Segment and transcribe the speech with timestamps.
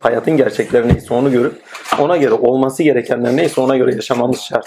[0.00, 1.62] Hayatın gerçekleri neyse onu görüp
[1.98, 4.66] ona göre olması gerekenler neyse ona göre yaşamamız şart.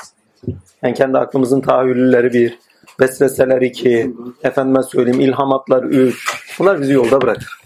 [0.84, 2.60] Yani kendi aklımızın tahayyülleri bir,
[3.00, 4.14] vesveseler iki,
[4.44, 6.44] efendime söyleyeyim ilhamatlar üç.
[6.60, 7.60] Bunlar bizi yolda bırakır.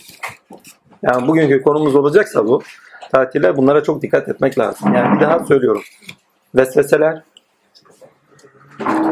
[1.04, 2.62] Yani bugünkü konumuz olacaksa bu,
[3.12, 4.94] tatile bunlara çok dikkat etmek lazım.
[4.94, 5.82] Yani bir daha söylüyorum.
[6.56, 7.24] Vesveseler,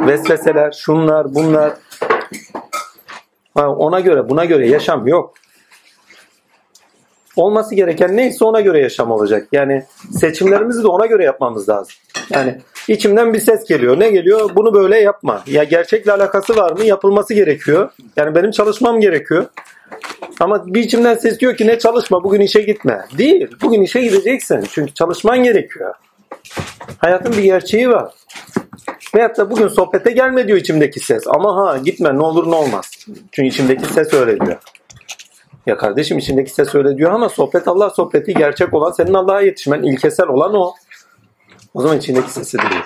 [0.08, 1.74] vesveseler, şunlar, bunlar.
[3.56, 5.34] Ona göre, buna göre yaşam yok.
[7.36, 9.48] Olması gereken neyse ona göre yaşam olacak.
[9.52, 11.94] Yani seçimlerimizi de ona göre yapmamız lazım.
[12.30, 14.00] Yani içimden bir ses geliyor.
[14.00, 14.50] Ne geliyor?
[14.56, 15.44] Bunu böyle yapma.
[15.48, 16.86] Ya gerçekle alakası var mı?
[16.86, 17.90] Yapılması gerekiyor.
[18.18, 19.46] Yani benim çalışmam gerekiyor.
[20.40, 23.06] Ama bir içimden ses diyor ki ne çalışma bugün işe gitme.
[23.18, 23.48] Değil.
[23.62, 24.64] Bugün işe gideceksin.
[24.72, 25.94] Çünkü çalışman gerekiyor.
[26.98, 28.12] Hayatın bir gerçeği var.
[29.16, 31.24] Veyahut da bugün sohbete gelme diyor içimdeki ses.
[31.28, 32.92] Ama ha gitme ne olur ne olmaz.
[33.32, 34.58] Çünkü içimdeki ses öyle diyor.
[35.66, 39.84] Ya kardeşim içindeki ses öyle diyor ama sohbet Allah sohbeti gerçek olan senin Allah'a yetişmen
[39.84, 40.74] ilkesel olan o.
[41.74, 42.84] O zaman içindeki sesi değil.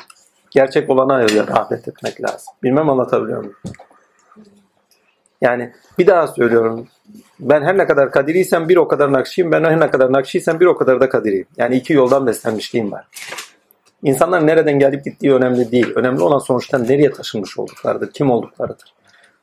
[0.52, 2.54] Gerçek olana rağbet etmek lazım.
[2.64, 3.56] Bilmem anlatabiliyor muyum?
[5.42, 6.88] Yani bir daha söylüyorum.
[7.40, 9.52] Ben her ne kadar kadiriysem bir o kadar nakşiyim.
[9.52, 11.48] Ben her ne kadar nakşiysem bir o kadar da kadiriyim.
[11.58, 13.08] Yani iki yoldan beslenmişliğim var.
[14.04, 15.94] İnsanlar nereden gelip gittiği önemli değil.
[15.96, 18.94] Önemli olan sonuçta nereye taşınmış olduklarıdır, kim olduklarıdır.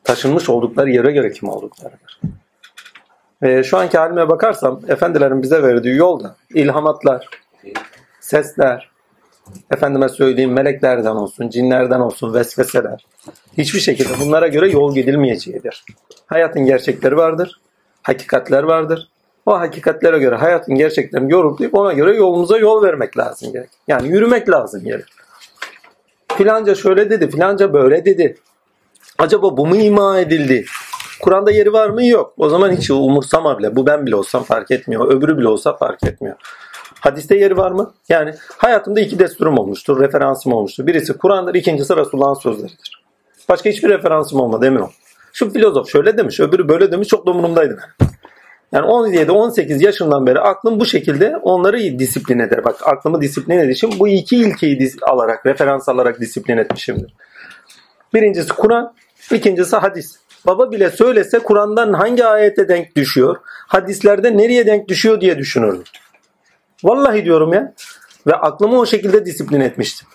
[0.05, 2.21] Taşınmış oldukları yere göre kim olduklarıdır.
[3.43, 7.29] Ve şu anki halime bakarsam efendilerin bize verdiği yolda ilhamatlar,
[8.21, 8.91] sesler,
[9.71, 13.07] efendime söyleyeyim meleklerden olsun, cinlerden olsun, vesveseler.
[13.59, 15.85] Hiçbir şekilde bunlara göre yol gidilmeyeceğidir.
[16.27, 17.61] Hayatın gerçekleri vardır,
[18.03, 19.09] hakikatler vardır.
[19.47, 23.71] O hakikatlere göre hayatın gerçeklerini yorumlayıp ona göre yolumuza yol vermek lazım gerek.
[23.89, 25.07] Yani yürümek lazım gerek.
[26.37, 28.37] Filanca şöyle dedi, filanca böyle dedi.
[29.19, 30.65] Acaba bu mu ima edildi?
[31.21, 32.07] Kur'an'da yeri var mı?
[32.07, 32.35] Yok.
[32.37, 33.77] O zaman hiç umursama bile.
[33.77, 35.11] Bu ben bile olsam fark etmiyor.
[35.11, 36.37] Öbürü bile olsa fark etmiyor.
[37.01, 37.95] Hadiste yeri var mı?
[38.09, 40.01] Yani hayatımda iki desturum olmuştur.
[40.01, 40.87] Referansım olmuştur.
[40.87, 41.55] Birisi Kur'an'dır.
[41.55, 43.03] ikincisi Resulullah'ın sözleridir.
[43.49, 44.91] Başka hiçbir referansım olmadı emin ol.
[45.33, 47.67] Şu filozof şöyle demiş, öbürü böyle demiş çok da.
[48.73, 52.65] Yani 17-18 yaşından beri aklım bu şekilde onları disiplin eder.
[52.65, 57.15] Bak aklımı disiplin edişim bu iki ilkeyi alarak, referans alarak disiplin etmişimdir.
[58.15, 58.95] Birincisi Kur'an,
[59.33, 60.17] ikincisi hadis.
[60.47, 65.85] Baba bile söylese Kur'an'dan hangi ayete denk düşüyor, hadislerde nereye denk düşüyor diye düşünürdüm.
[66.85, 67.75] Vallahi diyorum ya.
[68.27, 70.09] Ve aklımı o şekilde disiplin etmiştim.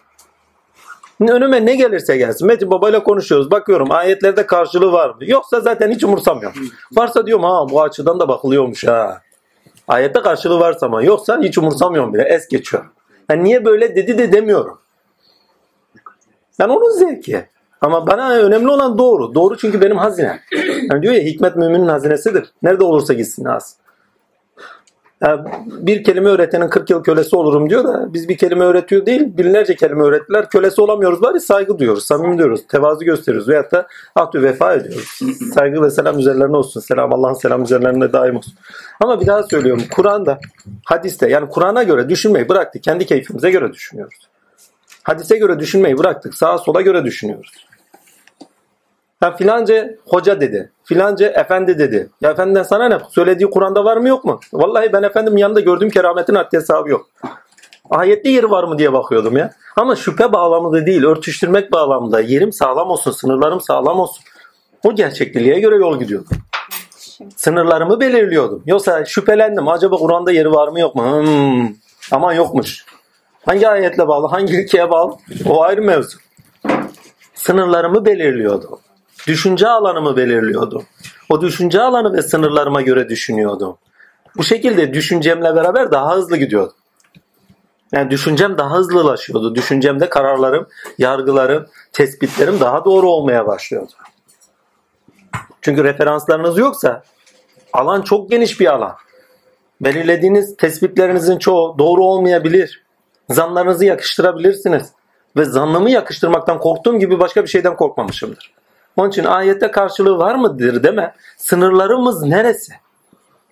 [1.30, 2.47] Önüme ne gelirse gelsin.
[2.47, 3.52] Metin babayla konuşuyoruz.
[3.52, 5.18] Bakıyorum ayetlerde karşılığı var mı?
[5.22, 6.69] Yoksa zaten hiç umursamıyorum.
[6.92, 9.22] Varsa diyorum ha bu açıdan da bakılıyormuş ha.
[9.88, 12.24] Ayette karşılığı varsa ama yoksa hiç umursamıyorum bile.
[12.24, 12.86] Es geçiyor.
[13.30, 14.80] Yani niye böyle dedi de demiyorum.
[16.59, 17.46] Yani onun zevki.
[17.81, 19.36] Ama bana önemli olan doğru.
[19.36, 20.40] Doğru çünkü benim hazinem.
[20.92, 22.46] Yani diyor ya hikmet müminin hazinesidir.
[22.64, 23.75] Nerede olursa gitsin az.
[25.22, 29.38] Yani bir kelime öğretenin 40 yıl kölesi olurum diyor da biz bir kelime öğretiyor değil
[29.38, 30.50] binlerce kelime öğrettiler.
[30.50, 35.19] Kölesi olamıyoruz bari saygı duyuyoruz, samimi diyoruz, tevazu gösteriyoruz veyahut da ahdü vefa ediyoruz.
[35.53, 36.80] Saygı ve selam üzerlerine olsun.
[36.80, 38.53] Selam Allah'ın selam üzerlerine daim olsun.
[39.00, 40.40] Ama bir daha söylüyorum Kur'an'da,
[40.86, 42.84] hadiste yani Kur'an'a göre düşünmeyi bıraktık.
[42.84, 44.28] Kendi keyfimize göre düşünüyoruz.
[45.03, 46.34] Hadise göre düşünmeyi bıraktık.
[46.36, 47.70] Sağa sola göre düşünüyoruz.
[49.21, 50.71] Ha filanca hoca dedi.
[50.83, 52.09] Filanca efendi dedi.
[52.21, 52.97] Ya efendiden sana ne?
[53.09, 54.39] Söylediği Kur'an'da var mı yok mu?
[54.53, 57.09] Vallahi ben efendim yanında gördüğüm kerametin haddi hesabı yok.
[57.89, 59.51] Ayette yeri var mı diye bakıyordum ya.
[59.75, 62.21] Ama şüphe bağlamında değil, örtüştürmek bağlamında.
[62.21, 64.23] Yerim sağlam olsun, sınırlarım sağlam olsun.
[64.83, 66.38] O gerçekliğe göre yol gidiyordum.
[67.35, 68.63] Sınırlarımı belirliyordum.
[68.65, 69.67] Yoksa şüphelendim.
[69.67, 71.03] Acaba Kur'an'da yeri var mı yok mu?
[71.03, 71.67] Hmm.
[72.11, 72.85] Aman yokmuş.
[73.45, 75.15] Hangi ayetle bağlı, hangi ilkeye bağlı?
[75.49, 76.17] O ayrı mevzu.
[77.33, 78.79] Sınırlarımı belirliyordum
[79.27, 80.85] düşünce alanımı belirliyordum.
[81.29, 83.77] O düşünce alanı ve sınırlarıma göre düşünüyordum.
[84.37, 86.75] Bu şekilde düşüncemle beraber daha hızlı gidiyordum.
[87.91, 89.55] Yani düşüncem daha hızlılaşıyordu.
[89.55, 90.67] Düşüncemde kararlarım,
[90.97, 93.91] yargılarım, tespitlerim daha doğru olmaya başlıyordu.
[95.62, 97.03] Çünkü referanslarınız yoksa
[97.74, 98.95] alan çok geniş bir alan.
[99.81, 102.83] Belirlediğiniz tespitlerinizin çoğu doğru olmayabilir.
[103.29, 104.91] Zanlarınızı yakıştırabilirsiniz.
[105.38, 108.53] Ve zannımı yakıştırmaktan korktuğum gibi başka bir şeyden korkmamışımdır.
[108.97, 111.13] Onun için ayette karşılığı var mıdır deme.
[111.38, 112.73] Sınırlarımız neresi?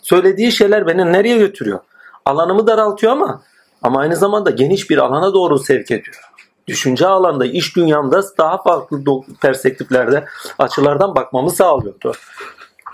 [0.02, 1.80] Söylediği şeyler beni nereye götürüyor?
[2.26, 3.42] Alanımı daraltıyor ama
[3.82, 6.32] ama aynı zamanda geniş bir alana doğru sevk ediyor.
[6.68, 9.04] Düşünce alanda, iş dünyamda daha farklı
[9.42, 10.26] perspektiflerde,
[10.60, 12.14] açılardan bakmamı sağlıyordu.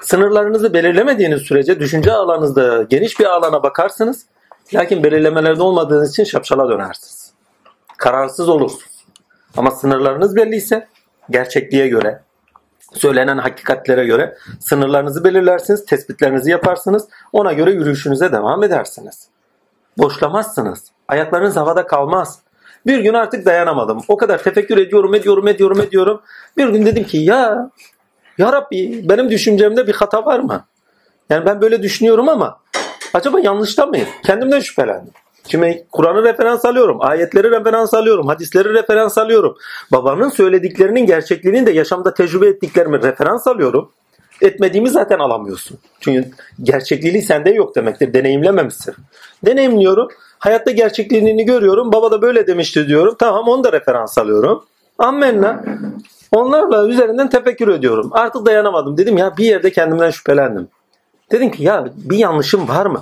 [0.01, 4.25] Sınırlarınızı belirlemediğiniz sürece düşünce alanınızda geniş bir alana bakarsınız.
[4.73, 7.31] Lakin belirlemelerde olmadığınız için şapşala dönersiniz.
[7.97, 9.05] Kararsız olursunuz.
[9.57, 10.87] Ama sınırlarınız belliyse
[11.29, 12.21] gerçekliğe göre,
[12.95, 17.07] söylenen hakikatlere göre sınırlarınızı belirlersiniz, tespitlerinizi yaparsınız.
[17.33, 19.27] Ona göre yürüyüşünüze devam edersiniz.
[19.97, 20.83] Boşlamazsınız.
[21.07, 22.39] Ayaklarınız havada kalmaz.
[22.85, 24.01] Bir gün artık dayanamadım.
[24.07, 26.21] O kadar tefekkür ediyorum, ediyorum, ediyorum, ediyorum.
[26.57, 27.71] Bir gün dedim ki ya
[28.37, 30.65] ya Rabbi benim düşüncemde bir hata var mı?
[31.29, 32.59] Yani ben böyle düşünüyorum ama
[33.13, 34.07] acaba yanlışta mıyım?
[34.23, 35.13] Kendimden şüphelendim.
[35.47, 39.57] Şimdi Kur'an'ı referans alıyorum, ayetleri referans alıyorum, hadisleri referans alıyorum.
[39.91, 43.91] Babanın söylediklerinin gerçekliğini de yaşamda tecrübe ettiklerimi referans alıyorum.
[44.41, 45.77] Etmediğimi zaten alamıyorsun.
[45.99, 46.29] Çünkü
[46.63, 48.13] gerçekliği sende yok demektir.
[48.13, 48.95] Deneyimlememişsin.
[49.45, 50.07] Deneyimliyorum.
[50.39, 51.93] Hayatta gerçekliğini görüyorum.
[51.93, 53.15] Baba da böyle demişti diyorum.
[53.19, 54.65] Tamam onu da referans alıyorum.
[54.97, 55.63] Ammenna.
[56.31, 58.09] Onlarla üzerinden tefekkür ediyorum.
[58.11, 58.97] Artık dayanamadım.
[58.97, 60.67] Dedim ya bir yerde kendimden şüphelendim.
[61.31, 63.01] Dedim ki ya bir yanlışım var mı?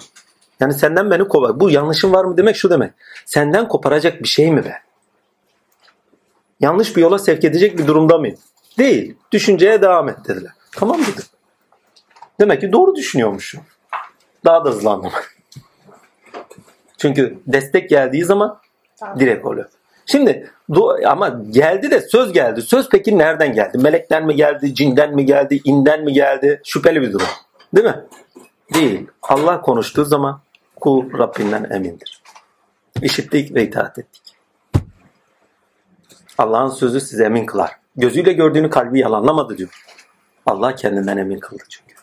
[0.63, 1.59] Yani senden beni kopar.
[1.59, 2.91] Bu yanlışım var mı demek şu demek.
[3.25, 4.73] Senden koparacak bir şey mi be?
[6.59, 8.37] Yanlış bir yola sevk edecek bir durumda mıyım?
[8.77, 9.15] Değil.
[9.31, 10.51] Düşünceye devam et dediler.
[10.71, 11.23] Tamam dedim.
[12.39, 13.61] Demek ki doğru düşünüyormuşum.
[14.45, 15.11] Daha da hızlandım.
[16.97, 18.59] Çünkü destek geldiği zaman
[19.19, 19.69] direkt oluyor.
[20.05, 20.51] Şimdi
[21.05, 22.61] ama geldi de söz geldi.
[22.61, 23.77] Söz peki nereden geldi?
[23.77, 24.75] Melekten mi geldi?
[24.75, 25.61] Cinden mi geldi?
[25.63, 26.61] inden mi geldi?
[26.63, 27.27] Şüpheli bir durum.
[27.75, 28.05] Değil mi?
[28.73, 29.07] Değil.
[29.21, 30.41] Allah konuştuğu zaman
[30.83, 32.21] kul Rabbinden emindir.
[33.01, 34.35] İşittik ve itaat ettik.
[36.37, 37.71] Allah'ın sözü size emin kılar.
[37.95, 39.83] Gözüyle gördüğünü kalbi yalanlamadı diyor.
[40.45, 41.95] Allah kendinden emin kıldı çünkü.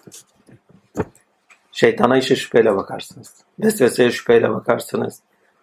[1.72, 3.34] Şeytana işe şüpheyle bakarsınız.
[3.58, 5.20] Vesveseye şüpheyle bakarsınız.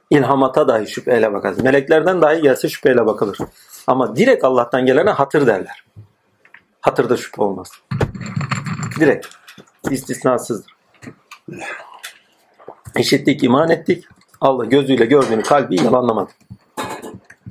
[0.09, 1.63] İlhamata dahi şüpheyle bakarsınız.
[1.63, 3.37] Meleklerden dahi gelse şüpheyle bakılır.
[3.87, 5.85] Ama direkt Allah'tan gelene hatır derler.
[6.81, 7.71] Hatırda şüphe olmaz.
[8.99, 9.27] Direkt.
[9.91, 10.77] istisnasızdır.
[12.97, 14.05] İşittik, iman ettik.
[14.41, 16.31] Allah gözüyle gördüğünü kalbi yalanlamadı.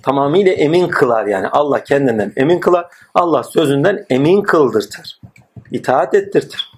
[0.02, 1.48] Tamamıyla emin kılar yani.
[1.48, 2.86] Allah kendinden emin kılar.
[3.14, 5.20] Allah sözünden emin kıldırtır.
[5.70, 6.72] İtaat ettirtir.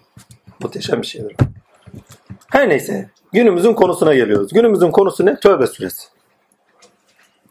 [0.62, 1.36] Muhteşem bir şeydir.
[2.50, 4.52] Her neyse günümüzün konusuna geliyoruz.
[4.52, 5.36] Günümüzün konusu ne?
[5.36, 6.08] Tövbe süresi.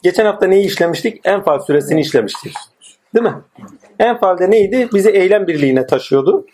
[0.04, 1.22] Geçen hafta neyi işlemiştik?
[1.26, 2.54] Enfal süresini işlemiştik.
[3.16, 3.36] Değil mi?
[4.00, 4.90] Enfal'de neydi?
[4.94, 6.46] Bizi eylem birliğine taşıyordu.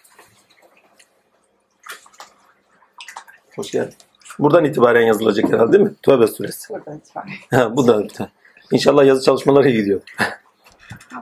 [3.56, 3.96] Hoş geldin.
[4.40, 5.94] Buradan itibaren yazılacak herhalde değil mi?
[6.04, 6.74] Tövbe suresi.
[6.74, 7.78] Buradan itibaren.
[7.78, 8.30] bu da bir tane.
[8.72, 10.02] İnşallah yazı çalışmaları iyi gidiyor.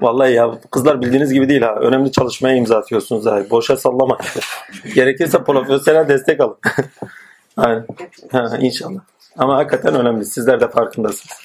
[0.02, 1.75] Vallahi ya kızlar bildiğiniz gibi değil ha.
[1.75, 3.44] Önemli çalışmaya imza atıyorsunuz ha.
[3.50, 4.18] Boşa sallama.
[4.96, 6.58] Gerekirse profesyonel destek alın.
[7.58, 7.86] Aynen.
[8.31, 9.00] Ha, inşallah.
[9.38, 10.25] Ama hakikaten önemli.
[10.25, 11.38] Sizler de farkındasınız.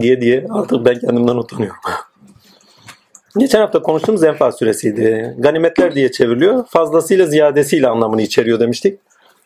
[0.00, 1.80] Diye diye artık ben kendimden utanıyorum.
[3.38, 5.34] Geçen hafta konuştuğumuz Enfal suresiydi.
[5.38, 6.66] Ganimetler diye çevriliyor.
[6.66, 8.98] Fazlasıyla ziyadesiyle anlamını içeriyor demiştik.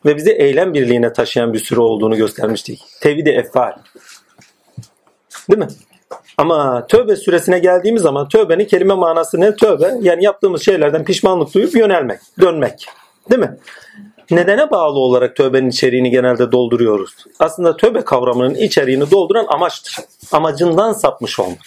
[0.05, 2.83] Ve bizi eylem birliğine taşıyan bir süre olduğunu göstermiştik.
[3.01, 3.73] Tevhid-i effal.
[5.51, 5.69] Değil mi?
[6.39, 9.57] Ama tövbe süresine geldiğimiz zaman tövbenin kelime manası ne?
[9.57, 12.87] Tövbe yani yaptığımız şeylerden pişmanlık duyup yönelmek, dönmek.
[13.31, 13.57] Değil mi?
[14.31, 17.15] Nedene bağlı olarak tövbenin içeriğini genelde dolduruyoruz.
[17.39, 19.97] Aslında tövbe kavramının içeriğini dolduran amaçtır.
[20.33, 21.59] Amacından sapmış olmak.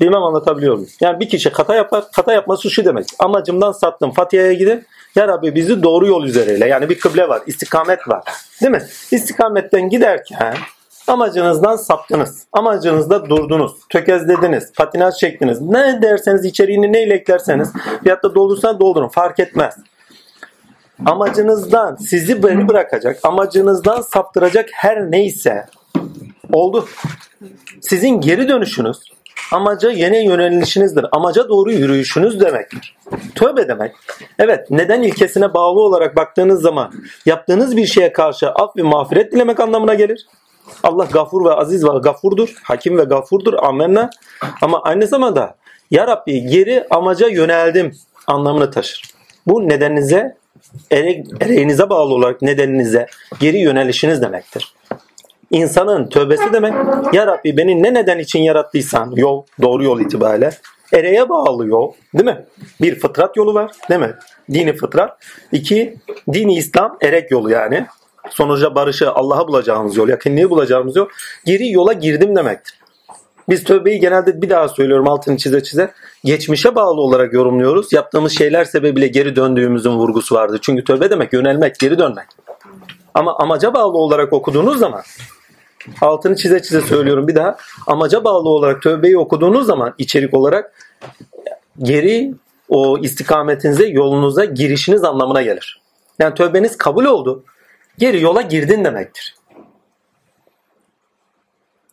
[0.00, 0.90] Bilmem anlatabiliyor muyum?
[1.00, 2.04] Yani bir kişi hata yapar.
[2.12, 3.06] Hata yapması şu demek.
[3.18, 4.10] Amacımdan saptım.
[4.10, 4.86] Fatiha'ya gidin.
[5.14, 6.68] Ya Rabbi bizi doğru yol üzereyle.
[6.68, 7.42] Yani bir kıble var.
[7.46, 8.22] istikamet var.
[8.60, 8.82] Değil mi?
[9.10, 10.54] İstikametten giderken
[11.06, 12.46] amacınızdan saptınız.
[12.52, 13.72] Amacınızda durdunuz.
[13.88, 14.72] Tökezlediniz.
[14.72, 15.60] Patinaj çektiniz.
[15.60, 19.08] Ne derseniz içeriğini neyle eklerseniz fiyatta doldursan doldurun.
[19.08, 19.74] Fark etmez.
[21.06, 25.66] Amacınızdan sizi beni bırakacak, amacınızdan saptıracak her neyse
[26.52, 26.88] oldu.
[27.80, 28.98] Sizin geri dönüşünüz
[29.52, 31.06] amaca yeni yönelişinizdir.
[31.12, 32.96] Amaca doğru yürüyüşünüz demektir.
[33.34, 33.92] Tövbe demek.
[34.38, 36.92] Evet neden ilkesine bağlı olarak baktığınız zaman
[37.26, 40.26] yaptığınız bir şeye karşı af ve mağfiret dilemek anlamına gelir.
[40.82, 42.54] Allah gafur ve aziz ve gafurdur.
[42.62, 43.54] Hakim ve gafurdur.
[43.54, 44.10] Amenna.
[44.62, 45.56] Ama aynı zamanda
[45.90, 49.02] Ya Rabbi geri amaca yöneldim anlamını taşır.
[49.46, 50.36] Bu nedeninize
[50.90, 53.06] ere, ereğinize bağlı olarak nedeninize
[53.40, 54.74] geri yönelişiniz demektir
[55.50, 56.74] insanın tövbesi demek.
[57.14, 60.50] Ya Rabbi beni ne neden için yarattıysan yol, doğru yol itibariyle
[60.92, 62.46] ereğe bağlı yol değil mi?
[62.80, 64.14] Bir fıtrat yolu var değil mi?
[64.52, 65.18] Dini fıtrat.
[65.52, 65.96] İki,
[66.32, 67.86] dini İslam erek yolu yani.
[68.30, 71.08] Sonuca barışı Allah'a bulacağımız yol, yakınlığı bulacağımız yol.
[71.44, 72.78] Geri yola girdim demektir.
[73.48, 75.90] Biz tövbeyi genelde bir daha söylüyorum altını çize çize.
[76.24, 77.92] Geçmişe bağlı olarak yorumluyoruz.
[77.92, 80.58] Yaptığımız şeyler sebebiyle geri döndüğümüzün vurgusu vardı.
[80.62, 82.26] Çünkü tövbe demek yönelmek, geri dönmek.
[83.14, 85.02] Ama amaca bağlı olarak okuduğunuz zaman
[86.00, 87.56] altını çize çize söylüyorum bir daha.
[87.86, 90.74] Amaca bağlı olarak tövbeyi okuduğunuz zaman içerik olarak
[91.78, 92.34] geri
[92.68, 95.80] o istikametinize, yolunuza girişiniz anlamına gelir.
[96.18, 97.44] Yani tövbeniz kabul oldu.
[97.98, 99.34] Geri yola girdin demektir.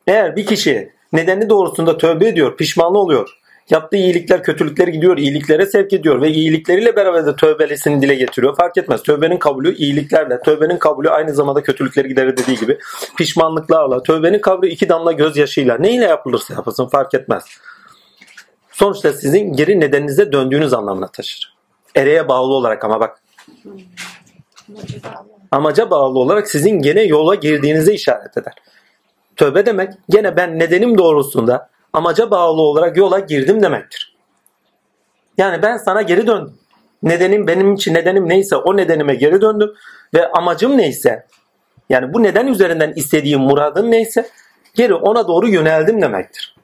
[0.07, 3.37] Eğer bir kişi nedeni doğrusunda tövbe ediyor, pişmanlı oluyor,
[3.69, 8.55] Yaptığı iyilikler kötülükleri gidiyor, iyiliklere sevk ediyor ve iyilikleriyle beraber de tövbelesini dile getiriyor.
[8.55, 9.03] Fark etmez.
[9.03, 12.77] Tövbenin kabulü iyiliklerle, tövbenin kabulü aynı zamanda kötülükleri giderir dediği gibi
[13.17, 17.43] pişmanlıklarla, tövbenin kabulü iki damla gözyaşıyla neyle yapılırsa yapılsın fark etmez.
[18.71, 21.55] Sonuçta sizin geri nedeninize döndüğünüz anlamına taşır.
[21.95, 23.21] Ereğe bağlı olarak ama bak
[25.51, 28.53] amaca bağlı olarak sizin gene yola girdiğinize işaret eder.
[29.35, 34.15] Tövbe demek gene ben nedenim doğrultusunda amaca bağlı olarak yola girdim demektir.
[35.37, 36.53] Yani ben sana geri döndüm.
[37.03, 39.73] Nedenim benim için nedenim neyse o nedenime geri döndüm
[40.13, 41.25] ve amacım neyse
[41.89, 44.29] yani bu neden üzerinden istediğim muradım neyse
[44.75, 46.55] geri ona doğru yöneldim demektir.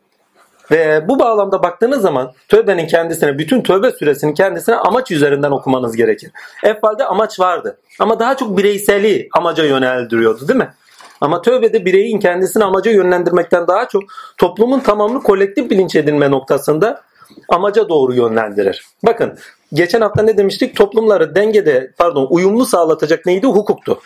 [0.72, 6.32] Ve bu bağlamda baktığınız zaman tövbenin kendisine, bütün tövbe süresinin kendisine amaç üzerinden okumanız gerekir.
[6.64, 7.78] Evvalde amaç vardı.
[8.00, 10.74] Ama daha çok bireyseli amaca yöneldiriyordu değil mi?
[11.22, 14.04] Ama tövbede bireyin kendisini amaca yönlendirmekten daha çok
[14.38, 17.02] toplumun tamamını kolektif bilinç edinme noktasında
[17.50, 18.86] amaca doğru yönlendirir.
[19.06, 19.38] Bakın
[19.74, 20.76] geçen hafta ne demiştik?
[20.76, 23.48] Toplumları dengede pardon uyumlu sağlatacak neydi?
[23.48, 24.00] Hukuktu.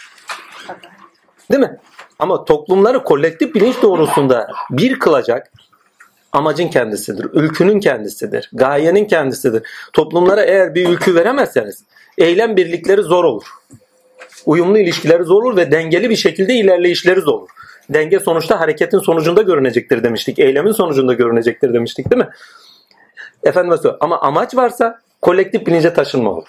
[1.52, 1.80] Değil mi?
[2.20, 5.52] Ama toplumları kolektif bilinç doğrusunda bir kılacak
[6.32, 7.28] amacın kendisidir.
[7.34, 8.50] Ülkünün kendisidir.
[8.54, 9.64] Gayenin kendisidir.
[9.94, 11.84] Toplumlara eğer bir ülkü veremezseniz
[12.18, 13.44] eylem birlikleri zor olur.
[14.46, 17.50] Uyumlu ilişkileri olur ve dengeli bir şekilde ilerleyişleri olur.
[17.90, 20.40] Denge sonuçta hareketin sonucunda görünecektir demiştik.
[20.40, 22.30] Eylemin sonucunda görünecektir demiştik değil mi?
[23.44, 26.48] Efendim ama amaç varsa kolektif bilince taşınma olur.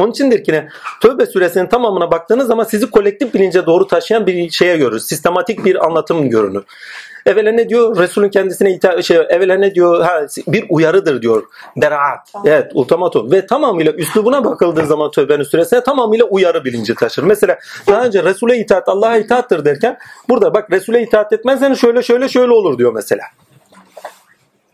[0.00, 0.68] Onun içindir ki ne?
[1.02, 5.06] Tövbe suresinin tamamına baktığınız zaman sizi kolektif bilince doğru taşıyan bir şeye görürüz.
[5.06, 6.64] Sistematik bir anlatım görünür.
[7.26, 7.96] Evvela ne diyor?
[7.98, 10.00] Resulün kendisine ita şey evvela ne diyor?
[10.00, 11.42] Ha, bir uyarıdır diyor.
[11.76, 12.32] Beraat.
[12.44, 13.32] Evet, ultimatum.
[13.32, 17.22] Ve tamamıyla üslubuna bakıldığı zaman tövbenin süresine tamamıyla uyarı bilinci taşır.
[17.22, 22.28] Mesela daha önce Resul'e itaat Allah'a itaattır derken burada bak Resul'e itaat etmezsen şöyle şöyle
[22.28, 23.22] şöyle olur diyor mesela.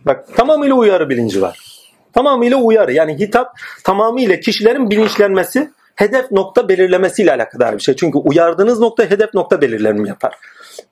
[0.07, 1.76] Bak tamamıyla uyarı bilinci var.
[2.17, 2.93] Tamamıyla uyarı.
[2.93, 7.97] Yani hitap tamamıyla kişilerin bilinçlenmesi, hedef nokta belirlemesiyle alakadar bir şey.
[7.97, 10.35] Çünkü uyardığınız nokta hedef nokta belirlenimi yapar.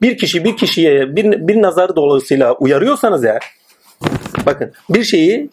[0.02, 3.42] Bir kişi bir kişiye bir, bir nazar dolayısıyla uyarıyorsanız eğer
[4.46, 5.50] bakın bir şeyi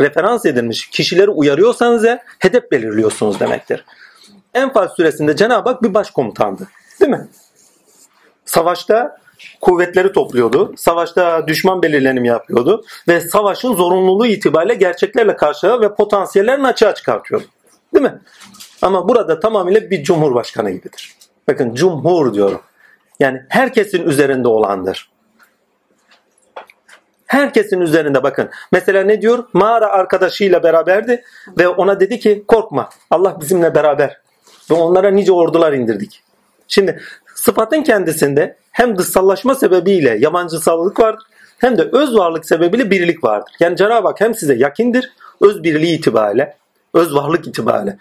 [0.00, 3.84] referans edilmiş kişileri uyarıyorsanız eğer hedef belirliyorsunuz demektir.
[4.54, 6.68] Enfal süresinde Cenab-ı Hak bir başkomutandı.
[7.00, 7.28] Değil mi?
[8.44, 9.18] Savaşta
[9.60, 10.74] kuvvetleri topluyordu.
[10.76, 12.84] Savaşta düşman belirlenimi yapıyordu.
[13.08, 17.46] Ve savaşın zorunluluğu itibariyle gerçeklerle karşıya ve potansiyellerini açığa çıkartıyordu.
[17.94, 18.20] Değil mi?
[18.82, 21.14] Ama burada tamamıyla bir cumhurbaşkanı gibidir.
[21.48, 22.60] Bakın cumhur diyorum.
[23.20, 25.10] Yani herkesin üzerinde olandır.
[27.26, 28.50] Herkesin üzerinde bakın.
[28.72, 29.44] Mesela ne diyor?
[29.52, 31.24] Mağara arkadaşıyla beraberdi
[31.58, 34.20] ve ona dedi ki korkma Allah bizimle beraber.
[34.70, 36.22] Ve onlara nice ordular indirdik.
[36.68, 37.00] Şimdi
[37.46, 41.22] sıfatın kendisinde hem dışsallaşma sebebiyle yabancısallık vardır
[41.58, 43.52] hem de öz varlık sebebiyle birlik vardır.
[43.60, 46.56] Yani Cenab-ı Hak hem size yakindir öz birliği itibariyle,
[46.94, 47.98] öz varlık itibariyle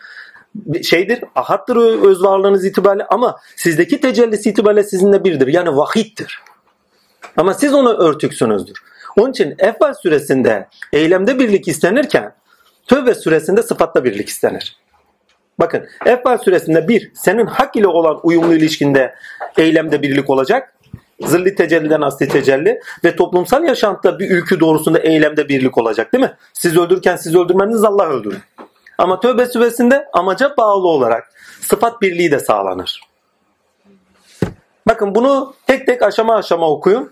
[0.84, 1.76] şeydir, ahattır
[2.10, 5.48] öz varlığınız itibariyle ama sizdeki tecellisi itibariyle sizinle birdir.
[5.48, 6.42] Yani vahittir.
[7.38, 8.78] Ama siz ona örtüksünüzdür.
[9.18, 12.34] Onun için Efval süresinde eylemde birlik istenirken
[12.88, 14.85] Tövbe süresinde sıfatta birlik istenir.
[15.60, 19.16] Bakın Efval süresinde bir, senin hak ile olan uyumlu ilişkinde
[19.58, 20.76] eylemde birlik olacak.
[21.22, 26.34] Zilli tecelliden asli tecelli ve toplumsal yaşantıda bir ülkü doğrusunda eylemde birlik olacak değil mi?
[26.54, 28.42] Siz öldürürken siz öldürmeniz Allah öldürür.
[28.98, 31.32] Ama tövbe süresinde amaca bağlı olarak
[31.62, 33.02] sıfat birliği de sağlanır.
[34.88, 37.12] Bakın bunu tek tek aşama aşama okuyun.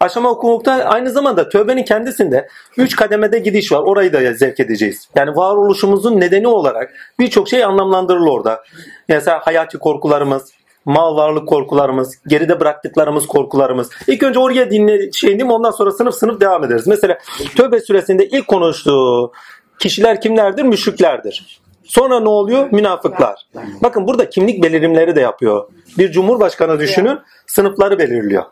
[0.00, 3.80] Aşama okumukta aynı zamanda tövbenin kendisinde üç kademede gidiş var.
[3.80, 5.08] Orayı da zevk edeceğiz.
[5.14, 8.62] Yani varoluşumuzun nedeni olarak birçok şey anlamlandırılır orada.
[9.08, 10.52] Mesela hayati korkularımız,
[10.84, 13.90] mal varlık korkularımız, geride bıraktıklarımız korkularımız.
[14.06, 16.86] İlk önce oraya dinle şey diyeyim ondan sonra sınıf sınıf devam ederiz.
[16.86, 17.18] Mesela
[17.56, 19.32] Tövbe süresinde ilk konuştuğu
[19.78, 20.62] kişiler kimlerdir?
[20.62, 21.60] Müşriklerdir.
[21.84, 22.68] Sonra ne oluyor?
[22.72, 23.46] Münafıklar.
[23.82, 25.68] Bakın burada kimlik belirimleri de yapıyor.
[25.98, 28.44] Bir cumhurbaşkanı düşünün sınıfları belirliyor.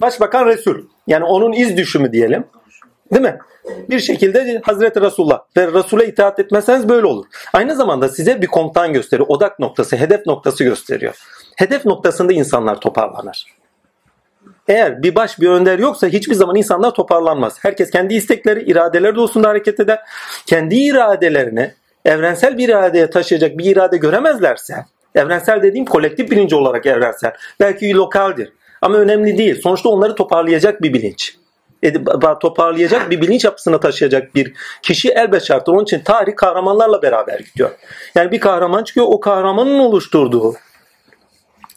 [0.00, 0.76] Başbakan Resul.
[1.06, 2.44] Yani onun iz düşümü diyelim.
[3.12, 3.38] Değil mi?
[3.90, 7.26] Bir şekilde Hazreti Resulullah ve Resul'e itaat etmezseniz böyle olur.
[7.52, 9.28] Aynı zamanda size bir komutan gösteriyor.
[9.28, 11.14] Odak noktası, hedef noktası gösteriyor.
[11.56, 13.46] Hedef noktasında insanlar toparlanır.
[14.68, 17.56] Eğer bir baş bir önder yoksa hiçbir zaman insanlar toparlanmaz.
[17.62, 20.00] Herkes kendi istekleri, iradeleri doğrusunda hareket eder.
[20.46, 21.74] Kendi iradelerini
[22.04, 24.84] evrensel bir iradeye taşıyacak bir irade göremezlerse,
[25.14, 28.52] evrensel dediğim kolektif bilinci olarak evrensel, belki lokaldir
[28.84, 29.60] ama önemli değil.
[29.62, 31.36] Sonuçta onları toparlayacak bir bilinç.
[32.40, 35.72] Toparlayacak bir bilinç yapısına taşıyacak bir kişi elbet şarttır.
[35.72, 37.70] Onun için tarih kahramanlarla beraber gidiyor.
[38.14, 40.54] Yani bir kahraman çıkıyor o kahramanın oluşturduğu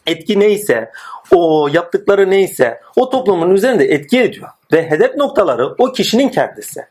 [0.06, 0.92] etki neyse
[1.32, 4.50] o yaptıkları neyse o toplumun üzerinde etki ediyor.
[4.74, 6.86] Ve hedef noktaları o kişinin kendisi.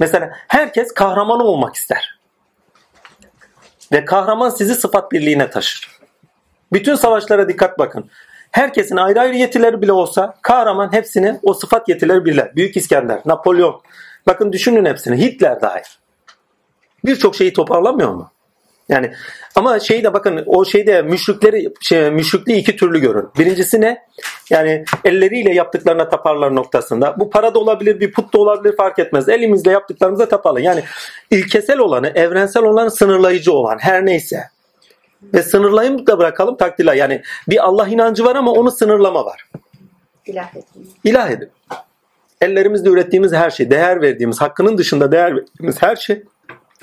[0.00, 2.18] Mesela herkes kahraman olmak ister.
[3.92, 5.98] Ve kahraman sizi sıfat birliğine taşır.
[6.72, 8.10] Bütün savaşlara dikkat bakın.
[8.52, 12.56] Herkesin ayrı ayrı yetileri bile olsa kahraman hepsini o sıfat yetileri birler.
[12.56, 13.80] Büyük İskender, Napolyon.
[14.26, 15.20] Bakın düşünün hepsini.
[15.20, 15.84] Hitler dahil.
[17.04, 18.30] Birçok şeyi toparlamıyor mu?
[18.88, 19.12] Yani
[19.54, 23.28] ama şey de bakın o şeyde müşrikleri şey, müşrikliği iki türlü görün.
[23.38, 24.02] Birincisi ne?
[24.50, 27.14] Yani elleriyle yaptıklarına taparlar noktasında.
[27.18, 29.28] Bu para da olabilir, bir put da olabilir fark etmez.
[29.28, 30.62] Elimizle yaptıklarımıza tapalım.
[30.62, 30.82] Yani
[31.30, 34.44] ilkesel olanı, evrensel olanı sınırlayıcı olan her neyse.
[35.22, 36.94] Ve sınırlayım da bırakalım takdirler.
[36.94, 39.48] Yani bir Allah inancı var ama onu sınırlama var.
[40.26, 40.90] İlah edin.
[41.04, 41.50] İlah edin.
[42.40, 46.22] Ellerimizle ürettiğimiz her şey, değer verdiğimiz, hakkının dışında değer verdiğimiz her şey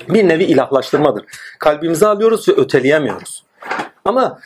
[0.08, 1.24] bir nevi ilahlaştırmadır.
[1.58, 3.44] Kalbimize alıyoruz ve öteleyemiyoruz.
[4.04, 4.38] Ama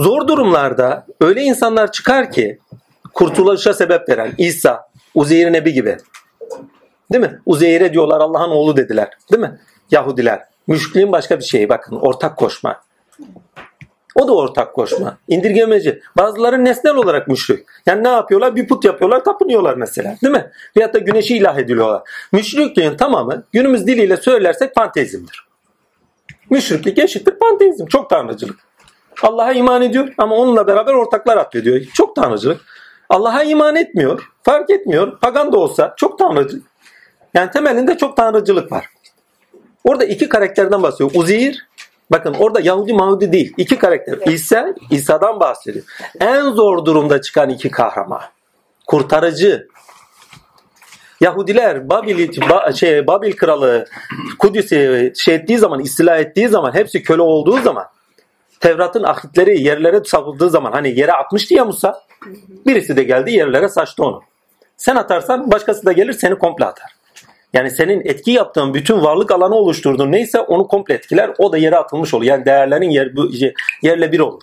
[0.00, 2.58] zor durumlarda öyle insanlar çıkar ki
[3.14, 5.96] kurtuluşa sebep veren İsa, Uzeyr Nebi gibi.
[7.12, 7.38] Değil mi?
[7.46, 9.08] Uzeyr'e diyorlar Allah'ın oğlu dediler.
[9.32, 9.58] Değil mi?
[9.90, 10.40] Yahudiler.
[10.66, 12.80] Müşrikliğin başka bir şeyi bakın ortak koşma.
[14.14, 15.18] O da ortak koşma.
[15.28, 16.02] İndirgemeci.
[16.16, 17.66] Bazıları nesnel olarak müşrik.
[17.86, 18.56] Yani ne yapıyorlar?
[18.56, 20.16] Bir put yapıyorlar, tapınıyorlar mesela.
[20.22, 20.50] Değil mi?
[20.76, 22.02] Veyahut da güneşi ilah ediyorlar.
[22.32, 25.48] Müşrikliğin tamamı günümüz diliyle söylersek panteizmdir.
[26.50, 27.86] Müşriklik eşittir panteizm.
[27.86, 28.58] Çok tanrıcılık.
[29.22, 31.80] Allah'a iman ediyor ama onunla beraber ortaklar atfediyor.
[31.94, 32.60] Çok tanrıcılık.
[33.08, 34.30] Allah'a iman etmiyor.
[34.42, 35.18] Fark etmiyor.
[35.20, 36.66] Pagan da olsa çok tanrıcılık.
[37.34, 38.86] Yani temelinde çok tanrıcılık var.
[39.84, 41.10] Orada iki karakterden bahsediyor.
[41.14, 41.66] Uzeyir
[42.10, 43.54] Bakın orada Yahudi Mahudi değil.
[43.56, 44.32] İki karakter.
[44.32, 45.84] İsa, İsa'dan bahsediyor.
[46.20, 48.22] En zor durumda çıkan iki kahraman.
[48.86, 49.68] Kurtarıcı.
[51.20, 53.86] Yahudiler Babil, ba, şey, Babil kralı
[54.38, 57.86] Kudüs'ü şey ettiği zaman, istila ettiği zaman, hepsi köle olduğu zaman
[58.60, 62.02] Tevrat'ın ahitleri yerlere savulduğu zaman hani yere atmıştı ya Musa.
[62.66, 64.22] Birisi de geldi yerlere saçtı onu.
[64.76, 66.99] Sen atarsan başkası da gelir seni komple atar.
[67.52, 71.30] Yani senin etki yaptığın bütün varlık alanı oluşturduğun neyse onu komple etkiler.
[71.38, 72.24] O da yere atılmış olur.
[72.24, 73.12] Yani değerlerin yer,
[73.82, 74.42] yerle bir olur.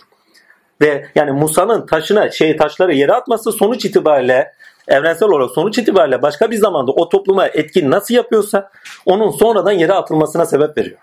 [0.81, 4.53] Ve yani Musa'nın taşına şey taşları yere atması sonuç itibariyle
[4.87, 8.71] evrensel olarak sonuç itibariyle başka bir zamanda o topluma etki nasıl yapıyorsa
[9.05, 10.99] onun sonradan yere atılmasına sebep veriyor.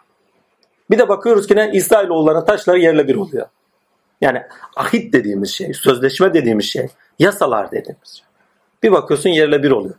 [0.90, 3.46] Bir de bakıyoruz ki ne İsrailoğulların taşları yerle bir oluyor.
[4.20, 4.42] Yani
[4.76, 6.88] ahit dediğimiz şey, sözleşme dediğimiz şey,
[7.18, 8.26] yasalar dediğimiz şey.
[8.82, 9.94] Bir bakıyorsun yerle bir oluyor.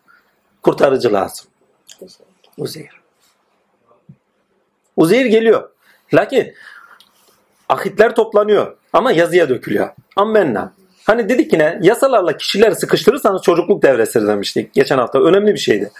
[0.62, 1.48] Kurtarıcı lazım.
[2.58, 3.02] Uzeyr.
[4.96, 5.70] Uzeyr geliyor.
[6.14, 6.54] Lakin
[7.70, 9.90] ahitler toplanıyor ama yazıya dökülüyor.
[10.16, 10.74] Ammenna.
[11.04, 15.20] Hani dedik yine yasalarla kişileri sıkıştırırsanız çocukluk devresidir demiştik geçen hafta.
[15.20, 15.92] Önemli bir şeydi.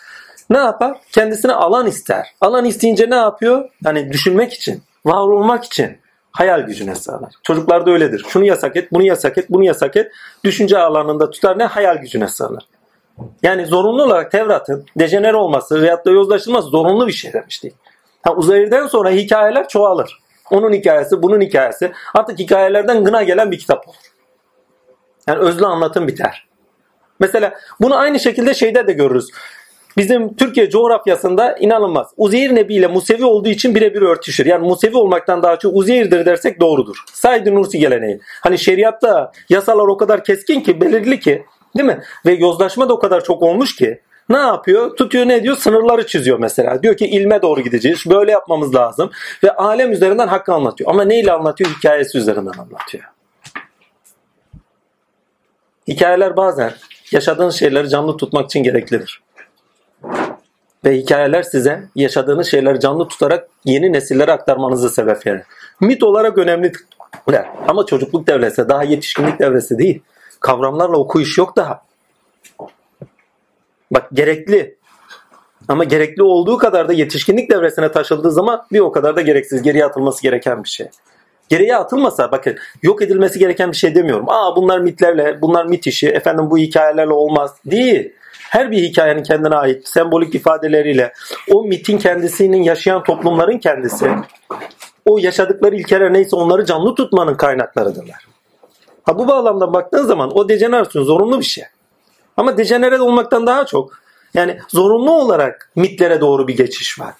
[0.50, 0.98] Ne yapar?
[1.12, 2.28] Kendisine alan ister.
[2.42, 3.70] Alan isteyince ne yapıyor?
[3.84, 5.98] Hani düşünmek için, var olmak için
[6.32, 7.34] hayal gücüne sığınır.
[7.44, 8.26] Çocuklarda öyledir.
[8.30, 10.12] Şunu yasak et, bunu yasak et, bunu yasak et.
[10.44, 11.64] Düşünce alanında tutar ne?
[11.64, 12.64] Hayal gücüne sığınır.
[13.44, 17.74] Yani zorunlu olarak Tevrat'ın dejener olması veyahut da yozlaşılması zorunlu bir şey demiştik.
[18.24, 20.20] Ha, Uzayr'den sonra hikayeler çoğalır.
[20.52, 21.92] Onun hikayesi, bunun hikayesi.
[22.14, 23.98] Artık hikayelerden gına gelen bir kitap olur.
[25.28, 26.48] Yani özlü anlatım biter.
[27.20, 29.30] Mesela bunu aynı şekilde şeyde de görürüz.
[29.98, 32.08] Bizim Türkiye coğrafyasında inanılmaz.
[32.18, 34.46] Uzeyir Nebi ile Musevi olduğu için birebir örtüşür.
[34.46, 36.96] Yani Musevi olmaktan daha çok Uzeyir'dir dersek doğrudur.
[37.14, 38.20] Said Nursi geleneği.
[38.42, 41.46] Hani şeriatta yasalar o kadar keskin ki, belirli ki
[41.78, 42.02] Değil mi?
[42.26, 44.96] Ve yozlaşma da o kadar çok olmuş ki ne yapıyor?
[44.96, 45.58] Tutuyor ne diyor?
[45.58, 46.84] Sınırları çiziyor mesela.
[46.84, 48.04] Diyor ki ilme doğru gideceğiz.
[48.10, 49.12] Böyle yapmamız lazım.
[49.44, 50.90] Ve alem üzerinden hakkı anlatıyor.
[50.90, 51.70] Ama neyle anlatıyor?
[51.70, 53.04] Hikayesi üzerinden anlatıyor.
[55.88, 56.74] Hikayeler bazen
[57.12, 59.24] yaşadığınız şeyleri canlı tutmak için gereklidir.
[60.86, 65.42] Ve hikayeler size yaşadığınız şeyleri canlı tutarak yeni nesillere aktarmanızı sebep verir.
[65.82, 66.72] Mit olarak önemli.
[67.68, 70.02] Ama çocukluk devresi daha yetişkinlik devresi değil.
[70.46, 71.82] Kavramlarla okuyuş yok daha.
[73.92, 74.78] Bak gerekli.
[75.68, 79.86] Ama gerekli olduğu kadar da yetişkinlik devresine taşıldığı zaman bir o kadar da gereksiz, geriye
[79.86, 80.88] atılması gereken bir şey.
[81.50, 84.30] Geriye atılmasa bakın yok edilmesi gereken bir şey demiyorum.
[84.30, 87.56] Aa bunlar mitlerle, bunlar mit işi, efendim bu hikayelerle olmaz.
[87.66, 88.14] Değil.
[88.50, 91.14] Her bir hikayenin kendine ait sembolik ifadeleriyle
[91.52, 94.10] o mitin kendisinin yaşayan toplumların kendisi
[95.06, 98.35] o yaşadıkları ilkeler neyse onları canlı tutmanın kaynaklarıdırlar.
[99.06, 101.64] Ha bu bağlamda baktığın zaman o dejenerasyon zorunlu bir şey.
[102.38, 104.00] Ama dejenere olmaktan daha çok
[104.34, 107.14] yani zorunlu olarak mitlere doğru bir geçiş var.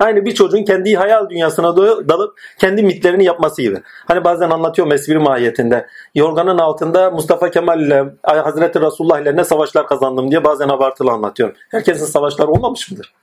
[0.00, 1.76] Aynı bir çocuğun kendi hayal dünyasına
[2.08, 3.82] dalıp kendi mitlerini yapması gibi.
[3.84, 5.86] Hani bazen anlatıyor espri mahiyetinde.
[6.14, 11.56] Yorganın altında Mustafa Kemal ile Hazreti Resulullah ile ne savaşlar kazandım diye bazen abartılı anlatıyorum.
[11.70, 13.14] Herkesin savaşları olmamış mıdır?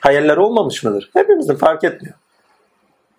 [0.00, 1.10] Hayaller olmamış mıdır?
[1.14, 2.14] Hepimizin fark etmiyor.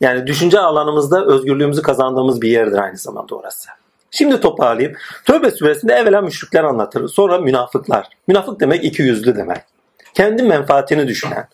[0.01, 3.69] Yani düşünce alanımızda özgürlüğümüzü kazandığımız bir yerdir aynı zamanda orası.
[4.15, 4.97] Şimdi toparlayayım.
[5.25, 7.07] Tövbe suresinde evvela müşrikler anlatır.
[7.07, 8.09] Sonra münafıklar.
[8.27, 9.57] Münafık demek iki yüzlü demek.
[10.13, 11.47] Kendi menfaatini düşünen,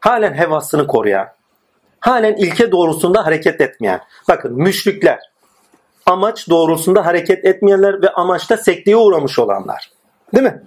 [0.00, 1.28] halen hevasını koruyan,
[2.00, 4.00] halen ilke doğrusunda hareket etmeyen.
[4.28, 5.18] Bakın müşrikler,
[6.06, 9.90] amaç doğrusunda hareket etmeyenler ve amaçta sekteye uğramış olanlar.
[10.34, 10.62] Değil mi?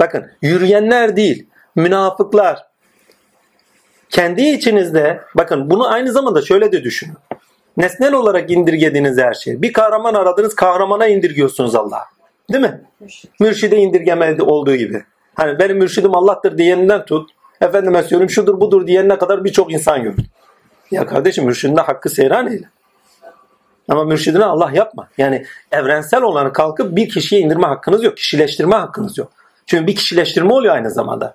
[0.00, 1.46] Bakın yürüyenler değil,
[1.76, 2.66] münafıklar.
[4.10, 7.16] Kendi içinizde, bakın bunu aynı zamanda şöyle de düşünün.
[7.76, 9.62] Nesnel olarak indirgediğiniz her şey.
[9.62, 12.04] Bir kahraman aradınız, kahramana indirgiyorsunuz Allah.
[12.52, 12.80] Değil mi?
[13.40, 15.04] Mürşide indirgeme olduğu gibi.
[15.34, 17.30] Hani benim mürşidim Allah'tır diyeninden tut.
[17.60, 20.24] Efendime söyleyeyim şudur budur diyenine kadar birçok insan gördüm.
[20.90, 22.68] Ya kardeşim mürşidine hakkı seyran eyle.
[23.88, 25.08] Ama mürşidine Allah yapma.
[25.18, 28.16] Yani evrensel olanı kalkıp bir kişiye indirme hakkınız yok.
[28.16, 29.32] Kişileştirme hakkınız yok.
[29.66, 31.34] Çünkü bir kişileştirme oluyor aynı zamanda.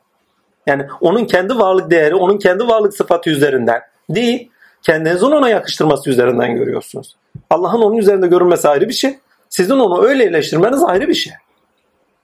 [0.68, 4.50] Yani onun kendi varlık değeri, onun kendi varlık sıfatı üzerinden değil,
[4.86, 7.16] kendinizin ona yakıştırması üzerinden görüyorsunuz.
[7.50, 9.20] Allah'ın onun üzerinde görünmesi ayrı bir şey.
[9.50, 11.34] Sizin onu öyle eleştirmeniz ayrı bir şey.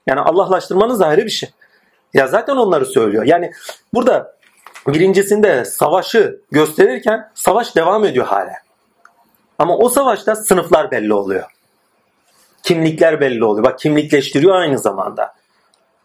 [0.08, 1.50] Yani Allah'laştırmanız ayrı bir şey.
[2.14, 3.24] Ya zaten onları söylüyor.
[3.24, 3.52] Yani
[3.94, 4.36] burada
[4.88, 8.54] birincisinde savaşı gösterirken savaş devam ediyor hala.
[9.60, 11.44] Ama o savaşta sınıflar belli oluyor.
[12.64, 13.66] Kimlikler belli oluyor.
[13.66, 15.34] Bak kimlikleştiriyor aynı zamanda.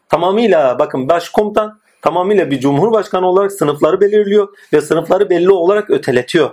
[0.09, 6.51] Tamamıyla bakın başkomutan tamamıyla bir cumhurbaşkanı olarak sınıfları belirliyor ve sınıfları belli olarak öteletiyor.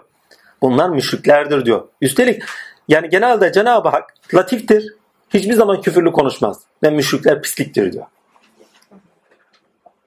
[0.62, 1.88] Bunlar müşriklerdir diyor.
[2.02, 2.44] Üstelik
[2.88, 4.96] yani genelde Cenab-ı Hak latiftir.
[5.34, 6.60] Hiçbir zaman küfürlü konuşmaz.
[6.84, 8.06] Ve müşrikler pisliktir diyor.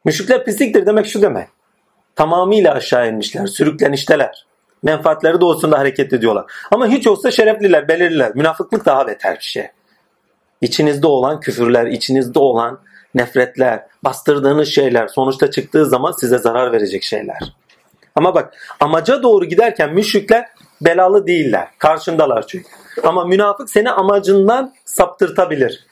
[0.05, 1.49] Müşrikler pisliktir demek şu demek.
[2.17, 4.47] Tamamıyla aşağı inmişler, sürüklenişteler.
[4.83, 6.45] Menfaatleri doğrusunda hareket ediyorlar.
[6.71, 8.35] Ama hiç olsa şerefliler, belirliler.
[8.35, 9.69] Münafıklık daha beter bir şey.
[10.61, 12.81] İçinizde olan küfürler, içinizde olan
[13.17, 17.39] nefretler, bastırdığınız şeyler sonuçta çıktığı zaman size zarar verecek şeyler.
[18.15, 20.49] Ama bak amaca doğru giderken müşrikler
[20.81, 21.69] belalı değiller.
[21.79, 22.69] Karşındalar çünkü.
[23.03, 25.87] Ama münafık seni amacından saptırtabilir.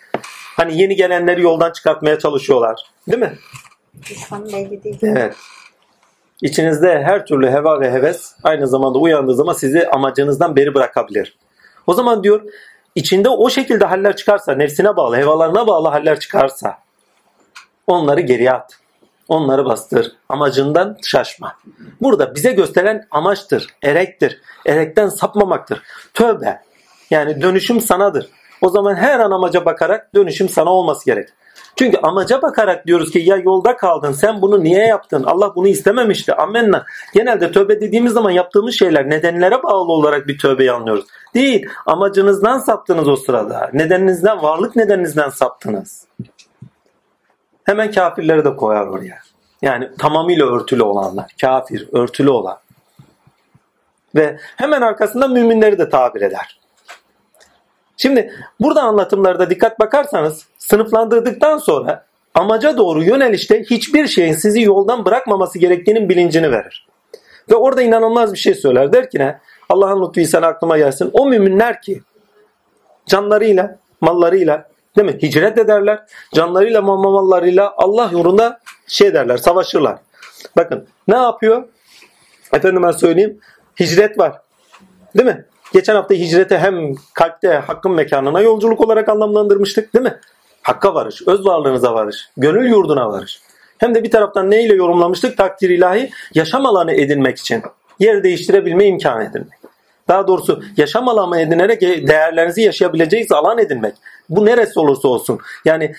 [0.56, 2.80] Hani yeni gelenleri yoldan çıkartmaya çalışıyorlar.
[3.08, 3.38] Değil mi?
[4.10, 4.98] Düşman belli değil.
[5.02, 5.34] Evet.
[6.42, 11.37] İçinizde her türlü heva ve heves aynı zamanda uyandığı zaman sizi amacınızdan beri bırakabilir.
[11.87, 12.42] O zaman diyor
[12.94, 16.83] içinde o şekilde haller çıkarsa, nefsine bağlı, hevalarına bağlı haller çıkarsa
[17.86, 18.78] onları geriye at.
[19.28, 20.12] Onları bastır.
[20.28, 21.56] Amacından şaşma.
[22.00, 24.40] Burada bize gösteren amaçtır, erektir.
[24.66, 25.82] Erekten sapmamaktır.
[26.14, 26.60] Tövbe.
[27.10, 28.28] Yani dönüşüm sanadır.
[28.60, 31.28] O zaman her an amaca bakarak dönüşüm sana olması gerek.
[31.76, 35.24] Çünkü amaca bakarak diyoruz ki ya yolda kaldın sen bunu niye yaptın?
[35.24, 36.34] Allah bunu istememişti.
[36.34, 36.84] Amenna.
[37.14, 41.04] Genelde tövbe dediğimiz zaman yaptığımız şeyler nedenlere bağlı olarak bir tövbeyi anlıyoruz.
[41.34, 41.66] Değil.
[41.86, 43.70] Amacınızdan saptınız o sırada.
[43.72, 46.06] Nedeninizden, varlık nedeninizden saptınız.
[47.64, 49.18] Hemen kafirleri de koyar oraya.
[49.62, 51.35] Yani tamamıyla örtülü olanlar.
[51.40, 52.59] Kafir, örtülü olan.
[54.14, 56.61] Ve hemen arkasından müminleri de tabir eder.
[57.96, 65.59] Şimdi burada anlatımlarda dikkat bakarsanız sınıflandırdıktan sonra amaca doğru yönelişte hiçbir şeyin sizi yoldan bırakmaması
[65.59, 66.87] gerektiğinin bilincini verir.
[67.50, 68.92] Ve orada inanılmaz bir şey söyler.
[68.92, 69.38] Der ki ne?
[69.68, 71.11] Allah'ın lütfu sen aklıma gelsin.
[71.12, 72.03] O müminler ki
[73.07, 75.18] canlarıyla, mallarıyla değil mi?
[75.22, 76.02] Hicret ederler.
[76.35, 79.98] Canlarıyla, mallarıyla Allah yolunda şey derler, savaşırlar.
[80.57, 81.64] Bakın ne yapıyor?
[82.52, 83.40] Efendime söyleyeyim.
[83.80, 84.40] Hicret var.
[85.16, 85.44] Değil mi?
[85.72, 90.20] Geçen hafta hicrete hem kalpte hakkın mekanına yolculuk olarak anlamlandırmıştık değil mi?
[90.62, 93.40] Hakka varış, öz varlığınıza varış, gönül yurduna varış.
[93.78, 95.37] Hem de bir taraftan neyle yorumlamıştık?
[95.37, 97.62] Takdir ilahi yaşam alanı edinmek için.
[97.98, 99.59] Yer değiştirebilme imkanı edinmek.
[100.09, 103.94] Daha doğrusu yaşam alanı edinerek değerlerinizi yaşayabileceğiniz alan edinmek.
[104.28, 105.38] Bu neresi olursa olsun.
[105.64, 105.94] Yani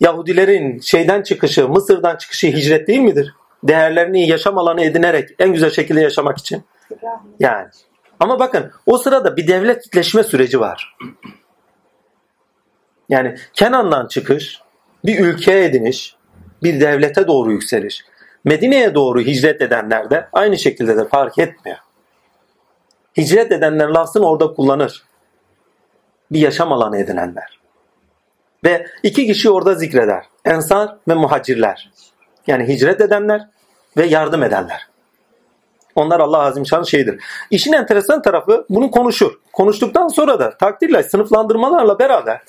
[0.00, 3.34] Yahudilerin şeyden çıkışı, Mısır'dan çıkışı hicret değil midir?
[3.62, 6.62] Değerlerini yaşam alanı edinerek en güzel şekilde yaşamak için.
[7.40, 7.66] Yani
[8.20, 10.96] ama bakın o sırada bir devletleşme süreci var.
[13.08, 14.60] Yani Kenan'dan çıkış,
[15.04, 16.16] bir ülkeye ediniş,
[16.62, 18.04] bir devlete doğru yükseliş.
[18.44, 21.78] Medine'ye doğru hicret edenler de aynı şekilde de fark etmiyor.
[23.16, 25.04] Hicret edenler lafzını orada kullanır.
[26.30, 27.57] Bir yaşam alanı edinenler.
[28.64, 30.24] Ve iki kişi orada zikreder.
[30.44, 31.90] Ensar ve muhacirler.
[32.46, 33.48] Yani hicret edenler
[33.96, 34.88] ve yardım edenler.
[35.94, 37.20] Onlar Allah Azimşan şeydir.
[37.50, 39.32] İşin enteresan tarafı bunu konuşur.
[39.52, 42.40] Konuştuktan sonra da takdirle sınıflandırmalarla beraber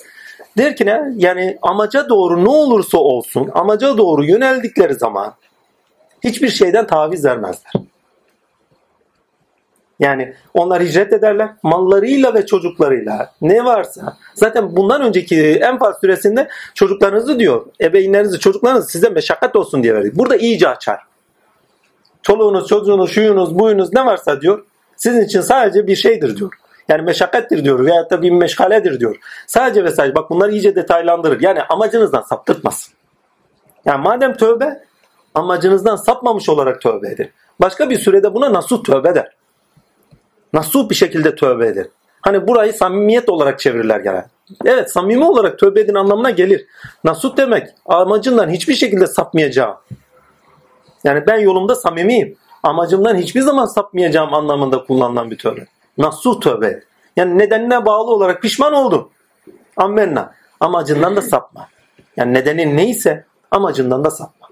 [0.58, 1.02] der ki ne?
[1.16, 5.34] Yani amaca doğru ne olursa olsun amaca doğru yöneldikleri zaman
[6.24, 7.72] hiçbir şeyden taviz vermezler.
[10.00, 14.16] Yani onlar hicret ederler mallarıyla ve çocuklarıyla ne varsa.
[14.34, 20.14] Zaten bundan önceki Enfal süresinde çocuklarınızı diyor ebeveynlerinizi çocuklarınızı size meşakkat olsun diye verdik.
[20.16, 21.00] Burada iyice açar.
[22.22, 24.64] Çoluğunuz, çocuğunuz, şuyunuz, buyunuz ne varsa diyor
[24.96, 26.52] sizin için sadece bir şeydir diyor.
[26.88, 29.16] Yani meşakkattir diyor veyahut da bir meşgaledir diyor.
[29.46, 31.40] Sadece ve sadece bak bunlar iyice detaylandırır.
[31.40, 32.94] Yani amacınızdan saptırtmasın.
[33.84, 34.84] Yani madem tövbe
[35.34, 37.30] amacınızdan sapmamış olarak tövbe edin.
[37.60, 39.39] Başka bir sürede buna nasuh tövbe der.
[40.52, 41.90] Nasuh bir şekilde tövbe edin.
[42.22, 44.24] Hani burayı samimiyet olarak çevirirler gene.
[44.64, 46.66] Evet samimi olarak tövbe edin anlamına gelir.
[47.04, 49.76] Nasuh demek amacından hiçbir şekilde sapmayacağım.
[51.04, 52.36] Yani ben yolumda samimiyim.
[52.62, 55.66] Amacımdan hiçbir zaman sapmayacağım anlamında kullanılan bir tövbe.
[55.98, 56.82] Nasuh tövbe.
[57.16, 59.10] Yani nedenine bağlı olarak pişman oldum.
[59.76, 60.34] Ammenna.
[60.60, 61.68] Amacından da sapma.
[62.16, 64.48] Yani nedenin neyse amacından da sapma.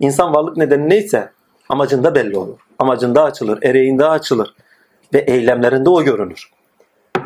[0.00, 1.32] İnsan varlık nedeni neyse
[1.68, 2.58] amacında belli olur.
[2.78, 4.54] Amacında açılır, ereğinde açılır
[5.14, 6.50] ve eylemlerinde o görünür.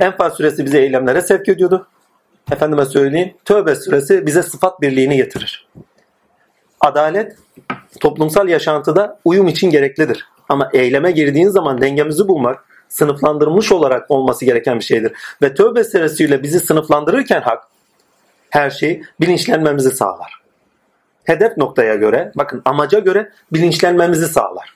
[0.00, 1.88] Enfal suresi bize eylemlere sevk ediyordu.
[2.52, 5.68] Efendime söyleyeyim, Tövbe suresi bize sıfat birliğini getirir.
[6.80, 7.36] Adalet
[8.00, 10.26] toplumsal yaşantıda uyum için gereklidir.
[10.48, 15.12] Ama eyleme girdiğin zaman dengemizi bulmak sınıflandırılmış olarak olması gereken bir şeydir.
[15.42, 17.64] Ve tövbe suresiyle bizi sınıflandırırken hak
[18.50, 20.42] her şeyi bilinçlenmemizi sağlar.
[21.24, 24.74] Hedef noktaya göre, bakın amaca göre bilinçlenmemizi sağlar.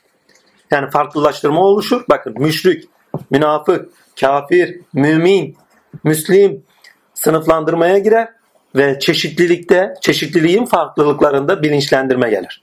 [0.71, 2.05] Yani farklılaştırma oluşur.
[2.09, 2.89] Bakın müşrik,
[3.31, 3.89] münafık,
[4.21, 5.57] kafir, mümin,
[6.05, 6.63] müslim
[7.15, 8.29] sınıflandırmaya girer
[8.77, 12.63] ve çeşitlilikte, çeşitliliğin farklılıklarında bilinçlendirme gelir.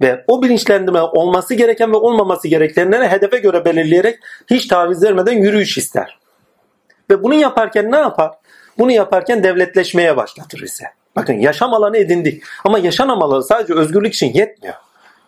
[0.00, 4.18] Ve o bilinçlendirme olması gereken ve olmaması gerekenleri hedefe göre belirleyerek
[4.50, 6.18] hiç taviz vermeden yürüyüş ister.
[7.10, 8.32] Ve bunu yaparken ne yapar?
[8.78, 10.84] Bunu yaparken devletleşmeye başlatır ise.
[11.16, 12.42] Bakın yaşam alanı edindik.
[12.64, 14.74] Ama yaşam alanı sadece özgürlük için yetmiyor.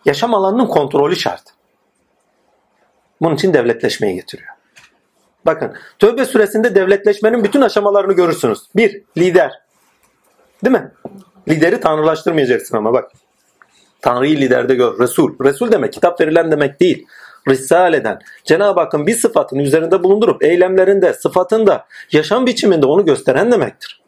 [0.05, 1.43] Yaşam alanının kontrolü şart.
[3.23, 4.49] Bunun için devletleşmeyi getiriyor.
[5.45, 8.59] Bakın tövbe süresinde devletleşmenin bütün aşamalarını görürsünüz.
[8.75, 9.51] Bir, lider.
[10.65, 10.91] Değil mi?
[11.49, 13.11] Lideri tanrılaştırmayacaksın ama bak.
[14.01, 14.99] Tanrı'yı liderde gör.
[14.99, 15.35] Resul.
[15.43, 17.07] Resul demek kitap verilen demek değil.
[17.49, 18.19] Risaleden.
[18.43, 24.02] Cenab-ı Hakk'ın bir sıfatını üzerinde bulundurup eylemlerinde, sıfatında, yaşam biçiminde onu gösteren demektir.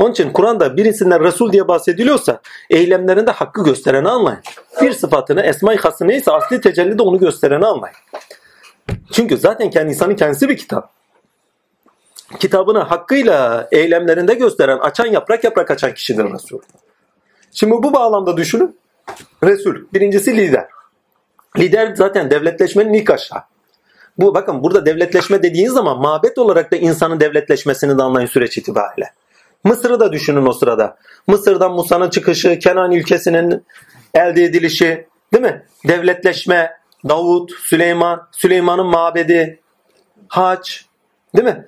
[0.00, 4.40] Onun için Kur'an'da birisinden Resul diye bahsediliyorsa eylemlerinde hakkı göstereni anlayın.
[4.82, 7.96] Bir sıfatını, esma-i hası neyse asli tecellide onu göstereni anlayın.
[9.12, 10.90] Çünkü zaten kendi insanın kendisi bir kitap.
[12.38, 16.60] Kitabını hakkıyla eylemlerinde gösteren, açan yaprak yaprak açan kişidir Resul.
[17.52, 18.78] Şimdi bu bağlamda düşünün.
[19.44, 19.74] Resul.
[19.94, 20.68] Birincisi lider.
[21.58, 23.42] Lider zaten devletleşmenin ilk aşağı.
[24.18, 29.12] Bu bakın burada devletleşme dediğiniz zaman mabet olarak da insanın devletleşmesini de anlayın süreç itibariyle.
[29.64, 30.96] Mısır'ı da düşünün o sırada.
[31.26, 33.64] Mısır'dan Musa'nın çıkışı, Kenan ülkesinin
[34.14, 35.64] elde edilişi, değil mi?
[35.88, 36.72] Devletleşme,
[37.08, 39.60] Davut, Süleyman, Süleyman'ın mabedi,
[40.28, 40.84] haç,
[41.36, 41.66] değil mi?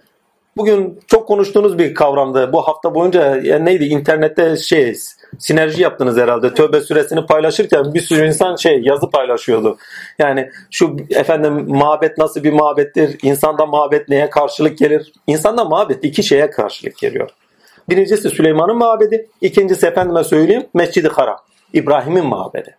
[0.57, 2.53] Bugün çok konuştuğunuz bir kavramdı.
[2.53, 4.95] Bu hafta boyunca yani neydi internette şey
[5.39, 6.55] sinerji yaptınız herhalde.
[6.55, 9.79] Tövbe süresini paylaşırken bir sürü insan şey yazı paylaşıyordu.
[10.19, 13.19] Yani şu efendim mabet nasıl bir mabettir?
[13.23, 15.13] İnsanda mabet neye karşılık gelir?
[15.27, 17.31] İnsanda mabet iki şeye karşılık geliyor.
[17.89, 19.29] Birincisi Süleyman'ın mabedi.
[19.41, 21.39] ikincisi efendime söyleyeyim Mescid-i Haram.
[21.73, 22.77] İbrahim'in mabedi.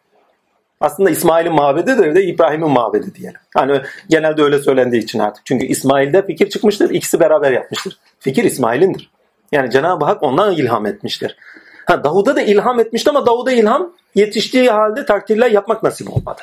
[0.81, 3.39] Aslında İsmail'in mabedidir de İbrahim'in mabedi diyelim.
[3.53, 5.45] Hani genelde öyle söylendiği için artık.
[5.45, 6.89] Çünkü İsmail'de fikir çıkmıştır.
[6.89, 7.99] ikisi beraber yapmıştır.
[8.19, 9.11] Fikir İsmail'indir.
[9.51, 11.37] Yani Cenab-ı Hak ondan ilham etmiştir.
[11.85, 16.41] Ha, Davud'a da ilham etmişti ama Davud'a ilham yetiştiği halde takdirler yapmak nasip olmadı.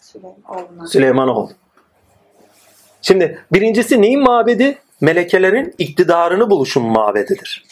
[0.00, 0.86] Süleyman.
[0.86, 1.50] Süleymanoğlu.
[3.02, 4.78] Şimdi birincisi neyin mabedi?
[5.00, 7.64] Melekelerin iktidarını buluşun mabedidir.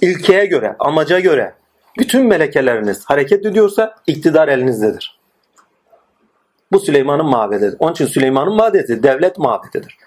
[0.00, 1.54] İlkeye göre, amaca göre
[1.98, 5.18] bütün melekeleriniz hareket ediyorsa iktidar elinizdedir.
[6.72, 7.76] Bu Süleyman'ın mabedidir.
[7.78, 9.98] Onun için Süleyman'ın mabedi devlet mabedidir.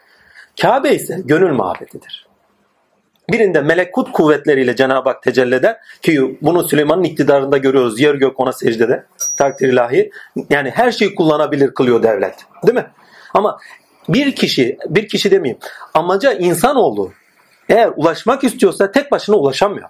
[0.62, 2.28] Kabe ise gönül mabedidir.
[3.32, 8.00] Birinde melekut kuvvetleriyle Cenab-ı Hak tecelli eder ki bunu Süleyman'ın iktidarında görüyoruz.
[8.00, 9.06] Yer gök ona secdede.
[9.38, 10.12] Takdir ilahi.
[10.50, 12.36] Yani her şeyi kullanabilir kılıyor devlet.
[12.68, 12.88] Değil mi?
[13.34, 13.60] Ama
[14.13, 15.60] bir kişi, bir kişi demeyeyim.
[15.93, 17.13] Amaca insan oldu.
[17.69, 19.89] Eğer ulaşmak istiyorsa tek başına ulaşamıyor.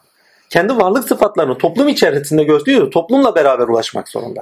[0.50, 2.92] Kendi varlık sıfatlarını toplum içerisinde gösteriyor.
[2.92, 4.42] Toplumla beraber ulaşmak zorunda.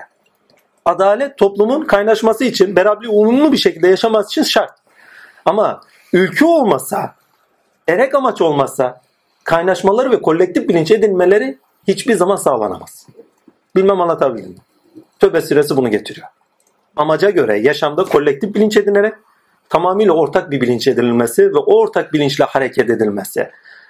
[0.85, 4.71] Adalet toplumun kaynaşması için, beraber uyumlu bir şekilde yaşaması için şart.
[5.45, 5.81] Ama
[6.13, 7.15] ülke olmasa,
[7.87, 9.01] erek amaç olmazsa
[9.43, 13.07] kaynaşmaları ve kolektif bilinç edinmeleri hiçbir zaman sağlanamaz.
[13.75, 14.57] Bilmem anlatabildim mi?
[15.19, 16.27] Töbe süresi bunu getiriyor.
[16.95, 19.13] Amaca göre yaşamda kolektif bilinç edinerek
[19.69, 23.49] tamamıyla ortak bir bilinç edinilmesi ve o ortak bilinçle hareket edilmesi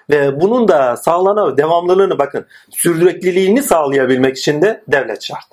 [0.10, 5.46] ve bunun da sağlana devamlılığını bakın sürdürülebilirliğini sağlayabilmek için de devlet şart.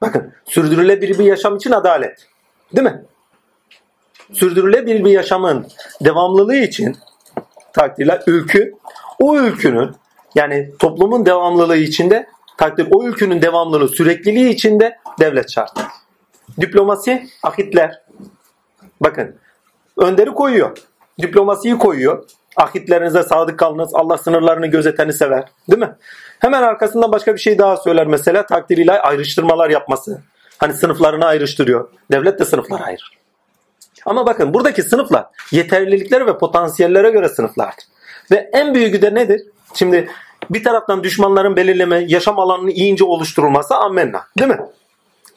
[0.00, 2.26] Bakın sürdürülebilir bir yaşam için adalet.
[2.76, 3.04] Değil mi?
[4.32, 5.66] Sürdürülebilir bir yaşamın
[6.00, 6.96] devamlılığı için
[7.72, 8.74] takdirler ülkü
[9.20, 9.90] o ülkünün
[10.34, 12.26] yani toplumun devamlılığı içinde
[12.58, 15.72] takdir o ülkünün devamlılığı sürekliliği içinde devlet şart.
[16.60, 18.00] Diplomasi, akitler.
[19.00, 19.36] Bakın
[19.96, 20.78] önderi koyuyor.
[21.22, 22.24] Diplomasiyi koyuyor.
[22.56, 23.94] Ahitlerinize sadık kalınız.
[23.94, 25.44] Allah sınırlarını gözeteni sever.
[25.70, 25.96] Değil mi?
[26.38, 28.46] Hemen arkasından başka bir şey daha söyler mesela.
[28.46, 30.22] Takdir ilahi ayrıştırmalar yapması.
[30.58, 31.88] Hani sınıflarını ayrıştırıyor.
[32.10, 33.18] Devlet de sınıflar ayırır.
[34.06, 37.84] Ama bakın buradaki sınıflar yeterliliklere ve potansiyellere göre sınıflardır.
[38.30, 39.42] Ve en büyüğü de nedir?
[39.74, 40.08] Şimdi
[40.50, 44.26] bir taraftan düşmanların belirleme, yaşam alanını iyince oluşturulması ammenna.
[44.38, 44.58] Değil mi?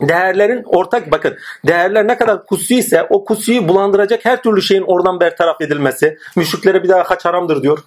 [0.01, 5.19] Değerlerin ortak bakın değerler ne kadar kutsi ise o kutsiyi bulandıracak her türlü şeyin oradan
[5.19, 6.17] bertaraf edilmesi.
[6.35, 7.79] Müşriklere bir daha kaç haramdır diyor.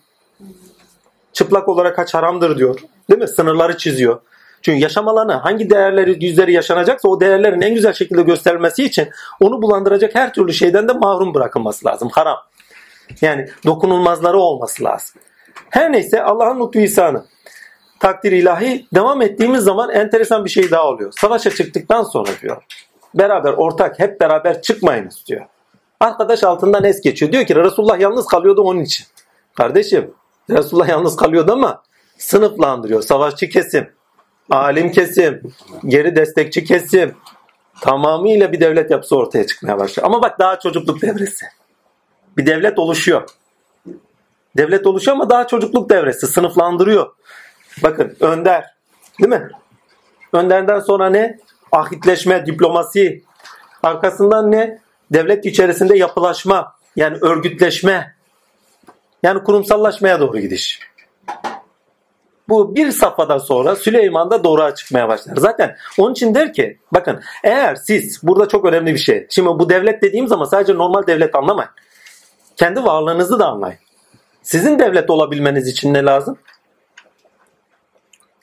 [1.32, 2.80] Çıplak olarak kaç haramdır diyor.
[3.10, 3.28] Değil mi?
[3.28, 4.20] Sınırları çiziyor.
[4.62, 9.08] Çünkü yaşam alanı hangi değerleri yüzleri yaşanacaksa o değerlerin en güzel şekilde gösterilmesi için
[9.40, 12.08] onu bulandıracak her türlü şeyden de mahrum bırakılması lazım.
[12.12, 12.38] Haram.
[13.20, 15.20] Yani dokunulmazları olması lazım.
[15.70, 17.24] Her neyse Allah'ın lütfu ihsanı.
[18.00, 21.12] Takdir ilahi devam ettiğimiz zaman enteresan bir şey daha oluyor.
[21.16, 22.62] Savaşa çıktıktan sonra diyor.
[23.14, 25.46] Beraber ortak hep beraber çıkmayınız diyor.
[26.00, 27.32] Arkadaş altından es geçiyor.
[27.32, 29.06] Diyor ki Resulullah yalnız kalıyordu onun için.
[29.54, 30.14] Kardeşim
[30.50, 31.82] Resulullah yalnız kalıyordu ama
[32.18, 33.02] sınıflandırıyor.
[33.02, 33.90] Savaşçı kesim,
[34.50, 35.42] alim kesim,
[35.86, 37.14] geri destekçi kesim.
[37.80, 40.06] Tamamıyla bir devlet yapısı ortaya çıkmaya başlıyor.
[40.06, 41.46] Ama bak daha çocukluk devresi.
[42.36, 43.22] Bir devlet oluşuyor.
[44.56, 46.26] Devlet oluşuyor ama daha çocukluk devresi.
[46.26, 47.12] Sınıflandırıyor.
[47.82, 48.64] Bakın önder.
[49.20, 49.48] Değil mi?
[50.32, 51.38] Önderden sonra ne?
[51.72, 53.22] Ahitleşme, diplomasi.
[53.82, 54.78] Arkasından ne?
[55.12, 56.74] Devlet içerisinde yapılaşma.
[56.96, 58.14] Yani örgütleşme.
[59.22, 60.80] Yani kurumsallaşmaya doğru gidiş.
[62.48, 65.36] Bu bir safhadan sonra Süleyman da doğruğa çıkmaya başlar.
[65.36, 69.26] Zaten onun için der ki bakın eğer siz burada çok önemli bir şey.
[69.30, 71.70] Şimdi bu devlet dediğim zaman sadece normal devlet anlamayın.
[72.56, 73.78] Kendi varlığınızı da anlayın.
[74.42, 76.38] Sizin devlet olabilmeniz için ne lazım?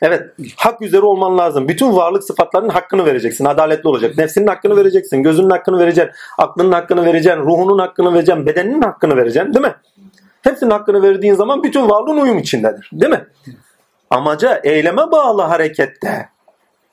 [0.01, 0.23] Evet,
[0.55, 1.67] hak üzere olman lazım.
[1.67, 3.45] Bütün varlık sıfatlarının hakkını vereceksin.
[3.45, 4.17] Adaletli olacak.
[4.17, 5.23] Nefsinin hakkını vereceksin.
[5.23, 6.15] Gözünün hakkını vereceksin.
[6.37, 7.41] Aklının hakkını vereceksin.
[7.41, 8.45] Ruhunun hakkını vereceksin.
[8.45, 9.53] Bedeninin hakkını vereceksin.
[9.53, 9.75] Değil mi?
[10.41, 12.89] Hepsinin hakkını verdiğin zaman bütün varlığın uyum içindedir.
[12.93, 13.25] Değil mi?
[14.09, 16.29] Amaca eyleme bağlı harekette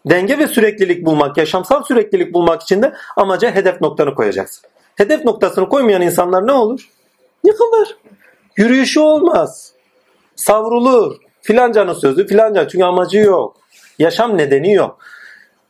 [0.06, 4.64] denge ve süreklilik bulmak, yaşamsal süreklilik bulmak için de amaca hedef noktanı koyacaksın.
[4.96, 6.88] Hedef noktasını koymayan insanlar ne olur?
[7.44, 7.96] Yıkılır.
[8.56, 9.72] Yürüyüşü olmaz.
[10.36, 11.16] Savrulur.
[11.42, 13.56] Filancanın sözü filanca çünkü amacı yok.
[13.98, 14.98] Yaşam nedeni yok.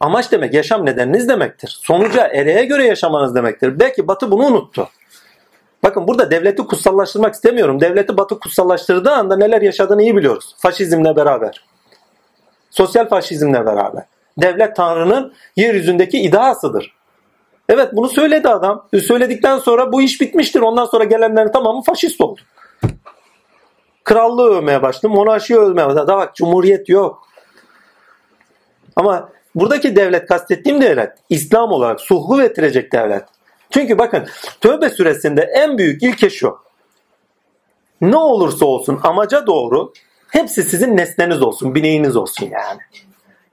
[0.00, 1.78] Amaç demek yaşam nedeniniz demektir.
[1.82, 3.80] Sonuca ereğe göre yaşamanız demektir.
[3.80, 4.88] Belki Batı bunu unuttu.
[5.82, 7.80] Bakın burada devleti kutsallaştırmak istemiyorum.
[7.80, 10.54] Devleti Batı kutsallaştırdığı anda neler yaşadığını iyi biliyoruz.
[10.58, 11.64] Faşizmle beraber.
[12.70, 14.04] Sosyal faşizmle beraber.
[14.38, 16.94] Devlet Tanrı'nın yeryüzündeki iddiasıdır.
[17.68, 18.88] Evet bunu söyledi adam.
[19.06, 20.60] Söyledikten sonra bu iş bitmiştir.
[20.60, 22.40] Ondan sonra gelenlerin tamamı faşist oldu.
[24.04, 25.14] Krallığı övmeye başladı.
[25.14, 26.06] Monarşiyi övmeye başladı.
[26.06, 27.28] Daha bak cumhuriyet yok.
[28.96, 33.24] Ama buradaki devlet kastettiğim devlet İslam olarak suhu getirecek devlet.
[33.70, 34.26] Çünkü bakın
[34.60, 36.58] tövbe süresinde en büyük ilke şu.
[38.00, 39.92] Ne olursa olsun amaca doğru
[40.28, 42.80] hepsi sizin nesneniz olsun, bineğiniz olsun yani.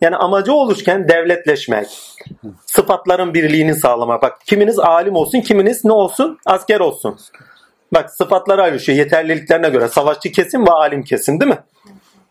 [0.01, 1.87] Yani amacı oluşken devletleşmek,
[2.65, 4.21] sıfatların birliğini sağlamak.
[4.21, 6.39] Bak kiminiz alim olsun, kiminiz ne olsun?
[6.45, 7.19] Asker olsun.
[7.93, 9.87] Bak sıfatları ayrışıyor yeterliliklerine göre.
[9.87, 11.59] Savaşçı kesim ve alim kesim değil mi?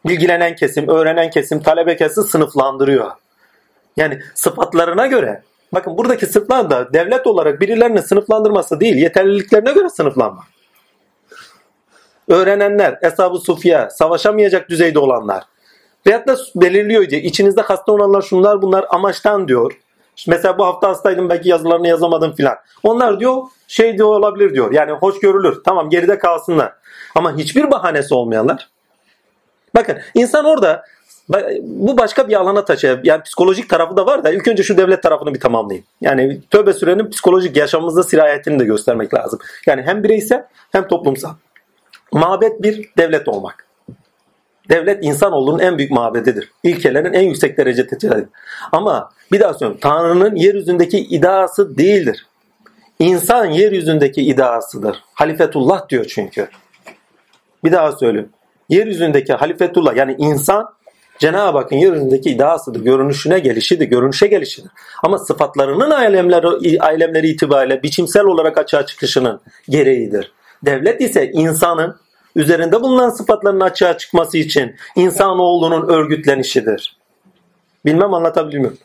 [0.07, 3.11] Bilgilenen kesim, öğrenen kesim, talebe kesim sınıflandırıyor.
[3.97, 5.43] Yani sıfatlarına göre.
[5.75, 10.45] Bakın buradaki sıflar da devlet olarak birilerinin sınıflandırması değil, yeterliliklerine göre sınıflanma.
[12.29, 15.45] Öğrenenler, Eshab-ı Sufya, savaşamayacak düzeyde olanlar.
[16.07, 17.23] Veyahut da belirliyor diye.
[17.23, 19.73] İçinizde hasta olanlar şunlar bunlar amaçtan diyor.
[20.27, 22.57] Mesela bu hafta hastaydım belki yazılarını yazamadım filan.
[22.83, 24.73] Onlar diyor şey diyor olabilir diyor.
[24.73, 25.61] Yani hoş görülür.
[25.65, 26.73] Tamam geride kalsınlar.
[27.15, 28.69] Ama hiçbir bahanesi olmayanlar.
[29.75, 30.85] Bakın insan orada
[31.61, 32.99] bu başka bir alana taşıyor.
[33.05, 35.87] Yani psikolojik tarafı da var da ilk önce şu devlet tarafını bir tamamlayayım.
[36.01, 39.39] Yani tövbe sürenin psikolojik yaşamımızda sirayetini de göstermek lazım.
[39.67, 41.31] Yani hem bireysel hem toplumsal.
[42.13, 43.68] Mabet bir devlet olmak.
[44.71, 46.51] Devlet insanoğlunun en büyük mabedidir.
[46.63, 48.29] İlkelerin en yüksek derece tecellidir.
[48.73, 49.81] Ama bir daha söylüyorum.
[49.81, 52.27] Tanrı'nın yeryüzündeki iddiası değildir.
[52.99, 55.05] İnsan yeryüzündeki iddiasıdır.
[55.15, 56.49] Halifetullah diyor çünkü.
[57.65, 58.31] Bir daha söylüyorum.
[58.69, 60.79] Yeryüzündeki halifetullah yani insan
[61.19, 62.81] Cenab-ı Hakk'ın yeryüzündeki iddiasıdır.
[62.81, 64.71] Görünüşüne gelişidir, görünüşe gelişidir.
[65.03, 70.33] Ama sıfatlarının ailemleri, ailemleri itibariyle biçimsel olarak açığa çıkışının gereğidir.
[70.65, 71.97] Devlet ise insanın
[72.39, 76.97] üzerinde bulunan sıfatların açığa çıkması için insanoğlunun örgütlenişidir.
[77.85, 78.79] Bilmem anlatabiliyor muyum?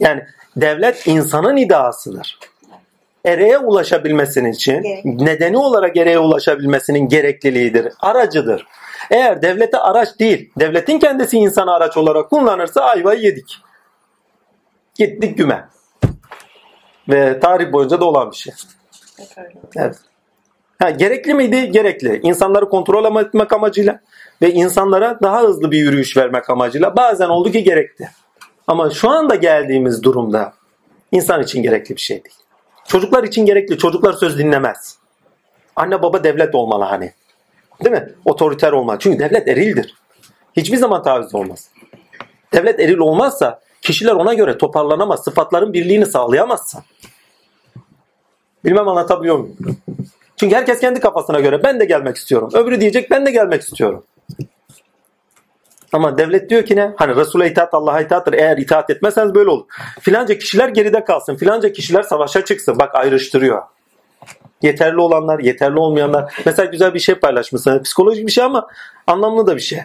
[0.00, 0.22] Yani
[0.56, 2.38] devlet insanın iddiasıdır.
[3.24, 8.66] Ereğe ulaşabilmesinin için, nedeni olarak ereğe ulaşabilmesinin gerekliliğidir, aracıdır.
[9.10, 13.56] Eğer devlete araç değil, devletin kendisi insanı araç olarak kullanırsa ayvayı yedik.
[14.94, 15.68] Gittik güme.
[17.08, 18.54] Ve tarih boyunca da olan bir şey.
[19.76, 19.96] Evet.
[20.78, 21.70] Ha, gerekli miydi?
[21.70, 22.20] Gerekli.
[22.22, 24.00] İnsanları kontrol etmek amacıyla
[24.42, 28.10] ve insanlara daha hızlı bir yürüyüş vermek amacıyla bazen oldu ki gerekti.
[28.66, 30.52] Ama şu anda geldiğimiz durumda
[31.12, 32.36] insan için gerekli bir şey değil.
[32.88, 33.78] Çocuklar için gerekli.
[33.78, 34.98] Çocuklar söz dinlemez.
[35.76, 37.12] Anne baba devlet olmalı hani.
[37.84, 38.14] Değil mi?
[38.24, 38.98] Otoriter olmalı.
[39.00, 39.94] Çünkü devlet erildir.
[40.56, 41.70] Hiçbir zaman taviz olmaz.
[42.52, 45.24] Devlet eril olmazsa kişiler ona göre toparlanamaz.
[45.24, 46.82] Sıfatların birliğini sağlayamazsın.
[48.64, 49.56] Bilmem anlatabiliyor muyum?
[50.36, 52.50] Çünkü herkes kendi kafasına göre ben de gelmek istiyorum.
[52.54, 54.04] Öbürü diyecek ben de gelmek istiyorum.
[55.92, 56.92] Ama devlet diyor ki ne?
[56.96, 58.32] Hani Resul'e itaat Allah'a itaattır.
[58.32, 59.64] Eğer itaat etmezseniz böyle olur.
[60.00, 61.36] Filanca kişiler geride kalsın.
[61.36, 62.78] Filanca kişiler savaşa çıksın.
[62.78, 63.62] Bak ayrıştırıyor.
[64.62, 66.42] Yeterli olanlar, yeterli olmayanlar.
[66.46, 67.82] Mesela güzel bir şey paylaşmışsın.
[67.82, 68.68] Psikolojik bir şey ama
[69.06, 69.78] anlamlı da bir şey.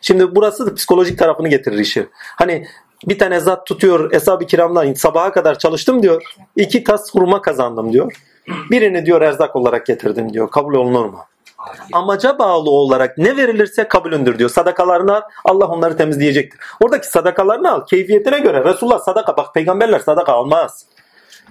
[0.00, 2.08] Şimdi burası da psikolojik tarafını getirir işi.
[2.36, 2.66] Hani
[3.08, 6.22] bir tane zat tutuyor Eshab-ı Kiram'dan sabaha kadar çalıştım diyor.
[6.56, 8.12] İki tas hurma kazandım diyor.
[8.70, 10.50] Birini diyor erzak olarak getirdim diyor.
[10.50, 11.18] Kabul olunur mu?
[11.92, 14.50] Amaca bağlı olarak ne verilirse kabulündür diyor.
[14.50, 16.60] Sadakalarını al, Allah onları temizleyecektir.
[16.80, 18.64] Oradaki sadakalarını al keyfiyetine göre.
[18.64, 20.86] Resulullah sadaka bak peygamberler sadaka almaz.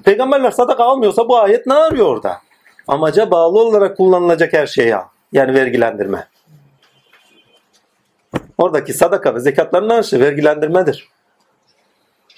[0.03, 2.41] Peygamberler sadaka almıyorsa bu ayet ne arıyor orada?
[2.87, 5.03] Amaca bağlı olarak kullanılacak her şeyi al.
[5.31, 6.27] Yani vergilendirme.
[8.57, 11.10] Oradaki sadaka ve zekatların arşı vergilendirmedir.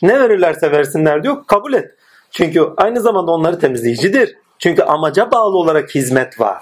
[0.04, 1.92] Ne verirlerse versinler diyor kabul et.
[2.32, 4.36] Çünkü aynı zamanda onları temizleyicidir.
[4.60, 6.58] Çünkü amaca bağlı olarak hizmet var.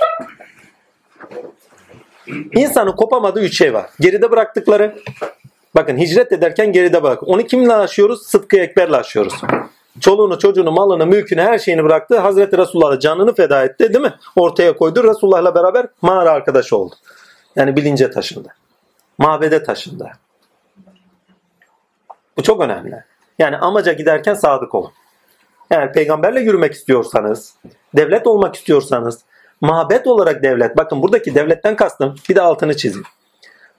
[2.56, 3.90] İnsanın kopamadığı üç şey var.
[4.00, 4.96] Geride bıraktıkları.
[5.76, 7.28] Bakın hicret ederken geride bırak.
[7.28, 8.28] Onu kimle aşıyoruz?
[8.28, 9.34] Sıdkı Ekber'le aşıyoruz.
[10.00, 12.20] Çoluğunu, çocuğunu, malını, mülkünü, her şeyini bıraktı.
[12.20, 14.14] Hazreti Resulullah'a canını feda etti değil mi?
[14.36, 15.04] Ortaya koydu.
[15.04, 16.96] Resulullah'la beraber mağara arkadaşı oldu.
[17.56, 18.56] Yani bilince taşındı.
[19.18, 20.12] Mabede taşındı.
[22.38, 23.11] Bu çok önemli.
[23.40, 24.92] Yani amaca giderken sadık olun.
[25.72, 27.56] Eğer peygamberle yürümek istiyorsanız,
[27.96, 29.20] devlet olmak istiyorsanız,
[29.62, 30.78] mabet olarak devlet.
[30.78, 33.06] Bakın buradaki devletten kastım bir de altını çizeyim.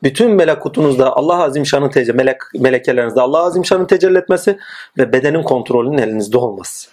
[0.02, 4.58] Bütün melakutunuzda Allah Azimşan'ın tecelli, melek, melekelerinizde Allah Azimşan'ın tecelli etmesi
[4.98, 6.90] ve bedenin kontrolünün elinizde olması.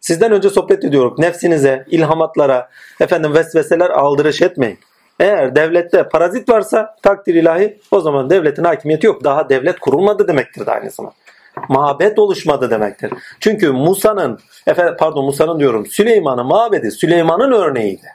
[0.00, 1.14] Sizden önce sohbet ediyorum.
[1.18, 2.70] Nefsinize, ilhamatlara,
[3.00, 4.78] efendim vesveseler aldırış etmeyin.
[5.20, 9.24] Eğer devlette parazit varsa takdir ilahi o zaman devletin hakimiyeti yok.
[9.24, 11.16] Daha devlet kurulmadı demektir de aynı zamanda.
[11.68, 13.12] Mabet oluşmadı demektir.
[13.40, 14.38] Çünkü Musa'nın
[14.98, 18.06] pardon Musa'nın diyorum Süleyman'ın mabedi Süleyman'ın örneğiydi.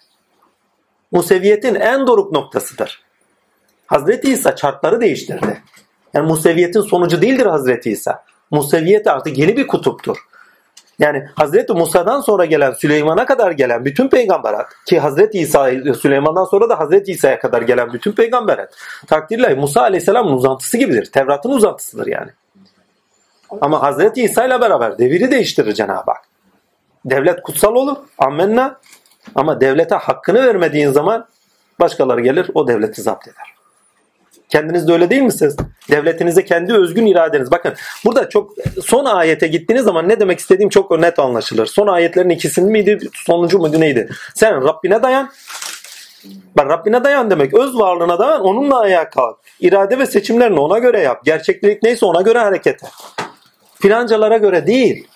[1.11, 3.03] Museviyetin en doruk noktasıdır.
[3.87, 5.61] Hazreti İsa çarkları değiştirdi.
[6.13, 8.23] Yani Museviyetin sonucu değildir Hazreti İsa.
[8.51, 10.17] Museviyet artık yeni bir kutuptur.
[10.99, 15.71] Yani Hazreti Musa'dan sonra gelen Süleyman'a kadar gelen bütün peygamberat ki Hazreti İsa
[16.01, 18.73] Süleyman'dan sonra da Hazreti İsa'ya kadar gelen bütün peygamberat
[19.07, 21.05] takdirle Musa Aleyhisselam'ın uzantısı gibidir.
[21.05, 22.31] Tevrat'ın uzantısıdır yani.
[23.61, 26.21] Ama Hazreti İsa ile beraber deviri değiştirir Cenab-ı Hak.
[27.05, 27.97] Devlet kutsal olur.
[28.17, 28.79] Ammenna.
[29.35, 31.27] Ama devlete hakkını vermediğin zaman
[31.79, 33.54] başkaları gelir o devleti zapt eder.
[34.49, 35.55] Kendiniz de öyle değil misiniz?
[35.91, 37.51] Devletinize kendi özgün iradeniz.
[37.51, 37.73] Bakın
[38.05, 41.65] burada çok son ayete gittiğiniz zaman ne demek istediğim çok net anlaşılır.
[41.65, 42.99] Son ayetlerin ikisinin miydi?
[43.13, 44.09] Sonuncu muydu neydi?
[44.35, 45.29] Sen Rabbine dayan.
[46.57, 47.53] Bak Rabbine dayan demek.
[47.53, 48.41] Öz varlığına dayan.
[48.41, 49.37] Onunla ayağa kalk.
[49.59, 51.25] İrade ve seçimlerini ona göre yap.
[51.25, 52.89] Gerçeklik neyse ona göre hareket et.
[53.81, 55.07] Filancalara göre değil.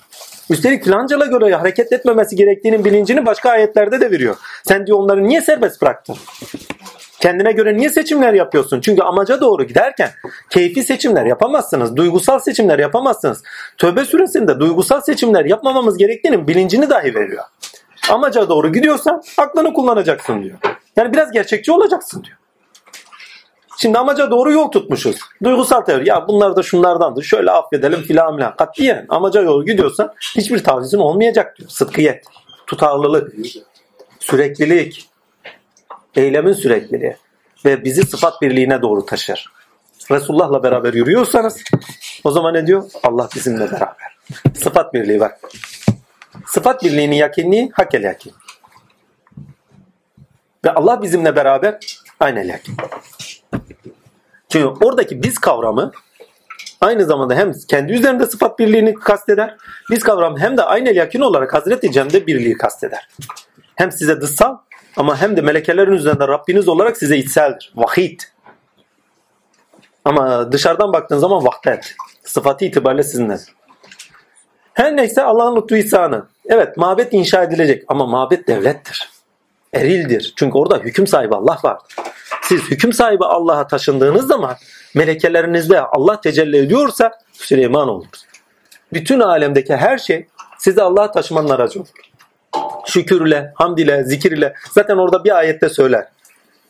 [0.49, 4.35] Üstelik filancala göre hareket etmemesi gerektiğinin bilincini başka ayetlerde de veriyor.
[4.63, 6.15] Sen diyor onları niye serbest bıraktın?
[7.21, 8.81] Kendine göre niye seçimler yapıyorsun?
[8.81, 10.09] Çünkü amaca doğru giderken
[10.49, 11.95] keyfi seçimler yapamazsınız.
[11.95, 13.43] Duygusal seçimler yapamazsınız.
[13.77, 17.43] Tövbe süresinde duygusal seçimler yapmamamız gerektiğinin bilincini dahi veriyor.
[18.09, 20.57] Amaca doğru gidiyorsan aklını kullanacaksın diyor.
[20.95, 22.37] Yani biraz gerçekçi olacaksın diyor.
[23.77, 25.15] Şimdi amaca doğru yol tutmuşuz.
[25.43, 26.09] Duygusal teori.
[26.09, 27.23] Ya bunlar da şunlardandır.
[27.23, 28.55] Şöyle affedelim filan filan.
[28.55, 31.69] Katiyen amaca yol gidiyorsan hiçbir tavizin olmayacak diyor.
[31.69, 32.23] Sıdkiyet,
[32.67, 33.33] tutarlılık,
[34.19, 35.08] süreklilik,
[36.15, 37.15] eylemin sürekliliği
[37.65, 39.45] ve bizi sıfat birliğine doğru taşır.
[40.11, 41.63] Resulullah'la beraber yürüyorsanız
[42.23, 42.91] o zaman ne diyor?
[43.03, 44.17] Allah bizimle beraber.
[44.53, 45.39] Sıfat birliği bak.
[46.47, 48.33] Sıfat birliğinin yakinliği hakel yakin.
[50.65, 51.79] Ve Allah bizimle beraber
[52.19, 52.75] aynı yakin.
[54.49, 55.91] Çünkü oradaki biz kavramı
[56.81, 59.57] aynı zamanda hem kendi üzerinde sıfat birliğini kasteder.
[59.89, 63.09] Biz kavramı hem de aynı yakin olarak Hazreti Cem'de birliği kasteder.
[63.75, 64.57] Hem size dışsal
[64.99, 67.73] ama hem de melekelerin üzerinde Rabbiniz olarak size içseldir.
[67.75, 68.19] Vahid.
[70.05, 71.95] Ama dışarıdan baktığın zaman vahdet.
[72.23, 73.37] Sıfatı itibariyle sizinle.
[74.73, 76.25] Her neyse Allah'ın lütfu ihsanı.
[76.45, 79.09] Evet mabet inşa edilecek ama mabet devlettir.
[79.73, 80.33] Erildir.
[80.35, 81.79] Çünkü orada hüküm sahibi Allah var.
[82.41, 84.55] Siz hüküm sahibi Allah'a taşındığınız zaman
[84.95, 88.25] melekelerinizde Allah tecelli ediyorsa Süleyman oluruz.
[88.93, 90.27] Bütün alemdeki her şey
[90.59, 91.89] Sizi Allah'a taşımanın aracı olur.
[92.89, 94.53] Şükür ile, hamd ile, zikir ile.
[94.71, 96.07] Zaten orada bir ayette söyler.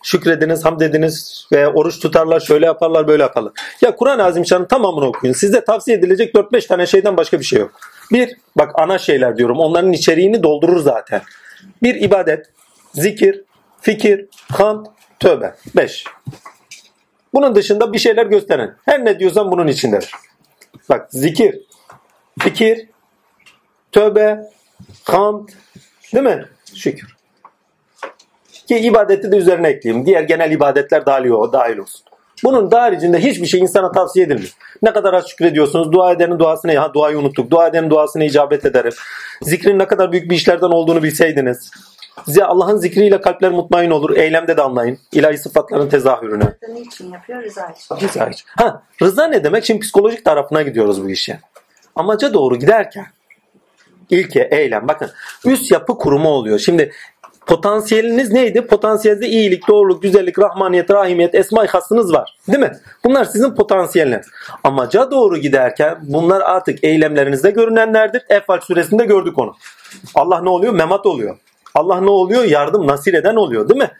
[0.03, 3.53] Şükrediniz, hamd ediniz ve oruç tutarlar, şöyle yaparlar, böyle yaparlar.
[3.81, 5.33] Ya Kur'an-ı Azimşan'ın tamamını okuyun.
[5.33, 7.71] Size tavsiye edilecek 4-5 tane şeyden başka bir şey yok.
[8.11, 9.59] Bir, bak ana şeyler diyorum.
[9.59, 11.21] Onların içeriğini doldurur zaten.
[11.83, 12.45] Bir ibadet,
[12.93, 13.43] zikir,
[13.81, 14.25] fikir,
[14.57, 14.87] kant,
[15.19, 15.55] tövbe.
[15.75, 16.03] 5.
[17.33, 18.75] Bunun dışında bir şeyler gösteren.
[18.85, 20.11] Her ne diyorsan bunun içindedir.
[20.89, 21.59] Bak zikir,
[22.39, 22.87] fikir,
[23.91, 24.39] tövbe,
[25.03, 25.49] hamd,
[26.13, 26.45] değil mi?
[26.75, 27.15] Şükür.
[28.67, 30.05] Ki ibadeti de üzerine ekleyeyim.
[30.05, 32.01] Diğer genel ibadetler dahil, o, dahil olsun.
[32.43, 34.53] Bunun haricinde hiçbir şey insana tavsiye edilmiyor.
[34.81, 35.91] Ne kadar az şükrediyorsunuz.
[35.91, 37.51] Dua edenin duasını, ha duayı unuttuk.
[37.51, 38.93] Dua edenin duasını icabet ederim.
[39.41, 41.71] Zikrin ne kadar büyük bir işlerden olduğunu bilseydiniz.
[42.25, 44.17] Size Allah'ın zikriyle kalpler mutmain olur.
[44.17, 44.99] Eylemde de anlayın.
[45.11, 46.57] İlahi sıfatların tezahürünü.
[46.73, 47.43] Niçin yapıyor?
[47.43, 48.07] Rıza için.
[48.07, 48.45] Rıza için.
[48.57, 49.65] Ha, rıza ne demek?
[49.65, 51.39] Şimdi psikolojik tarafına gidiyoruz bu işe.
[51.95, 53.05] Amaca doğru giderken
[54.09, 54.87] ilke, eylem.
[54.87, 55.09] Bakın
[55.45, 56.59] üst yapı kurumu oluyor.
[56.59, 56.91] Şimdi
[57.47, 58.67] potansiyeliniz neydi?
[58.67, 62.37] Potansiyelde iyilik, doğruluk, güzellik, rahmaniyet, rahimiyet, esma-i hasınız var.
[62.47, 62.71] Değil mi?
[63.03, 64.27] Bunlar sizin potansiyeliniz.
[64.63, 68.23] Amaca doğru giderken bunlar artık eylemlerinizde görünenlerdir.
[68.29, 69.55] Enfal suresinde gördük onu.
[70.15, 70.73] Allah ne oluyor?
[70.73, 71.37] Memat oluyor.
[71.75, 72.43] Allah ne oluyor?
[72.43, 73.69] Yardım, nasir eden oluyor.
[73.69, 73.91] Değil mi?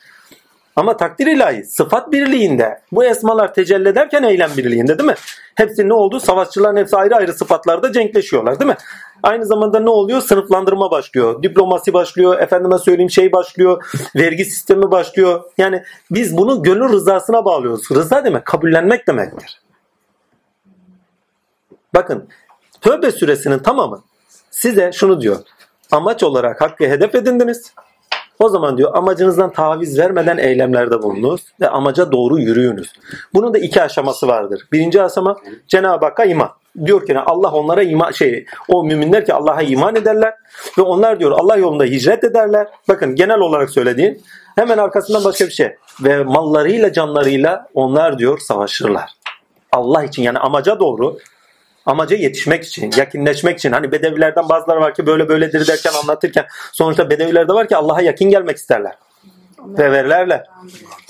[0.79, 5.15] Ama takdir ilahi sıfat birliğinde bu esmalar tecelli ederken eylem birliğinde değil mi?
[5.55, 6.19] Hepsi ne oldu?
[6.19, 8.77] Savaşçıların hepsi ayrı ayrı sıfatlarda cenkleşiyorlar değil mi?
[9.23, 10.21] Aynı zamanda ne oluyor?
[10.21, 11.43] Sınıflandırma başlıyor.
[11.43, 12.39] Diplomasi başlıyor.
[12.39, 13.83] Efendime söyleyeyim şey başlıyor.
[14.15, 15.43] Vergi sistemi başlıyor.
[15.57, 17.91] Yani biz bunu gönül rızasına bağlıyoruz.
[17.91, 19.61] Rıza demek kabullenmek demektir.
[21.95, 22.27] Bakın
[22.81, 24.01] Tövbe suresinin tamamı
[24.51, 25.37] size şunu diyor.
[25.91, 27.73] Amaç olarak hakkı hedef edindiniz.
[28.39, 32.93] O zaman diyor amacınızdan taviz vermeden eylemlerde bulunuz ve amaca doğru yürüyünüz.
[33.33, 34.67] Bunun da iki aşaması vardır.
[34.71, 35.37] Birinci aşama
[35.67, 36.49] Cenab-ı Hakk'a iman.
[36.85, 40.33] Diyor ki Allah onlara iman şey o müminler ki Allah'a iman ederler
[40.77, 42.67] ve onlar diyor Allah yolunda hicret ederler.
[42.87, 44.17] Bakın genel olarak söylediğim
[44.55, 45.75] hemen arkasından başka bir şey.
[46.03, 49.09] Ve mallarıyla canlarıyla onlar diyor savaşırlar.
[49.71, 51.17] Allah için yani amaca doğru
[51.89, 53.71] amaca yetişmek için, yakınlaşmak için.
[53.71, 58.29] Hani bedevilerden bazıları var ki böyle böyledir derken anlatırken sonuçta bedevilerde var ki Allah'a yakın
[58.29, 58.95] gelmek isterler.
[59.59, 60.47] Ve verirlerler.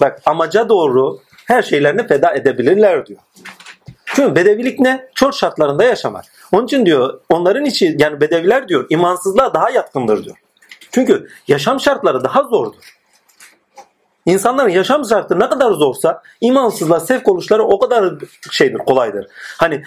[0.01, 3.19] Bak amaca doğru her şeylerini feda edebilirler diyor.
[4.05, 5.09] Çünkü bedevilik ne?
[5.15, 6.25] Çöl şartlarında yaşamak.
[6.51, 10.35] Onun için diyor onların içi yani bedeviler diyor imansızlığa daha yatkındır diyor.
[10.91, 12.98] Çünkü yaşam şartları daha zordur.
[14.29, 18.13] İnsanların yaşam şartı ne kadar zorsa imansızlığa sevk oluşları o kadar
[18.51, 19.27] şeydir, kolaydır.
[19.57, 19.83] Hani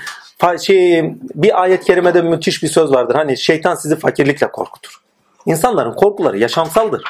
[0.61, 3.14] şey, bir ayet-i kerimede müthiş bir söz vardır.
[3.14, 5.01] Hani şeytan sizi fakirlikle korkutur.
[5.47, 7.05] İnsanların korkuları yaşamsaldır.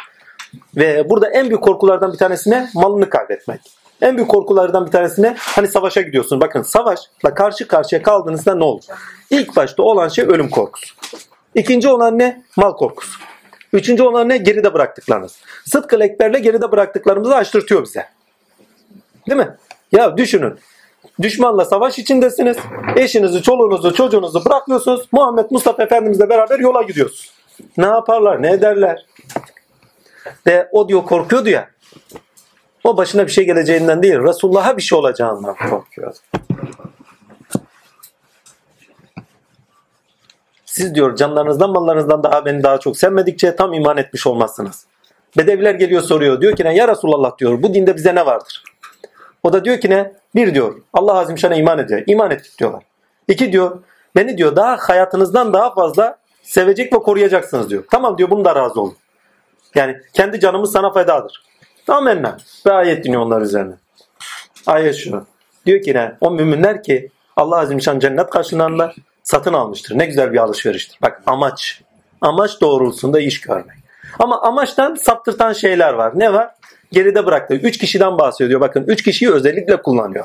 [0.76, 2.68] Ve burada en büyük korkulardan bir tanesi ne?
[2.74, 3.60] Malını kaybetmek.
[4.02, 5.36] En büyük korkulardan bir tanesi ne?
[5.38, 6.40] Hani savaşa gidiyorsun.
[6.40, 8.82] Bakın savaşla karşı karşıya kaldığınızda ne olur?
[9.30, 10.94] İlk başta olan şey ölüm korkusu.
[11.54, 12.42] İkinci olan ne?
[12.56, 13.31] Mal korkusu.
[13.72, 14.36] Üçüncü olan ne?
[14.36, 15.38] Geride bıraktıklarınız.
[15.64, 18.08] Sıdkı ekberle geride bıraktıklarımızı açtırtıyor bize.
[19.28, 19.56] Değil mi?
[19.92, 20.58] Ya düşünün.
[21.22, 22.56] Düşmanla savaş içindesiniz.
[22.96, 25.08] Eşinizi, çoluğunuzu, çocuğunuzu bırakıyorsunuz.
[25.12, 27.32] Muhammed Mustafa Efendimizle beraber yola gidiyorsunuz.
[27.76, 29.06] Ne yaparlar, ne ederler?
[30.46, 31.70] Ve o diyor korkuyordu ya.
[32.84, 36.14] O başına bir şey geleceğinden değil, Resulullah'a bir şey olacağından korkuyor.
[40.72, 44.86] Siz diyor canlarınızdan mallarınızdan daha beni daha çok sevmedikçe tam iman etmiş olmazsınız.
[45.38, 46.40] Bedeviler geliyor soruyor.
[46.40, 48.64] Diyor ki ne ya Resulullah diyor bu dinde bize ne vardır?
[49.42, 50.12] O da diyor ki ne?
[50.34, 52.02] Bir diyor Allah Azim Şan'a iman ediyor.
[52.06, 52.82] İman ettik diyorlar.
[53.28, 53.82] İki diyor
[54.16, 57.84] beni diyor daha hayatınızdan daha fazla sevecek ve koruyacaksınız diyor.
[57.90, 58.96] Tamam diyor bunu da razı olun.
[59.74, 61.42] Yani kendi canımız sana fedadır.
[61.88, 62.36] Amenna.
[62.66, 63.74] Ve ayet diniyor onlar üzerine.
[64.66, 65.26] Ayet şu.
[65.66, 66.16] Diyor ki ne?
[66.20, 68.92] O müminler ki Allah Azim Şan cennet karşılığında
[69.22, 69.98] satın almıştır.
[69.98, 70.98] Ne güzel bir alışveriştir.
[71.02, 71.82] Bak amaç.
[72.20, 73.76] Amaç doğrultusunda iş görmek.
[74.18, 76.12] Ama amaçtan saptırtan şeyler var.
[76.14, 76.50] Ne var?
[76.92, 77.54] Geride bıraktı.
[77.54, 78.60] Üç kişiden bahsediyor.
[78.60, 80.24] Bakın üç kişiyi özellikle kullanıyor.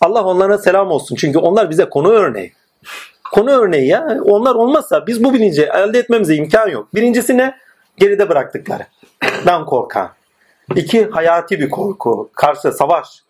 [0.00, 1.16] Allah onlara selam olsun.
[1.16, 2.52] Çünkü onlar bize konu örneği.
[3.32, 4.18] Konu örneği ya.
[4.24, 6.94] Onlar olmazsa biz bu bilinci elde etmemize imkan yok.
[6.94, 7.56] Birincisi ne?
[7.96, 8.86] Geride bıraktıkları.
[9.46, 10.10] Ben korkan.
[10.76, 12.30] İki, hayati bir korku.
[12.34, 13.22] Karşı savaş.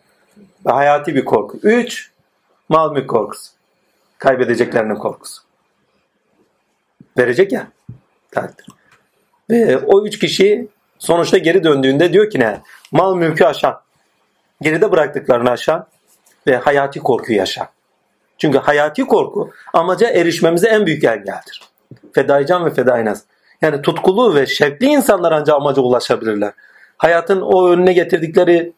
[0.66, 1.58] Hayati bir korku.
[1.62, 2.10] Üç,
[2.68, 3.50] mal mülk korkusu.
[4.20, 5.42] Kaybedeceklerinin korkusu.
[7.18, 7.66] Verecek ya.
[8.30, 8.66] Takdir.
[9.50, 10.68] Ve o üç kişi
[10.98, 12.60] sonuçta geri döndüğünde diyor ki ne?
[12.92, 13.80] Mal mülkü aşan.
[14.60, 15.86] Geride bıraktıklarını aşan
[16.46, 17.68] ve hayati korkuyu yaşa.
[18.38, 21.62] Çünkü hayati korku amaca erişmemize en büyük engeldir.
[22.12, 23.24] Fedaican ve fedainaz.
[23.62, 26.52] Yani tutkulu ve şevkli insanlar ancak amaca ulaşabilirler.
[26.96, 28.72] Hayatın o önüne getirdikleri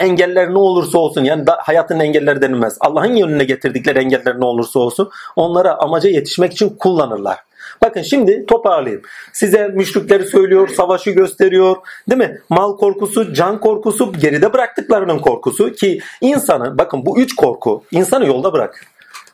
[0.00, 2.76] engeller ne olursa olsun yani hayatın engelleri denilmez.
[2.80, 7.38] Allah'ın önüne getirdikleri engeller ne olursa olsun onlara amaca yetişmek için kullanırlar.
[7.82, 9.02] Bakın şimdi toparlayayım.
[9.32, 11.76] Size müşrikleri söylüyor, savaşı gösteriyor.
[12.10, 12.40] Değil mi?
[12.48, 18.52] Mal korkusu, can korkusu, geride bıraktıklarının korkusu ki insanı bakın bu üç korku insanı yolda
[18.52, 18.86] bırakıyor.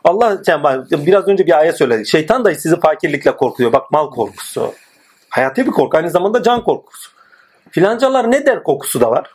[0.05, 0.43] Allah
[0.93, 2.07] biraz önce bir ayet söyledi.
[2.07, 3.73] Şeytan da sizi fakirlikle korkuyor.
[3.73, 4.73] Bak mal korkusu.
[5.29, 5.97] Hayati bir korku.
[5.97, 7.11] Aynı zamanda can korkusu.
[7.71, 9.31] Filancalar ne der kokusu da var.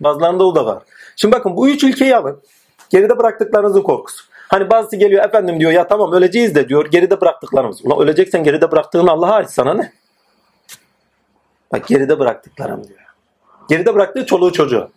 [0.00, 0.82] Bazılarında o da var.
[1.16, 2.42] Şimdi bakın bu üç ülkeyi alın.
[2.90, 4.24] Geride bıraktıklarınızın korkusu.
[4.48, 7.84] Hani bazısı geliyor efendim diyor ya tamam öleceğiz de diyor geride bıraktıklarımız.
[7.84, 9.92] Ulan öleceksen geride bıraktığın Allah'a ait sana ne?
[11.72, 13.00] Bak geride bıraktıklarım diyor.
[13.68, 14.90] Geride bıraktığı çoluğu çocuğu.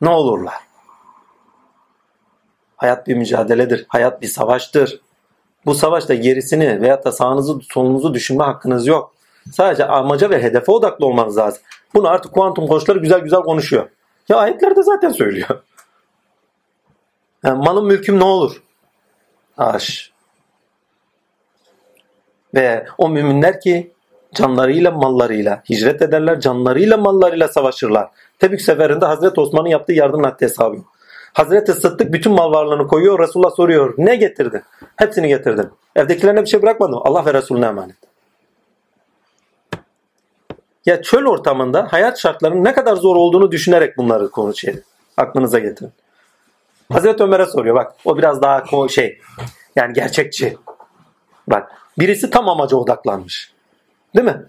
[0.00, 0.54] Ne olurlar?
[2.76, 3.86] Hayat bir mücadeledir.
[3.88, 5.00] Hayat bir savaştır.
[5.66, 9.14] Bu savaşta gerisini veyahut da sağınızı solunuzu düşünme hakkınız yok.
[9.52, 11.62] Sadece amaca ve hedefe odaklı olmanız lazım.
[11.94, 13.88] Bunu artık kuantum koçları güzel güzel konuşuyor.
[14.32, 15.62] Ya ayetlerde zaten söylüyor.
[17.44, 18.62] Yani malım mülküm ne olur?
[19.58, 20.12] Aş.
[22.54, 23.92] Ve o müminler ki
[24.34, 28.08] canlarıyla mallarıyla hicret ederler, canlarıyla mallarıyla savaşırlar.
[28.38, 30.76] Tebük seferinde Hazreti Osman'ın yaptığı yardım haddi hesabı.
[31.32, 33.18] Hazreti Sıddık bütün mal varlığını koyuyor.
[33.18, 33.94] Resulullah soruyor.
[33.98, 34.62] Ne getirdin?
[34.96, 35.70] Hepsini getirdim.
[35.96, 37.00] Evdekilerine bir şey bırakmadım.
[37.04, 38.11] Allah ve Resulüne emanet.
[40.86, 44.78] Ya çöl ortamında hayat şartlarının ne kadar zor olduğunu düşünerek bunları konuşuyor.
[45.16, 45.92] Aklınıza getirin.
[46.92, 47.94] Hazreti Ömer'e soruyor bak.
[48.04, 49.18] O biraz daha şey
[49.76, 50.56] yani gerçekçi.
[51.46, 53.52] Bak birisi tam amaca odaklanmış.
[54.16, 54.42] Değil mi?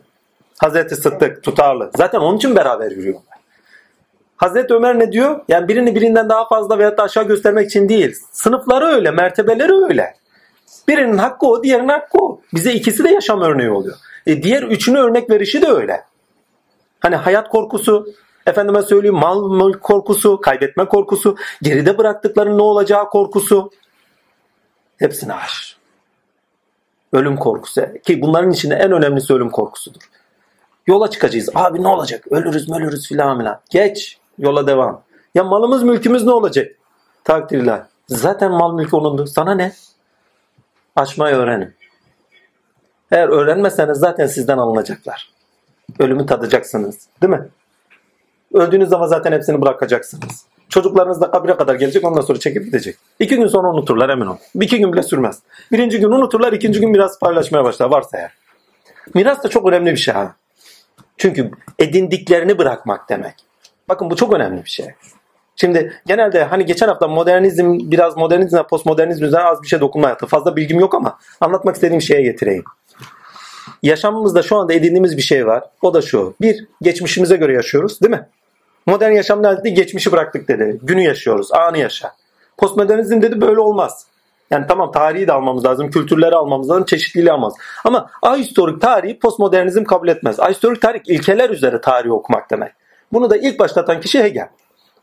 [0.58, 1.92] Hazreti Sıddık tutarlı.
[1.98, 3.34] Zaten onun için beraber yürüyorlar.
[4.38, 5.42] Hazreti Ömer ne diyor?
[5.48, 8.16] Yani birini birinden daha fazla veyahut da aşağı göstermek için değil.
[8.32, 10.16] Sınıfları öyle, mertebeleri öyle.
[10.88, 12.42] Birinin hakkı o, diğerinin hakkı o.
[12.54, 13.96] Bize ikisi de yaşam örneği oluyor.
[14.28, 16.04] E diğer üçünü örnek verişi de öyle.
[17.04, 18.08] Hani hayat korkusu,
[18.46, 23.72] efendime söyleyeyim mal mülk korkusu, kaybetme korkusu, geride bıraktıkların ne olacağı korkusu.
[24.98, 25.78] Hepsine var.
[27.14, 27.82] Ölüm korkusu.
[28.04, 30.02] Ki bunların içinde en önemlisi ölüm korkusudur.
[30.88, 31.50] Yola çıkacağız.
[31.56, 32.28] Abi ne olacak?
[32.32, 33.60] Ölürüz ölürüz filan filan.
[33.70, 34.18] Geç.
[34.38, 35.02] Yola devam.
[35.36, 36.72] Ya malımız mülkümüz ne olacak?
[37.24, 37.82] Takdirler.
[38.08, 39.28] Zaten mal mülkü onundu.
[39.28, 39.74] Sana ne?
[40.96, 41.76] Açmayı öğrenin.
[43.12, 45.33] Eğer öğrenmezseniz zaten sizden alınacaklar.
[46.00, 47.08] Ölümü tadacaksınız.
[47.22, 47.48] Değil mi?
[48.54, 50.46] Öldüğünüz zaman zaten hepsini bırakacaksınız.
[50.70, 52.96] Çocuklarınız da kabire kadar gelecek ondan sonra çekip gidecek.
[53.20, 54.38] İki gün sonra unuturlar emin ol.
[54.56, 55.40] Bir iki gün bile sürmez.
[55.72, 58.32] Birinci gün unuturlar ikinci gün biraz paylaşmaya başlar varsa eğer.
[59.14, 60.36] Miras da çok önemli bir şey ha.
[61.18, 63.34] Çünkü edindiklerini bırakmak demek.
[63.90, 64.88] Bakın bu çok önemli bir şey.
[65.56, 70.28] Şimdi genelde hani geçen hafta modernizm biraz modernizm postmodernizm üzerine az bir şey dokunma yaptı.
[70.28, 72.64] Fazla bilgim yok ama anlatmak istediğim şeye getireyim.
[73.84, 75.64] Yaşamımızda şu anda edindiğimiz bir şey var.
[75.82, 76.36] O da şu.
[76.42, 78.28] Bir, geçmişimize göre yaşıyoruz değil mi?
[78.86, 79.74] Modern yaşam dedi?
[79.74, 80.80] Geçmişi bıraktık dedi.
[80.84, 81.52] Günü yaşıyoruz.
[81.52, 82.12] Anı yaşa.
[82.58, 84.06] Postmodernizm dedi böyle olmaz.
[84.52, 87.56] Yani tamam tarihi de almamız lazım, kültürleri almamız lazım, çeşitliliği almamız.
[87.86, 90.40] Ama ahistorik tarihi postmodernizm kabul etmez.
[90.40, 92.72] Ahistorik tarih ilkeler üzere tarihi okumak demek.
[93.14, 94.48] Bunu da ilk başlatan kişi Hegel.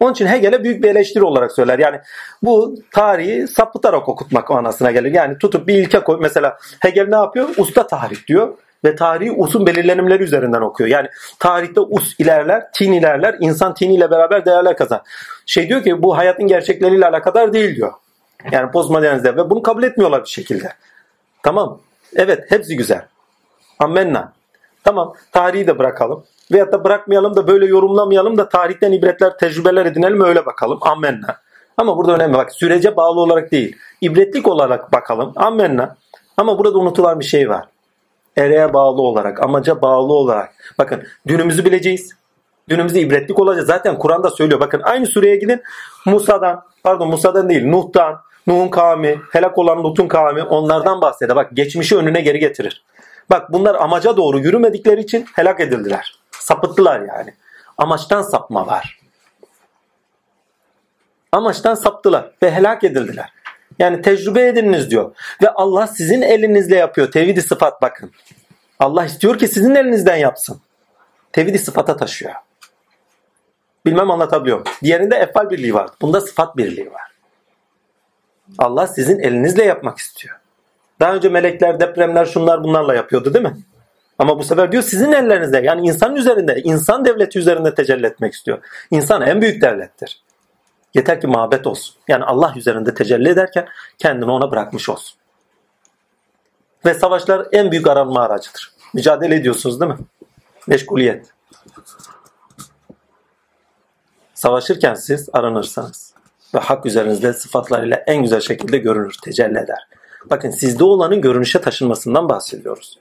[0.01, 1.79] Onun için Hegel'e büyük bir eleştiri olarak söyler.
[1.79, 2.01] Yani
[2.43, 5.15] bu tarihi sapıtarak okutmak anasına gelir.
[5.15, 6.19] Yani tutup bir ilke koy.
[6.21, 7.49] Mesela Hegel ne yapıyor?
[7.57, 8.55] Usta tarih diyor
[8.85, 10.91] ve tarihi usun belirlenimleri üzerinden okuyor.
[10.91, 11.09] Yani
[11.39, 15.03] tarihte us ilerler, tin ilerler, insan tiniyle beraber değerler kazan.
[15.47, 17.93] Şey diyor ki bu hayatın gerçekleriyle alakadar değil diyor.
[18.53, 20.73] Yani postmodernizde ve bunu kabul etmiyorlar bir şekilde.
[21.43, 21.81] Tamam.
[22.17, 23.03] Evet hepsi güzel.
[23.79, 24.33] Ammenna.
[24.85, 26.25] Tamam tarihi de bırakalım.
[26.53, 30.79] Veyahut da bırakmayalım da böyle yorumlamayalım da tarihten ibretler, tecrübeler edinelim öyle bakalım.
[30.81, 31.37] Ammenna.
[31.77, 33.77] Ama burada önemli bak sürece bağlı olarak değil.
[34.01, 35.33] İbretlik olarak bakalım.
[35.37, 35.97] Ammenna.
[36.37, 37.65] Ama burada unutulan bir şey var.
[38.41, 40.53] Ereğe bağlı olarak, amaca bağlı olarak.
[40.79, 42.13] Bakın dünümüzü bileceğiz.
[42.69, 43.67] Dünümüzde ibretlik olacak.
[43.67, 44.61] Zaten Kur'an'da söylüyor.
[44.61, 45.63] Bakın aynı sureye gidin.
[46.07, 51.37] Musa'dan, pardon Musa'dan değil, Nuh'tan, Nuh'un kavmi, helak olan Lut'un kavmi onlardan bahseder.
[51.37, 52.85] Bak geçmişi önüne geri getirir.
[53.31, 56.19] Bak bunlar amaca doğru yürümedikleri için helak edildiler.
[56.31, 57.35] Sapıttılar yani.
[57.79, 59.01] Amaçtan sapma var.
[61.33, 63.33] Amaçtan saptılar ve helak edildiler.
[63.81, 65.15] Yani tecrübe ediniz diyor.
[65.43, 67.11] Ve Allah sizin elinizle yapıyor.
[67.11, 68.13] Tevhid-i sıfat bakın.
[68.79, 70.61] Allah istiyor ki sizin elinizden yapsın.
[71.33, 72.33] Tevhid-i sıfata taşıyor.
[73.87, 74.65] Bilmem anlatabiliyorum.
[74.83, 75.91] Diğerinde efal birliği var.
[76.01, 77.03] Bunda sıfat birliği var.
[78.59, 80.37] Allah sizin elinizle yapmak istiyor.
[81.01, 83.57] Daha önce melekler, depremler, şunlar bunlarla yapıyordu değil mi?
[84.19, 88.59] Ama bu sefer diyor sizin ellerinizde yani insan üzerinde, insan devleti üzerinde tecelli etmek istiyor.
[88.91, 90.23] İnsan en büyük devlettir.
[90.95, 91.97] Yeter ki muhabbet olsun.
[92.09, 93.69] Yani Allah üzerinde tecelli ederken
[93.99, 95.19] kendini ona bırakmış olsun.
[96.87, 98.73] Ve savaşlar en büyük aranma aracıdır.
[98.95, 99.99] Mücadele ediyorsunuz değil mi?
[100.67, 101.27] Meşguliyet.
[104.35, 106.15] Savaşırken siz aranırsanız
[106.55, 109.89] ve hak üzerinizde sıfatlarıyla en güzel şekilde görünür, tecelli eder.
[110.31, 112.99] Bakın sizde olanın görünüşe taşınmasından bahsediyoruz.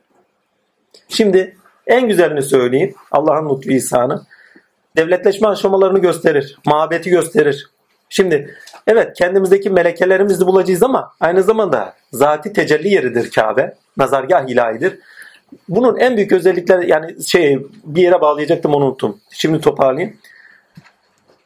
[1.08, 2.96] Şimdi en güzelini söyleyeyim.
[3.12, 4.26] Allah'ın lütfu ihsanı.
[4.98, 6.58] Devletleşme aşamalarını gösterir.
[6.66, 7.70] Mabeti gösterir.
[8.10, 8.56] Şimdi
[8.88, 13.76] evet kendimizdeki melekelerimizi bulacağız ama aynı zamanda zati tecelli yeridir Kabe.
[13.98, 15.00] Nazargah ilahidir.
[15.70, 19.22] Bunun en büyük özellikleri yani şey bir yere bağlayacaktım onu unuttum.
[19.32, 20.18] Şimdi toparlayayım.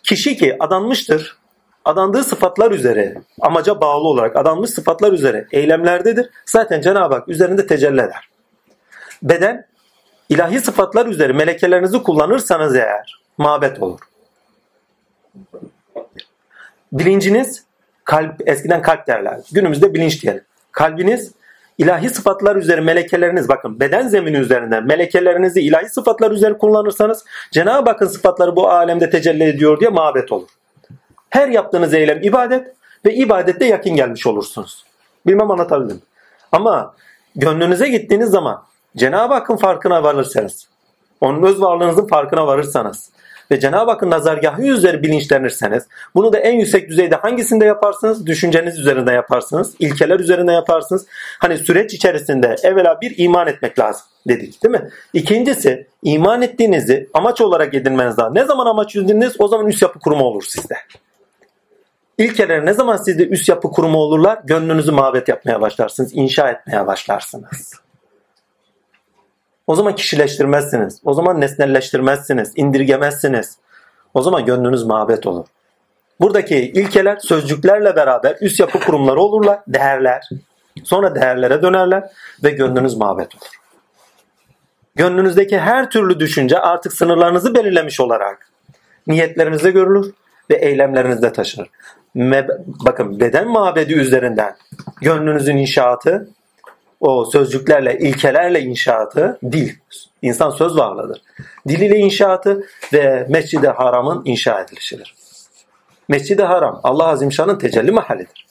[0.03, 1.37] Kişi ki adanmıştır.
[1.85, 6.29] Adandığı sıfatlar üzere, amaca bağlı olarak adanmış sıfatlar üzere eylemlerdedir.
[6.45, 8.29] Zaten Cenab-ı Hak üzerinde tecelli eder.
[9.23, 9.65] Beden
[10.29, 13.99] ilahi sıfatlar üzere melekelerinizi kullanırsanız eğer mabet olur.
[16.93, 17.63] Bilinciniz
[18.03, 19.39] kalp eskiden kalp derler.
[19.51, 20.43] Günümüzde bilinç diyelim.
[20.71, 21.31] Kalbiniz
[21.77, 28.07] ilahi sıfatlar üzeri melekeleriniz bakın beden zemini üzerinden melekelerinizi ilahi sıfatlar üzeri kullanırsanız Cenab-ı Hakk'ın
[28.07, 30.49] sıfatları bu alemde tecelli ediyor diye mabet olur.
[31.29, 32.73] Her yaptığınız eylem ibadet
[33.05, 34.85] ve ibadette yakın gelmiş olursunuz.
[35.27, 36.01] Bilmem anlatabildim.
[36.51, 36.95] Ama
[37.35, 38.63] gönlünüze gittiğiniz zaman
[38.97, 40.67] Cenab-ı Hakk'ın farkına varırsanız,
[41.21, 43.09] onun öz varlığınızın farkına varırsanız
[43.51, 45.83] ve Cenab-ı Hakk'ın nazargahı üzeri bilinçlenirseniz
[46.15, 48.25] bunu da en yüksek düzeyde hangisinde yaparsınız?
[48.25, 49.73] Düşünceniz üzerinde yaparsınız.
[49.79, 51.05] ilkeler üzerinde yaparsınız.
[51.39, 54.89] Hani süreç içerisinde evvela bir iman etmek lazım dedik değil mi?
[55.13, 58.35] İkincisi iman ettiğinizi amaç olarak edinmeniz lazım.
[58.35, 60.75] Ne zaman amaç edindiniz o zaman üst yapı kurumu olur sizde.
[62.17, 64.39] İlkeler ne zaman sizde üst yapı kurumu olurlar?
[64.43, 66.11] Gönlünüzü mabet yapmaya başlarsınız.
[66.13, 67.82] inşa etmeye başlarsınız.
[69.67, 71.01] O zaman kişileştirmezsiniz.
[71.03, 72.51] O zaman nesnelleştirmezsiniz.
[72.55, 73.57] indirgemezsiniz.
[74.13, 75.45] O zaman gönlünüz mabet olur.
[76.19, 79.59] Buradaki ilkeler sözcüklerle beraber üst yapı kurumları olurlar.
[79.67, 80.29] Değerler.
[80.83, 82.03] Sonra değerlere dönerler
[82.43, 83.47] ve gönlünüz mabet olur.
[84.95, 88.49] Gönlünüzdeki her türlü düşünce artık sınırlarınızı belirlemiş olarak
[89.07, 90.13] niyetlerinizde görülür
[90.49, 91.69] ve eylemlerinizde taşınır.
[92.85, 94.55] bakın beden mabedi üzerinden
[95.01, 96.29] gönlünüzün inşaatı
[97.03, 99.71] o sözcüklerle, ilkelerle inşaatı dil.
[100.21, 101.21] İnsan söz varlığıdır.
[101.67, 105.15] Dil ile inşaatı ve Mescid-i Haram'ın inşa edilişidir.
[106.07, 108.47] Mescid-i Haram Allah Azimşan'ın tecelli mahallidir.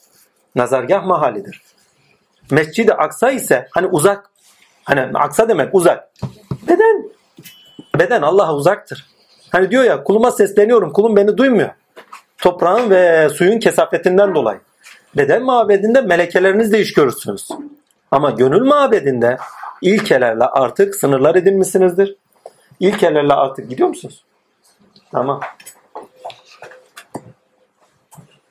[0.54, 1.62] Nazargah mahallidir.
[2.50, 4.30] Mescid-i Aksa ise hani uzak.
[4.84, 6.08] Hani Aksa demek uzak.
[6.68, 7.04] Beden.
[7.98, 9.06] Beden Allah'a uzaktır.
[9.50, 11.70] Hani diyor ya kuluma sesleniyorum kulum beni duymuyor.
[12.38, 14.60] Toprağın ve suyun kesafetinden dolayı.
[15.16, 17.48] Beden mabedinde melekeleriniz de iş görürsünüz.
[18.12, 19.38] Ama gönül mabedinde
[19.82, 22.16] ilkelerle artık sınırlar edinmişsinizdir.
[22.80, 24.24] İlkelerle artık gidiyor musunuz?
[25.12, 25.40] Tamam.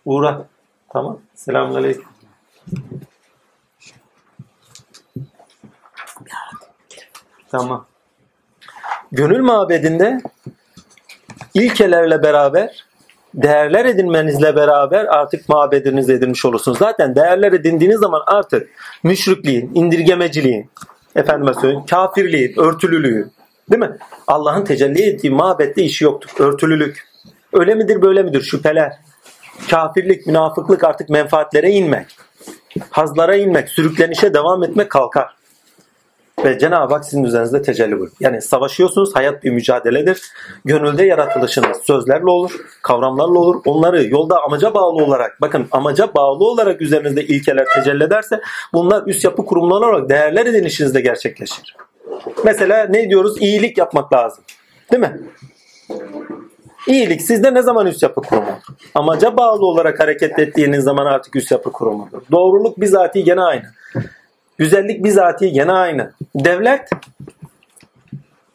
[0.06, 0.46] Uğra.
[0.90, 1.20] Tamam.
[1.36, 2.06] Selamünaleyküm.
[7.50, 7.86] Tamam.
[9.12, 10.22] Gönül mabedinde
[11.54, 12.86] ilkelerle beraber
[13.34, 16.78] değerler edinmenizle beraber artık mabediniz edilmiş olursunuz.
[16.78, 18.70] Zaten değerler edindiğiniz zaman artık
[19.04, 20.70] müşrikliğin, indirgemeciliğin,
[21.16, 23.32] efendime söyleyeyim, kafirliğin, örtülülüğün,
[23.72, 23.98] değil mi?
[24.28, 26.30] Allah'ın tecelli ettiği mabette işi yoktur.
[26.40, 27.08] Örtülülük.
[27.54, 28.42] Öyle midir böyle midir?
[28.42, 28.94] Şüpheler.
[29.70, 32.18] Kafirlik, münafıklık artık menfaatlere inmek.
[32.90, 35.41] Hazlara inmek, sürüklenişe devam etmek kalkar.
[36.46, 38.14] Ve Cenab-ı Hak sizin üzerinizde tecelli buyurur.
[38.20, 40.22] Yani savaşıyorsunuz, hayat bir mücadeledir.
[40.66, 43.62] Gönülde yaratılışınız sözlerle olur, kavramlarla olur.
[43.66, 48.42] Onları yolda amaca bağlı olarak, bakın amaca bağlı olarak üzerinizde ilkeler tecelli ederse
[48.74, 51.76] bunlar üst yapı kurumları olarak değerler edinişinizde gerçekleşir.
[52.46, 53.42] Mesela ne diyoruz?
[53.42, 54.44] İyilik yapmak lazım.
[54.92, 55.22] Değil mi?
[56.88, 58.60] İyilik sizde ne zaman üst yapı kurumu?
[58.96, 62.22] Amaca bağlı olarak hareket ettiğiniz zaman artık üst yapı kurumudur.
[62.32, 63.66] Doğruluk bizatihi gene aynı.
[64.62, 66.12] Güzellik bizatihi gene aynı.
[66.36, 66.90] Devlet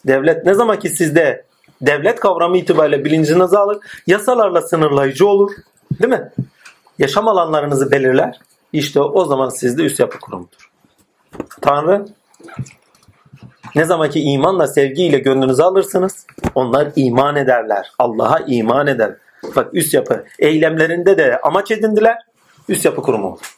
[0.06, 1.44] devlet ne zaman ki sizde
[1.80, 5.52] devlet kavramı itibariyle bilincinizi alır, yasalarla sınırlayıcı olur.
[6.02, 6.32] Değil mi?
[6.98, 8.38] Yaşam alanlarınızı belirler.
[8.72, 10.70] İşte o zaman sizde üst yapı kurumudur.
[11.60, 12.06] Tanrı
[13.74, 17.92] ne zaman ki imanla sevgiyle gönlünüzü alırsınız onlar iman ederler.
[17.98, 19.16] Allah'a iman eder.
[19.56, 22.18] Bak üst yapı eylemlerinde de amaç edindiler.
[22.68, 23.56] Üst yapı kurumu olur.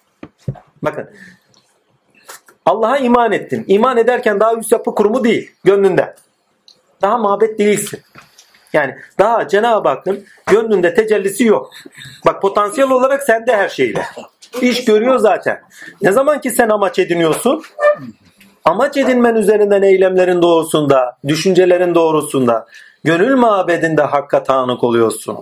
[0.83, 1.09] Bakın
[2.69, 3.65] Allah'a iman ettin.
[3.69, 5.51] İman ederken daha üst yapı kurumu değil.
[5.65, 6.15] Gönlünde.
[7.03, 8.01] Daha mabet değilsin.
[8.73, 11.71] Yani daha Cenab-ı Hakk'ın gönlünde tecellisi yok.
[12.27, 14.03] Bak potansiyel olarak sende her şeyle.
[14.61, 15.61] İş görüyor zaten.
[16.03, 17.63] Ne zaman ki sen amaç ediniyorsun,
[18.65, 22.67] amaç edinmen üzerinden eylemlerin doğrusunda, düşüncelerin doğrusunda,
[23.05, 25.39] gönül mabedinde hakka tanık oluyorsun.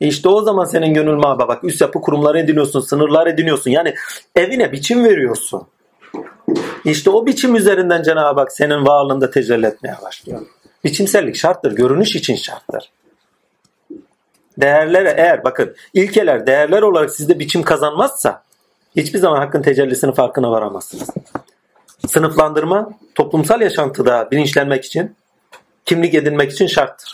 [0.00, 3.70] İşte o zaman senin gönül mabedi bak üst yapı kurumları ediniyorsun, sınırlar ediniyorsun.
[3.70, 3.94] Yani
[4.36, 5.66] evine biçim veriyorsun.
[6.84, 10.40] İşte o biçim üzerinden Cenab-ı Hak senin varlığında tecelli etmeye başlıyor.
[10.84, 11.72] Biçimsellik şarttır.
[11.72, 12.90] Görünüş için şarttır.
[14.58, 18.42] Değerlere eğer bakın ilkeler değerler olarak sizde biçim kazanmazsa
[18.96, 21.10] hiçbir zaman hakkın tecellisinin farkına varamazsınız.
[22.06, 25.16] Sınıflandırma toplumsal yaşantıda bilinçlenmek için,
[25.84, 27.12] kimlik edinmek için şarttır.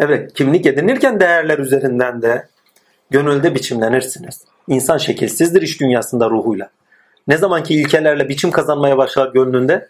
[0.00, 2.48] Evet, kimlik edinirken değerler üzerinden de
[3.10, 4.44] gönülde biçimlenirsiniz.
[4.68, 6.70] İnsan şekilsizdir iş dünyasında ruhuyla.
[7.28, 9.88] Ne zamanki ilkelerle biçim kazanmaya başlar gönlünde,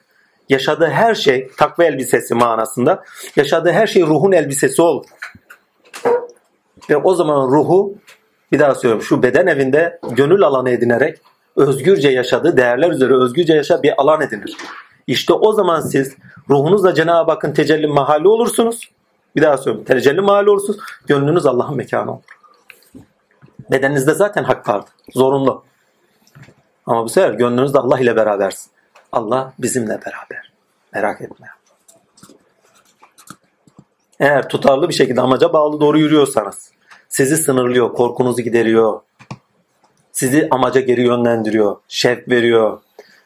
[0.48, 3.04] yaşadığı her şey takva elbisesi manasında,
[3.36, 5.06] yaşadığı her şey ruhun elbisesi olur.
[6.90, 7.94] Ve o zaman ruhu,
[8.52, 11.18] bir daha söylüyorum, şu beden evinde gönül alanı edinerek
[11.56, 14.56] özgürce yaşadığı değerler üzere özgürce yaşa bir alan edinir.
[15.06, 16.16] İşte o zaman siz
[16.50, 18.90] ruhunuzla Cenab-ı Hakk'ın tecelli mahalli olursunuz.
[19.36, 19.84] Bir daha söylüyorum.
[19.84, 20.80] Tecelli mahalli olursunuz.
[21.06, 22.22] Gönlünüz Allah'ın mekanı olur.
[23.70, 24.86] Bedeninizde zaten hak vardı.
[25.14, 25.64] Zorunlu.
[26.86, 28.70] Ama bu sefer gönlünüzde Allah ile berabersin.
[29.12, 30.52] Allah bizimle beraber.
[30.92, 31.46] Merak etme.
[34.20, 36.72] Eğer tutarlı bir şekilde amaca bağlı doğru yürüyorsanız,
[37.08, 39.00] sizi sınırlıyor, korkunuzu gideriyor,
[40.12, 42.80] sizi amaca geri yönlendiriyor, şevk veriyor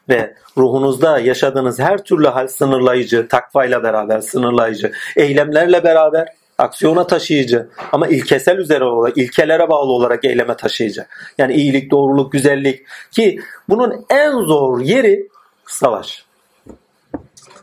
[0.09, 6.29] ve ruhunuzda yaşadığınız her türlü hal sınırlayıcı, takvayla beraber sınırlayıcı, eylemlerle beraber
[6.59, 11.07] aksiyona taşıyıcı ama ilkesel üzere olarak, ilkelere bağlı olarak eyleme taşıyıcı.
[11.39, 15.29] Yani iyilik, doğruluk, güzellik ki bunun en zor yeri
[15.67, 16.25] savaş.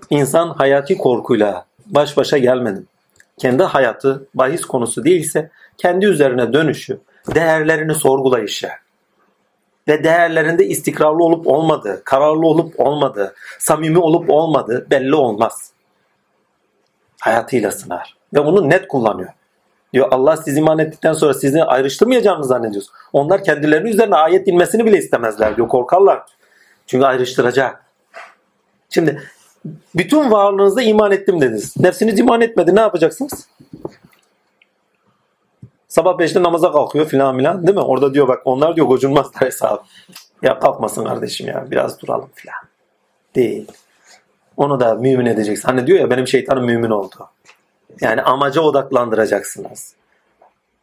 [0.10, 2.84] İnsan hayati korkuyla baş başa gelmedi.
[3.38, 7.00] Kendi hayatı bahis konusu değilse kendi üzerine dönüşü,
[7.36, 8.70] değerlerini sorgulayışı
[9.88, 15.72] ve değerlerinde istikrarlı olup olmadığı, kararlı olup olmadığı, samimi olup olmadığı belli olmaz.
[17.26, 19.30] Hayatıyla sınar ve bunu net kullanıyor.
[19.93, 22.89] Diyor Allah siz iman ettikten sonra sizi ayrıştırmayacağını zannediyoruz.
[23.13, 25.67] Onlar kendilerinin üzerine ayet inmesini bile istemezler diyor.
[25.67, 26.23] Korkarlar.
[26.88, 27.86] Çünkü ayrıştıracak.
[28.89, 29.21] Şimdi
[29.95, 31.78] bütün varlığınızda iman ettim dediniz.
[31.78, 32.76] Nefsiniz iman etmedi.
[32.76, 33.47] Ne yapacaksınız?
[35.88, 37.84] Sabah beşte namaza kalkıyor filan filan değil mi?
[37.84, 39.82] Orada diyor bak onlar diyor gocunmazlar hesabı.
[40.41, 42.57] Ya kalkmasın kardeşim ya biraz duralım filan.
[43.36, 43.67] Değil.
[44.58, 45.68] Onu da mümin edeceksin.
[45.68, 47.16] Hani diyor ya benim şeytanım mümin oldu.
[48.01, 49.95] Yani amaca odaklandıracaksınız.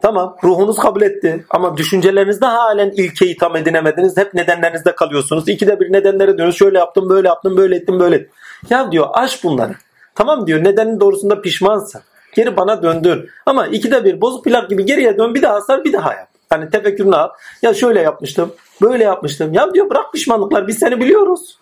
[0.03, 4.16] Tamam ruhunuz kabul etti ama düşüncelerinizde halen ilkeyi tam edinemediniz.
[4.16, 5.49] Hep nedenlerinizde kalıyorsunuz.
[5.49, 6.59] İkide bir nedenlere dönüyorsunuz.
[6.59, 8.33] Şöyle yaptım, böyle yaptım, böyle ettim, böyle ettim.
[8.70, 9.75] Ya diyor aş bunları.
[10.14, 12.03] Tamam diyor nedenin doğrusunda pişmansın.
[12.35, 13.31] Geri bana döndür.
[13.47, 16.29] Ama ikide bir bozuk plak gibi geriye dön bir daha sar bir daha yap.
[16.51, 17.29] Hani tefekkürünü al.
[17.62, 19.53] Ya şöyle yapmıştım, böyle yapmıştım.
[19.53, 21.59] Ya diyor bırak pişmanlıklar biz seni biliyoruz.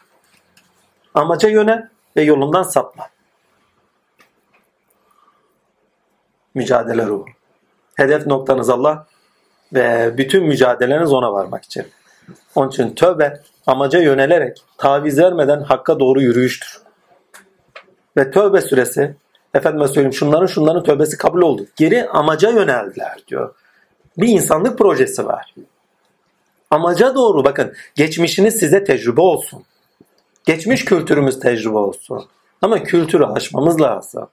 [1.14, 3.08] Amaca yöne ve yolundan sapma.
[6.54, 7.24] Mücadele ruhu.
[7.94, 9.06] Hedef noktanız Allah
[9.72, 11.86] ve bütün mücadeleniz ona varmak için.
[12.54, 16.80] Onun için tövbe amaca yönelerek taviz vermeden hakka doğru yürüyüştür.
[18.16, 19.14] Ve tövbe süresi
[19.54, 21.66] efendime söyleyeyim şunların şunların tövbesi kabul oldu.
[21.76, 23.54] Geri amaca yöneldiler diyor.
[24.18, 25.54] Bir insanlık projesi var.
[26.70, 29.64] Amaca doğru bakın geçmişiniz size tecrübe olsun.
[30.50, 32.24] Geçmiş kültürümüz tecrübe olsun.
[32.62, 34.28] Ama kültürü aşmamız lazım.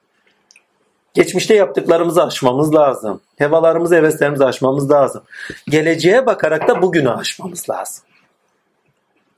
[1.14, 3.20] Geçmişte yaptıklarımızı aşmamız lazım.
[3.36, 5.22] Hevalarımızı, heveslerimizi aşmamız lazım.
[5.68, 8.04] Geleceğe bakarak da bugünü aşmamız lazım.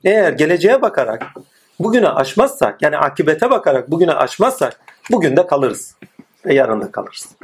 [0.03, 1.27] Eğer geleceğe bakarak
[1.79, 4.79] bugünü aşmazsak, yani akibete bakarak bugünü aşmazsak
[5.11, 5.95] bugün de kalırız.
[6.45, 7.35] Ve yarın da kalırız.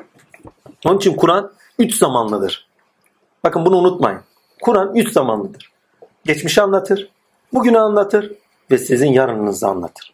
[0.86, 2.68] Onun için Kur'an üç zamanlıdır.
[3.44, 4.22] Bakın bunu unutmayın.
[4.62, 5.72] Kur'an üç zamanlıdır.
[6.26, 7.10] Geçmişi anlatır,
[7.54, 8.32] bugünü anlatır
[8.72, 10.13] ve sizin yarınınızı anlatır.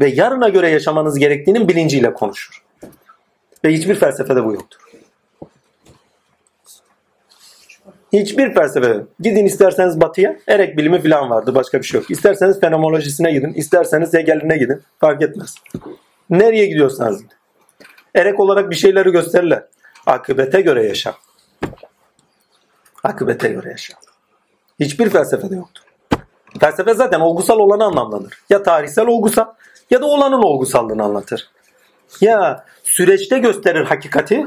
[0.00, 2.64] Ve yarına göre yaşamanız gerektiğinin bilinciyle konuşur.
[3.64, 4.80] Ve hiçbir felsefede bu yoktur.
[8.12, 9.00] Hiçbir felsefe.
[9.20, 10.36] Gidin isterseniz batıya.
[10.48, 11.54] Erek bilimi falan vardı.
[11.54, 12.10] Başka bir şey yok.
[12.10, 13.52] İsterseniz fenomenolojisine gidin.
[13.52, 14.82] isterseniz Hegel'ine gidin.
[15.00, 15.54] Fark etmez.
[16.30, 17.36] Nereye gidiyorsanız gidin.
[18.14, 19.64] Erek olarak bir şeyleri gösterirler.
[20.06, 21.14] Akıbete göre yaşa.
[23.04, 23.94] Akıbete göre yaşa.
[24.80, 25.82] Hiçbir felsefede yoktur.
[26.60, 28.32] Felsefe zaten olgusal olanı anlamlanır.
[28.50, 29.46] Ya tarihsel olgusal
[29.90, 31.50] ya da olanın olgusallığını anlatır.
[32.20, 34.46] Ya süreçte gösterir hakikati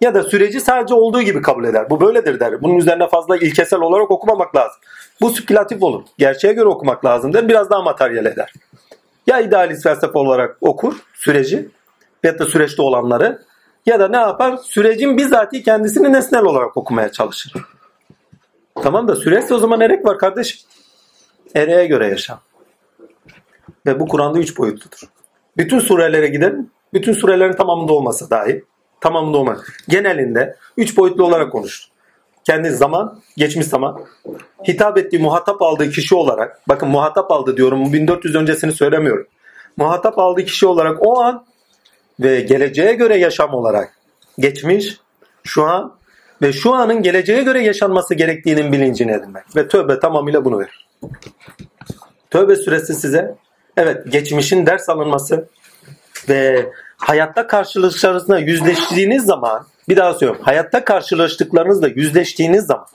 [0.00, 1.90] ya da süreci sadece olduğu gibi kabul eder.
[1.90, 2.62] Bu böyledir der.
[2.62, 4.80] Bunun üzerine fazla ilkesel olarak okumamak lazım.
[5.20, 6.02] Bu spekülatif olur.
[6.18, 7.48] Gerçeğe göre okumak lazım der.
[7.48, 8.52] Biraz daha materyal eder.
[9.26, 11.68] Ya idealist felsefe olarak okur süreci
[12.22, 13.42] ya da süreçte olanları
[13.86, 14.56] ya da ne yapar?
[14.56, 17.52] Sürecin bizatihi kendisini nesnel olarak okumaya çalışır.
[18.82, 20.60] Tamam da süreçte o zaman erek var kardeşim.
[21.54, 22.40] Ereğe göre yaşam.
[23.86, 25.10] Ve bu Kur'an'da üç boyutludur.
[25.56, 26.70] Bütün surelere gidelim.
[26.92, 28.64] Bütün surelerin tamamında olmasa dahi
[29.00, 29.58] tamamında olmaz.
[29.88, 31.94] Genelinde üç boyutlu olarak konuştu.
[32.44, 34.00] Kendi zaman, geçmiş zaman,
[34.68, 39.26] hitap ettiği, muhatap aldığı kişi olarak, bakın muhatap aldı diyorum, 1400 öncesini söylemiyorum.
[39.76, 41.44] Muhatap aldığı kişi olarak o an
[42.20, 43.96] ve geleceğe göre yaşam olarak
[44.38, 44.98] geçmiş,
[45.42, 45.94] şu an
[46.44, 49.56] ve şu anın geleceğe göre yaşanması gerektiğinin bilincini edinmek.
[49.56, 50.88] Ve tövbe tamamıyla bunu verir.
[52.30, 53.34] Tövbe suresi size
[53.76, 55.48] evet geçmişin ders alınması
[56.28, 60.42] ve hayatta karşılaştıklarınızla yüzleştiğiniz zaman bir daha söylüyorum.
[60.44, 62.86] Hayatta karşılaştıklarınızla yüzleştiğiniz zaman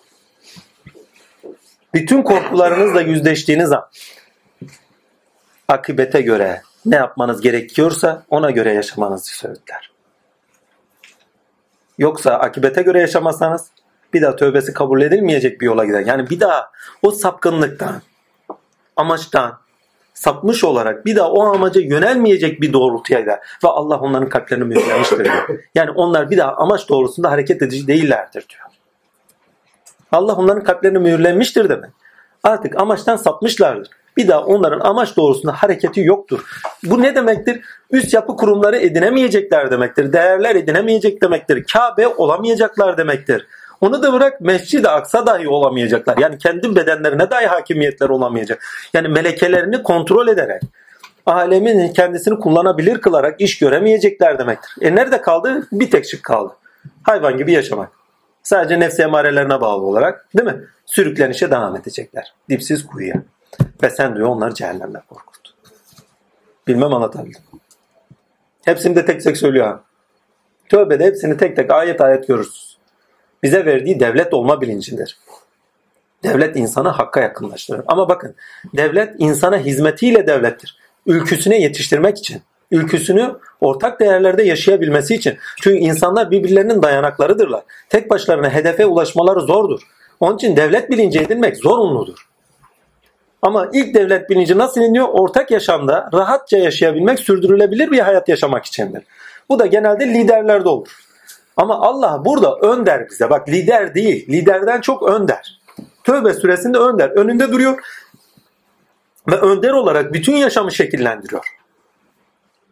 [1.93, 3.89] bütün korkularınızla yüzleştiğiniz zaman
[5.68, 9.91] akıbete göre ne yapmanız gerekiyorsa ona göre yaşamanızı söyler.
[12.00, 13.72] Yoksa akibete göre yaşamazsanız
[14.14, 16.04] bir daha tövbesi kabul edilmeyecek bir yola gider.
[16.06, 16.72] Yani bir daha
[17.02, 18.02] o sapkınlıktan,
[18.95, 19.60] amaçtan,
[20.14, 23.39] sapmış olarak bir daha o amaca yönelmeyecek bir doğrultuya gider.
[23.64, 25.60] Ve Allah onların kalplerini mühürlemiştir diyor.
[25.76, 28.62] Yani onlar bir daha amaç doğrusunda hareket edici değillerdir diyor.
[30.12, 31.91] Allah onların kalplerini mühürlenmiştir demek.
[32.43, 33.89] Artık amaçtan sapmışlardır.
[34.18, 36.45] Bir daha onların amaç doğrusunda hareketi yoktur.
[36.84, 37.62] Bu ne demektir?
[37.91, 40.14] Üst yapı kurumları edinemeyecekler demektir.
[40.14, 41.66] Değerler edinemeyecek demektir.
[41.74, 43.47] Kabe olamayacaklar demektir.
[43.82, 46.18] Onu da bırak Mescid-i Aksa dahi olamayacaklar.
[46.18, 48.64] Yani kendi bedenlerine dahi hakimiyetler olamayacak.
[48.93, 50.62] Yani melekelerini kontrol ederek
[51.26, 54.72] alemin kendisini kullanabilir kılarak iş göremeyecekler demektir.
[54.82, 55.68] E nerede kaldı?
[55.72, 56.53] Bir tek şık kaldı.
[57.03, 57.89] Hayvan gibi yaşamak.
[58.43, 60.64] Sadece nefsi emarelerine bağlı olarak değil mi?
[60.86, 62.34] Sürüklenişe devam edecekler.
[62.49, 63.16] Dipsiz kuyuya.
[63.84, 65.54] Ve sen diyor onları cehennemden korkut.
[66.68, 67.41] Bilmem anlatabildim.
[68.66, 69.84] Hepsini de tek tek söylüyor ha.
[70.70, 72.78] Tövbede hepsini tek tek ayet ayet görürsünüz.
[73.43, 75.18] Bize verdiği devlet olma bilincindir.
[76.24, 77.82] Devlet insanı hakka yakınlaştırır.
[77.88, 78.36] Ama bakın
[78.76, 80.78] devlet insana hizmetiyle devlettir.
[81.06, 82.41] Ülküsüne yetiştirmek için.
[82.72, 85.38] Ülküsünü ortak değerlerde yaşayabilmesi için.
[85.62, 87.64] Çünkü insanlar birbirlerinin dayanaklarıdırlar.
[87.89, 89.82] Tek başlarına hedefe ulaşmaları zordur.
[90.20, 92.28] Onun için devlet bilinci edinmek zorunludur.
[93.41, 95.07] Ama ilk devlet bilinci nasıl iniyor?
[95.11, 99.03] Ortak yaşamda rahatça yaşayabilmek, sürdürülebilir bir hayat yaşamak içindir.
[99.49, 100.99] Bu da genelde liderlerde olur.
[101.57, 103.29] Ama Allah burada önder bize.
[103.29, 104.27] Bak lider değil.
[104.29, 105.59] Liderden çok önder.
[106.03, 107.09] Tövbe süresinde önder.
[107.09, 107.79] Önünde duruyor
[109.27, 111.55] ve önder olarak bütün yaşamı şekillendiriyor.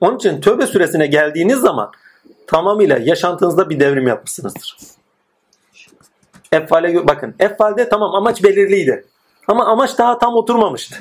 [0.01, 1.91] Onun için tövbe süresine geldiğiniz zaman
[2.47, 4.77] tamamıyla yaşantınızda bir devrim yapmışsınızdır.
[6.51, 7.35] Effale bakın.
[7.39, 9.05] Effalde tamam amaç belirliydi.
[9.47, 10.95] Ama amaç daha tam oturmamıştı.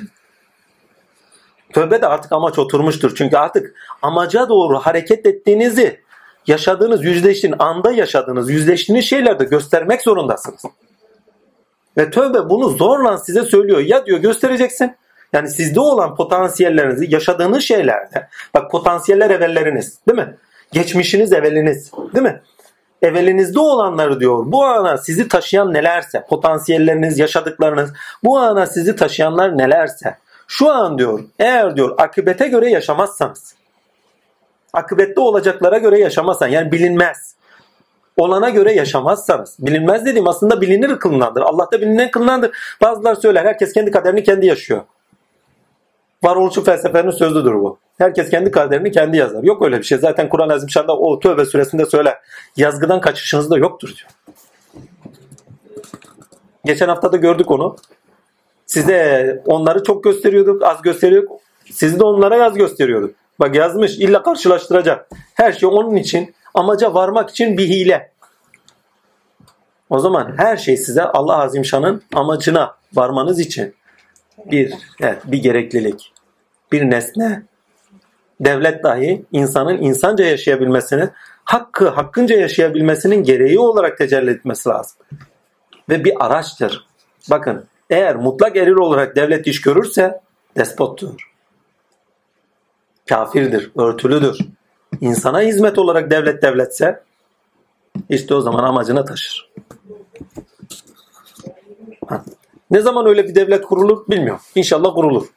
[1.73, 3.15] Tövbe de artık amaç oturmuştur.
[3.15, 6.01] Çünkü artık amaca doğru hareket ettiğinizi
[6.47, 10.61] yaşadığınız, yüzleştiğiniz, anda yaşadığınız, yüzleştiğiniz şeylerde göstermek zorundasınız.
[11.97, 13.79] Ve tövbe bunu zorla size söylüyor.
[13.79, 14.95] Ya diyor göstereceksin.
[15.33, 18.27] Yani sizde olan potansiyellerinizi yaşadığınız şeylerde.
[18.53, 20.37] Bak potansiyeller evvelleriniz değil mi?
[20.71, 22.41] Geçmişiniz evveliniz değil mi?
[23.01, 24.43] Evvelinizde olanları diyor.
[24.47, 27.93] Bu ana sizi taşıyan nelerse, potansiyelleriniz, yaşadıklarınız,
[28.23, 30.17] bu ana sizi taşıyanlar nelerse.
[30.47, 33.55] Şu an diyor, eğer diyor akıbete göre yaşamazsanız,
[34.73, 37.35] akıbette olacaklara göre yaşamazsan, yani bilinmez.
[38.17, 41.41] Olana göre yaşamazsanız, bilinmez dediğim aslında bilinir kılınandır.
[41.41, 42.77] Allah'ta bilinen kılınandır.
[42.81, 44.81] Bazılar söyler, herkes kendi kaderini kendi yaşıyor.
[46.23, 47.79] Varoluşçu felsefenin sözüdür bu.
[47.97, 49.43] Herkes kendi kaderini kendi yazar.
[49.43, 49.97] Yok öyle bir şey.
[49.97, 52.17] Zaten Kur'an-ı Azimşan'da o tövbe süresinde söyler.
[52.57, 54.09] Yazgıdan kaçışınız da yoktur diyor.
[56.65, 57.75] Geçen hafta da gördük onu.
[58.65, 61.31] Size onları çok gösteriyorduk, az gösteriyorduk.
[61.71, 63.15] Sizi de onlara yaz gösteriyorduk.
[63.39, 65.09] Bak yazmış illa karşılaştıracak.
[65.33, 68.11] Her şey onun için amaca varmak için bir hile.
[69.89, 73.75] O zaman her şey size Allah Azimşan'ın amacına varmanız için
[74.45, 76.13] bir evet, bir gereklilik,
[76.71, 77.43] bir nesne,
[78.39, 81.09] devlet dahi insanın insanca yaşayabilmesini,
[81.43, 84.97] hakkı hakkınca yaşayabilmesinin gereği olarak tecelli etmesi lazım.
[85.89, 86.87] Ve bir araçtır.
[87.29, 90.21] Bakın eğer mutlak erir olarak devlet iş görürse
[90.57, 91.31] despottur.
[93.09, 94.37] Kafirdir, örtülüdür.
[95.01, 97.03] İnsana hizmet olarak devlet devletse
[98.09, 99.51] işte o zaman amacına taşır.
[102.71, 104.41] Ne zaman öyle bir devlet kurulur bilmiyorum.
[104.55, 105.27] İnşallah kurulur.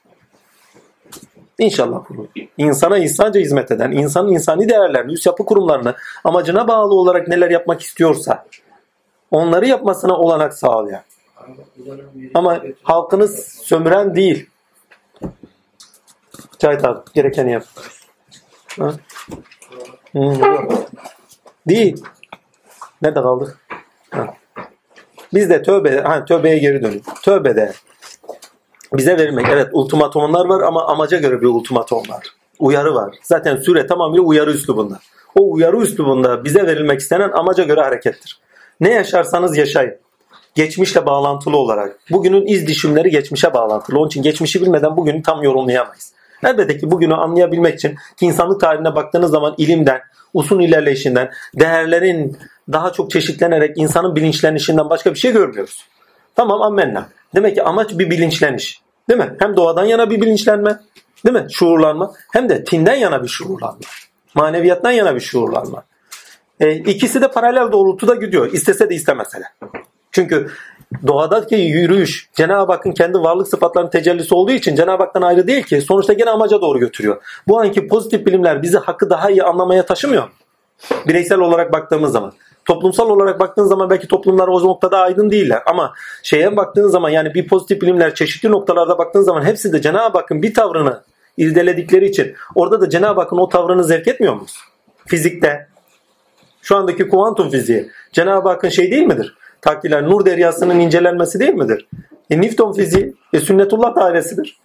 [1.60, 2.28] İnşallah kurulur.
[2.58, 5.94] İnsana insanca hizmet eden, insanın insani değerlerini, üst yapı kurumlarını
[6.24, 8.46] amacına bağlı olarak neler yapmak istiyorsa
[9.30, 11.02] onları yapmasına olanak sağlayan.
[12.34, 14.50] Ama halkınız sömüren değil.
[16.58, 17.64] Cahit abi gerekeni yap.
[18.78, 18.92] Ha?
[20.12, 20.40] Hmm.
[21.68, 22.04] Değil.
[23.02, 23.58] Nerede kaldık?
[24.10, 24.34] Ha.
[25.34, 27.02] Biz de tövbe, ha, tövbeye geri dönün.
[27.22, 27.72] Tövbede
[28.92, 29.46] bize verilmek.
[29.52, 32.26] Evet ultimatomlar var ama amaca göre bir ultimatom var.
[32.58, 33.14] Uyarı var.
[33.22, 34.98] Zaten süre tamamıyla uyarı üslubunda.
[35.38, 38.40] O uyarı üslubunda bize verilmek istenen amaca göre harekettir.
[38.80, 39.96] Ne yaşarsanız yaşayın.
[40.54, 41.98] Geçmişle bağlantılı olarak.
[42.10, 43.98] Bugünün iz düşümleri geçmişe bağlantılı.
[43.98, 46.12] Onun için geçmişi bilmeden bugünü tam yorumlayamayız.
[46.44, 50.00] Elbette ki bugünü anlayabilmek için ki insanlık tarihine baktığınız zaman ilimden,
[50.34, 52.38] usul ilerleyişinden, değerlerin
[52.72, 55.84] daha çok çeşitlenerek insanın bilinçlenişinden başka bir şey görmüyoruz.
[56.36, 57.08] Tamam ammenna.
[57.34, 58.80] Demek ki amaç bir bilinçleniş.
[59.08, 59.36] Değil mi?
[59.38, 60.78] Hem doğadan yana bir bilinçlenme,
[61.26, 61.46] değil mi?
[61.52, 62.12] Şuurlanma.
[62.32, 63.78] Hem de tinden yana bir şuurlanma.
[64.34, 65.84] Maneviyattan yana bir şuurlanma.
[66.60, 68.52] E, ikisi de paralel doğrultuda gidiyor.
[68.52, 69.44] İstese de istemese de.
[70.12, 70.50] Çünkü
[71.06, 75.80] doğadaki yürüyüş Cenab-ı Hakk'ın kendi varlık sıfatlarının tecellisi olduğu için Cenab-ı Hak'tan ayrı değil ki
[75.80, 77.22] sonuçta gene amaca doğru götürüyor.
[77.48, 80.28] Bu anki pozitif bilimler bizi hakkı daha iyi anlamaya taşımıyor?
[81.06, 82.32] Bireysel olarak baktığımız zaman.
[82.64, 87.34] Toplumsal olarak baktığın zaman belki toplumlar o noktada aydın değiller ama şeye baktığın zaman yani
[87.34, 91.02] bir pozitif bilimler çeşitli noktalarda baktığın zaman hepsi de Cenab-ı Hakk'ın bir tavrını
[91.36, 94.56] irdeledikleri için orada da Cenab-ı Hakk'ın o tavrını zevk etmiyor muyuz?
[95.06, 95.68] Fizikte,
[96.62, 99.36] şu andaki kuantum fiziği Cenab-ı Hakk'ın şey değil midir?
[99.60, 101.88] Takdirler nur deryasının incelenmesi değil midir?
[102.30, 104.60] E, Newton fiziği e, sünnetullah dairesidir.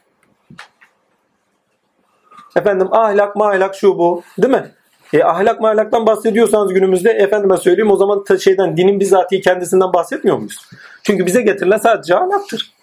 [2.56, 4.72] Efendim ahlak mahlak şu bu değil mi?
[5.16, 10.70] E, ahlak mahlaktan bahsediyorsanız günümüzde efendime söyleyeyim o zaman şeyden dinin bizatihi kendisinden bahsetmiyor muyuz?
[11.04, 12.74] Çünkü bize getirilen sadece ahlaktır.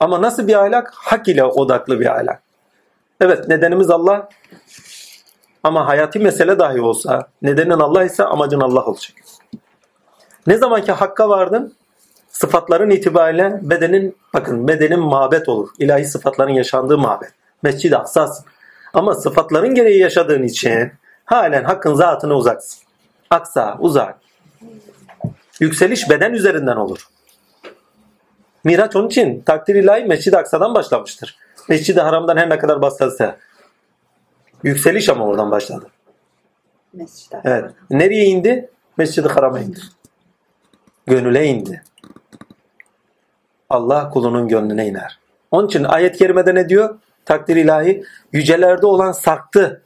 [0.00, 0.92] Ama nasıl bir ahlak?
[0.94, 2.42] Hak ile odaklı bir ahlak.
[3.20, 4.28] Evet nedenimiz Allah
[5.62, 9.16] ama hayati mesele dahi olsa nedenin Allah ise amacın Allah olacak.
[10.46, 11.74] Ne zamanki hakka vardın
[12.28, 15.68] sıfatların itibariyle bedenin bakın bedenin mabet olur.
[15.78, 17.30] İlahi sıfatların yaşandığı mabet.
[17.62, 18.44] Mescid-i Aksas.
[18.96, 20.92] Ama sıfatların gereği yaşadığın için
[21.24, 22.82] halen hakkın zatına uzaksın.
[23.30, 24.18] Aksa, uzak.
[25.60, 27.08] Yükseliş beden üzerinden olur.
[28.64, 31.38] Miraç onun için takdir ilahi Mescid-i Aksa'dan başlamıştır.
[31.68, 33.36] Mescid-i Haram'dan her ne kadar bastırsa.
[34.62, 35.86] Yükseliş ama oradan başladı.
[36.92, 37.70] Mescid-i Evet.
[37.90, 38.70] Nereye indi?
[38.96, 39.80] Mescid-i Haram'a indi.
[41.06, 41.82] Gönüle indi.
[43.70, 45.18] Allah kulunun gönlüne iner.
[45.50, 46.98] Onun için ayet-i kerimede ne diyor?
[47.26, 49.82] Takdir ilahi yücelerde olan sarktı.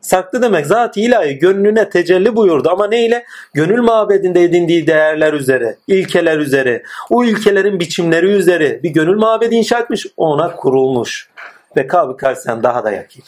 [0.00, 3.24] Sarktı demek zat ilahi gönlüne tecelli buyurdu ama ne ile?
[3.54, 9.78] Gönül mabedinde edindiği değerler üzere, ilkeler üzere, o ilkelerin biçimleri üzere bir gönül mabedi inşa
[9.78, 11.30] etmiş, ona kurulmuş.
[11.76, 13.22] Ve Kabe karşısından daha da yakın.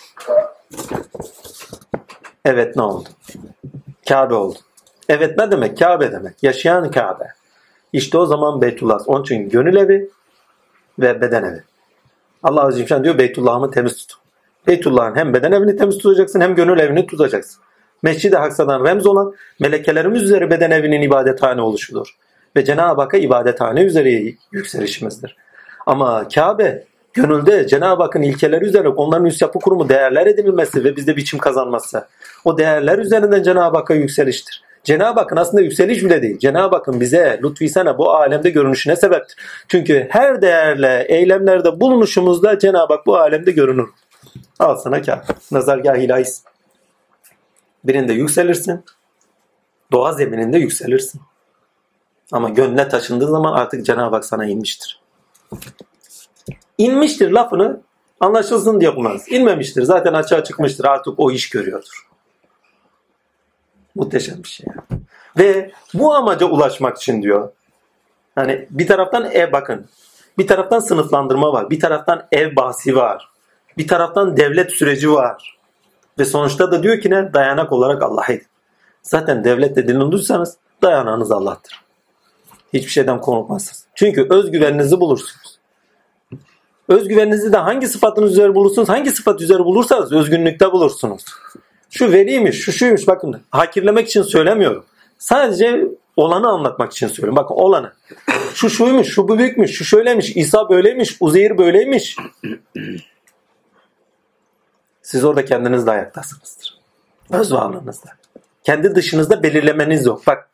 [2.44, 3.08] Evet ne oldu?
[4.08, 4.58] Kabe oldu.
[5.08, 5.78] Evet ne demek?
[5.78, 6.42] Kabe demek.
[6.42, 7.24] Yaşayan Kabe.
[7.92, 8.98] İşte o zaman Beytullah.
[9.06, 10.10] Onun için gönül evi
[10.98, 11.67] ve beden evi.
[12.42, 14.18] Allah Azze ve Celle diyor Beytullah'ımı temiz tut.
[14.66, 17.62] Beytullah'ın hem beden evini temiz tutacaksın hem gönül evini tutacaksın.
[18.02, 22.16] Mescid-i Haksa'dan remz olan melekelerimiz üzeri beden evinin ibadethane oluşudur.
[22.56, 25.36] Ve Cenab-ı Hakk'a ibadethane üzere yükselişimizdir.
[25.86, 31.16] Ama Kabe gönülde Cenab-ı Hakk'ın ilkeleri üzere onların üst yapı kurumu değerler edinilmesi ve bizde
[31.16, 32.06] biçim kazanması.
[32.44, 34.62] O değerler üzerinden Cenab-ı Hakk'a yükseliştir.
[34.88, 36.38] Cenab-ı Hakk'ın aslında yükseliş bile değil.
[36.38, 39.36] Cenab-ı Hakk'ın bize lütfisene bu alemde görünüşüne sebeptir.
[39.68, 43.88] Çünkü her değerle eylemlerde bulunuşumuzda Cenab-ı Hak bu alemde görünür.
[44.58, 45.24] Al sana kâr.
[45.52, 46.42] Nazargah ilahis.
[47.84, 48.84] Birinde yükselirsin.
[49.92, 51.20] Doğa zemininde yükselirsin.
[52.32, 55.00] Ama gönlüne taşındığı zaman artık Cenab-ı Hak sana inmiştir.
[56.78, 57.80] İnmiştir lafını
[58.20, 59.32] anlaşılsın diye kullanırız.
[59.32, 59.82] İnmemiştir.
[59.82, 60.84] Zaten açığa çıkmıştır.
[60.84, 62.07] Artık o iş görüyordur.
[63.98, 64.66] Muhteşem bir şey.
[65.38, 67.52] Ve bu amaca ulaşmak için diyor.
[68.34, 69.86] Hani bir taraftan ev bakın.
[70.38, 71.70] Bir taraftan sınıflandırma var.
[71.70, 73.28] Bir taraftan ev bahsi var.
[73.78, 75.58] Bir taraftan devlet süreci var.
[76.18, 77.32] Ve sonuçta da diyor ki ne?
[77.32, 78.38] Dayanak olarak Allah'a.
[79.02, 81.80] Zaten devlet dediğini duysanız dayanağınız Allah'tır.
[82.72, 83.84] Hiçbir şeyden korkmazsınız.
[83.94, 85.58] Çünkü özgüveninizi bulursunuz.
[86.88, 88.88] Özgüveninizi de hangi sıfatınız üzeri bulursunuz?
[88.88, 91.24] Hangi sıfat üzeri bulursanız özgünlükte bulursunuz.
[91.90, 93.42] Şu veliymiş, şu şuymuş bakın.
[93.50, 94.84] Hakirlemek için söylemiyorum.
[95.18, 95.84] Sadece
[96.16, 97.36] olanı anlatmak için söylüyorum.
[97.36, 97.92] Bakın olanı.
[98.54, 102.16] Şu şuymuş, şu bu büyükmüş, şu şöyleymiş, İsa böyleymiş, Uzeyir böyleymiş.
[105.02, 106.78] Siz orada kendiniz de ayaktasınızdır.
[107.30, 108.10] Öz varlığınızda.
[108.62, 110.26] Kendi dışınızda belirlemeniz yok.
[110.26, 110.50] Bak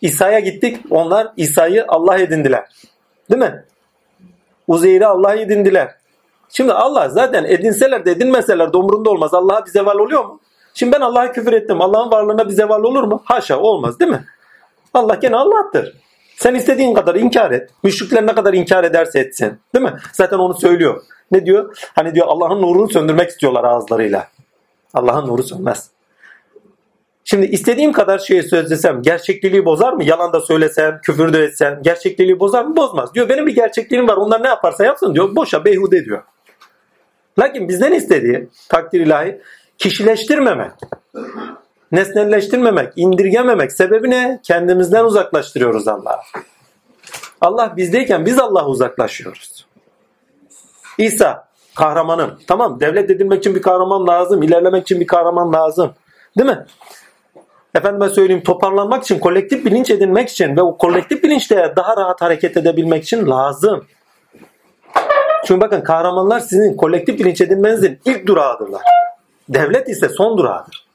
[0.00, 0.80] İsa'ya gittik.
[0.90, 2.64] Onlar İsa'yı Allah edindiler.
[3.30, 3.64] Değil mi?
[4.66, 5.94] Uzeyr'i Allah edindiler.
[6.48, 9.34] Şimdi Allah zaten edinseler de edinmeseler de umurunda olmaz.
[9.34, 10.40] Allah'a bir zeval oluyor mu?
[10.76, 11.80] Şimdi ben Allah'a küfür ettim.
[11.80, 13.22] Allah'ın varlığına bir zeval olur mu?
[13.24, 14.24] Haşa olmaz değil mi?
[14.94, 15.96] Allah gene Allah'tır.
[16.36, 17.70] Sen istediğin kadar inkar et.
[17.82, 19.60] Müşrikler ne kadar inkar ederse etsin.
[19.74, 19.94] Değil mi?
[20.12, 21.02] Zaten onu söylüyor.
[21.30, 21.78] Ne diyor?
[21.94, 24.28] Hani diyor Allah'ın nurunu söndürmek istiyorlar ağızlarıyla.
[24.94, 25.90] Allah'ın nuru sönmez.
[27.24, 30.04] Şimdi istediğim kadar şey söylesem gerçekliği bozar mı?
[30.04, 32.76] Yalan da söylesem, küfür de etsem gerçekliği bozar mı?
[32.76, 33.14] Bozmaz.
[33.14, 34.16] Diyor benim bir gerçekliğim var.
[34.16, 35.36] Onlar ne yaparsa yapsın diyor.
[35.36, 36.22] Boşa beyhude diyor.
[37.38, 39.40] Lakin bizden istediği takdir ilahi
[39.78, 40.72] kişileştirmemek,
[41.92, 43.72] nesnelleştirmemek, indirgememek.
[43.72, 44.40] Sebebi ne?
[44.42, 46.20] Kendimizden uzaklaştırıyoruz Allah'ı.
[47.40, 49.66] Allah bizdeyken biz Allah'a uzaklaşıyoruz.
[50.98, 52.38] İsa kahramanım.
[52.46, 54.42] Tamam devlet edilmek için bir kahraman lazım.
[54.42, 55.94] ilerlemek için bir kahraman lazım.
[56.38, 56.66] Değil mi?
[57.74, 62.56] Efendime söyleyeyim toparlanmak için, kolektif bilinç edinmek için ve o kolektif bilinçte daha rahat hareket
[62.56, 63.86] edebilmek için lazım.
[65.44, 68.82] Çünkü bakın kahramanlar sizin kolektif bilinç edinmenizin ilk durağıdırlar.
[69.48, 70.86] Devlet ise son durağıdır.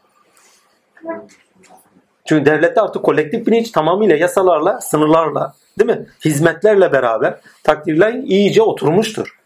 [2.25, 6.05] Çünkü devlette artık kolektif bilinç tamamıyla yasalarla, sınırlarla, değil mi?
[6.25, 9.37] Hizmetlerle beraber takdirler iyice oturmuştur.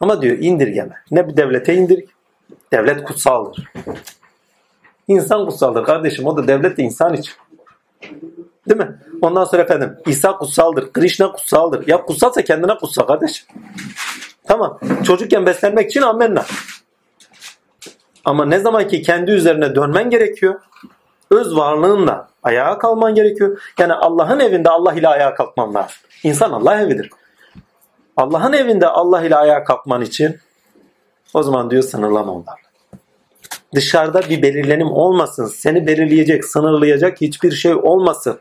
[0.00, 0.94] Ama diyor indirgeme.
[1.10, 2.04] Ne bir devlete indir.
[2.72, 3.72] Devlet kutsaldır.
[5.08, 6.26] İnsan kutsaldır kardeşim.
[6.26, 7.32] O da devlet de insan için.
[8.68, 8.98] Değil mi?
[9.22, 10.92] Ondan sonra efendim İsa kutsaldır.
[10.92, 11.88] Krishna kutsaldır.
[11.88, 13.46] Ya kutsalsa kendine kutsal kardeşim.
[14.44, 14.78] Tamam.
[15.04, 16.44] Çocukken beslenmek için amenna.
[18.26, 20.60] Ama ne zaman ki kendi üzerine dönmen gerekiyor.
[21.30, 23.60] Öz varlığınla ayağa kalman gerekiyor.
[23.78, 25.96] Yani Allah'ın evinde Allah ile ayağa kalkman lazım.
[26.22, 27.10] İnsan Allah evidir.
[28.16, 30.38] Allah'ın evinde Allah ile ayağa kalkman için
[31.34, 32.60] o zaman diyor sınırlama onlar.
[33.74, 35.46] Dışarıda bir belirlenim olmasın.
[35.46, 38.38] Seni belirleyecek, sınırlayacak hiçbir şey olmasın.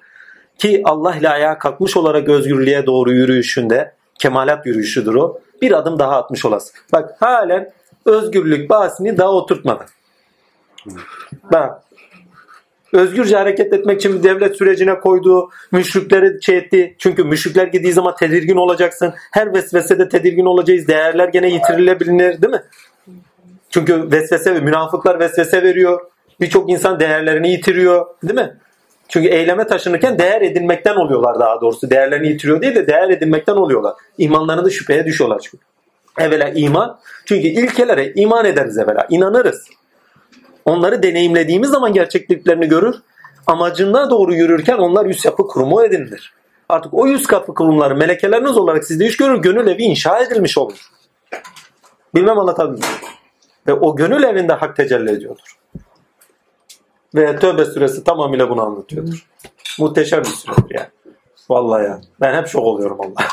[0.57, 5.39] Ki Allah ile ayağa kalkmış olarak özgürlüğe doğru yürüyüşünde kemalat yürüyüşüdür o.
[5.61, 6.73] Bir adım daha atmış olasın.
[6.93, 7.71] Bak halen
[8.05, 9.85] özgürlük bahsini daha oturtmadı.
[11.51, 11.81] Bak
[12.93, 16.95] özgürce hareket etmek için devlet sürecine koyduğu müşrikleri şey etti.
[16.99, 19.13] Çünkü müşrikler gittiği zaman tedirgin olacaksın.
[19.31, 20.87] Her vesvesede tedirgin olacağız.
[20.87, 22.63] Değerler gene yitirilebilir değil mi?
[23.69, 26.01] Çünkü vesvese, münafıklar vesvese veriyor.
[26.41, 28.05] Birçok insan değerlerini yitiriyor.
[28.23, 28.57] Değil mi?
[29.07, 31.89] Çünkü eyleme taşınırken değer edinmekten oluyorlar daha doğrusu.
[31.89, 33.93] Değerlerini yitiriyor değil de değer edinmekten oluyorlar.
[34.17, 35.65] İmanlarını da şüpheye düşüyorlar çünkü.
[36.17, 36.99] Evvela iman.
[37.25, 39.07] Çünkü ilkelere iman ederiz evvela.
[39.09, 39.67] inanırız.
[40.65, 42.95] Onları deneyimlediğimiz zaman gerçekliklerini görür.
[43.47, 46.33] Amacına doğru yürürken onlar yüz yapı kurumu edinilir.
[46.69, 49.41] Artık o yüz kapı kurumları melekeleriniz olarak sizde iş görür.
[49.41, 50.89] Gönül evi inşa edilmiş olur.
[52.15, 52.89] Bilmem anlatabildim.
[53.67, 55.57] Ve o gönül evinde hak tecelli ediyordur.
[57.15, 59.27] Ve Tövbe suresi tamamıyla bunu anlatıyordur.
[59.79, 60.87] Muhteşem bir süredir yani.
[61.49, 62.01] Vallahi ya.
[62.21, 63.27] Ben hep şok oluyorum Allah.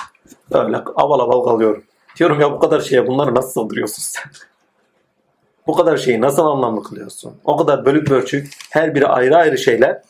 [0.53, 1.85] Böyle aval aval kalıyorum.
[2.17, 4.25] Diyorum ya bu kadar şeye bunları nasıl sığdırıyorsun sen?
[5.67, 7.35] bu kadar şeyi nasıl anlamlı kılıyorsun?
[7.45, 10.03] O kadar bölük bölçük her biri ayrı ayrı şeyler.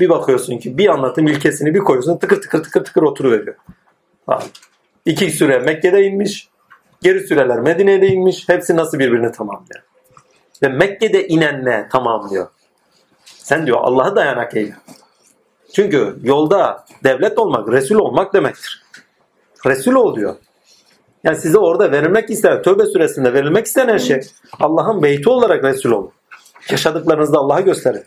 [0.00, 3.56] Bir bakıyorsun ki bir anlatım ilkesini bir koyuyorsun tıkır tıkır tıkır tıkır oturuveriyor.
[4.28, 4.44] Abi.
[5.06, 6.48] İki süre Mekke'de inmiş.
[7.02, 8.48] Geri süreler Medine'de inmiş.
[8.48, 9.82] Hepsi nasıl birbirini tamamlıyor.
[10.62, 12.48] Ve Mekke'de inenle tamamlıyor.
[13.24, 14.76] Sen diyor Allah'a dayanak eyle.
[15.72, 18.82] Çünkü yolda devlet olmak, Resul olmak demektir.
[19.66, 20.36] Resul ol diyor.
[21.24, 24.20] Yani size orada verilmek istenen, tövbe süresinde verilmek istenen şey
[24.60, 26.12] Allah'ın beyti olarak Resul olun.
[26.70, 28.04] Yaşadıklarınızda Allah'a gösterin.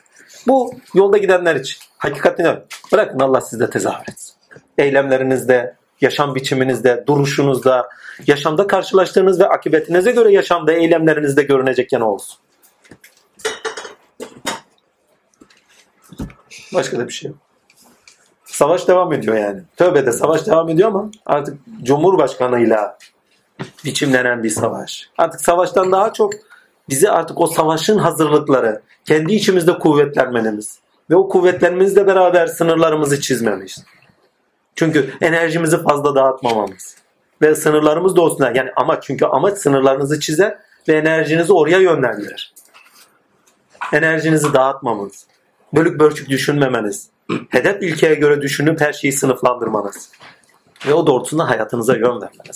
[0.48, 1.78] Bu yolda gidenler için.
[1.98, 2.48] Hakikatini
[2.92, 4.36] bırakın Allah sizde tezahür etsin.
[4.78, 7.90] Eylemlerinizde, yaşam biçiminizde, duruşunuzda,
[8.28, 12.38] yaşamda karşılaştığınız ve akıbetinize göre yaşamda, eylemlerinizde görünecek yana olsun.
[16.74, 17.45] Başka da bir şey yok.
[18.56, 19.62] Savaş devam ediyor yani.
[19.78, 22.98] Tövbede savaş devam ediyor ama artık Cumhurbaşkanıyla
[23.86, 25.10] biçimlenen bir savaş.
[25.18, 26.34] Artık savaştan daha çok
[26.90, 30.80] bizi artık o savaşın hazırlıkları, kendi içimizde kuvvetlenmemiz
[31.10, 33.86] ve o kuvvetlenmemizle beraber sınırlarımızı çizmemiz.
[34.76, 36.96] Çünkü enerjimizi fazla dağıtmamamız
[37.42, 38.46] ve sınırlarımız da olsun.
[38.56, 40.58] Yani ama çünkü amaç sınırlarınızı çizer
[40.88, 42.54] ve enerjinizi oraya yönlendirir.
[43.94, 45.26] Enerjinizi dağıtmamız,
[45.74, 47.10] bölük bölçük düşünmemeniz,
[47.50, 50.12] hedef ilkeye göre düşünüp her şeyi sınıflandırmanız
[50.88, 52.56] ve o doğrultusunda hayatınıza yön vermeniz.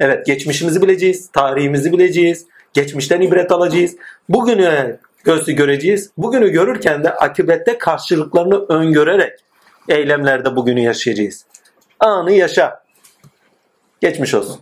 [0.00, 3.96] Evet geçmişimizi bileceğiz, tarihimizi bileceğiz, geçmişten ibret alacağız.
[4.28, 6.10] Bugünü gözü göreceğiz.
[6.16, 9.38] Bugünü görürken de akıbette karşılıklarını öngörerek
[9.88, 11.46] eylemlerde bugünü yaşayacağız.
[12.00, 12.84] Anı yaşa.
[14.00, 14.60] Geçmiş olsun.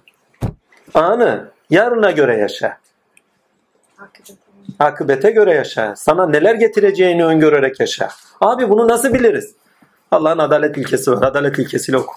[0.95, 2.79] Anı yarına göre yaşa.
[4.79, 5.97] Akıbete göre yaşa.
[5.97, 8.09] Sana neler getireceğini öngörerek yaşa.
[8.41, 9.55] Abi bunu nasıl biliriz?
[10.11, 11.23] Allah'ın adalet ilkesi var.
[11.23, 12.15] Adalet ilkesiyle oku.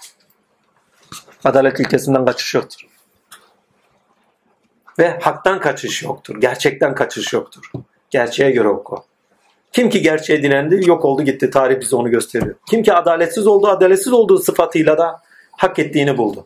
[1.43, 2.87] Adalet ilkesinden kaçış yoktur.
[4.99, 6.41] Ve haktan kaçış yoktur.
[6.41, 7.71] Gerçekten kaçış yoktur.
[8.09, 9.03] Gerçeğe göre oku.
[9.71, 11.49] Kim ki gerçeğe dilendi yok oldu gitti.
[11.49, 12.55] Tarih bize onu gösteriyor.
[12.69, 15.21] Kim ki adaletsiz oldu adaletsiz olduğu sıfatıyla da
[15.51, 16.45] hak ettiğini buldu.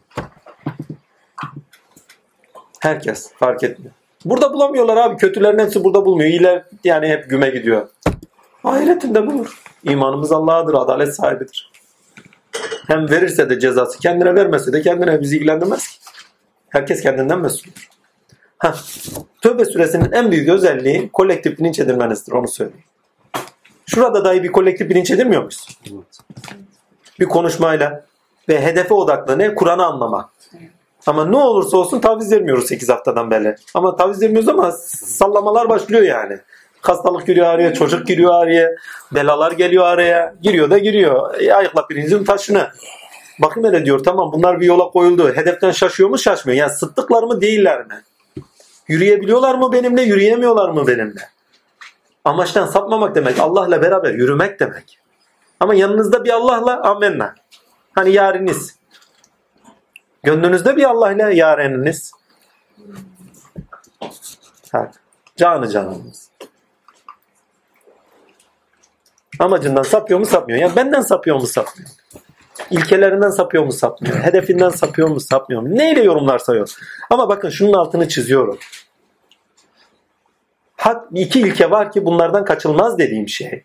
[2.80, 3.94] Herkes fark etmiyor.
[4.26, 5.18] Burada bulamıyorlar abi.
[5.18, 6.30] Kötülerin hepsi burada bulmuyor.
[6.30, 7.88] İyiler yani hep güme gidiyor.
[8.64, 9.62] Ahiretinde bulur.
[9.84, 10.74] İmanımız Allah'adır.
[10.74, 11.72] Adalet sahibidir.
[12.88, 15.98] Hem verirse de cezası kendine vermese de kendine bizi ilgilendirmez ki.
[16.70, 17.90] Herkes kendinden mesuldür.
[18.60, 18.74] Heh.
[19.42, 22.34] Tövbe suresinin en büyük özelliği kolektif bilinç edilmenizdir.
[22.34, 22.84] Onu söyleyeyim.
[23.86, 25.80] Şurada dahi bir kolektif bilinç edilmiyor muyuz?
[27.20, 28.06] Bir konuşmayla
[28.50, 29.56] ve hedefe odaklı ne?
[29.56, 30.30] Kur'an'ı anlamak.
[31.06, 33.56] Ama ne olursa olsun taviz vermiyoruz 8 haftadan beri.
[33.74, 36.40] Ama taviz vermiyoruz ama sallamalar başlıyor yani.
[36.82, 38.72] Hastalık giriyor araya, çocuk giriyor araya,
[39.12, 40.36] belalar geliyor araya.
[40.42, 41.40] Giriyor da giriyor.
[41.40, 42.70] E, ayıkla pirincin taşını.
[43.40, 45.34] Bakayım hele diyor tamam bunlar bir yola koyuldu.
[45.34, 46.58] Hedeften şaşıyor mu şaşmıyor.
[46.58, 48.04] Yani sıddıklar mı değiller mi?
[48.88, 51.30] Yürüyebiliyorlar mı benimle yürüyemiyorlar mı benimle?
[52.26, 55.00] Amaçtan sapmamak demek Allah'la beraber yürümek demek.
[55.60, 57.36] Ama yanınızda bir Allah'la amenna.
[57.94, 58.76] Hani yariniz.
[60.26, 62.12] Gönlünüzde bir Allah'la yareniniz.
[64.72, 64.92] Ha,
[65.36, 66.30] canı canımız.
[69.40, 70.60] Amacından sapıyor mu sapmıyor.
[70.60, 71.90] Yani benden sapıyor mu sapmıyor.
[72.72, 74.16] İlkelerinden sapıyor mu sapmıyor.
[74.16, 75.70] Hedefinden sapıyor mu sapmıyor mu.
[75.76, 76.70] Neyle yorumlar sayıyor.
[77.10, 78.58] Ama bakın şunun altını çiziyorum.
[80.78, 83.64] Hak iki ilke var ki bunlardan kaçılmaz dediğim şey.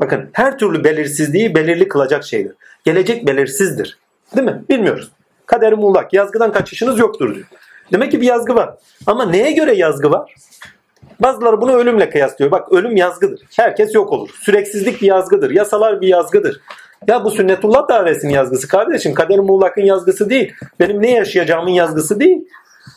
[0.00, 2.56] Bakın her türlü belirsizliği belirli kılacak şeydir.
[2.84, 3.98] Gelecek belirsizdir.
[4.36, 4.62] Değil mi?
[4.70, 5.10] Bilmiyoruz.
[5.52, 6.12] Kader muğlak.
[6.12, 7.46] Yazgıdan kaçışınız yoktur diyor.
[7.92, 8.74] Demek ki bir yazgı var.
[9.06, 10.34] Ama neye göre yazgı var?
[11.20, 12.50] Bazıları bunu ölümle kıyaslıyor.
[12.50, 13.40] Bak ölüm yazgıdır.
[13.56, 14.30] Herkes yok olur.
[14.40, 15.50] Süreksizlik bir yazgıdır.
[15.50, 16.60] Yasalar bir yazgıdır.
[17.06, 19.14] Ya bu sünnetullah dairesinin yazgısı kardeşim.
[19.14, 20.52] Kader muğlakın yazgısı değil.
[20.80, 22.48] Benim ne yaşayacağımın yazgısı değil.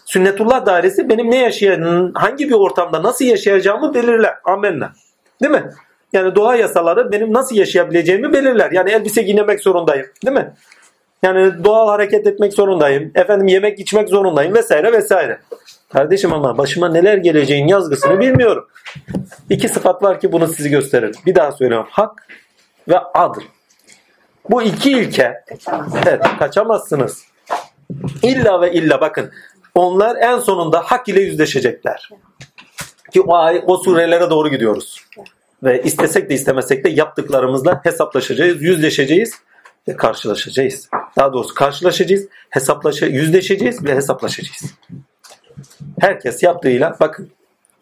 [0.05, 4.33] Sünnetullah dairesi benim ne yaşayan, hangi bir ortamda nasıl yaşayacağımı belirler.
[4.43, 4.93] Amenna.
[5.41, 5.69] Değil mi?
[6.13, 8.71] Yani doğa yasaları benim nasıl yaşayabileceğimi belirler.
[8.71, 10.05] Yani elbise giymek zorundayım.
[10.25, 10.53] Değil mi?
[11.25, 13.11] Yani doğal hareket etmek zorundayım.
[13.15, 15.39] Efendim yemek içmek zorundayım vesaire vesaire.
[15.93, 18.67] Kardeşim ama başıma neler geleceğin yazgısını bilmiyorum.
[19.49, 21.15] İki sıfat var ki bunu sizi gösterir.
[21.25, 21.87] Bir daha söylüyorum.
[21.91, 22.27] Hak
[22.87, 23.41] ve adıl.
[24.49, 25.43] Bu iki ilke
[26.05, 27.23] evet, kaçamazsınız.
[28.23, 29.31] İlla ve illa bakın
[29.75, 32.09] onlar en sonunda hak ile yüzleşecekler.
[33.11, 35.05] Ki o, ay, o surelere doğru gidiyoruz.
[35.63, 39.33] Ve istesek de istemesek de yaptıklarımızla hesaplaşacağız, yüzleşeceğiz
[39.87, 40.89] ve karşılaşacağız.
[41.17, 44.73] Daha doğrusu karşılaşacağız, hesaplaşa, yüzleşeceğiz ve hesaplaşacağız.
[45.99, 47.31] Herkes yaptığıyla bakın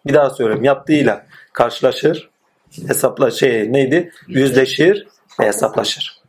[0.05, 2.29] bir daha söylüyorum yaptığıyla karşılaşır,
[2.87, 4.11] hesapla şey neydi?
[4.27, 5.07] Yüzleşir
[5.39, 6.21] ve hesaplaşır.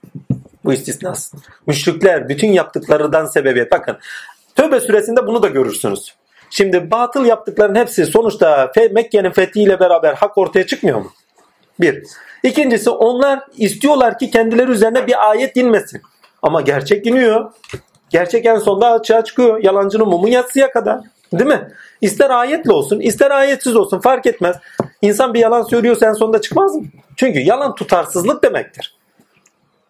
[0.64, 1.36] Bu istisnası.
[1.66, 3.72] Müşrikler bütün yaptıklarından sebebiyet.
[3.72, 3.98] Bakın
[4.54, 6.14] Tövbe süresinde bunu da görürsünüz.
[6.50, 11.12] Şimdi batıl yaptıkların hepsi sonuçta Mekke'nin fethiyle beraber hak ortaya çıkmıyor mu?
[11.80, 12.04] Bir.
[12.44, 16.02] İkincisi onlar istiyorlar ki kendileri üzerine bir ayet inmesin.
[16.42, 17.52] Ama gerçek iniyor.
[18.10, 19.62] Gerçek en sonunda açığa çıkıyor.
[19.62, 21.00] Yalancının mumu yatsıya kadar.
[21.32, 21.68] Değil mi?
[22.00, 24.56] İster ayetle olsun, ister ayetsiz olsun fark etmez.
[25.02, 26.82] İnsan bir yalan söylüyorsa en sonunda çıkmaz mı?
[27.16, 28.96] Çünkü yalan tutarsızlık demektir.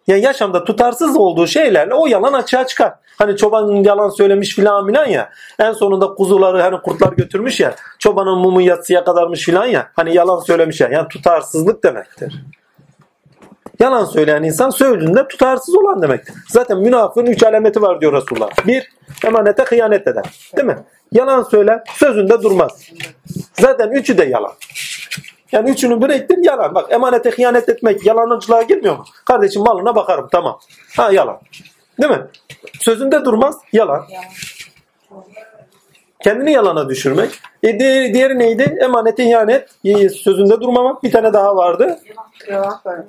[0.07, 2.93] Yani yaşamda tutarsız olduğu şeylerle o yalan açığa çıkar.
[3.17, 5.29] Hani çoban yalan söylemiş filan filan ya.
[5.59, 7.75] En sonunda kuzuları hani kurtlar götürmüş ya.
[7.99, 9.91] Çobanın mumu yatsıya kadarmış filan ya.
[9.95, 10.89] Hani yalan söylemiş ya.
[10.91, 12.43] Yani tutarsızlık demektir.
[13.79, 16.35] Yalan söyleyen insan sözünde tutarsız olan demektir.
[16.47, 18.49] Zaten münafığın üç alameti var diyor Resulullah.
[18.67, 18.91] Bir,
[19.25, 20.25] emanete hıyanet eder.
[20.57, 20.77] Değil mi?
[21.11, 22.81] Yalan söyler, sözünde durmaz.
[23.59, 24.51] Zaten üçü de yalan.
[25.51, 26.75] Yani üçünü biriktir yalan.
[26.75, 29.03] Bak emanete hıyanet etmek yalanıcılığa girmiyor mu?
[29.25, 30.59] Kardeşim malına bakarım tamam.
[30.97, 31.39] Ha yalan.
[32.01, 32.21] Değil mi?
[32.79, 34.05] Sözünde durmaz yalan.
[36.23, 37.29] Kendini yalana düşürmek.
[37.63, 38.77] E diğeri, diğeri neydi?
[38.81, 39.69] Emanete ihanet.
[40.11, 41.03] Sözünde durmamak.
[41.03, 41.99] Bir tane daha vardı.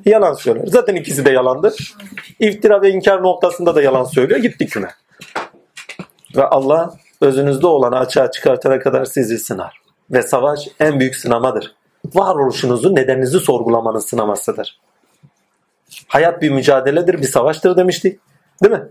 [0.04, 0.66] Yalan söyler.
[0.66, 1.94] Zaten ikisi de yalandır.
[2.40, 4.40] İftira ve inkar noktasında da yalan söylüyor.
[4.40, 4.88] Gitti küme.
[6.36, 9.80] Ve Allah özünüzde olanı açığa çıkartana kadar sizi sınar.
[10.10, 11.74] Ve savaş en büyük sınamadır
[12.14, 14.80] varoluşunuzu, nedeninizi sorgulamanın sınamasıdır.
[16.06, 18.20] Hayat bir mücadeledir, bir savaştır demiştik.
[18.62, 18.82] Değil mi?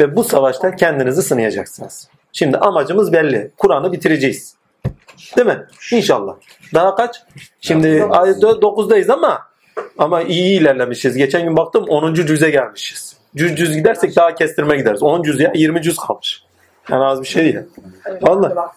[0.00, 2.08] Ve bu savaşta kendinizi sınayacaksınız.
[2.32, 3.50] Şimdi amacımız belli.
[3.58, 4.56] Kur'an'ı bitireceğiz.
[5.36, 5.66] Değil mi?
[5.92, 6.34] İnşallah.
[6.74, 7.22] Daha kaç?
[7.60, 9.42] Şimdi ayet 9'dayız ama
[9.98, 11.16] ama iyi ilerlemişiz.
[11.16, 12.14] Geçen gün baktım 10.
[12.14, 13.16] cüze gelmişiz.
[13.36, 15.02] Cüz cüz gidersek daha kestirme gideriz.
[15.02, 16.43] 10 cüz ya 20 cüz kalmış.
[16.90, 17.58] Yani az bir şey değil.
[18.22, 18.72] Valla.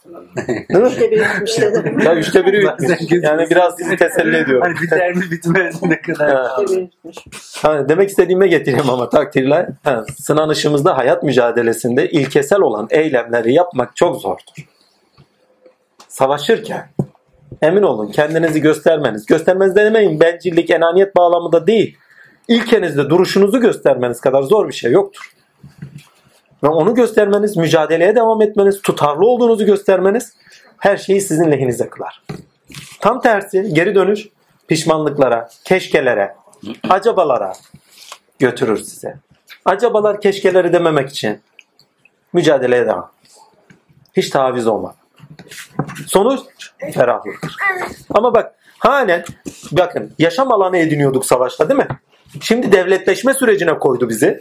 [0.48, 0.88] Değil mi?
[0.88, 2.00] Üçte biri bitmiş dedim.
[2.00, 3.24] Ya üçte biri bitmiş.
[3.24, 4.62] Yani biraz sizi teselli ediyorum.
[4.62, 6.30] Hani biter mi bitmez ne kadar.
[6.30, 6.58] Ha.
[7.62, 9.70] Ha, demek istediğime getireyim ama takdirler.
[9.84, 14.68] Ha, sınanışımızda hayat mücadelesinde ilkesel olan eylemleri yapmak çok zordur.
[16.08, 16.90] Savaşırken
[17.62, 19.26] emin olun kendinizi göstermeniz.
[19.26, 21.98] Göstermeniz demeyin bencillik, enaniyet bağlamında değil.
[22.48, 25.34] İlkenizde duruşunuzu göstermeniz kadar zor bir şey yoktur.
[26.64, 30.34] Ve onu göstermeniz, mücadeleye devam etmeniz, tutarlı olduğunuzu göstermeniz
[30.78, 32.24] her şeyi sizin lehinize kılar.
[33.00, 34.28] Tam tersi geri dönüş
[34.68, 36.36] pişmanlıklara, keşkelere,
[36.90, 37.54] acabalara
[38.40, 39.16] götürür size.
[39.66, 41.42] Acabalar keşkeleri dememek için
[42.34, 43.12] mücadeleye devam.
[44.18, 44.96] Hiç taviz olma.
[46.08, 46.40] Sonuç
[46.94, 47.56] ferahlıktır.
[48.14, 49.24] Ama bak halen
[49.72, 51.88] bakın yaşam alanı ediniyorduk savaşta değil mi?
[52.42, 54.40] Şimdi devletleşme sürecine koydu bizi.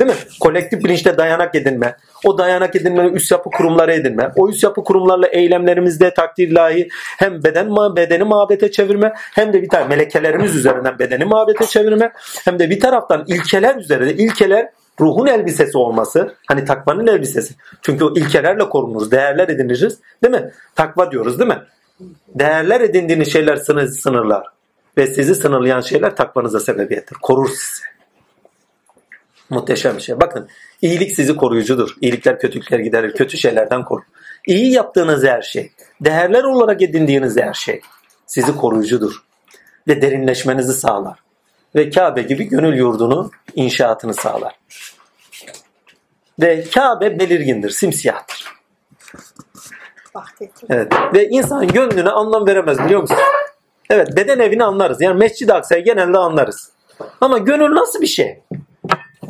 [0.00, 0.16] Değil mi?
[0.40, 1.96] Kolektif bilinçte dayanak edinme.
[2.24, 4.30] O dayanak edinme üst yapı kurumları edinme.
[4.36, 6.88] O üst yapı kurumlarla eylemlerimizde takdir ilahi
[7.18, 12.12] hem beden bedeni mabete çevirme hem de bir tane melekelerimiz üzerinden bedeni mabete çevirme
[12.44, 14.68] hem de bir taraftan ilkeler üzerinde ilkeler
[15.00, 17.54] ruhun elbisesi olması, hani takvanın elbisesi.
[17.82, 19.98] Çünkü o ilkelerle korunuruz, değerler ediniriz.
[20.24, 20.50] Değil mi?
[20.74, 21.58] Takva diyoruz değil mi?
[22.28, 24.46] Değerler edindiğiniz şeyler sınır, sınırlar.
[24.96, 27.16] Ve sizi sınırlayan şeyler takvanıza sebebiyettir.
[27.22, 27.92] Korur sizi.
[29.52, 30.20] Muhteşem bir şey.
[30.20, 30.48] Bakın
[30.82, 31.96] iyilik sizi koruyucudur.
[32.00, 33.14] İyilikler kötülükler giderir.
[33.14, 34.02] Kötü şeylerden korur.
[34.46, 37.80] İyi yaptığınız her şey, değerler olarak edindiğiniz her şey
[38.26, 39.22] sizi koruyucudur.
[39.88, 41.18] Ve derinleşmenizi sağlar.
[41.74, 44.54] Ve Kabe gibi gönül yurdunu inşaatını sağlar.
[46.40, 48.52] Ve Kabe belirgindir, simsiyahtır.
[50.70, 50.92] Evet.
[51.14, 53.16] Ve insan gönlüne anlam veremez biliyor musun?
[53.90, 55.00] Evet beden evini anlarız.
[55.00, 56.72] Yani Mescid-i Aksa'yı genelde anlarız.
[57.20, 58.42] Ama gönül nasıl bir şey?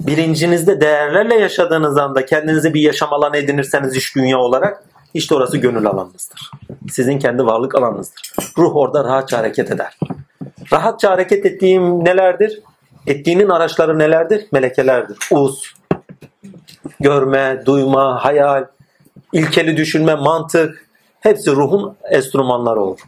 [0.06, 4.84] Bilincinizde değerlerle yaşadığınız anda kendinize bir yaşam alanı edinirseniz iş dünya olarak
[5.14, 6.50] işte orası gönül alanınızdır.
[6.90, 8.32] Sizin kendi varlık alanınızdır.
[8.58, 9.98] Ruh orada rahatça hareket eder.
[10.72, 12.60] Rahatça hareket ettiğim nelerdir?
[13.06, 14.46] Ettiğinin araçları nelerdir?
[14.52, 15.18] Melekelerdir.
[15.30, 15.74] Uz,
[17.00, 18.64] görme, duyma, hayal,
[19.32, 20.86] ilkeli düşünme, mantık
[21.20, 23.00] hepsi ruhun enstrümanları olur.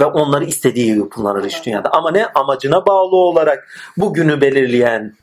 [0.00, 1.90] Ve onları istediği gibi kullanır iş dünyada.
[1.90, 2.26] Ama ne?
[2.26, 5.14] Amacına bağlı olarak bugünü belirleyen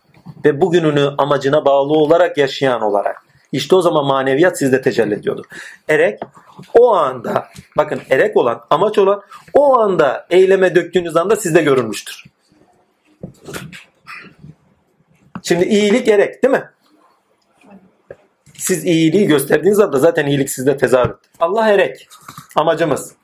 [0.46, 3.26] ve bugününü amacına bağlı olarak yaşayan olarak.
[3.52, 5.46] İşte o zaman maneviyat sizde tecelli ediyordur.
[5.90, 6.20] Erek
[6.74, 7.48] o anda
[7.78, 9.22] bakın erek olan amaç olan
[9.54, 12.24] o anda eyleme döktüğünüz anda sizde görülmüştür.
[15.44, 16.70] Şimdi iyilik erek değil mi?
[18.58, 21.12] Siz iyiliği gösterdiğiniz anda zaten iyilik sizde tezahür.
[21.40, 22.08] Allah erek.
[22.56, 23.16] Amacımız.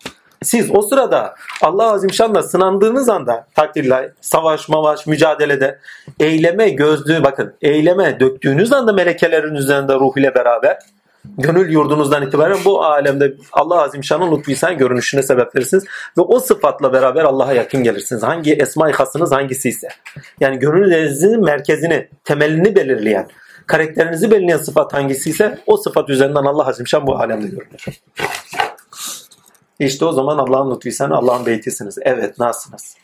[0.43, 5.79] Siz o sırada Allah Azimşan'la sınandığınız anda takdirle savaş mavaş mücadelede
[6.19, 10.77] eyleme gözlüğü bakın eyleme döktüğünüz anda melekelerin üzerinde ruh ile beraber
[11.37, 15.83] gönül yurdunuzdan itibaren bu alemde Allah Azimşan'ın lütfüysen görünüşüne sebep verirsiniz.
[16.17, 18.23] Ve o sıfatla beraber Allah'a yakın gelirsiniz.
[18.23, 19.87] Hangi esma-i hasınız hangisi ise.
[20.39, 23.27] Yani gönüllerinizin merkezini, temelini belirleyen,
[23.67, 28.01] karakterinizi belirleyen sıfat hangisi ise o sıfat üzerinden Allah Azimşan bu alemde görünür.
[29.79, 31.97] İşte o zaman Allah'ın lütfüysen Allah'ın beytisiniz.
[32.01, 32.95] Evet nasılsınız?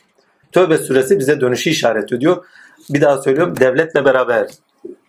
[0.52, 2.44] Tövbe suresi bize dönüşü işaret ediyor.
[2.90, 3.60] Bir daha söylüyorum.
[3.60, 4.48] Devletle beraber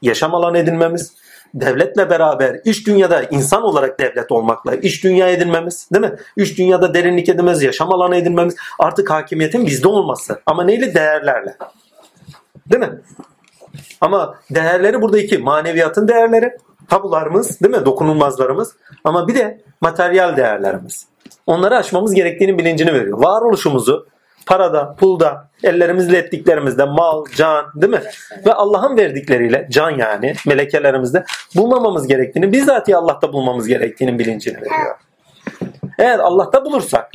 [0.02, 1.14] yaşam alanı edinmemiz,
[1.53, 6.15] devletle beraber iş dünyada insan olarak devlet olmakla iş dünya edinmemiz değil mi?
[6.38, 10.41] İş dünyada derinlik edinmemiz, yaşam alanı edinmemiz artık hakimiyetin bizde olması.
[10.45, 10.94] Ama neyle?
[10.94, 11.57] Değerlerle.
[12.72, 13.02] Değil mi?
[14.02, 15.38] Ama değerleri burada iki.
[15.38, 16.57] Maneviyatın değerleri,
[16.90, 17.85] tabularımız değil mi?
[17.85, 18.76] Dokunulmazlarımız.
[19.03, 21.12] Ama bir de materyal değerlerimiz.
[21.48, 23.18] Onları aşmamız gerektiğini bilincini veriyor.
[23.18, 24.07] Varoluşumuzu
[24.45, 28.02] parada, pulda, ellerimizle ettiklerimizde mal, can değil mi?
[28.45, 31.24] Ve Allah'ın verdikleriyle can yani melekelerimizde
[31.56, 34.95] bulmamamız gerektiğini, bizzat Allah'ta bulmamız gerektiğinin bilincini veriyor.
[35.99, 37.11] Eğer Allah'ta bulursak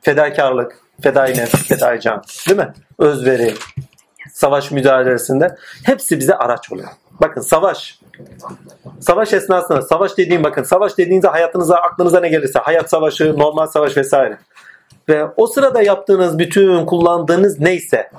[0.00, 2.72] fedakarlık, fedai nefs, fedai can değil mi?
[2.98, 3.54] Özveri,
[4.32, 6.88] savaş mücadelesinde hepsi bize araç oluyor.
[7.20, 8.01] Bakın savaş.
[9.00, 13.96] Savaş esnasında, savaş dediğim bakın, savaş dediğinizde hayatınıza, aklınıza ne gelirse, hayat savaşı, normal savaş
[13.96, 14.38] vesaire.
[15.08, 18.10] Ve o sırada yaptığınız bütün kullandığınız neyse,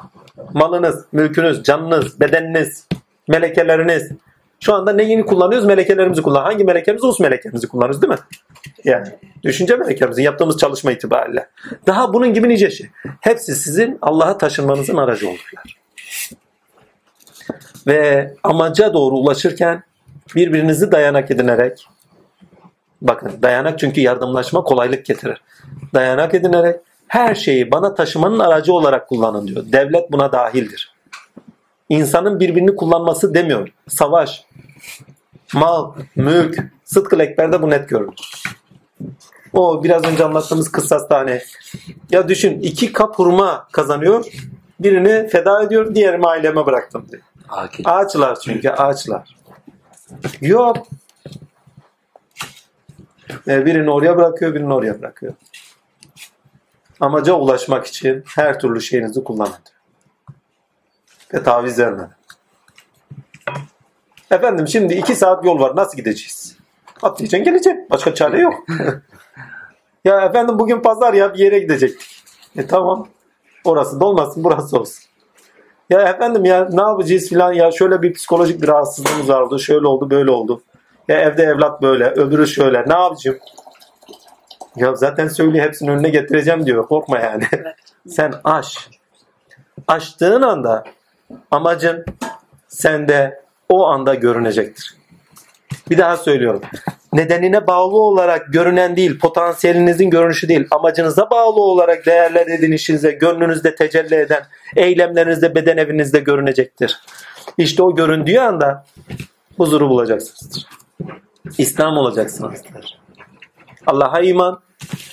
[0.54, 2.88] malınız, mülkünüz, canınız, bedeniniz,
[3.28, 4.12] melekeleriniz,
[4.64, 5.68] şu anda neyini kullanıyoruz?
[5.68, 6.44] Melekelerimizi kullan.
[6.44, 7.06] Hangi melekemizi?
[7.06, 8.20] Us melekemizi kullanıyoruz değil mi?
[8.84, 9.08] Yani
[9.44, 11.50] düşünce melekemizi yaptığımız çalışma itibariyle.
[11.88, 12.90] Daha bunun gibi nice şey.
[13.22, 15.78] Hepsi sizin Allah'a taşınmanızın aracı olurlar.
[17.88, 19.84] Ve amaca doğru ulaşırken
[20.36, 21.88] birbirinizi dayanak edinerek
[23.02, 25.42] bakın dayanak çünkü yardımlaşma kolaylık getirir.
[25.94, 29.64] Dayanak edinerek her şeyi bana taşımanın aracı olarak kullanın diyor.
[29.72, 30.94] Devlet buna dahildir.
[31.90, 33.70] İnsanın birbirini kullanması demiyor.
[33.88, 34.46] Savaş,
[35.54, 38.32] mal, mülk, sıdkı ekberde bu net görülür.
[39.54, 41.42] O biraz önce anlattığımız kıssas tane.
[42.12, 44.26] Ya düşün iki kap hurma kazanıyor.
[44.80, 47.22] Birini feda ediyor, diğerini aileme bıraktım diyor.
[47.86, 49.36] Ağaçlar çünkü ağaçlar.
[50.42, 50.88] Yok.
[53.48, 55.34] E, birini oraya bırakıyor, birini oraya bırakıyor.
[57.00, 59.54] Amaca ulaşmak için her türlü şeyinizi kullanın.
[61.34, 62.12] Ve taviz vermeden.
[64.32, 65.76] Efendim şimdi iki saat yol var.
[65.76, 66.58] Nasıl gideceğiz?
[67.02, 67.88] Atlayacaksın geleceksin.
[67.90, 68.54] Başka çare yok.
[70.06, 72.24] ya efendim bugün pazar ya bir yere gidecektik.
[72.56, 73.08] E tamam.
[73.64, 75.04] Orası da olmasın burası olsun.
[75.90, 79.60] Ya efendim ya ne yapacağız filan ya şöyle bir psikolojik bir rahatsızlığımız vardı.
[79.60, 80.62] Şöyle oldu böyle oldu.
[81.08, 83.38] Ya evde evlat böyle öbürü şöyle ne yapacağım?
[84.76, 86.88] Ya zaten söylüyor hepsini önüne getireceğim diyor.
[86.88, 87.44] Korkma yani.
[88.08, 88.90] Sen aş.
[89.88, 90.84] Açtığın anda
[91.52, 92.06] amacın
[92.68, 94.98] sende o anda görünecektir.
[95.90, 96.62] Bir daha söylüyorum.
[97.14, 104.16] Nedenine bağlı olarak görünen değil, potansiyelinizin görünüşü değil, amacınıza bağlı olarak değerler edinişinize, gönlünüzde tecelli
[104.16, 104.44] eden
[104.76, 107.00] eylemlerinizde, beden evinizde görünecektir.
[107.58, 108.86] İşte o göründüğü anda
[109.58, 110.68] huzuru bulacaksınızdır.
[111.58, 113.00] İslam olacaksınızdır.
[113.88, 114.60] Allah'a iman,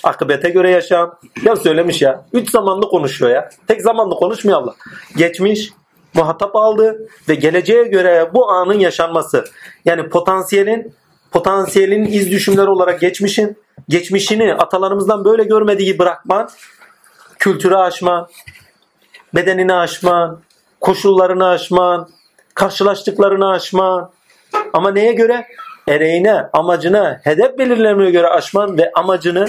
[0.03, 1.19] akıbete göre yaşam.
[1.45, 2.25] Ya söylemiş ya.
[2.33, 3.49] Üç zamanlı konuşuyor ya.
[3.67, 4.75] Tek zamanlı konuşmuyor Allah.
[5.17, 5.69] Geçmiş,
[6.13, 9.45] muhatap aldı ve geleceğe göre bu anın yaşanması.
[9.85, 10.93] Yani potansiyelin
[11.31, 13.57] potansiyelin iz düşümleri olarak geçmişin
[13.89, 16.49] geçmişini atalarımızdan böyle görmediği bırakman,
[17.39, 18.27] kültürü aşman,
[19.35, 20.41] bedenini aşman,
[20.81, 22.09] koşullarını aşman,
[22.53, 24.11] karşılaştıklarını aşman.
[24.73, 25.47] Ama neye göre?
[25.89, 29.45] Ereğine, amacına, hedef belirlemeye göre aşman ve amacını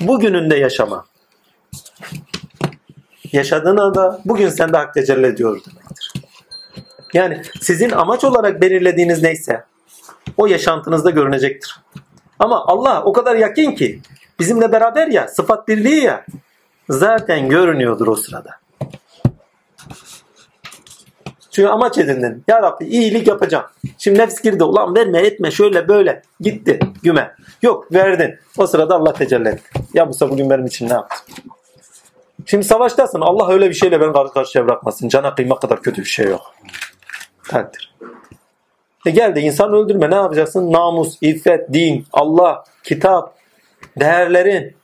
[0.00, 1.04] bugününde yaşama.
[3.32, 6.12] Yaşadığın anda bugün sende hak tecelli ediyor demektir.
[7.14, 9.64] Yani sizin amaç olarak belirlediğiniz neyse
[10.36, 11.76] o yaşantınızda görünecektir.
[12.38, 14.00] Ama Allah o kadar yakın ki
[14.38, 16.26] bizimle beraber ya sıfat birliği ya
[16.88, 18.50] zaten görünüyordur o sırada.
[21.50, 22.44] Çünkü amaç edindin.
[22.48, 23.64] Ya Rabbi iyilik yapacağım.
[23.98, 24.64] Şimdi nefs girdi.
[24.64, 26.22] Ulan verme etme şöyle böyle.
[26.40, 27.34] Gitti güme.
[27.62, 28.38] Yok verdin.
[28.58, 29.80] O sırada Allah tecelli etti.
[29.94, 31.16] Ya Musa bugün benim için ne yaptı?
[32.46, 33.20] Şimdi savaştasın.
[33.20, 35.08] Allah öyle bir şeyle beni karşı karşıya bırakmasın.
[35.08, 36.54] Cana kıymak kadar kötü bir şey yok.
[37.48, 37.94] Takdir.
[39.06, 40.10] E gel de insan öldürme.
[40.10, 40.72] Ne yapacaksın?
[40.72, 43.34] Namus, iffet, din, Allah, kitap,
[44.00, 44.76] değerlerin.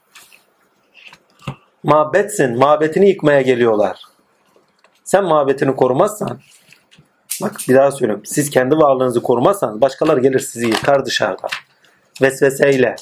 [1.83, 2.57] Mabetsin.
[2.57, 3.99] Mabetini yıkmaya geliyorlar.
[5.03, 6.39] Sen mabetini korumazsan
[7.41, 8.25] bak bir daha söylüyorum.
[8.25, 11.47] Siz kendi varlığınızı korumazsanız başkaları gelir sizi yıkar dışarıda.
[12.21, 12.95] Vesveseyle,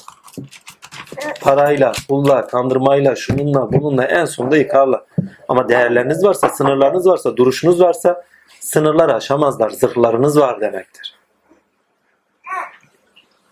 [1.40, 5.02] parayla, pulla, kandırmayla, şununla, bununla en sonunda yıkarlar.
[5.48, 8.24] Ama değerleriniz varsa, sınırlarınız varsa, duruşunuz varsa
[8.60, 9.70] sınırları aşamazlar.
[9.70, 11.14] Zırhlarınız var demektir.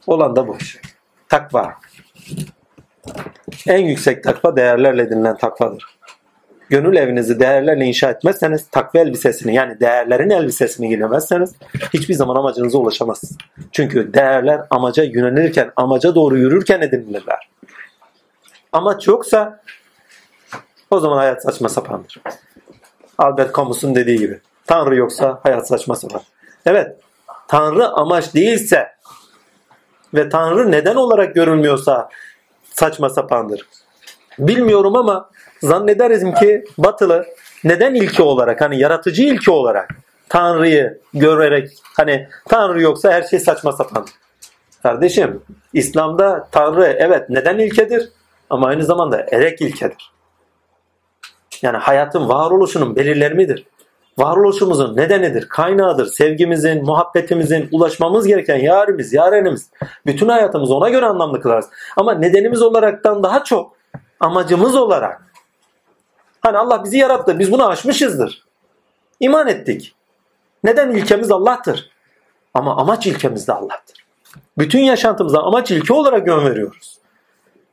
[0.06, 0.56] Olan da bu.
[1.28, 1.74] Takva.
[3.66, 5.98] En yüksek takva değerlerle edinilen takvadır.
[6.68, 11.55] Gönül evinizi değerlerle inşa etmezseniz, takva elbisesini yani değerlerin elbisesini giymezseniz
[11.94, 13.36] hiçbir zaman amacınıza ulaşamazsınız.
[13.72, 17.48] Çünkü değerler amaca yönelirken, amaca doğru yürürken edinilirler.
[18.72, 19.60] Amaç yoksa
[20.90, 22.22] o zaman hayat saçma sapandır.
[23.18, 24.40] Albert Camus'un dediği gibi.
[24.69, 26.20] Tanrı yoksa hayat saçma sapan.
[26.66, 26.97] Evet,
[27.49, 28.89] Tanrı amaç değilse
[30.15, 32.09] ve Tanrı neden olarak görülmüyorsa
[32.70, 33.66] saçma sapandır.
[34.39, 35.31] Bilmiyorum ama
[35.62, 37.27] zannederim ki batılı
[37.65, 39.90] neden ilki olarak hani yaratıcı ilki olarak
[40.28, 44.07] Tanrı'yı görerek hani Tanrı yoksa her şey saçma sapan.
[44.82, 45.43] Kardeşim
[45.73, 48.09] İslam'da Tanrı evet neden ilkedir
[48.51, 50.12] ama aynı zamanda erek ilkedir.
[51.62, 53.66] Yani hayatın varoluşunun belirlerimidir.
[54.19, 56.07] Varoluşumuzun nedenidir, kaynağıdır.
[56.07, 59.70] Sevgimizin, muhabbetimizin, ulaşmamız gereken yarimiz, yarenimiz.
[60.07, 61.66] Bütün hayatımızı ona göre anlamlı kılarız.
[61.97, 63.77] Ama nedenimiz olaraktan daha çok
[64.20, 65.23] amacımız olarak.
[66.40, 68.45] Hani Allah bizi yarattı, biz bunu aşmışızdır.
[69.20, 69.95] İman ettik.
[70.65, 71.90] Neden ilkemiz Allah'tır?
[72.55, 74.07] Ama amaç ilkemiz de Allah'tır.
[74.59, 76.99] Bütün yaşantımıza amaç ilke olarak yön veriyoruz.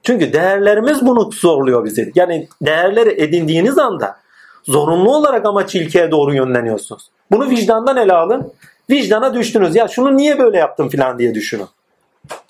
[0.03, 2.11] Çünkü değerlerimiz bunu zorluyor bizi.
[2.15, 4.24] Yani değerleri edindiğiniz anda
[4.65, 7.09] zorunlu olarak amaç ilkeye doğru yönleniyorsunuz.
[7.31, 8.53] Bunu vicdandan ele alın.
[8.89, 9.75] Vicdana düştünüz.
[9.75, 11.67] Ya şunu niye böyle yaptım falan diye düşünün.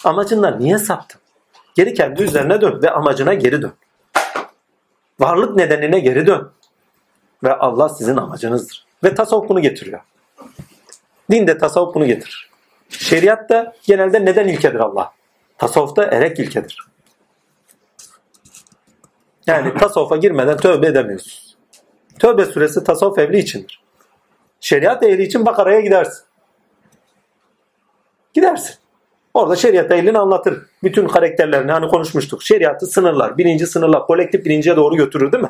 [0.03, 1.21] Amacından niye saptın?
[1.75, 3.73] Geri kendi üzerine dön ve amacına geri dön.
[5.19, 6.51] Varlık nedenine geri dön.
[7.43, 8.85] Ve Allah sizin amacınızdır.
[9.03, 9.99] Ve tasavvuf bunu getiriyor.
[11.31, 12.49] Din de tasavvuf bunu getirir.
[12.89, 15.11] Şeriat da genelde neden ilkedir Allah?
[15.57, 16.79] Tasavvufta erek ilkedir.
[19.47, 21.44] Yani tasavvufa girmeden tövbe edemiyorsunuz.
[22.19, 23.83] Tövbe süresi tasavvuf evli içindir.
[24.59, 26.23] Şeriat ehli için Bakara'ya gidersin.
[28.33, 28.75] Gidersin.
[29.33, 30.61] Orada şeriat ehlini anlatır.
[30.83, 32.43] Bütün karakterlerini hani konuşmuştuk.
[32.43, 33.37] Şeriatı sınırlar.
[33.37, 34.05] Birinci sınırlar.
[34.05, 35.49] Kolektif birinciye doğru götürür değil mi?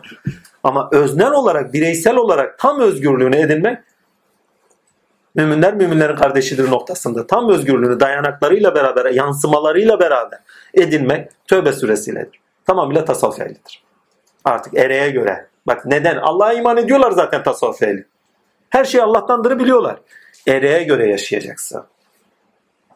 [0.64, 3.78] Ama öznel olarak, bireysel olarak tam özgürlüğünü edinmek
[5.36, 7.28] müminler müminlerin kardeşidir noktasında.
[7.28, 10.40] Tam özgürlüğünü dayanaklarıyla beraber, yansımalarıyla beraber
[10.74, 12.40] edinmek tövbe süresiyledir.
[12.66, 13.84] Tamamıyla tasavvuf ehlidir.
[14.46, 15.48] Artık ereğe göre.
[15.68, 16.18] Bak neden?
[16.18, 18.06] Allah'a iman ediyorlar zaten tasavvuf ehli.
[18.70, 19.98] Her şey Allah'tandır biliyorlar.
[20.48, 21.84] Ereğe göre yaşayacaksın.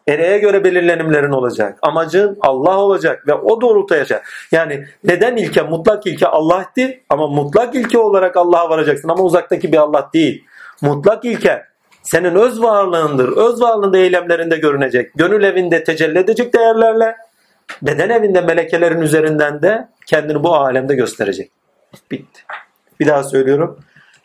[0.08, 1.78] Ereğe göre belirlenimlerin olacak.
[1.82, 4.22] Amacın Allah olacak ve o doğrultuda yaşa.
[4.52, 5.62] Yani neden ilke?
[5.62, 10.44] Mutlak ilke Allah'tı ama mutlak ilke olarak Allah'a varacaksın ama uzaktaki bir Allah değil.
[10.80, 11.64] Mutlak ilke
[12.02, 13.36] senin öz varlığındır.
[13.36, 15.12] Öz varlığında eylemlerinde görünecek.
[15.14, 17.16] Gönül evinde tecelli edecek değerlerle
[17.82, 21.50] beden evinde melekelerin üzerinden de kendini bu alemde gösterecek.
[22.10, 22.40] Bitti.
[23.00, 23.80] Bir daha söylüyorum.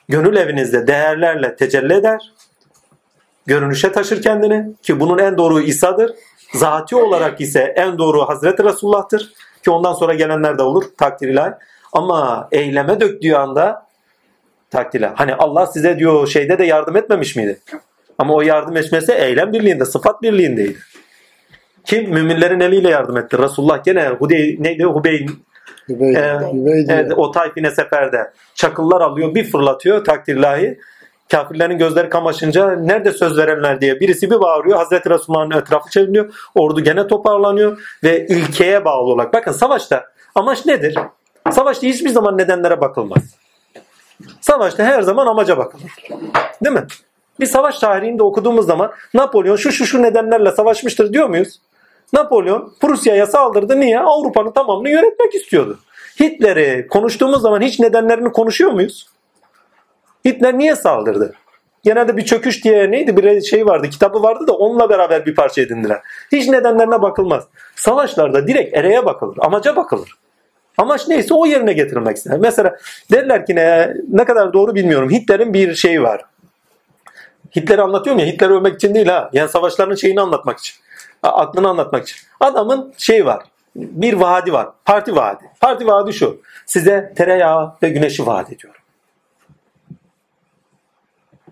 [0.09, 2.33] Gönül evinizde değerlerle tecelli eder.
[3.45, 6.11] Görünüşe taşır kendini ki bunun en doğru İsa'dır.
[6.53, 9.33] Zati olarak ise en doğru Hazreti Resulullah'tır.
[9.63, 11.53] Ki ondan sonra gelenler de olur takdir ilahi.
[11.93, 13.87] Ama eyleme döktüğü anda
[14.71, 15.13] takdir ilahi.
[15.15, 17.59] Hani Allah size diyor şeyde de yardım etmemiş miydi?
[18.17, 20.77] Ama o yardım etmesi eylem birliğinde, sıfat birliğindeydi.
[21.85, 22.09] Kim?
[22.09, 23.37] Müminlerin eliyle yardım etti.
[23.37, 24.83] Resulullah gene Hudey, neydi?
[24.83, 25.25] Hubey,
[25.89, 26.99] Hübey, Ee, Hübey diyor.
[26.99, 30.79] Evet, o tayfine seferde çakıllar alıyor bir fırlatıyor takdirlahi.
[31.31, 34.77] Kafirlerin gözleri kamaşınca nerede söz verenler diye birisi bir bağırıyor.
[34.77, 36.33] Hazreti Resulullah'ın etrafı çevriliyor.
[36.55, 39.33] Ordu gene toparlanıyor ve ilkeye bağlı olarak.
[39.33, 40.05] Bakın savaşta
[40.35, 40.95] amaç nedir?
[41.51, 43.35] Savaşta hiçbir zaman nedenlere bakılmaz.
[44.41, 45.91] Savaşta her zaman amaca bakılır.
[46.63, 46.85] Değil mi?
[47.39, 51.61] Bir savaş tarihinde okuduğumuz zaman Napolyon şu şu şu nedenlerle savaşmıştır diyor muyuz?
[52.15, 53.79] Napolyon Prusya'ya saldırdı.
[53.79, 53.99] Niye?
[53.99, 55.79] Avrupa'nın tamamını yönetmek istiyordu.
[56.19, 59.07] Hitler'i konuştuğumuz zaman hiç nedenlerini konuşuyor muyuz?
[60.25, 61.33] Hitler niye saldırdı?
[61.83, 65.61] Genelde bir çöküş diye neydi bir şey vardı kitabı vardı da onunla beraber bir parça
[65.61, 65.99] edindiler.
[66.31, 67.43] Hiç nedenlerine bakılmaz.
[67.75, 69.37] Savaşlarda direkt ereye bakılır.
[69.39, 70.17] Amaca bakılır.
[70.77, 72.37] Amaç neyse o yerine getirilmek ister.
[72.37, 72.77] Mesela
[73.11, 75.09] derler ki ne, ne kadar doğru bilmiyorum.
[75.09, 76.25] Hitler'in bir şeyi var.
[77.55, 79.29] Hitler'i anlatıyorum ya Hitler'i övmek için değil ha.
[79.33, 80.75] Yani savaşların şeyini anlatmak için.
[81.27, 82.17] Aklını anlatmak için.
[82.39, 83.43] Adamın şeyi var.
[83.75, 84.69] Bir vaadi var.
[84.85, 85.51] Parti vaadi.
[85.61, 86.41] Parti vaadi şu.
[86.65, 88.81] Size tereyağı ve güneşi vaat ediyorum.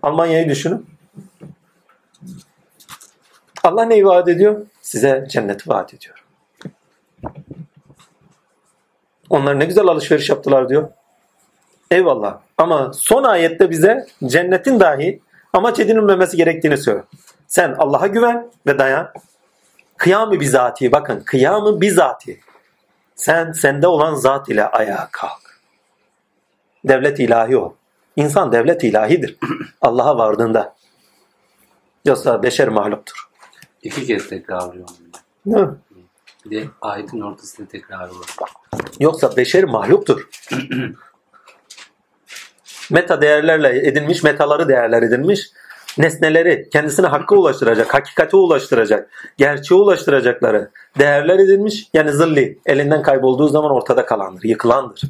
[0.02, 0.86] Almanya'yı düşünün.
[3.64, 4.66] Allah neyi vaat ediyor?
[4.82, 6.24] Size cenneti vaat ediyor.
[9.30, 10.88] Onlar ne güzel alışveriş yaptılar diyor.
[11.90, 12.38] Eyvallah.
[12.58, 15.20] Ama son ayette bize cennetin dahi
[15.52, 17.06] amaç edinilmemesi gerektiğini söylüyor.
[17.46, 19.12] Sen Allah'a güven ve dayan.
[19.96, 22.40] Kıyamı bizati bakın kıyamı bizati.
[23.14, 25.60] Sen sende olan zat ile ayağa kalk.
[26.84, 27.76] Devlet ilahi o.
[28.16, 29.36] İnsan devlet ilahidir.
[29.80, 30.74] Allah'a vardığında.
[32.04, 33.28] Yoksa beşer mahluktur.
[33.82, 34.88] İki kez tekrarlıyor.
[35.46, 35.74] Değil mi?
[36.44, 38.10] Bir de ayetin ortasında tekrar.
[39.00, 40.28] Yoksa beşer mahluktur.
[42.90, 45.50] Meta değerlerle edinmiş, metaları değerler edinmiş.
[45.98, 51.88] Nesneleri kendisine hakka ulaştıracak, hakikate ulaştıracak, gerçeğe ulaştıracakları değerler edinmiş.
[51.94, 55.02] Yani zilli elinden kaybolduğu zaman ortada kalandır, yıkılandır.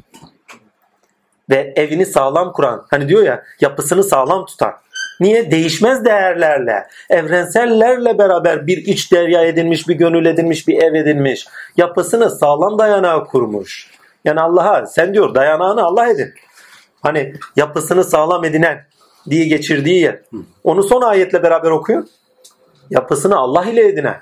[1.49, 4.73] Ve evini sağlam kuran, hani diyor ya yapısını sağlam tutan.
[5.19, 5.51] Niye?
[5.51, 11.47] Değişmez değerlerle, evrensellerle beraber bir iç derya edinmiş, bir gönül edinmiş, bir ev edinmiş.
[11.77, 13.91] Yapısını sağlam dayanağa kurmuş.
[14.25, 16.33] Yani Allah'a sen diyor dayanağını Allah edin.
[17.01, 18.85] Hani yapısını sağlam edinen
[19.29, 20.21] diye geçirdiği yer.
[20.63, 22.09] Onu son ayetle beraber okuyun.
[22.89, 24.21] Yapısını Allah ile edinen.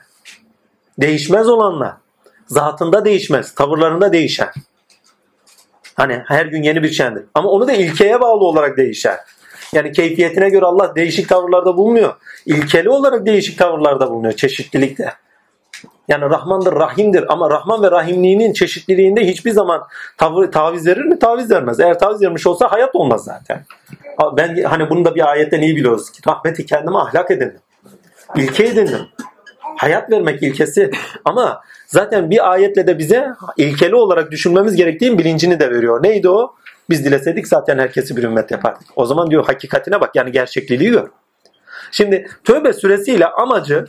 [1.01, 2.01] Değişmez olanla.
[2.47, 3.55] Zatında değişmez.
[3.55, 4.49] Tavırlarında değişen.
[5.95, 7.23] Hani her gün yeni bir şeydir.
[7.33, 9.19] Ama onu da ilkeye bağlı olarak değişer.
[9.73, 12.13] Yani keyfiyetine göre Allah değişik tavırlarda bulmuyor.
[12.45, 15.13] İlkeli olarak değişik tavırlarda bulunuyor çeşitlilikte.
[16.07, 19.83] Yani Rahmandır, Rahim'dir ama Rahman ve Rahimliğinin çeşitliliğinde hiçbir zaman
[20.17, 21.19] tavır, taviz verir mi?
[21.19, 21.79] Taviz vermez.
[21.79, 23.65] Eğer taviz vermiş olsa hayat olmaz zaten.
[24.37, 27.59] Ben hani bunu da bir ayetten iyi biliyoruz ki rahmeti kendime ahlak edindim.
[28.35, 29.07] İlke edindim.
[29.77, 30.91] Hayat vermek ilkesi.
[31.25, 33.27] Ama zaten bir ayetle de bize
[33.57, 36.03] ilkeli olarak düşünmemiz gerektiğin bilincini de veriyor.
[36.03, 36.55] Neydi o?
[36.89, 38.87] Biz dileseydik zaten herkesi bir ümmet yapardık.
[38.95, 41.07] O zaman diyor hakikatine bak yani gerçekliği gör.
[41.91, 43.85] Şimdi tövbe süresiyle amacı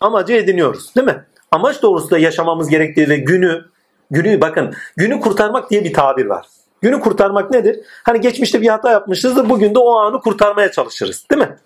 [0.00, 1.24] amacı ediniyoruz değil mi?
[1.50, 3.64] Amaç doğrusunda yaşamamız gerektiği ve günü
[4.10, 6.46] günü bakın günü kurtarmak diye bir tabir var.
[6.82, 7.80] Günü kurtarmak nedir?
[8.02, 9.48] Hani geçmişte bir hata yapmışızdır.
[9.48, 11.26] Bugün de o anı kurtarmaya çalışırız.
[11.30, 11.56] Değil mi?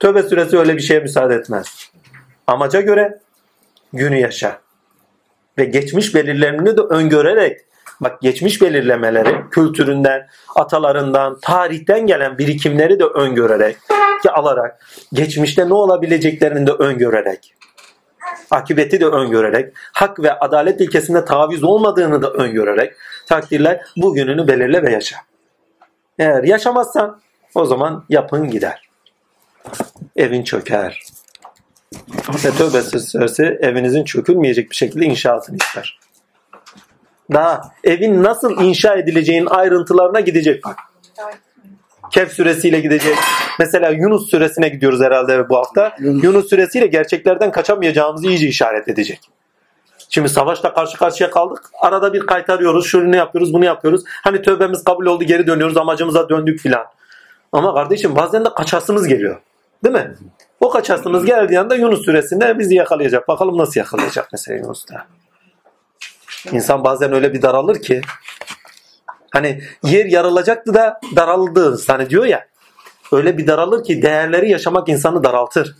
[0.00, 1.90] Tövbe süresi öyle bir şeye müsaade etmez.
[2.46, 3.18] Amaca göre
[3.92, 4.58] günü yaşa.
[5.58, 7.60] Ve geçmiş belirlerini de öngörerek
[8.00, 13.76] bak geçmiş belirlemeleri kültüründen, atalarından, tarihten gelen birikimleri de öngörerek
[14.22, 17.57] ki alarak, geçmişte ne olabileceklerini de öngörerek
[18.50, 22.92] akıbeti de öngörerek, hak ve adalet ilkesinde taviz olmadığını da öngörerek
[23.26, 25.16] takdirler bugününü belirle ve yaşa.
[26.18, 27.20] Eğer yaşamazsan
[27.54, 28.88] o zaman yapın gider.
[30.16, 31.02] Evin çöker.
[32.44, 35.98] Ve tövbe süresi evinizin çökülmeyecek bir şekilde inşaatını ister.
[37.32, 40.78] Daha evin nasıl inşa edileceğin ayrıntılarına gidecek bak.
[42.10, 43.14] Kehf suresiyle gidecek.
[43.58, 45.96] Mesela Yunus suresine gidiyoruz herhalde bu hafta.
[46.00, 46.24] Yunus.
[46.24, 49.20] Yunus suresiyle gerçeklerden kaçamayacağımızı iyice işaret edecek.
[50.08, 51.70] Şimdi savaşta karşı karşıya kaldık.
[51.80, 52.86] Arada bir kaytarıyoruz.
[52.86, 54.02] Şunu yapıyoruz, bunu yapıyoruz.
[54.06, 55.76] Hani tövbemiz kabul oldu, geri dönüyoruz.
[55.76, 56.84] Amacımıza döndük filan.
[57.52, 59.40] Ama kardeşim bazen de kaçasımız geliyor.
[59.84, 60.14] Değil mi?
[60.60, 63.28] O kaçasımız geldiği anda Yunus suresinde bizi yakalayacak.
[63.28, 65.06] Bakalım nasıl yakalayacak mesela Yunus'ta.
[66.52, 68.00] İnsan bazen öyle bir daralır ki
[69.30, 71.78] Hani yer yarılacaktı da daraldı.
[71.86, 72.46] Hani diyor ya.
[73.12, 75.76] Öyle bir daralır ki değerleri yaşamak insanı daraltır.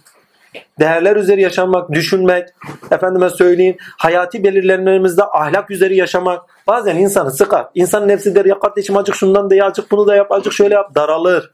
[0.81, 2.49] değerler üzeri yaşamak, düşünmek,
[2.91, 7.67] efendime söyleyeyim, hayati belirlenmelerimizde ahlak üzeri yaşamak bazen insanı sıkar.
[7.75, 10.75] İnsanın nefsi der ya kardeşim acık şundan da ya acık bunu da yap, acık şöyle
[10.75, 11.51] yap, daralır.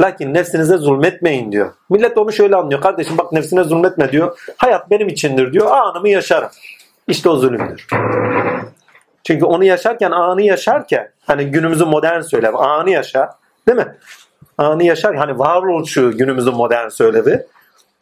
[0.00, 1.72] Lakin nefsinize zulmetmeyin diyor.
[1.90, 2.80] Millet onu şöyle anlıyor.
[2.80, 4.38] Kardeşim bak nefsine zulmetme diyor.
[4.56, 5.70] Hayat benim içindir diyor.
[5.70, 6.50] Anımı yaşarım.
[7.08, 7.86] İşte o zulümdür.
[9.28, 13.30] Çünkü onu yaşarken, anı yaşarken, hani günümüzü modern söylem, anı yaşa,
[13.66, 13.96] değil mi?
[14.58, 17.42] Anı yaşar, hani varoluşu günümüzün modern söylemi.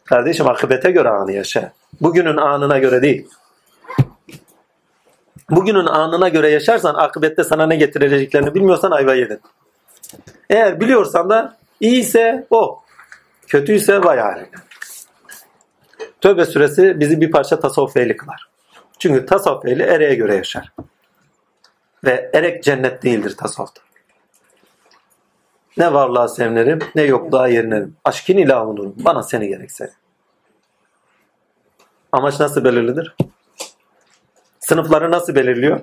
[0.05, 1.71] Kardeşim akıbete göre anı yaşa.
[2.01, 3.27] Bugünün anına göre değil.
[5.49, 9.41] Bugünün anına göre yaşarsan akıbette sana ne getireceklerini bilmiyorsan ayva yedin.
[10.49, 12.83] Eğer biliyorsan da iyiyse o,
[13.47, 14.45] kötüyse vay.
[16.21, 18.49] Tövbe suresi bizi bir parça tasavvuf ehli kılar.
[18.99, 20.71] Çünkü tasavvuf ehli ereğe göre yaşar.
[22.03, 23.81] Ve erek cennet değildir tasavvufta.
[25.77, 27.95] Ne varlığa sevinirim ne yokluğa yerinerim.
[28.05, 28.95] Aşkın ile avunurum.
[28.97, 29.89] Bana seni gerek seni.
[32.11, 33.15] Amaç nasıl belirlidir?
[34.59, 35.79] Sınıfları nasıl belirliyor?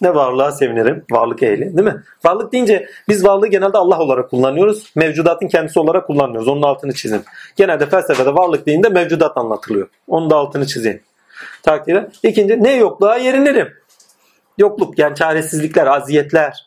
[0.00, 1.04] Ne varlığa sevinirim?
[1.10, 2.02] Varlık ehli değil mi?
[2.24, 4.92] Varlık deyince biz varlığı genelde Allah olarak kullanıyoruz.
[4.94, 6.48] Mevcudatın kendisi olarak kullanmıyoruz.
[6.48, 7.24] Onun altını çizin.
[7.56, 9.88] Genelde felsefede varlık deyince mevcudat anlatılıyor.
[10.08, 11.02] Onun da altını çizin.
[11.62, 12.08] Takdirde.
[12.22, 13.68] İkinci ne yokluğa yerinirim?
[14.58, 16.66] Yokluk yani çaresizlikler, aziyetler.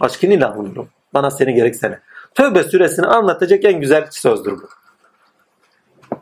[0.00, 0.88] Aşkın avunurum.
[1.14, 1.98] Bana seni gerek seni.
[2.34, 4.68] Tövbe suresini anlatacak en güzel sözdür bu.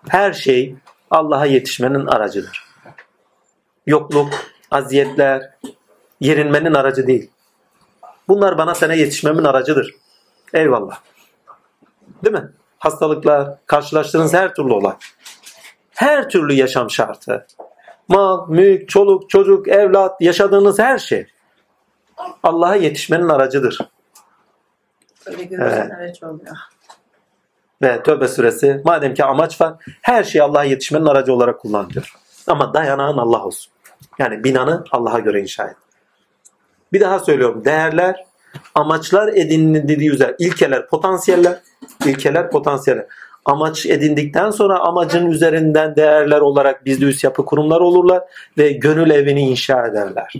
[0.09, 0.75] Her şey
[1.11, 2.67] Allah'a yetişmenin aracıdır.
[3.87, 4.35] Yokluk,
[4.71, 5.51] aziyetler,
[6.21, 7.31] yerinmenin aracı değil.
[8.29, 9.95] Bunlar bana sana yetişmemin aracıdır.
[10.55, 11.01] Eyvallah.
[12.25, 12.51] Değil mi?
[12.79, 14.95] Hastalıklar, karşılaştığınız her türlü olay.
[15.91, 17.47] Her türlü yaşam şartı.
[18.09, 21.27] Mal, mülk, çoluk, çocuk, evlat, yaşadığınız her şey.
[22.43, 23.79] Allah'a yetişmenin aracıdır.
[25.27, 26.57] Öyle görürsen araç oluyor.
[27.83, 32.15] Ve Tövbe suresi madem ki amaç var her şey Allah'a yetişmenin aracı olarak kullanılıyor.
[32.47, 33.73] Ama dayanağın Allah olsun.
[34.19, 35.77] Yani binanı Allah'a göre inşa et.
[36.93, 37.65] Bir daha söylüyorum.
[37.65, 38.25] Değerler,
[38.75, 41.61] amaçlar edinildiği üzere ilkeler, potansiyeller,
[42.05, 43.07] ilkeler, potansiyeller.
[43.47, 48.23] Amaç edindikten sonra amacın üzerinden değerler olarak bizde üst yapı kurumlar olurlar
[48.59, 50.33] ve gönül evini inşa ederler.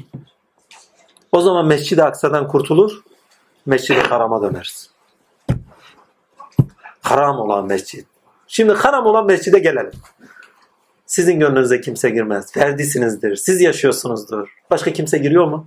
[1.33, 3.03] O zaman Mescid-i Aksa'dan kurtulur,
[3.67, 4.91] Mescid-i Haram'a döneriz.
[7.03, 8.05] Haram olan mescid.
[8.47, 9.93] Şimdi haram olan mescide gelelim.
[11.07, 12.53] Sizin gönlünüze kimse girmez.
[12.53, 13.37] Ferdisinizdir.
[13.37, 14.49] Siz yaşıyorsunuzdur.
[14.71, 15.67] Başka kimse giriyor mu?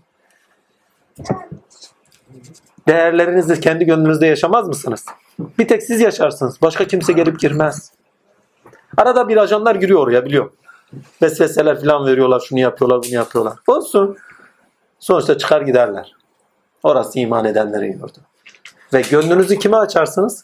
[2.90, 5.06] Değerlerinizi kendi gönlünüzde yaşamaz mısınız?
[5.40, 6.62] Bir tek siz yaşarsınız.
[6.62, 7.92] Başka kimse gelip girmez.
[8.98, 10.54] Arada bir ajanlar giriyor oraya biliyorum.
[11.22, 12.40] Vesveseler falan veriyorlar.
[12.40, 13.54] Şunu yapıyorlar, bunu yapıyorlar.
[13.68, 14.18] Olsun.
[15.00, 16.14] Sonuçta çıkar giderler.
[16.84, 18.18] Orası iman edenlerin yurdu.
[18.94, 20.44] Ve gönlünüzü kime açarsınız?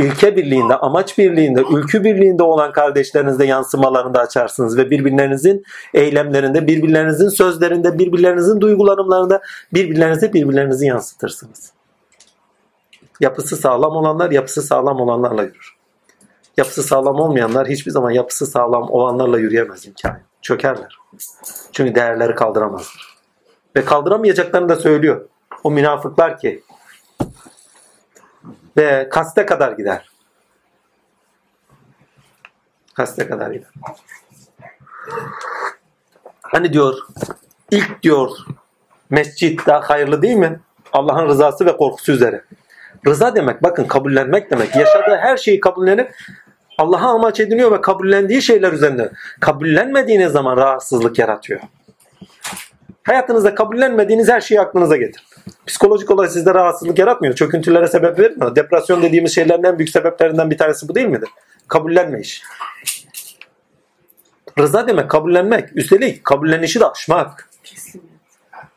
[0.00, 5.64] Ülke birliğinde, amaç birliğinde, ülkü birliğinde olan kardeşlerinizde yansımalarını da açarsınız ve birbirlerinizin
[5.94, 9.42] eylemlerinde, birbirlerinizin sözlerinde, birbirlerinizin duygulanımlarında
[9.74, 11.72] birbirlerinize birbirlerinizi yansıtırsınız.
[13.20, 15.76] Yapısı sağlam olanlar yapısı sağlam olanlarla yürür.
[16.56, 20.20] Yapısı sağlam olmayanlar hiçbir zaman yapısı sağlam olanlarla yürüyemez imkanı.
[20.42, 20.96] Çökerler.
[21.72, 23.16] Çünkü değerleri kaldıramazlar.
[23.76, 25.28] Ve kaldıramayacaklarını da söylüyor.
[25.64, 26.62] O münafıklar ki
[28.76, 30.10] ve kaste kadar gider.
[32.94, 33.70] Kaste kadar gider.
[36.42, 36.94] Hani diyor
[37.70, 38.30] ilk diyor
[39.10, 40.60] mescit daha hayırlı değil mi?
[40.92, 42.44] Allah'ın rızası ve korkusu üzere.
[43.06, 44.76] Rıza demek bakın kabullenmek demek.
[44.76, 46.14] Yaşadığı her şeyi kabullenip
[46.78, 49.12] Allah'a amaç ediniyor ve kabullendiği şeyler üzerinde.
[49.40, 51.60] Kabullenmediğiniz zaman rahatsızlık yaratıyor.
[53.02, 55.26] Hayatınızda kabullenmediğiniz her şeyi aklınıza getir.
[55.66, 57.34] Psikolojik olarak sizde rahatsızlık yaratmıyor.
[57.34, 58.56] Çöküntülere sebep vermiyor.
[58.56, 61.28] Depresyon dediğimiz şeylerin en büyük sebeplerinden bir tanesi bu değil midir?
[61.68, 62.42] Kabullenme iş.
[64.58, 65.76] Rıza demek kabullenmek.
[65.76, 67.50] Üstelik kabullenişi de aşmak.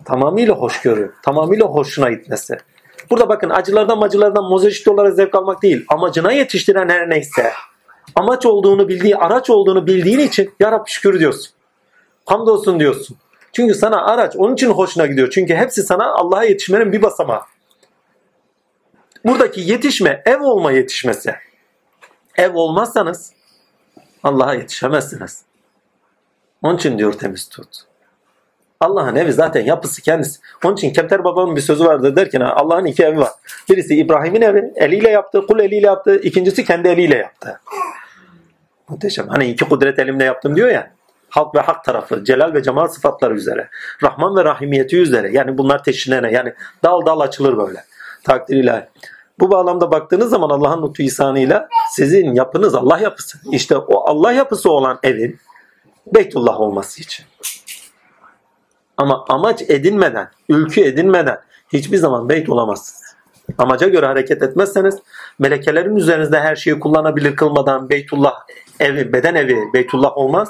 [0.06, 1.14] Tamamıyla hoşgörü.
[1.24, 2.58] Tamamıyla hoşuna gitmesi.
[3.10, 5.86] Burada bakın acılardan acılardan mozaik olarak zevk almak değil.
[5.88, 7.52] Amacına yetiştiren her neyse.
[8.16, 11.52] Amaç olduğunu bildiği, araç olduğunu bildiğin için Ya Rabbi şükür diyorsun.
[12.26, 13.18] Hamdolsun diyorsun.
[13.54, 15.30] Çünkü sana araç onun için hoşuna gidiyor.
[15.30, 17.42] Çünkü hepsi sana Allah'a yetişmenin bir basamağı.
[19.26, 21.36] Buradaki yetişme ev olma yetişmesi.
[22.38, 23.34] Ev olmazsanız
[24.24, 25.42] Allah'a yetişemezsiniz.
[26.62, 27.68] Onun için diyor temiz tut.
[28.80, 30.40] Allah'ın evi zaten yapısı kendisi.
[30.64, 33.32] Onun için Kemter babamın bir sözü vardı derken Allah'ın iki evi var.
[33.70, 36.16] Birisi İbrahim'in evi eliyle yaptı, kul eliyle yaptı.
[36.24, 37.60] İkincisi kendi eliyle yaptı.
[38.90, 39.28] Muhteşem.
[39.28, 40.92] Hani iki kudret elimle yaptım diyor ya
[41.34, 43.70] halk ve hak tarafı, celal ve cemal sıfatları üzere,
[44.04, 46.54] Rahman ve Rahimiyeti üzere yani bunlar teşhirlerine yani
[46.84, 47.84] dal dal açılır böyle
[48.24, 48.86] takdir ilahi.
[49.40, 53.38] Bu bağlamda baktığınız zaman Allah'ın lütfu ihsanıyla sizin yapınız Allah yapısı.
[53.52, 55.40] İşte o Allah yapısı olan evin
[56.16, 57.26] Beytullah olması için.
[58.98, 61.38] Ama amaç edinmeden, ülkü edinmeden
[61.74, 63.16] hiçbir zaman beyt olamazsınız.
[63.58, 64.96] Amaca göre hareket etmezseniz
[65.40, 68.34] melekelerin üzerinizde her şeyi kullanabilir kılmadan Beytullah
[68.80, 70.50] evi, beden evi Beytullah olmaz.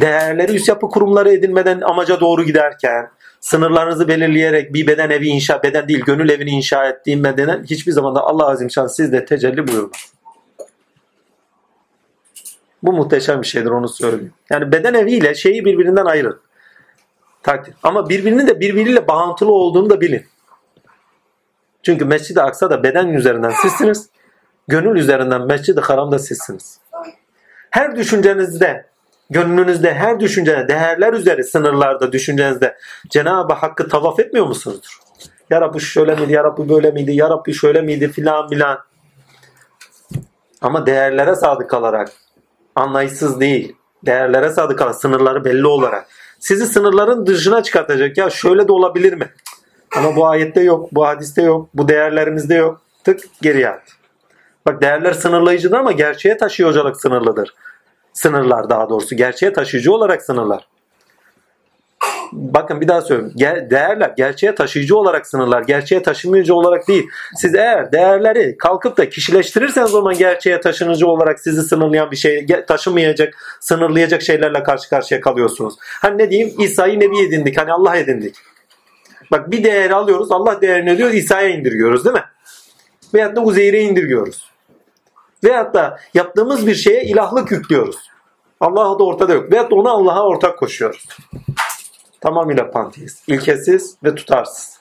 [0.00, 3.10] Değerleri üst yapı kurumları edinmeden amaca doğru giderken
[3.40, 8.14] sınırlarınızı belirleyerek bir beden evi inşa, beden değil gönül evini inşa ettiğim bedenen hiçbir zaman
[8.14, 10.12] da Allah Azimşan sizde tecelli buyurmaz.
[12.82, 14.32] Bu muhteşem bir şeydir onu söyleyeyim.
[14.50, 16.40] Yani beden eviyle şeyi birbirinden ayırın.
[17.42, 17.74] Takdir.
[17.82, 20.26] Ama birbirinin de birbiriyle bağıntılı olduğunu da bilin.
[21.82, 24.08] Çünkü Mescid-i Aksa'da beden üzerinden sizsiniz.
[24.68, 26.80] Gönül üzerinden Mescid-i Haram'da sizsiniz.
[27.70, 28.86] Her düşüncenizde,
[29.30, 32.76] gönlünüzde, her düşüncene, değerler üzeri sınırlarda düşüncenizde
[33.08, 34.98] Cenab-ı Hakk'ı tavaf etmiyor musunuzdur?
[35.50, 38.78] Ya Rabbi şöyle miydi, Ya Rabbi böyle miydi, Ya Rabbi şöyle miydi filan filan.
[40.60, 42.12] Ama değerlere sadık kalarak,
[42.74, 43.76] anlayışsız değil,
[44.06, 46.06] değerlere sadık kalarak, sınırları belli olarak.
[46.38, 48.18] Sizi sınırların dışına çıkartacak.
[48.18, 49.32] Ya şöyle de olabilir mi?
[49.96, 52.80] Ama bu ayette yok, bu hadiste yok, bu değerlerimizde yok.
[53.04, 53.82] Tık geriye at.
[54.66, 57.54] Bak değerler sınırlayıcıdır ama gerçeğe taşıyıcılık sınırlıdır.
[58.16, 59.16] Sınırlar daha doğrusu.
[59.16, 60.68] Gerçeğe taşıyıcı olarak sınırlar.
[62.32, 63.32] Bakın bir daha söyleyeyim.
[63.70, 65.62] Değerler gerçeğe taşıyıcı olarak sınırlar.
[65.62, 67.08] Gerçeğe taşımayıcı olarak değil.
[67.36, 72.46] Siz eğer değerleri kalkıp da kişileştirirseniz o zaman gerçeğe taşınıcı olarak sizi sınırlayan bir şey,
[72.68, 75.74] taşımayacak, sınırlayacak şeylerle karşı karşıya kalıyorsunuz.
[75.80, 76.54] Hani ne diyeyim?
[76.58, 77.58] İsa'yı Nebi edindik.
[77.58, 78.36] Hani Allah edindik.
[79.30, 80.32] Bak bir değeri alıyoruz.
[80.32, 82.24] Allah değerini diyor İsa'ya indirgiyoruz değil mi?
[83.14, 84.55] Veyahut da Uzeyr'e indirgiyoruz.
[85.44, 87.96] Veyahut da yaptığımız bir şeye ilahlık yüklüyoruz.
[88.60, 89.52] Allah da ortada yok.
[89.52, 91.08] Veyahut da onu Allah'a ortak koşuyoruz.
[92.20, 94.80] Tamamıyla panteist, ilkesiz ve tutarsız.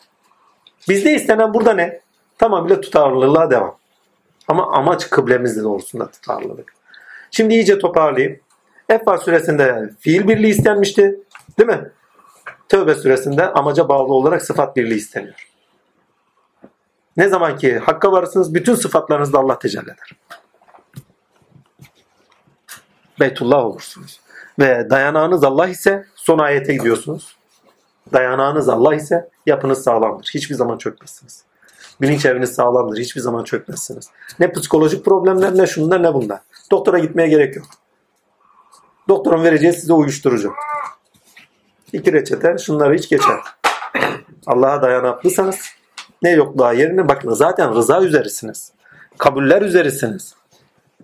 [0.89, 2.01] Bizde istenen burada ne?
[2.37, 3.77] Tamamıyla tutarlılığa devam.
[4.47, 6.73] Ama amaç kıblemiz doğrusunda tutarlılık.
[7.31, 8.39] Şimdi iyice toparlayayım.
[8.89, 11.19] Enfal suresinde fiil birliği istenmişti.
[11.59, 11.91] Değil mi?
[12.69, 15.49] Tövbe suresinde amaca bağlı olarak sıfat birliği isteniyor.
[17.17, 20.11] Ne zaman ki hakka varırsınız bütün sıfatlarınızda Allah tecelli eder.
[23.19, 24.19] Beytullah olursunuz.
[24.59, 27.37] Ve dayanağınız Allah ise son ayete gidiyorsunuz.
[28.13, 30.29] Dayanağınız Allah ise yapınız sağlamdır.
[30.33, 31.43] Hiçbir zaman çökmezsiniz.
[32.01, 32.97] Bilinç eviniz sağlamdır.
[32.97, 34.09] Hiçbir zaman çökmezsiniz.
[34.39, 36.39] Ne psikolojik problemler ne şunlar ne bunlar.
[36.71, 37.65] Doktora gitmeye gerek yok.
[39.09, 40.53] Doktorun vereceği size uyuşturucu.
[41.93, 43.39] İki reçete şunları hiç geçer.
[44.47, 45.59] Allah'a dayanaklıysanız
[46.21, 48.71] ne yok daha yerine bakın zaten rıza üzerisiniz.
[49.17, 50.35] Kabuller üzerisiniz.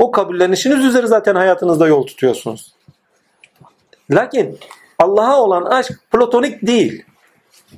[0.01, 2.73] O kabullenişiniz üzeri zaten hayatınızda yol tutuyorsunuz.
[4.11, 4.59] Lakin
[4.99, 7.05] Allah'a olan aşk platonik değil.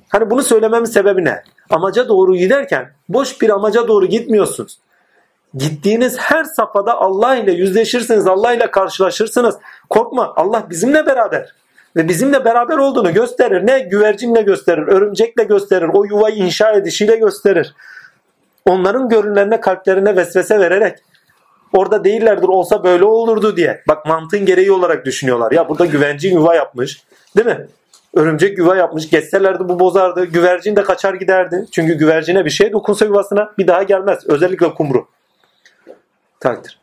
[0.10, 1.44] Hani bunu söylememin sebebi ne?
[1.70, 4.80] Amaca doğru giderken boş bir amaca doğru gitmiyorsunuz.
[5.54, 9.56] Gittiğiniz her safhada Allah ile yüzleşirsiniz, Allah ile karşılaşırsınız.
[9.90, 11.54] Korkma Allah bizimle beraber.
[11.96, 13.68] Ve bizimle beraber olduğunu gösterir.
[13.68, 17.76] Ne güvercinle gösterir, örümcekle gösterir, o yuvayı inşa edişiyle gösterir.
[18.66, 21.00] Onların görünlerine, kalplerine vesvese vererek
[21.74, 23.84] orada değillerdir olsa böyle olurdu diye.
[23.88, 25.52] Bak mantığın gereği olarak düşünüyorlar.
[25.52, 27.04] Ya burada güvercin yuva yapmış.
[27.38, 27.68] Değil mi?
[28.16, 29.10] Örümcek yuva yapmış.
[29.10, 30.26] Geçselerdi bu bozardı.
[30.26, 31.66] Güvercin de kaçar giderdi.
[31.72, 34.20] Çünkü güvercine bir şey dokunsa yuvasına bir daha gelmez.
[34.28, 35.08] Özellikle kumru.
[36.40, 36.80] Takdir.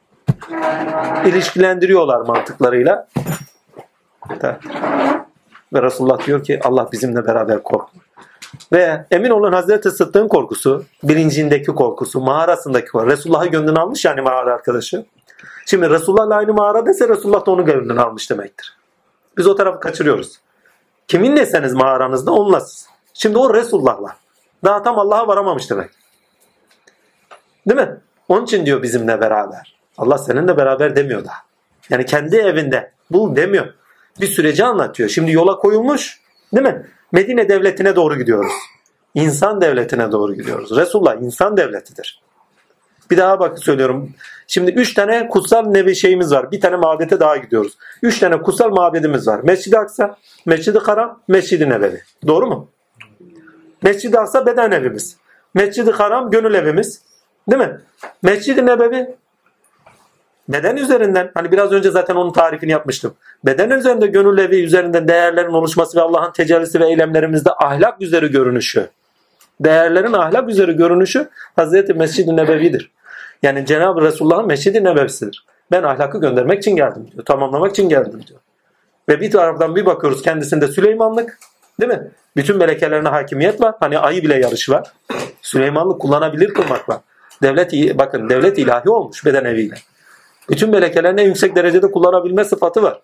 [1.27, 3.09] İlişkilendiriyorlar mantıklarıyla.
[4.41, 4.73] Takdir.
[5.75, 8.01] Ve Resulullah diyor ki Allah bizimle beraber korkma.
[8.73, 13.13] Ve emin olun Hazreti Sıddık'ın korkusu, bilincindeki korkusu, mağarasındaki korkusu.
[13.13, 15.05] Resulullah'ı gönlünü almış yani mağara arkadaşı.
[15.67, 18.77] Şimdi Resulullah'la aynı mağara dese Resulullah da onu gönlünü almış demektir.
[19.39, 20.41] Biz o tarafı kaçırıyoruz.
[21.09, 22.87] Kiminleseniz mağaranızda onlasınız.
[23.15, 24.17] Şimdi o Resulullah'la.
[24.65, 25.91] Daha tam Allah'a varamamış demek.
[27.69, 28.01] Değil mi?
[28.29, 29.77] Onun için diyor bizimle beraber.
[29.99, 31.33] Allah seninle beraber demiyor da.
[31.91, 33.67] Yani kendi evinde bul demiyor.
[34.21, 35.09] Bir süreci anlatıyor.
[35.09, 36.21] Şimdi yola koyulmuş.
[36.55, 36.87] Değil mi?
[37.13, 38.53] Medine devletine doğru gidiyoruz.
[39.15, 40.77] İnsan devletine doğru gidiyoruz.
[40.77, 42.23] Resulullah insan devletidir.
[43.11, 44.11] Bir daha bak söylüyorum.
[44.47, 46.53] Şimdi üç tane kutsal nevi şeyimiz var.
[46.53, 47.79] Bir tane mabete daha gidiyoruz.
[48.03, 49.41] Üç tane kutsal mabedimiz var.
[49.41, 50.17] Mescid-i Aksa,
[50.47, 52.03] Mescid-i Karam, Mescid-i Nebevi.
[52.27, 52.69] Doğru mu?
[53.83, 55.17] Mescid-i Aksa beden evimiz.
[55.55, 57.03] Mescid-i Karam gönül evimiz.
[57.51, 57.81] Değil mi?
[58.23, 59.15] Mescid-i Nebevi
[60.53, 63.15] beden üzerinden hani biraz önce zaten onun tarifini yapmıştım.
[63.45, 68.89] Beden üzerinde gönül evi üzerinde değerlerin oluşması ve Allah'ın tecellisi ve eylemlerimizde ahlak üzeri görünüşü.
[69.61, 72.91] Değerlerin ahlak üzeri görünüşü Hazreti Mescid-i Nebevi'dir.
[73.43, 75.45] Yani Cenab-ı Resulullah'ın Mescid-i Nebevisidir.
[75.71, 77.25] Ben ahlakı göndermek için geldim diyor.
[77.25, 78.41] Tamamlamak için geldim diyor.
[79.09, 81.39] Ve bir taraftan bir bakıyoruz kendisinde Süleymanlık.
[81.81, 82.11] Değil mi?
[82.37, 83.75] Bütün melekelerine hakimiyet var.
[83.81, 84.93] Hani ayı bile yarışı var.
[85.43, 86.99] Süleymanlık kullanabilir kılmak var.
[87.43, 89.75] Devlet bakın devlet ilahi olmuş beden eviyle.
[90.51, 93.01] Bütün melekelerin en yüksek derecede kullanabilme sıfatı var.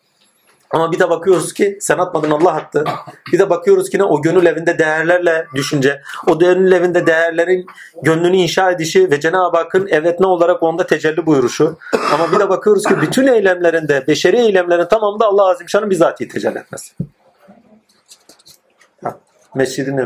[0.71, 2.85] Ama bir de bakıyoruz ki sen atmadın Allah attı.
[3.33, 7.67] Bir de bakıyoruz ki ne o gönül evinde değerlerle düşünce, o gönül evinde değerlerin
[8.03, 11.77] gönlünü inşa edişi ve Cenab-ı Hakk'ın evet ne olarak onda tecelli buyuruşu.
[12.15, 16.95] Ama bir de bakıyoruz ki bütün eylemlerinde, beşeri eylemlerin tamamında Allah Azimşan'ın bizatihi tecelli etmesi.
[19.55, 19.97] Mescid-i.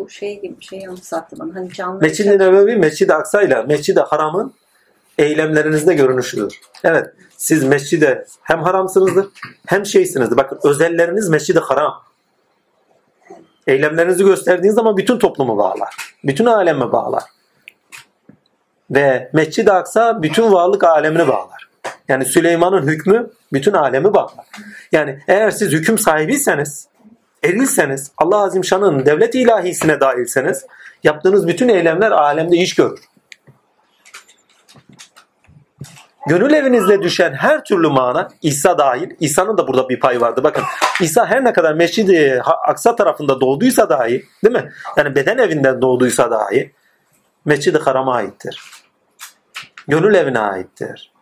[0.00, 1.54] Bu şey gibi bir şey anımsattı bana.
[1.54, 4.54] Hani canlı Mescid-i Nebevi, Mescid-i Aksa ile Mescid-i Haram'ın
[5.18, 6.60] eylemlerinizde görünüşüdür.
[6.84, 7.06] Evet,
[7.36, 9.26] siz mescide hem haramsınızdır
[9.66, 10.36] hem şeysinizdir.
[10.36, 12.02] Bakın özelleriniz mescid-i haram.
[13.66, 15.94] Eylemlerinizi gösterdiğiniz zaman bütün toplumu bağlar.
[16.24, 17.24] Bütün alemi bağlar.
[18.90, 21.68] Ve Mescid-i Aksa bütün varlık alemini bağlar.
[22.08, 24.46] Yani Süleyman'ın hükmü bütün alemi bağlar.
[24.92, 26.88] Yani eğer siz hüküm sahibiyseniz,
[27.44, 30.66] erilseniz, Allah Azimşan'ın devlet ilahisine dahilseniz
[31.04, 33.00] yaptığınız bütün eylemler alemde iş görür.
[36.28, 40.44] Gönül evinizle düşen her türlü mana İsa dahil, İsa'nın da burada bir payı vardı.
[40.44, 40.64] Bakın
[41.00, 44.72] İsa her ne kadar Mescid-i Aksa tarafında doğduysa dahi, değil mi?
[44.96, 46.72] Yani beden evinden doğduysa dahi
[47.44, 48.62] Mescid-i Haram'a aittir.
[49.88, 51.12] Gönül evine aittir.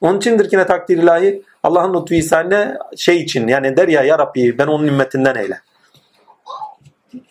[0.00, 4.18] Onun içindir ki ne takdir ilahi Allah'ın lütfu İsa'ne şey için yani der ya ya
[4.18, 5.60] Rabbi ben onun ümmetinden eyle.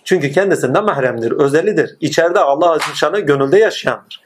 [0.03, 1.97] Çünkü kendisinden mahremdir, özelidir.
[1.99, 4.23] İçeride Allah Azimşan'ı gönülde yaşayandır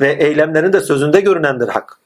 [0.00, 1.98] ve eylemlerinde sözünde görünendir hak.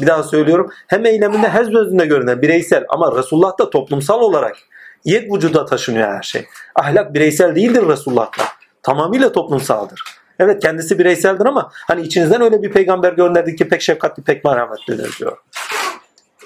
[0.00, 0.70] Bir daha söylüyorum.
[0.86, 4.56] Hem eyleminde hem sözünde görünen bireysel ama Resulullah'ta toplumsal olarak
[5.04, 6.46] yek vücuda taşınıyor her şey.
[6.74, 8.44] Ahlak bireysel değildir Resulullah'ta.
[8.82, 10.02] Tamamıyla toplumsaldır.
[10.38, 15.18] Evet kendisi bireyseldir ama hani içinizden öyle bir peygamber gönderdi ki pek şefkatli pek merhametlidir
[15.18, 15.38] diyor.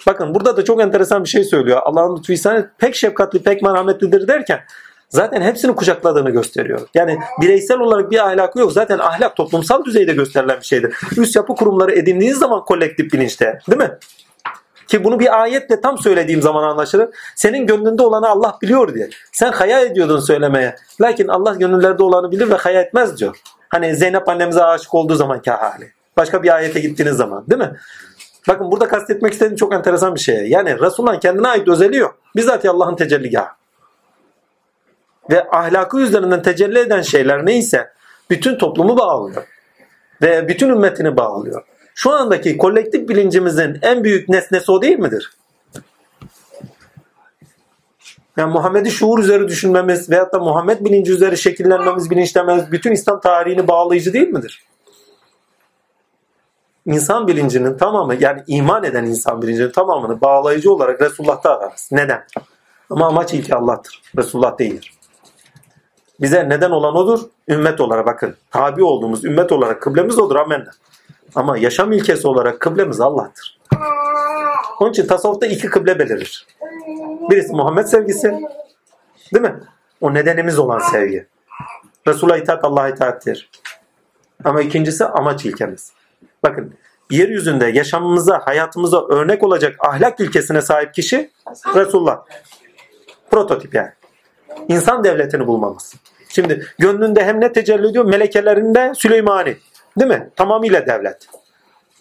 [0.06, 1.80] Bakın burada da çok enteresan bir şey söylüyor.
[1.84, 4.60] Allah'ın lütfu pek şefkatli pek merhametlidir derken
[5.08, 6.80] zaten hepsini kucakladığını gösteriyor.
[6.94, 8.72] Yani bireysel olarak bir ahlakı yok.
[8.72, 10.94] Zaten ahlak toplumsal düzeyde gösterilen bir şeydir.
[11.16, 13.90] Üst yapı kurumları edindiğiniz zaman kolektif bilinçte değil mi?
[14.88, 17.08] Ki bunu bir ayetle tam söylediğim zaman anlaşılır.
[17.36, 19.08] Senin gönlünde olanı Allah biliyor diye.
[19.32, 20.76] Sen hayal ediyordun söylemeye.
[21.00, 23.36] Lakin Allah gönüllerde olanı bilir ve hayal etmez diyor.
[23.68, 25.92] Hani Zeynep annemize aşık olduğu zamanki hali.
[26.16, 27.72] Başka bir ayete gittiğiniz zaman değil mi?
[28.48, 30.46] Bakın burada kastetmek istediğim çok enteresan bir şey.
[30.48, 32.18] Yani Resulullah'ın kendine ait özelliği yok.
[32.36, 33.60] Bizzat Allah'ın tecelligahı
[35.30, 37.90] ve ahlakı üzerinden tecelli eden şeyler neyse
[38.30, 39.46] bütün toplumu bağlıyor.
[40.22, 41.64] Ve bütün ümmetini bağlıyor.
[41.94, 45.32] Şu andaki kolektif bilincimizin en büyük nesnesi o değil midir?
[48.36, 53.68] Yani Muhammed'i şuur üzeri düşünmemiz veyahut da Muhammed bilinci üzeri şekillenmemiz, bilinçlememiz bütün İslam tarihini
[53.68, 54.64] bağlayıcı değil midir?
[56.90, 61.88] İnsan bilincinin tamamı yani iman eden insan bilincinin tamamını bağlayıcı olarak Resulullah'ta ararız.
[61.92, 62.24] Neden?
[62.90, 64.02] Ama amaç ilki Allah'tır.
[64.18, 64.94] Resulullah değildir.
[66.20, 67.20] Bize neden olan odur.
[67.48, 68.36] Ümmet olarak bakın.
[68.50, 70.36] Tabi olduğumuz ümmet olarak kıblemiz odur.
[70.36, 70.70] Amenna.
[71.34, 73.60] Ama yaşam ilkesi olarak kıblemiz Allah'tır.
[74.80, 76.46] Onun için tasavvufta iki kıble belirir.
[77.30, 78.28] Birisi Muhammed sevgisi.
[79.34, 79.60] Değil mi?
[80.00, 81.26] O nedenimiz olan sevgi.
[82.06, 83.50] Resul'a itaat Allah'a itaattir.
[84.44, 85.92] Ama ikincisi amaç ilkemiz.
[86.42, 86.74] Bakın
[87.10, 91.30] yeryüzünde yaşamımıza, hayatımıza örnek olacak ahlak ilkesine sahip kişi
[91.74, 92.18] Resulullah.
[93.30, 93.90] Prototip yani.
[94.68, 95.94] İnsan devletini bulmamız.
[96.28, 98.04] Şimdi gönlünde hem ne tecelli ediyor?
[98.04, 99.56] Melekelerinde Süleymani.
[99.98, 100.30] Değil mi?
[100.36, 101.26] Tamamıyla devlet.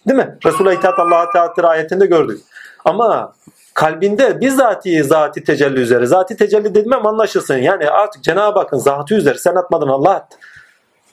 [0.07, 0.37] Değil mi?
[0.45, 2.39] Resul'a itaat Allah'a itaattır ayetinde gördük.
[2.85, 3.33] Ama
[3.73, 6.05] kalbinde bizzati zati tecelli üzere.
[6.05, 7.57] Zati tecelli dedim ama anlaşılsın.
[7.57, 10.37] Yani artık Cenab-ı Hakk'ın zatı üzere sen atmadın Allah attı.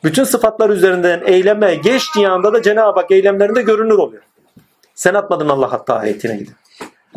[0.05, 4.23] Bütün sıfatlar üzerinden eyleme geçtiği anda da Cenab-ı Hak eylemlerinde görünür oluyor.
[4.95, 6.55] Sen atmadın Allah hatta ayetine gidin.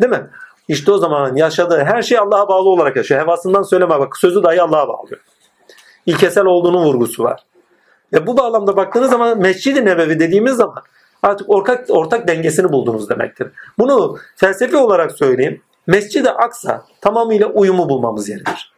[0.00, 0.30] Değil mi?
[0.68, 3.20] İşte o zaman yaşadığı her şey Allah'a bağlı olarak yaşıyor.
[3.20, 5.20] Hevasından söyleme bak sözü dahi Allah'a bağlıyor.
[6.06, 7.44] İlkesel olduğunun vurgusu var.
[8.12, 10.82] Ve bu bağlamda baktığınız zaman Mescid-i Nebevi dediğimiz zaman
[11.22, 13.48] artık ortak, ortak dengesini buldunuz demektir.
[13.78, 15.62] Bunu felsefi olarak söyleyeyim.
[15.86, 18.72] Mescid-i Aksa tamamıyla uyumu bulmamız yeridir.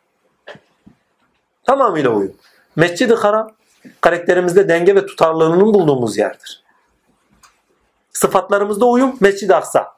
[1.64, 2.32] Tamamıyla uyum.
[2.76, 3.50] Mescid-i Haram
[4.00, 6.62] karakterimizde denge ve tutarlılığının bulduğumuz yerdir.
[8.12, 9.92] Sıfatlarımızda uyum Mescid-i Aksa.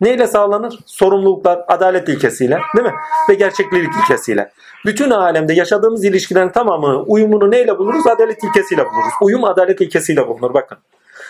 [0.00, 0.78] Neyle sağlanır?
[0.86, 2.94] Sorumluluklar, adalet ilkesiyle değil mi?
[3.28, 4.52] Ve gerçeklik ilkesiyle.
[4.86, 8.06] Bütün alemde yaşadığımız ilişkilerin tamamını, uyumunu neyle buluruz?
[8.06, 9.12] Adalet ilkesiyle buluruz.
[9.20, 10.78] Uyum adalet ilkesiyle bulunur bakın.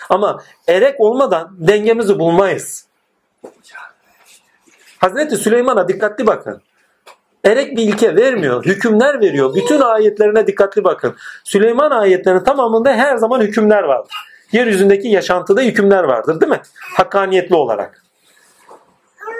[0.09, 2.85] Ama erek olmadan dengemizi bulmayız.
[4.97, 6.61] Hazreti Süleyman'a dikkatli bakın.
[7.45, 8.65] Erek bir ilke vermiyor.
[8.65, 9.55] Hükümler veriyor.
[9.55, 11.15] Bütün ayetlerine dikkatli bakın.
[11.43, 14.15] Süleyman ayetlerinin tamamında her zaman hükümler vardır.
[14.51, 16.61] Yeryüzündeki yaşantıda hükümler vardır değil mi?
[16.97, 18.03] Hakkaniyetli olarak.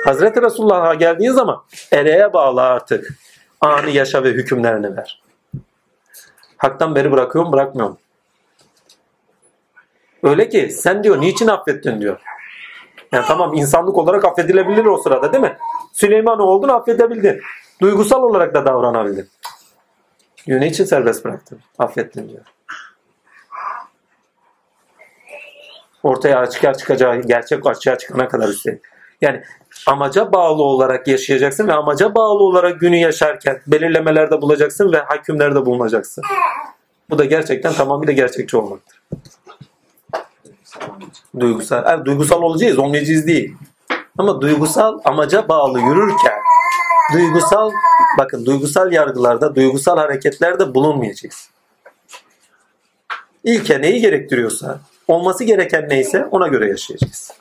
[0.05, 3.07] Hazreti Resulullah'a geldiği zaman ereğe bağlı artık.
[3.61, 5.21] Anı yaşa ve hükümlerini ver.
[6.57, 7.97] Haktan beri bırakıyorum bırakmıyorum.
[10.23, 12.19] Öyle ki sen diyor niçin affettin diyor.
[13.11, 15.57] Yani tamam insanlık olarak affedilebilir o sırada değil mi?
[15.93, 17.41] Süleyman oldun affedebildin.
[17.83, 19.29] Duygusal olarak da davranabildin.
[20.47, 21.59] Diyor ne için serbest bıraktın?
[21.79, 22.41] Affettin diyor.
[26.03, 28.81] Ortaya açığa çıkacağı, gerçek açığa çıkana kadar üstelik.
[29.21, 29.43] Yani
[29.87, 36.23] amaca bağlı olarak yaşayacaksın ve amaca bağlı olarak günü yaşarken belirlemelerde bulacaksın ve hakimlerde bulunacaksın.
[37.09, 39.01] Bu da gerçekten tamamıyla gerçekçi olmaktır.
[41.39, 43.55] Duygusal, yani duygusal olacağız, olmayacağız değil.
[44.17, 46.43] Ama duygusal amaca bağlı yürürken
[47.13, 47.71] duygusal
[48.17, 51.49] bakın duygusal yargılarda, duygusal hareketlerde bulunmayacağız.
[53.43, 57.31] İlke neyi gerektiriyorsa, olması gereken neyse ona göre yaşayacağız.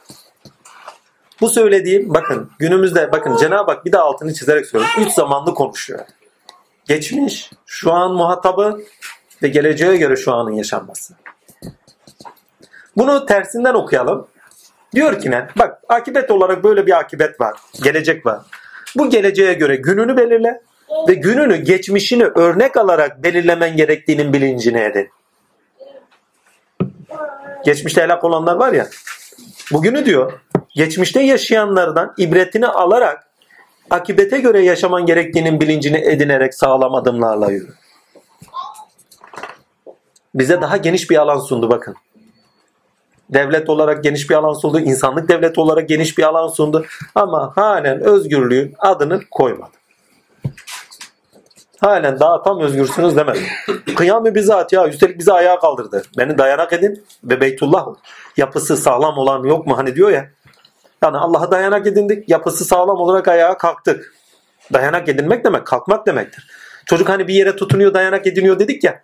[1.40, 4.92] Bu söylediğim bakın günümüzde bakın Cenab-ı Hak bir de altını çizerek söylüyor.
[4.98, 6.00] Üç zamanlı konuşuyor.
[6.84, 8.80] Geçmiş, şu an muhatabı
[9.42, 11.14] ve geleceğe göre şu anın yaşanması.
[12.96, 14.26] Bunu tersinden okuyalım.
[14.94, 15.48] Diyor ki ne?
[15.58, 17.56] Bak akibet olarak böyle bir akibet var.
[17.82, 18.40] Gelecek var.
[18.96, 20.60] Bu geleceğe göre gününü belirle
[21.08, 25.08] ve gününü geçmişini örnek alarak belirlemen gerektiğinin bilincine edin.
[27.64, 28.88] Geçmişte helak olanlar var ya.
[29.72, 30.40] Bugünü diyor
[30.74, 33.26] geçmişte yaşayanlardan ibretini alarak
[33.90, 37.72] akibete göre yaşaman gerektiğinin bilincini edinerek sağlam adımlarla yürü.
[40.34, 41.94] Bize daha geniş bir alan sundu bakın.
[43.34, 44.80] Devlet olarak geniş bir alan sundu.
[44.80, 46.86] insanlık devleti olarak geniş bir alan sundu.
[47.14, 49.70] Ama halen özgürlüğün adını koymadı.
[51.80, 53.40] Halen daha tam özgürsünüz demedi.
[53.96, 56.02] Kıyam-ı bizzat ya üstelik bizi ayağa kaldırdı.
[56.18, 57.86] Beni dayanak edin ve Beytullah
[58.36, 60.28] yapısı sağlam olan yok mu hani diyor ya.
[61.02, 62.28] Yani Allah'a dayanak edindik.
[62.28, 64.14] Yapısı sağlam olarak ayağa kalktık.
[64.72, 66.50] Dayanak edinmek demek kalkmak demektir.
[66.86, 69.02] Çocuk hani bir yere tutunuyor dayanak ediniyor dedik ya.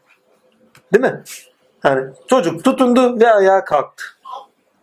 [0.93, 1.23] Değil mi?
[1.81, 4.05] Hani çocuk tutundu ve ayağa kalktı.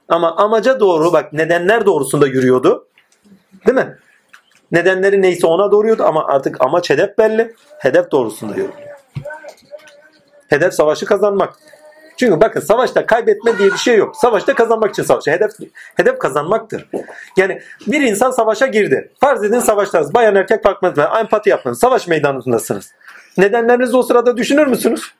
[0.09, 2.87] Ama amaca doğru bak nedenler doğrusunda yürüyordu.
[3.67, 3.97] Değil mi?
[4.71, 7.55] Nedenleri neyse ona doğruyordu ama artık amaç hedef belli.
[7.79, 8.73] Hedef doğrusunda yürüyor.
[10.47, 11.53] Hedef savaşı kazanmak.
[12.17, 14.15] Çünkü bakın savaşta kaybetme diye bir şey yok.
[14.15, 15.27] Savaşta kazanmak için savaş.
[15.27, 15.51] Hedef
[15.95, 16.89] hedef kazanmaktır.
[17.37, 19.11] Yani bir insan savaşa girdi.
[19.19, 20.13] Farz edin savaştasınız.
[20.13, 21.07] Bayan erkek fark etmez.
[21.19, 21.79] Empati yapmanız.
[21.79, 22.91] Savaş meydanındasınız.
[23.37, 25.13] Nedenlerinizi o sırada düşünür müsünüz?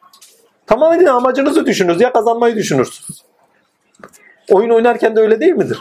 [0.67, 2.01] Tamamen amacınızı düşünürüz.
[2.01, 3.24] Ya kazanmayı düşünürsünüz.
[4.49, 5.79] Oyun oynarken de öyle değil midir?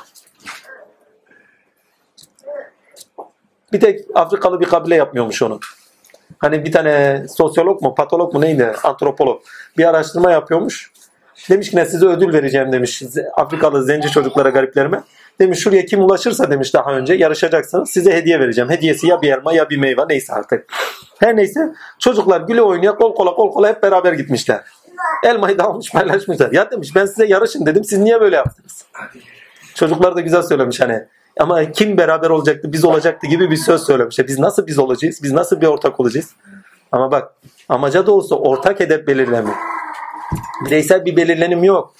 [3.72, 5.60] Bir tek Afrikalı bir kabile yapmıyormuş onu.
[6.38, 9.42] Hani bir tane sosyolog mu, patolog mu neydi, antropolog
[9.78, 10.92] bir araştırma yapıyormuş.
[11.50, 13.02] Demiş ki ne size ödül vereceğim demiş
[13.36, 15.02] Afrikalı zenci çocuklara, gariplerime.
[15.40, 18.70] Demiş şuraya kim ulaşırsa demiş daha önce yarışacaksınız size hediye vereceğim.
[18.70, 20.66] Hediyesi ya bir elma ya bir meyve neyse artık.
[21.20, 21.60] Her neyse
[21.98, 24.60] çocuklar güle oynaya kol kola kol kola hep beraber gitmişler.
[25.24, 26.52] Elmayı da almış paylaşmışlar.
[26.52, 28.84] Ya demiş ben size yarışın dedim siz niye böyle yaptınız?
[29.74, 31.04] Çocuklar da güzel söylemiş hani.
[31.40, 34.18] Ama kim beraber olacaktı biz olacaktı gibi bir söz söylemiş.
[34.18, 35.20] Biz nasıl biz olacağız?
[35.22, 36.30] Biz nasıl bir ortak olacağız?
[36.92, 37.32] Ama bak
[37.68, 39.50] amaca da olsa ortak hedef belirleme.
[40.66, 41.94] Bireysel bir belirlenim yok.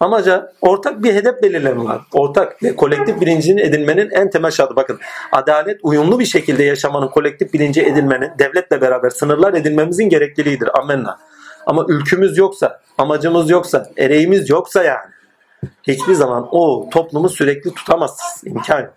[0.00, 2.00] Amaca ortak bir hedef belirleme var.
[2.12, 4.76] Ortak ve kolektif bilincini edinmenin en temel şartı.
[4.76, 4.98] Bakın
[5.32, 10.78] adalet uyumlu bir şekilde yaşamanın kolektif bilinci edinmenin devletle beraber sınırlar edinmemizin gerekliliğidir.
[10.78, 11.18] Amenna.
[11.66, 15.00] Ama ülkümüz yoksa, amacımız yoksa, ereğimiz yoksa yani
[15.82, 18.54] hiçbir zaman o toplumu sürekli tutamazsınız.
[18.54, 18.94] İmkan yok.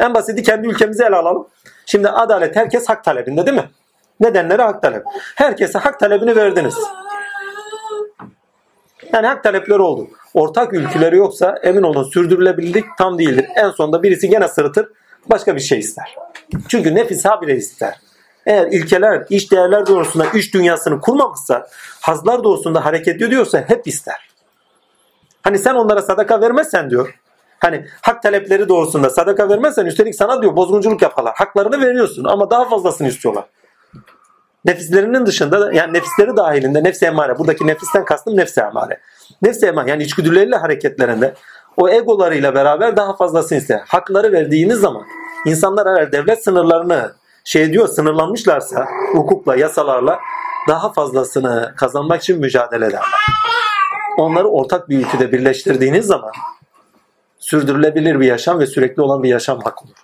[0.00, 1.48] En basiti kendi ülkemizi ele alalım.
[1.86, 3.70] Şimdi adalet herkes hak talebinde değil mi?
[4.20, 5.04] Nedenleri hak talep.
[5.36, 6.74] Herkese hak talebini verdiniz.
[9.12, 10.08] Yani hak talepleri oldu.
[10.34, 13.46] Ortak ülkeleri yoksa emin olun sürdürülebilirlik tam değildir.
[13.56, 14.88] En sonunda birisi gene sırıtır
[15.30, 16.16] başka bir şey ister.
[16.68, 18.00] Çünkü nefis habire ister.
[18.46, 21.66] Eğer ilkeler, iş değerler doğrusunda iş dünyasını kurmamışsa,
[22.00, 24.28] hazlar doğrusunda hareket ediyorsa hep ister.
[25.42, 27.14] Hani sen onlara sadaka vermezsen diyor.
[27.58, 31.34] Hani hak talepleri doğrusunda sadaka vermezsen üstelik sana diyor bozgunculuk yaparlar.
[31.36, 33.44] Haklarını veriyorsun ama daha fazlasını istiyorlar.
[34.64, 37.38] Nefislerinin dışında yani nefisleri dahilinde nefsi emare.
[37.38, 39.00] Buradaki nefisten kastım nefsi emare.
[39.42, 41.34] Nefsi emare yani içgüdüleriyle hareketlerinde
[41.76, 43.80] o egolarıyla beraber daha fazlasını ister.
[43.86, 45.02] Hakları verdiğiniz zaman
[45.46, 47.12] insanlar eğer devlet sınırlarını
[47.44, 50.20] şey diyor sınırlanmışlarsa hukukla, yasalarla
[50.68, 53.02] daha fazlasını kazanmak için mücadele ederler.
[54.16, 56.32] Onları ortak bir ülkede birleştirdiğiniz zaman
[57.38, 59.94] sürdürülebilir bir yaşam ve sürekli olan bir yaşam hak olur.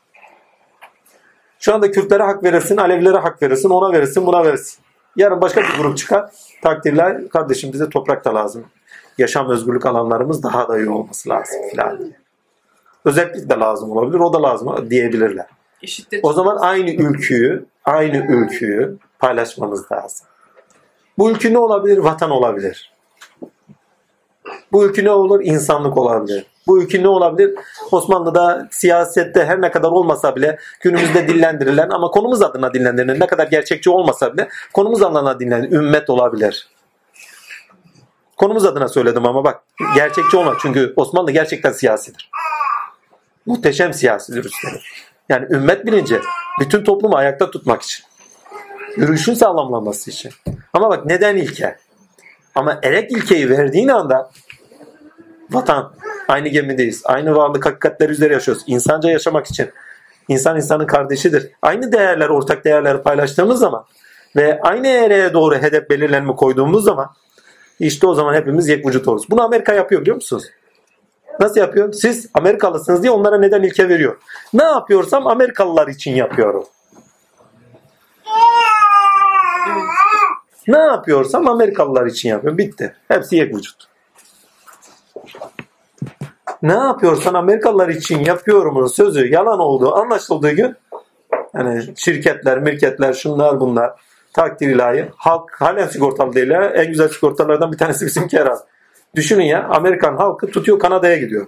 [1.59, 4.78] Şu anda Kürtlere hak verirsin, Alevilere hak verirsin, ona verirsin, buna verirsin.
[5.16, 6.31] Yarın başka bir grup çıkar.
[6.62, 8.65] Takdirler kardeşim bize toprak da lazım.
[9.19, 12.16] Yaşam özgürlük alanlarımız daha da iyi olması lazım filan diye.
[13.05, 15.47] Özellik de lazım olabilir, o da lazım diyebilirler.
[15.82, 16.20] Eşittir.
[16.22, 20.26] O zaman aynı ülküyü, aynı ülküyü paylaşmamız lazım.
[21.18, 21.98] Bu ülkü ne olabilir?
[21.98, 22.92] Vatan olabilir.
[24.72, 25.40] Bu ülkü ne olur?
[25.44, 26.46] İnsanlık olabilir.
[26.66, 27.55] Bu ülkü ne olabilir?
[27.90, 33.46] Osmanlı'da siyasette her ne kadar olmasa bile günümüzde dillendirilen ama konumuz adına dillendirilen ne kadar
[33.46, 36.68] gerçekçi olmasa bile konumuz adına dillendirilen ümmet olabilir.
[38.36, 39.62] Konumuz adına söyledim ama bak
[39.94, 40.56] gerçekçi olmaz.
[40.62, 42.30] Çünkü Osmanlı gerçekten siyasidir.
[43.46, 44.82] Muhteşem siyasidir üstelik.
[45.28, 46.20] Yani ümmet bilinci
[46.60, 48.05] bütün toplumu ayakta tutmak için.
[48.96, 50.32] Yürüyüşün sağlamlanması için.
[50.72, 51.76] Ama bak neden ilke?
[52.55, 54.30] Ama erek ilkeyi verdiğin anda
[55.50, 55.92] vatan,
[56.28, 57.02] aynı gemideyiz.
[57.05, 58.62] Aynı varlık hakikatleri üzere yaşıyoruz.
[58.66, 59.70] İnsanca yaşamak için.
[60.28, 61.50] İnsan insanın kardeşidir.
[61.62, 63.84] Aynı değerler, ortak değerleri paylaştığımız zaman
[64.36, 67.10] ve aynı ereğe doğru hedef belirlenme koyduğumuz zaman
[67.80, 69.30] işte o zaman hepimiz yek vücut oluruz.
[69.30, 70.44] Bunu Amerika yapıyor biliyor musunuz?
[71.40, 71.93] Nasıl yapıyor?
[71.93, 74.16] Siz Amerikalısınız diye onlara neden ilke veriyor.
[74.52, 76.65] Ne yapıyorsam Amerikalılar için yapıyorum.
[80.69, 82.59] Ne yapıyorsam Amerikalılar için yapıyorum.
[82.59, 82.94] Bitti.
[83.09, 83.89] Hepsi yek vücut.
[86.62, 90.77] Ne yapıyorsan Amerikalılar için yapıyorumun sözü yalan olduğu anlaşıldığı gün
[91.55, 93.93] yani şirketler, mirketler, şunlar bunlar
[94.32, 95.09] takdir ilahi.
[95.16, 96.51] Halk halen sigortalı değil.
[96.51, 96.65] ya.
[96.65, 98.62] En güzel sigortalardan bir tanesi bizimki herhalde.
[99.16, 101.47] Düşünün ya Amerikan halkı tutuyor Kanada'ya gidiyor.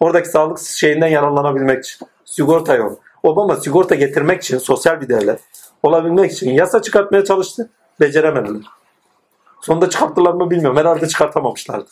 [0.00, 2.08] Oradaki sağlık şeyinden yararlanabilmek için.
[2.24, 2.98] Sigorta yok.
[3.22, 5.40] Obama sigorta getirmek için sosyal bir devlet
[5.82, 7.70] olabilmek için yasa çıkartmaya çalıştı.
[8.00, 8.62] Beceremediler.
[9.60, 10.76] Sonunda çıkarttılar mı bilmiyorum.
[10.76, 11.88] Herhalde çıkartamamışlardı.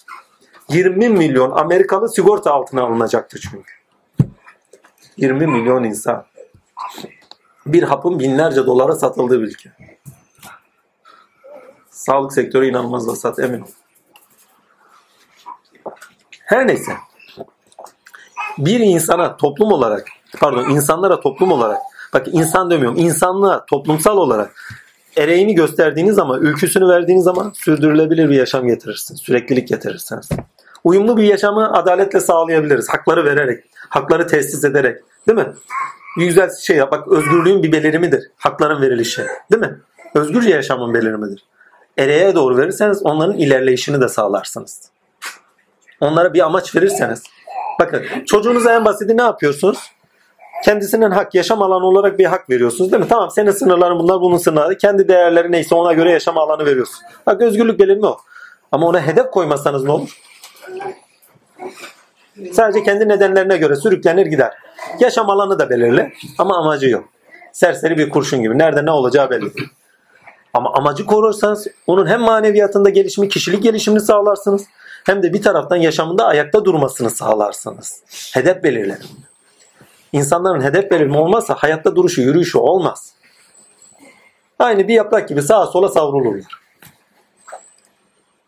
[0.68, 3.72] 20 milyon Amerikalı sigorta altına alınacaktı çünkü.
[5.16, 6.24] 20 milyon insan.
[7.66, 9.72] Bir hapın binlerce dolara satıldığı bir ülke.
[11.90, 13.66] Sağlık sektörü inanılmaz vasat emin ol.
[16.46, 16.92] Her neyse.
[18.58, 20.08] Bir insana toplum olarak,
[20.40, 21.78] pardon insanlara toplum olarak,
[22.14, 24.52] bak insan demiyorum, insanlığa toplumsal olarak
[25.16, 29.20] ereğini gösterdiğiniz zaman, ülküsünü verdiğiniz zaman sürdürülebilir bir yaşam getirirsiniz.
[29.20, 30.28] Süreklilik getirirsiniz.
[30.84, 32.88] Uyumlu bir yaşamı adaletle sağlayabiliriz.
[32.88, 35.00] Hakları vererek, hakları tesis ederek.
[35.28, 35.52] Değil mi?
[36.18, 36.92] Bir güzel şey yap.
[36.92, 38.30] Bak özgürlüğün bir belirimidir.
[38.36, 39.26] Hakların verilişi.
[39.52, 39.78] Değil mi?
[40.14, 41.44] Özgürce yaşamın belirimidir.
[41.98, 44.90] Ereğe doğru verirseniz onların ilerleyişini de sağlarsınız.
[46.00, 47.22] Onlara bir amaç verirseniz.
[47.80, 49.78] Bakın çocuğunuza en basiti ne yapıyorsunuz?
[50.64, 53.08] Kendisinin hak, yaşam alanı olarak bir hak veriyorsunuz değil mi?
[53.08, 54.78] Tamam senin sınırların bunlar, bunun sınırları.
[54.78, 56.96] Kendi değerleri neyse ona göre yaşam alanı veriyorsun.
[57.26, 58.18] Bak özgürlük belirli o.
[58.72, 60.20] Ama ona hedef koymazsanız ne olur?
[62.52, 64.52] Sadece kendi nedenlerine göre sürüklenir gider.
[65.00, 67.04] Yaşam alanı da belirli ama amacı yok.
[67.52, 68.58] Serseri bir kurşun gibi.
[68.58, 69.52] Nerede ne olacağı belli.
[70.54, 74.66] Ama amacı korursanız onun hem maneviyatında gelişimi, kişilik gelişimini sağlarsınız
[75.06, 78.02] hem de bir taraftan yaşamında ayakta durmasını sağlarsınız.
[78.34, 78.98] Hedef belirler.
[80.12, 83.12] İnsanların hedef belirleme olmazsa hayatta duruşu, yürüyüşü olmaz.
[84.58, 86.66] Aynı bir yaprak gibi sağa sola savrulurlar.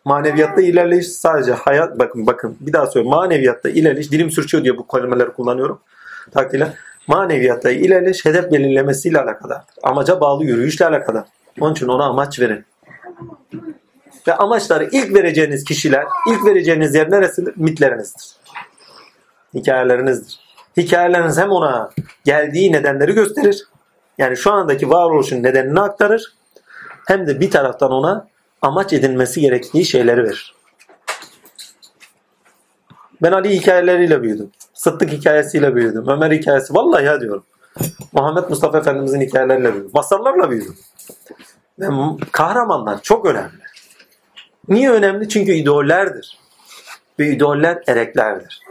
[0.04, 3.18] Maneviyatta ilerleyiş sadece hayat bakın bakın bir daha söylüyorum.
[3.18, 5.80] Maneviyatta ilerleyiş dilim sürçüyor diye bu kelimeleri kullanıyorum.
[6.30, 6.72] Takdirle
[7.06, 9.62] maneviyatta ilerleyiş hedef belirlemesiyle alakadar.
[9.82, 11.24] Amaca bağlı yürüyüşle alakadar.
[11.60, 12.64] Onun için ona amaç verin.
[14.26, 17.54] Ve amaçları ilk vereceğiniz kişiler, ilk vereceğiniz yer neresidir?
[17.56, 18.36] Mitlerinizdir.
[19.54, 20.40] Hikayelerinizdir.
[20.76, 21.90] Hikayeleriniz hem ona
[22.24, 23.64] geldiği nedenleri gösterir.
[24.18, 26.34] Yani şu andaki varoluşun nedenini aktarır.
[27.06, 28.28] Hem de bir taraftan ona
[28.62, 30.54] amaç edinmesi gerektiği şeyleri verir.
[33.22, 34.50] Ben Ali hikayeleriyle büyüdüm.
[34.74, 36.08] Sıddık hikayesiyle büyüdüm.
[36.08, 36.74] Ömer hikayesi.
[36.74, 37.44] Vallahi ya diyorum.
[38.12, 39.90] Muhammed Mustafa Efendimizin hikayeleriyle büyüdüm.
[39.94, 40.76] Masallarla büyüdüm.
[41.78, 41.88] Ve
[42.32, 43.67] kahramanlar çok önemli.
[44.68, 45.28] Niye önemli?
[45.28, 46.38] Çünkü idollerdir.
[47.18, 48.62] Ve idoller ereklerdir.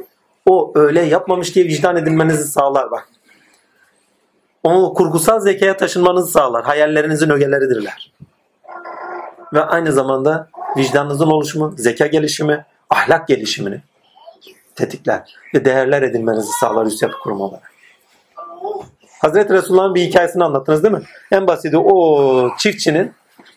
[0.45, 3.09] O öyle yapmamış diye vicdan edinmenizi sağlar bak.
[4.63, 6.65] O kurgusal zekaya taşınmanızı sağlar.
[6.65, 8.11] Hayallerinizin ögeleridirler.
[9.53, 13.81] Ve aynı zamanda vicdanınızın oluşumu, zeka gelişimi, ahlak gelişimini
[14.75, 15.35] tetikler.
[15.55, 17.71] Ve değerler edinmenizi sağlar üst yapı kurumu olarak.
[19.19, 21.03] Hazreti Resulullah'ın bir hikayesini anlattınız değil mi?
[21.31, 23.13] En basiti o çiftçinin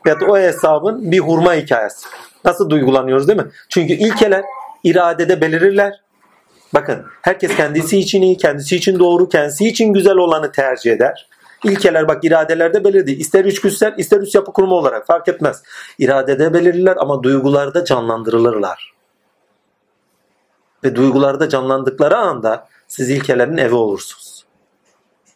[0.07, 2.07] ya da o hesabın bir hurma hikayesi.
[2.45, 3.51] Nasıl duygulanıyoruz değil mi?
[3.69, 4.45] Çünkü ilkeler
[4.85, 6.01] iradede belirirler.
[6.75, 11.29] Bakın herkes kendisi için iyi, kendisi için doğru, kendisi için güzel olanı tercih eder.
[11.65, 13.13] İlkeler bak iradelerde belirdi.
[13.13, 15.63] İster içgüdüsel ister üst yapı kurumu olarak fark etmez.
[15.99, 18.93] İradede belirliler ama duygularda canlandırılırlar.
[20.85, 24.45] Ve duygularda canlandıkları anda siz ilkelerin evi olursunuz.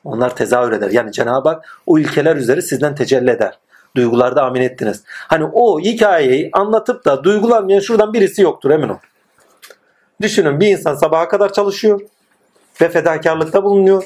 [0.04, 0.90] Onlar tezahür eder.
[0.90, 3.58] Yani Cenab-ı Hak o ilkeler üzeri sizden tecelli eder.
[3.96, 5.02] Duygularda amin ettiniz.
[5.06, 8.96] Hani o hikayeyi anlatıp da duygulanmayan şuradan birisi yoktur emin ol.
[10.22, 12.00] Düşünün bir insan sabaha kadar çalışıyor
[12.80, 14.04] ve fedakarlıkta bulunuyor.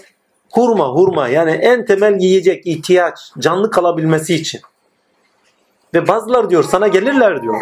[0.52, 4.60] Hurma hurma yani en temel yiyecek ihtiyaç canlı kalabilmesi için.
[5.94, 7.60] Ve bazılar diyor sana gelirler diyor.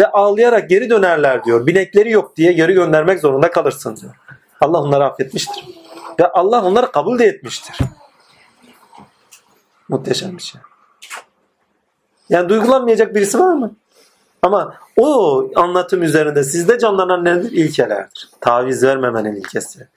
[0.00, 1.66] Ve ağlayarak geri dönerler diyor.
[1.66, 4.14] Binekleri yok diye geri göndermek zorunda kalırsın diyor.
[4.60, 5.64] Allah onları affetmiştir.
[6.20, 7.78] Ve Allah onları kabul de etmiştir.
[9.88, 10.60] Muhteşem bir şey.
[12.28, 13.74] Yani duygulanmayacak birisi var mı?
[14.42, 17.52] Ama o anlatım üzerinde sizde canlanan nedir?
[17.52, 18.30] İlkelerdir.
[18.40, 19.88] Taviz vermemenin ilkesi.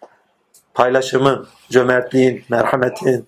[0.74, 3.28] Paylaşımın, cömertliğin, merhametin,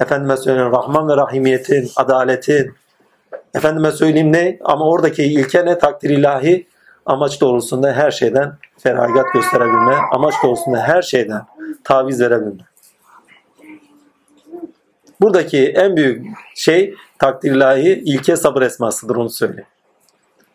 [0.00, 2.74] efendime söyleyeyim Rahman ve Rahimiyetin, adaletin,
[3.54, 4.58] efendime söyleyeyim ne?
[4.64, 5.78] Ama oradaki ilke ne?
[5.78, 6.66] Takdir ilahi
[7.06, 11.42] amaç doğrultusunda her şeyden feragat gösterebilme, amaç doğrultusunda her şeyden
[11.84, 12.62] taviz verebilme.
[15.20, 19.66] Buradaki en büyük şey takdir ilahi ilke sabır esmasıdır onu söyleyeyim.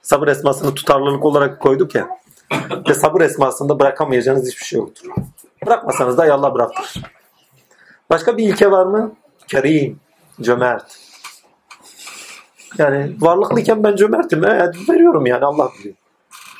[0.01, 2.07] Sabır esmasını tutarlılık olarak koyduk ya.
[2.89, 5.09] Ve sabır esmasında bırakamayacağınız hiçbir şey yoktur.
[5.65, 7.03] Bırakmasanız da Allah bıraktır.
[8.09, 9.15] Başka bir ilke var mı?
[9.47, 9.99] Kerim,
[10.41, 10.99] cömert.
[12.77, 14.45] Yani varlıklıyken ben cömertim.
[14.45, 15.95] E, veriyorum yani Allah biliyor.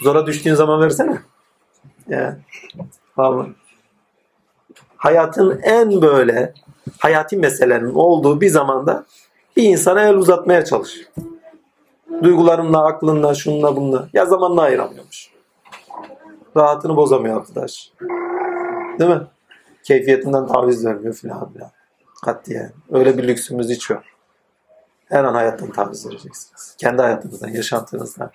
[0.01, 1.21] Zora düştüğün zaman versene.
[2.07, 2.35] Yani,
[3.17, 3.49] vallahi.
[4.97, 6.53] Hayatın en böyle
[6.99, 9.05] hayati meselenin olduğu bir zamanda
[9.55, 11.07] bir insana el uzatmaya çalış.
[12.23, 14.07] Duygularınla, aklınla, şununla bununla.
[14.13, 15.29] Ya zamanla ayıramıyormuş.
[16.57, 17.91] Rahatını bozamıyor arkadaş.
[18.99, 19.21] Değil mi?
[19.83, 21.69] Keyfiyetinden taviz vermiyor filan filan.
[22.25, 22.73] Katiyen.
[22.91, 24.03] Öyle bir lüksümüz hiç yok.
[25.05, 26.75] Her an hayattan taviz vereceksiniz.
[26.77, 28.31] Kendi hayatınızdan, yaşantınızdan.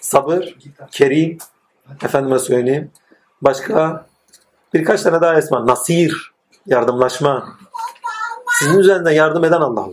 [0.00, 0.56] Sabır,
[0.90, 1.38] kerim,
[2.02, 2.90] efendime söyleyeyim.
[3.42, 4.06] Başka
[4.74, 5.66] birkaç tane daha esma.
[5.66, 6.32] Nasir,
[6.66, 7.48] yardımlaşma.
[8.58, 9.86] Sizin üzerinden yardım eden Allah.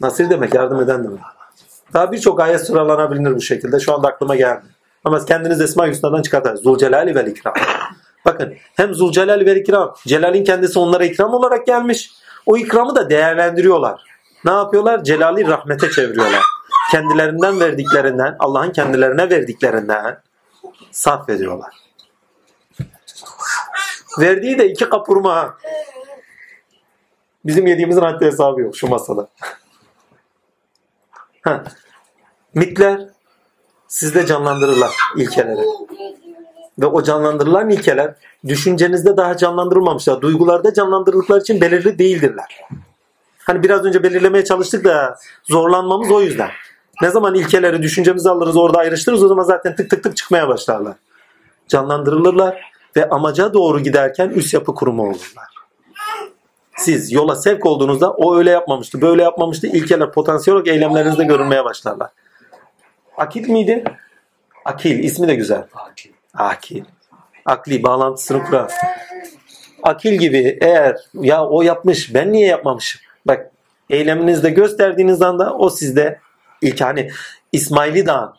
[0.00, 1.20] Nasir demek yardım eden demek.
[1.92, 3.80] Daha birçok ayet sıralanabilir bu şekilde.
[3.80, 4.66] Şu anda aklıma geldi.
[5.04, 6.56] Ama kendiniz Esma Hüsna'dan çıkartın.
[6.56, 7.54] Zulcelali vel ikram.
[8.24, 9.94] Bakın hem Zulcelal ve ikram.
[10.06, 12.10] Celal'in kendisi onlara ikram olarak gelmiş.
[12.46, 14.02] O ikramı da değerlendiriyorlar.
[14.44, 15.04] Ne yapıyorlar?
[15.04, 16.42] Celal'i rahmete çeviriyorlar.
[16.90, 20.20] Kendilerinden verdiklerinden, Allah'ın kendilerine verdiklerinden
[20.90, 21.74] sarf ediyorlar.
[24.20, 25.58] Verdiği de iki kapurma.
[27.44, 29.28] Bizim yediğimizin haddi hesabı yok şu masada.
[31.42, 31.64] Ha.
[32.54, 33.08] Mitler
[33.88, 35.60] sizde canlandırırlar ilkeleri.
[36.78, 38.14] Ve o canlandırılan ilkeler
[38.46, 40.20] düşüncenizde daha canlandırılmamışlar.
[40.20, 42.60] Duygularda canlandırıldıkları için belirli değildirler.
[43.44, 46.50] Hani biraz önce belirlemeye çalıştık da zorlanmamız o yüzden.
[47.02, 50.94] Ne zaman ilkeleri düşüncemizi alırız orada ayrıştırırız o zaman zaten tık tık tık çıkmaya başlarlar.
[51.68, 55.49] Canlandırılırlar ve amaca doğru giderken üst yapı kurumu olurlar.
[56.80, 59.66] Siz yola sevk olduğunuzda o öyle yapmamıştı, böyle yapmamıştı.
[59.66, 62.10] İlkeler potansiyel olarak eylemlerinizde görünmeye başlarlar.
[63.16, 63.84] Akil miydi?
[64.64, 65.04] Akil.
[65.04, 65.64] ismi de güzel.
[65.74, 66.10] Akil.
[66.34, 66.84] Akil.
[67.46, 68.72] Akli bağlantısını kurar.
[69.82, 73.00] Akil gibi eğer ya o yapmış ben niye yapmamışım?
[73.26, 73.50] Bak
[73.90, 76.20] eyleminizde gösterdiğiniz anda o sizde
[76.62, 77.10] ilk hani
[77.52, 78.34] İsmail'i Dağ,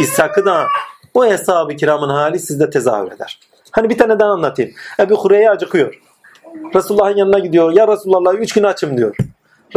[0.00, 0.66] İshak'ı Dağ
[1.14, 3.40] o hesabı kiramın hali sizde tezahür eder.
[3.70, 4.72] Hani bir tane daha anlatayım.
[5.00, 6.09] Ebu Hureyre acıkıyor.
[6.74, 7.72] Resulullah'ın yanına gidiyor.
[7.72, 9.16] Ya Resulullah üç gün açım diyor.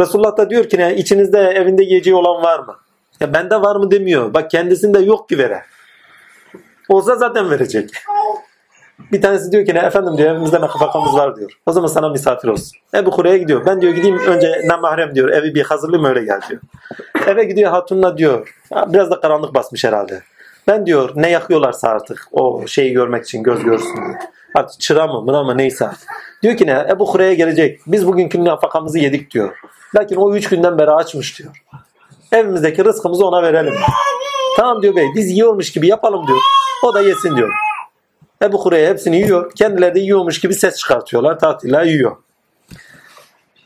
[0.00, 2.76] Resulullah da diyor ki ne içinizde evinde yiyeceği olan var mı?
[3.20, 4.34] Ya bende var mı demiyor.
[4.34, 5.62] Bak kendisinde yok ki vere.
[6.88, 7.90] Olsa zaten verecek.
[9.12, 11.50] Bir tanesi diyor ki ne efendim diyor evimizde nafakamız var diyor.
[11.66, 12.78] O zaman sana misafir olsun.
[12.94, 13.66] Ebu Kure'ye gidiyor.
[13.66, 15.28] Ben diyor gideyim önce namahrem diyor.
[15.28, 16.60] Evi bir hazırlayayım öyle gel diyor.
[17.26, 18.54] Eve gidiyor hatunla diyor.
[18.86, 20.22] Biraz da karanlık basmış herhalde.
[20.68, 24.14] Ben diyor ne yakıyorlarsa artık o şeyi görmek için göz görsün diyor.
[24.54, 25.90] Artık çıra mı mına mı neyse.
[26.42, 27.80] Diyor ki ne Ebu Kure'ye gelecek.
[27.86, 29.56] Biz bugünkü nafakamızı yedik diyor.
[29.96, 31.62] Lakin o üç günden beri açmış diyor.
[32.32, 33.74] Evimizdeki rızkımızı ona verelim.
[34.56, 36.38] Tamam diyor bey biz yiyormuş gibi yapalım diyor.
[36.84, 37.52] O da yesin diyor.
[38.42, 39.52] Ebu Kureyre hepsini yiyor.
[39.54, 41.38] Kendileri de yiyormuş gibi ses çıkartıyorlar.
[41.38, 42.16] Tatilla yiyor.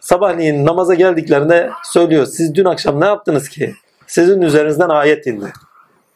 [0.00, 2.26] Sabahleyin namaza geldiklerinde söylüyor.
[2.26, 3.74] Siz dün akşam ne yaptınız ki?
[4.06, 5.52] Sizin üzerinizden ayet indi.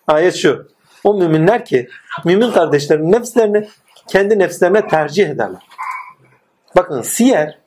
[0.07, 0.72] Ayet şu.
[1.05, 1.89] O müminler ki
[2.25, 3.69] mümin kardeşlerin nefslerini
[4.07, 5.63] kendi nefslerine tercih ederler.
[6.77, 7.59] Bakın siyer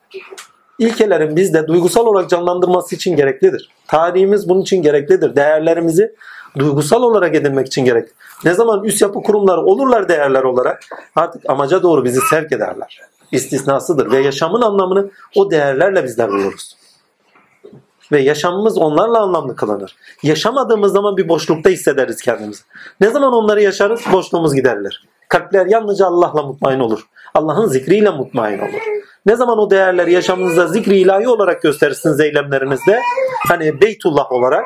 [0.79, 3.69] ilkelerin bizde duygusal olarak canlandırması için gereklidir.
[3.87, 5.35] Tarihimiz bunun için gereklidir.
[5.35, 6.15] Değerlerimizi
[6.57, 8.09] duygusal olarak edinmek için gerek.
[8.45, 10.83] Ne zaman üst yapı kurumları olurlar değerler olarak
[11.15, 13.01] artık amaca doğru bizi sevk ederler.
[13.31, 16.75] İstisnasıdır ve yaşamın anlamını o değerlerle bizler buluruz.
[18.11, 19.95] Ve yaşamımız onlarla anlamlı kılınır.
[20.23, 22.63] Yaşamadığımız zaman bir boşlukta hissederiz kendimizi.
[23.01, 24.01] Ne zaman onları yaşarız?
[24.11, 25.07] Boşluğumuz giderilir.
[25.29, 27.07] Kalpler yalnızca Allah'la mutmain olur.
[27.33, 28.81] Allah'ın zikriyle mutmain olur.
[29.25, 32.99] Ne zaman o değerleri yaşamınızda zikri ilahi olarak gösterirsiniz eylemlerinizde?
[33.47, 34.65] Hani Beytullah olarak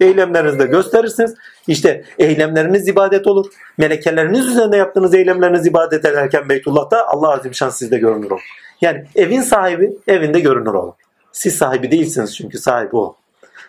[0.00, 1.34] Eylemlerinizde gösterirsiniz.
[1.68, 3.46] İşte eylemleriniz ibadet olur.
[3.78, 8.40] Melekeleriniz üzerinde yaptığınız eylemleriniz ibadet ederken Beytullah'ta Allah Azimşan sizde görünür olur.
[8.80, 10.94] Yani evin sahibi evinde görünür olur.
[11.36, 13.16] Siz sahibi değilsiniz çünkü sahibi o.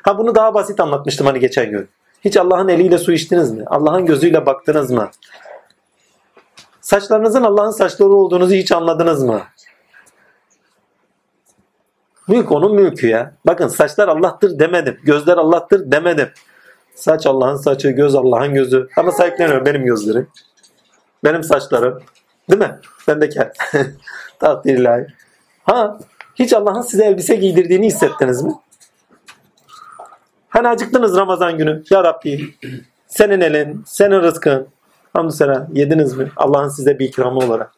[0.02, 1.89] Ha bunu daha basit anlatmıştım hani geçen gün.
[2.22, 3.64] Hiç Allah'ın eliyle su içtiniz mi?
[3.68, 5.10] Allah'ın gözüyle baktınız mı?
[6.81, 9.41] Saçlarınızın Allah'ın saçları olduğunuzu hiç anladınız mı?
[12.27, 13.34] Mülk onun mülkü ya.
[13.45, 14.99] Bakın saçlar Allah'tır demedim.
[15.03, 16.30] Gözler Allah'tır demedim.
[16.95, 18.88] Saç Allah'ın saçı, göz Allah'ın gözü.
[18.98, 20.30] Ama sahipleniyorum benim gözlerim.
[21.23, 22.03] Benim saçlarım.
[22.49, 22.80] Değil mi?
[23.07, 23.52] Ben de kel.
[24.39, 25.07] Takdir ilahi.
[25.64, 25.98] Ha,
[26.40, 28.54] hiç Allah'ın size elbise giydirdiğini hissettiniz mi?
[30.50, 31.84] Hani acıktınız Ramazan günü.
[31.90, 32.56] Ya Rabbi
[33.08, 34.68] senin elin, senin rızkın.
[35.14, 36.32] Hamdü sana yediniz mi?
[36.36, 37.72] Allah'ın size bir ikramı olarak.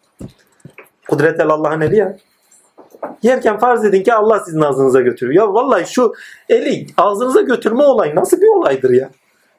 [1.10, 2.18] Kudret el Allah'ın eli ya.
[3.24, 5.48] Yerken farz edin ki Allah sizin ağzınıza götürüyor.
[5.48, 6.14] Ya vallahi şu
[6.50, 9.10] eli ağzınıza götürme olayı nasıl bir olaydır ya?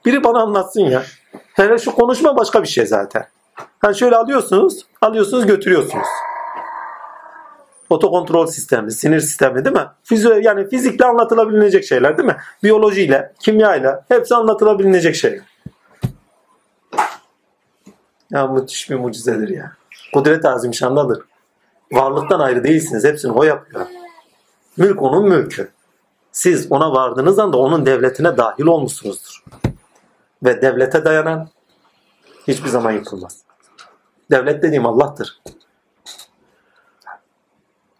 [0.05, 1.03] Biri bana anlatsın ya.
[1.55, 3.27] Hele şu konuşma başka bir şey zaten.
[3.79, 6.07] Hani şöyle alıyorsunuz, alıyorsunuz götürüyorsunuz.
[7.91, 9.87] Otokontrol sistemi, sinir sistemi değil mi?
[10.05, 12.37] Fizyo, yani fizikle anlatılabilecek şeyler değil mi?
[12.63, 15.45] Biyolojiyle, kimyayla hepsi anlatılabilecek şeyler.
[18.31, 19.73] Ya müthiş bir mucizedir ya.
[20.15, 21.23] Kudret azimşandadır.
[21.93, 23.05] Varlıktan ayrı değilsiniz.
[23.05, 23.87] Hepsini o yapıyor.
[24.77, 25.71] Mülk onun mülkü.
[26.33, 29.45] Siz ona vardığınız anda onun devletine dahil olmuşsunuzdur.
[30.45, 31.49] Ve devlete dayanan
[32.49, 33.39] hiçbir zaman yıkılmaz.
[34.31, 35.41] Devlet dediğim Allah'tır.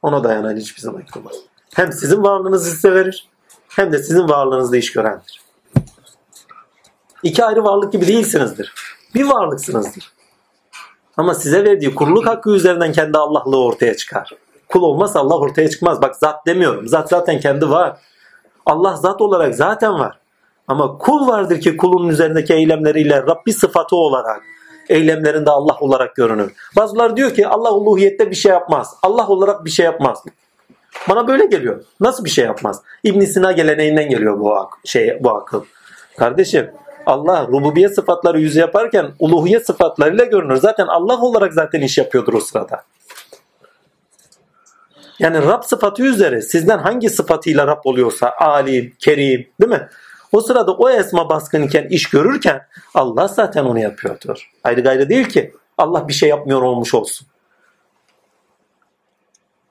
[0.03, 1.35] Ona dayanan hiçbir zaman yıkılmaz.
[1.75, 3.29] Hem sizin varlığınızı size verir
[3.69, 5.41] hem de sizin varlığınızda iş görendir.
[7.23, 8.75] İki ayrı varlık gibi değilsinizdir.
[9.15, 10.13] Bir varlıksınızdır.
[11.17, 14.31] Ama size verdiği kulluk hakkı üzerinden kendi Allah'lığı ortaya çıkar.
[14.69, 16.03] Kul olmazsa Allah ortaya çıkmaz.
[16.03, 16.89] Bak zat demiyorum.
[16.89, 17.99] Zat zaten kendi var.
[18.67, 20.19] Allah zat olarak zaten var.
[20.69, 24.43] Ama kul vardır ki kulun üzerindeki eylemleriyle Rabbi sıfatı olarak
[24.91, 26.53] eylemlerinde Allah olarak görünür.
[26.77, 28.97] Bazıları diyor ki Allah uluhiyette bir şey yapmaz.
[29.03, 30.25] Allah olarak bir şey yapmaz.
[31.09, 31.85] Bana böyle geliyor.
[32.01, 32.83] Nasıl bir şey yapmaz?
[33.05, 35.65] İbn Sina geleneğinden geliyor bu ak şey bu akıl.
[36.19, 36.71] Kardeşim
[37.07, 40.57] Allah rububiyet sıfatları yüzü yaparken uluhiyet sıfatlarıyla görünür.
[40.57, 42.85] Zaten Allah olarak zaten iş yapıyordur o sırada.
[45.19, 49.89] Yani Rab sıfatı üzere sizden hangi sıfatıyla Rab oluyorsa alim, kerim değil mi?
[50.33, 54.51] O sırada o esma baskın iken iş görürken Allah zaten onu yapıyordur.
[54.65, 57.27] Ayrı gayrı değil ki Allah bir şey yapmıyor olmuş olsun.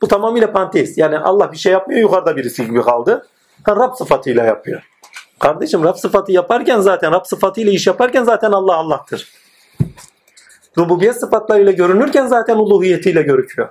[0.01, 0.97] Bu tamamıyla panteist.
[0.97, 3.27] Yani Allah bir şey yapmıyor yukarıda birisi gibi kaldı.
[3.63, 4.81] Ha, Rab sıfatıyla yapıyor.
[5.39, 9.33] Kardeşim Rab sıfatı yaparken zaten Rab sıfatıyla iş yaparken zaten Allah Allah'tır.
[10.77, 13.69] Rububiyet sıfatlarıyla görünürken zaten uluhiyetiyle görüküyor.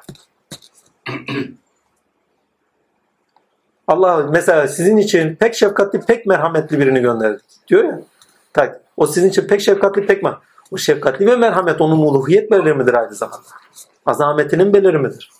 [3.89, 7.43] Allah mesela sizin için pek şefkatli, pek merhametli birini gönderdi.
[7.69, 8.01] Diyor ya.
[8.53, 8.81] Tak.
[8.97, 10.35] O sizin için pek şefkatli, pek mer
[10.71, 13.49] O şefkatli ve merhamet onun uluhiyet belirimidir aynı zamanda.
[14.07, 15.31] Azametinin belirimidir.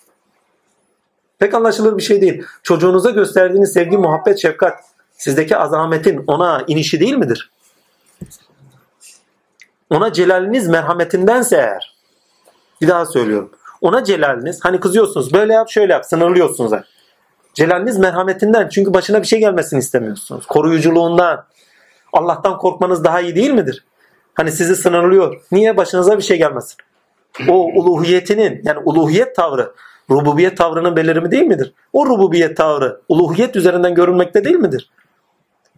[1.39, 2.43] Pek anlaşılır bir şey değil.
[2.63, 4.79] Çocuğunuza gösterdiğiniz sevgi, muhabbet, şefkat
[5.17, 7.51] sizdeki azametin ona inişi değil midir?
[9.89, 11.95] Ona celaliniz merhametindense eğer
[12.81, 13.51] bir daha söylüyorum.
[13.81, 16.71] Ona celaliniz hani kızıyorsunuz böyle yap şöyle yap sınırlıyorsunuz.
[16.71, 16.83] Yani.
[17.59, 20.45] Celaliniz merhametinden çünkü başına bir şey gelmesini istemiyorsunuz.
[20.45, 21.45] Koruyuculuğundan.
[22.13, 23.85] Allah'tan korkmanız daha iyi değil midir?
[24.33, 25.41] Hani sizi sınırlıyor.
[25.51, 26.77] Niye başınıza bir şey gelmesin?
[27.47, 29.71] O uluhiyetinin yani uluhiyet tavrı
[30.09, 31.73] rububiyet tavrının belirimi değil midir?
[31.93, 34.91] O rububiyet tavrı uluhiyet üzerinden görünmekte değil midir?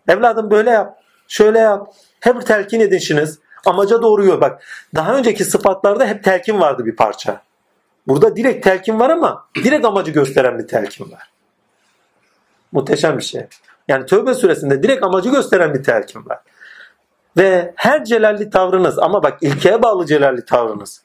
[0.07, 0.97] Evladım böyle yap,
[1.27, 1.93] şöyle yap.
[2.19, 3.39] Hep telkin edişiniz.
[3.65, 4.41] Amaca doğruyor.
[4.41, 4.63] Bak
[4.95, 7.41] daha önceki sıfatlarda hep telkin vardı bir parça.
[8.07, 11.30] Burada direkt telkin var ama direkt amacı gösteren bir telkin var.
[12.71, 13.47] Muhteşem bir şey.
[13.87, 16.39] Yani tövbe suresinde direkt amacı gösteren bir telkin var.
[17.37, 21.01] Ve her celalli tavrınız ama bak ilkeye bağlı celalli tavrınız.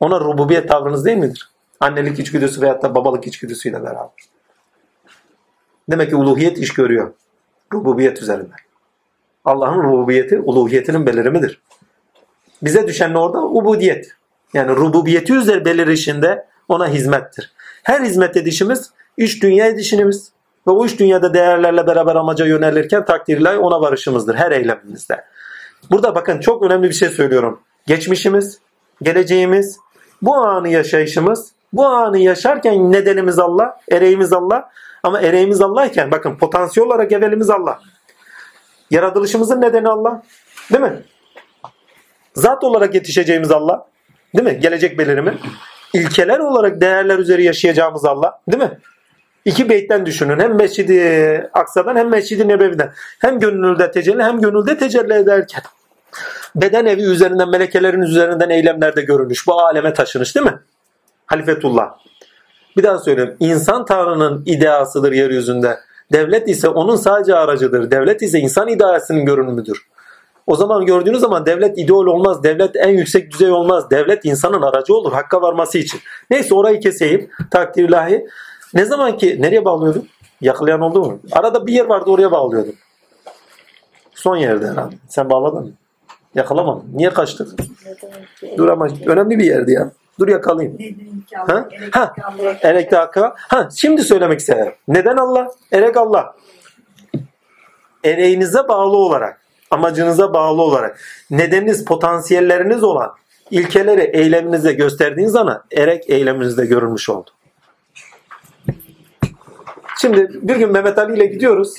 [0.00, 1.50] Ona rububiyet tavrınız değil midir?
[1.80, 4.10] Annelik içgüdüsü veyahut da babalık içgüdüsüyle beraber.
[5.90, 7.12] Demek ki uluhiyet iş görüyor.
[7.72, 8.58] Rububiyet üzerinden.
[9.44, 11.62] Allah'ın rububiyeti uluhiyetinin belirimidir.
[12.62, 13.42] Bize düşen ne orada?
[13.42, 14.16] Ubudiyet.
[14.54, 17.52] Yani rububiyeti üzeri belirişinde ona hizmettir.
[17.82, 20.32] Her hizmet edişimiz üç dünya edişimiz
[20.66, 25.24] ve o üç dünyada değerlerle beraber amaca yönelirken takdirle ona varışımızdır her eylemimizde.
[25.90, 27.60] Burada bakın çok önemli bir şey söylüyorum.
[27.86, 28.58] Geçmişimiz,
[29.02, 29.78] geleceğimiz,
[30.22, 34.70] bu anı yaşayışımız, bu anı yaşarken nedenimiz Allah, ereğimiz Allah.
[35.02, 37.80] Ama ereğimiz Allah iken bakın potansiyel olarak evvelimiz Allah.
[38.90, 40.22] Yaratılışımızın nedeni Allah.
[40.72, 41.02] Değil mi?
[42.34, 43.86] Zat olarak yetişeceğimiz Allah.
[44.36, 44.60] Değil mi?
[44.60, 45.38] Gelecek belirimi.
[45.94, 48.40] İlkeler olarak değerler üzeri yaşayacağımız Allah.
[48.52, 48.78] Değil mi?
[49.44, 50.40] İki beytten düşünün.
[50.40, 52.92] Hem Mescid-i Aksa'dan hem Mescid-i Nebevi'den.
[53.18, 55.62] Hem gönülde tecelli hem gönülde tecelli ederken.
[56.56, 59.46] Beden evi üzerinden, melekelerin üzerinden eylemlerde görünüş.
[59.46, 60.58] Bu aleme taşınış değil mi?
[61.26, 61.90] Halifetullah.
[62.76, 63.36] Bir daha söyleyeyim.
[63.40, 65.78] İnsan Tanrı'nın ideasıdır yeryüzünde.
[66.12, 67.90] Devlet ise onun sadece aracıdır.
[67.90, 69.86] Devlet ise insan ideasının görünümüdür.
[70.46, 72.42] O zaman gördüğünüz zaman devlet ideol olmaz.
[72.42, 73.90] Devlet en yüksek düzey olmaz.
[73.90, 76.00] Devlet insanın aracı olur hakka varması için.
[76.30, 77.30] Neyse orayı keseyim.
[77.50, 78.26] Takdir ilahi.
[78.74, 80.06] Ne zaman ki nereye bağlıyordum?
[80.40, 81.20] Yakalayan oldu mu?
[81.32, 82.74] Arada bir yer vardı oraya bağlıyordum.
[84.14, 84.94] Son yerde herhalde.
[85.08, 85.72] Sen bağladın mı?
[86.34, 86.84] Yakalamadın.
[86.94, 87.56] Niye kaçtın?
[88.56, 89.90] Dur ama önemli bir yerdi ya.
[90.18, 90.78] Dur yakalayayım.
[91.32, 91.68] Ha?
[91.92, 92.14] Ha.
[92.62, 93.34] Erek dakika.
[93.36, 94.72] Ha, şimdi söylemek istedim.
[94.88, 95.48] Neden Allah?
[95.72, 96.34] Erek Allah.
[98.04, 99.40] Ereğinize bağlı olarak,
[99.70, 103.12] amacınıza bağlı olarak, nedeniniz, potansiyelleriniz olan
[103.50, 107.30] ilkeleri eyleminize gösterdiğiniz zaman erek eyleminizde görülmüş oldu.
[110.00, 111.74] Şimdi bir gün Mehmet Ali ile gidiyoruz.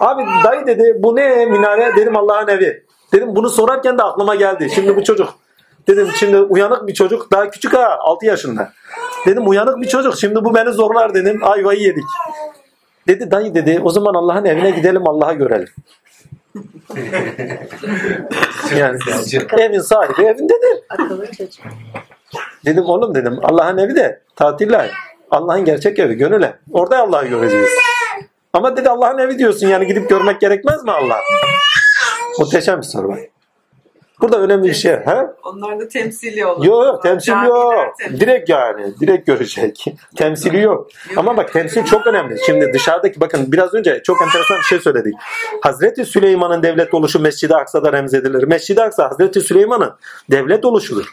[0.00, 1.96] Abi dayı dedi bu ne minare?
[1.96, 2.84] Dedim Allah'ın evi.
[3.12, 4.70] Dedim bunu sorarken de aklıma geldi.
[4.74, 5.34] Şimdi bu çocuk
[5.88, 8.72] Dedim şimdi uyanık bir çocuk daha küçük ha 6 yaşında.
[9.26, 12.04] Dedim uyanık bir çocuk şimdi bu beni zorlar dedim ayvayı yedik.
[13.08, 15.68] Dedi dayı dedi o zaman Allah'ın evine gidelim Allah'a görelim.
[18.76, 18.98] yani
[19.58, 20.78] evin sahibi evindedir.
[22.66, 25.07] Dedim oğlum dedim Allah'ın evi de tatiller.
[25.30, 26.58] Allah'ın gerçek evi gönüle.
[26.72, 27.70] Orada Allah'ı göreceğiz.
[28.52, 31.20] Ama dedi Allah'ın evi diyorsun yani gidip görmek gerekmez mi Allah?
[32.38, 33.18] Muhteşem bir soru bak.
[34.20, 34.92] Burada önemli bir şey.
[34.92, 35.34] Ha?
[35.44, 36.64] Onlar da temsili olur.
[36.64, 37.94] Yok yok temsil yok.
[38.20, 39.00] Direkt yani.
[39.00, 39.84] Direkt görecek.
[40.16, 40.88] Temsili yok.
[41.16, 42.36] Ama bak temsil çok önemli.
[42.46, 45.14] Şimdi dışarıdaki bakın biraz önce çok enteresan bir şey söyledik.
[45.62, 48.42] Hazreti Süleyman'ın devlet oluşu Mescid-i Aksa'da remzedilir.
[48.42, 49.94] Mescid-i Aksa Hazreti Süleyman'ın
[50.30, 51.06] devlet oluşudur.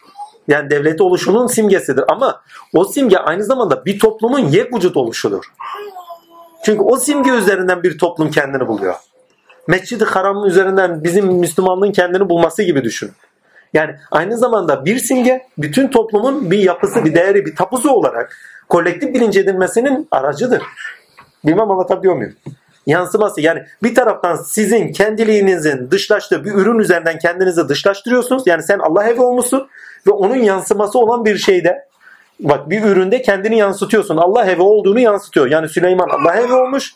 [0.48, 2.04] Yani devlet oluşunun simgesidir.
[2.08, 2.42] Ama
[2.74, 5.44] o simge aynı zamanda bir toplumun yek vücut oluşudur.
[6.64, 8.96] Çünkü o simge üzerinden bir toplum kendini buluyor.
[9.68, 13.12] Mescid-i Haram'ın üzerinden bizim Müslümanlığın kendini bulması gibi düşün.
[13.74, 18.38] Yani aynı zamanda bir simge bütün toplumun bir yapısı, bir değeri, bir tapusu olarak
[18.70, 20.64] kolektif bilinç edilmesinin aracıdır.
[21.46, 22.36] Bilmem anlatabiliyor muyum?
[22.86, 28.48] Yansıması yani bir taraftan sizin kendiliğinizin dışlaştığı bir ürün üzerinden kendinizi dışlaştırıyorsunuz.
[28.48, 29.68] Yani sen Allah evi olmuşsun
[30.08, 31.88] ve onun yansıması olan bir şeyde
[32.40, 34.18] bak bir üründe kendini yansıtıyorsun.
[34.18, 35.52] Allah evi olduğunu yansıtıyor.
[35.52, 36.94] Yani Süleyman Allah evi olmuş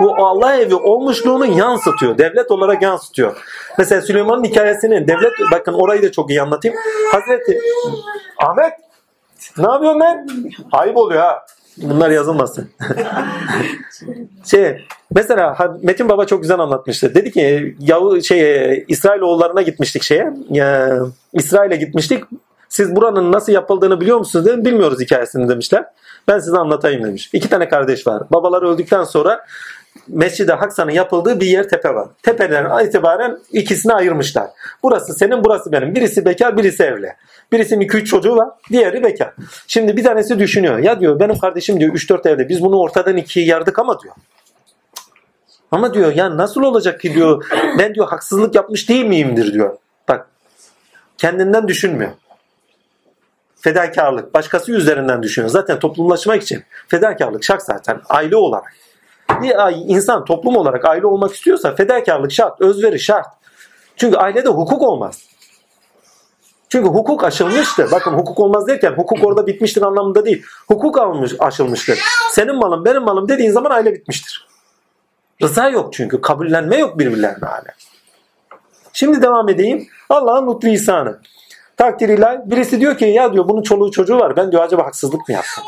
[0.00, 2.18] bu Allah evi olmuşluğunu yansıtıyor.
[2.18, 3.36] Devlet olarak yansıtıyor.
[3.78, 6.76] Mesela Süleyman'ın hikayesini devlet bakın orayı da çok iyi anlatayım.
[7.12, 7.60] Hazreti
[8.38, 8.72] Ahmet
[9.58, 10.28] ne yapıyorsun ben?
[10.72, 11.46] Ayıp oluyor ha.
[11.76, 12.68] Bunlar yazılmasın.
[14.50, 17.14] şey mesela Metin Baba çok güzel anlatmıştı.
[17.14, 20.34] Dedi ki Yahu şey İsrailoğullarına gitmiştik şeye.
[20.50, 20.98] Ya,
[21.32, 22.24] İsrail'e gitmiştik.
[22.68, 24.64] Siz buranın nasıl yapıldığını biliyor musunuz dedim.
[24.64, 25.84] Bilmiyoruz hikayesini demişler.
[26.28, 27.30] Ben size anlatayım demiş.
[27.32, 28.22] İki tane kardeş var.
[28.30, 29.46] Babaları öldükten sonra
[30.08, 32.08] Mescid-i Haksa'nın yapıldığı bir yer tepe var.
[32.22, 34.50] Tepeden itibaren ikisini ayırmışlar.
[34.82, 35.94] Burası senin, burası benim.
[35.94, 37.12] Birisi bekar, birisi evli.
[37.52, 39.32] Birisinin 2-3 çocuğu var, diğeri bekar.
[39.66, 40.78] Şimdi bir tanesi düşünüyor.
[40.78, 42.48] Ya diyor benim kardeşim diyor 3-4 evli.
[42.48, 44.14] Biz bunu ortadan ikiye yardık ama diyor.
[45.70, 47.46] Ama diyor ya nasıl olacak ki diyor
[47.78, 49.76] ben diyor haksızlık yapmış değil miyimdir diyor.
[50.08, 50.26] Bak
[51.18, 52.10] kendinden düşünmüyor.
[53.60, 54.34] Fedakarlık.
[54.34, 55.50] Başkası üzerinden düşünüyor.
[55.50, 58.00] Zaten toplumlaşmak için fedakarlık şart zaten.
[58.08, 58.74] Aile olarak.
[59.86, 62.60] İnsan toplum olarak aile olmak istiyorsa fedakarlık şart.
[62.60, 63.26] Özveri şart.
[63.96, 65.22] Çünkü ailede hukuk olmaz.
[66.68, 67.90] Çünkü hukuk aşılmıştır.
[67.90, 70.44] Bakın hukuk olmaz derken hukuk orada bitmiştir anlamında değil.
[70.68, 71.98] Hukuk almış, aşılmıştır.
[72.30, 74.48] Senin malım benim malım dediğin zaman aile bitmiştir.
[75.42, 76.20] Rıza yok çünkü.
[76.20, 77.74] Kabullenme yok birbirlerine hala.
[78.92, 79.86] Şimdi devam edeyim.
[80.10, 81.20] Allah'ın lütfu ihsanı.
[81.76, 82.38] Takdir ilahi.
[82.44, 84.36] Birisi diyor ki ya diyor bunun çoluğu çocuğu var.
[84.36, 85.64] Ben diyor acaba haksızlık mı yaptım?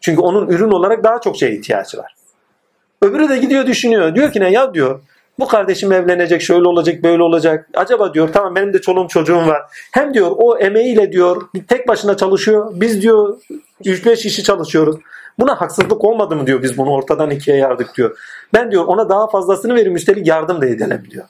[0.00, 2.14] Çünkü onun ürün olarak daha çok şeye ihtiyacı var.
[3.04, 4.14] Öbürü de gidiyor düşünüyor.
[4.14, 5.00] Diyor ki ne ya diyor.
[5.38, 7.68] Bu kardeşim evlenecek, şöyle olacak, böyle olacak.
[7.74, 9.62] Acaba diyor tamam benim de çoluğum çocuğum var.
[9.92, 12.72] Hem diyor o emeğiyle diyor tek başına çalışıyor.
[12.74, 13.38] Biz diyor
[13.84, 14.96] 3-5 işi çalışıyoruz.
[15.38, 18.18] Buna haksızlık olmadı mı diyor biz bunu ortadan ikiye yardık diyor.
[18.54, 21.24] Ben diyor ona daha fazlasını vereyim üstelik yardım da edelim diyor.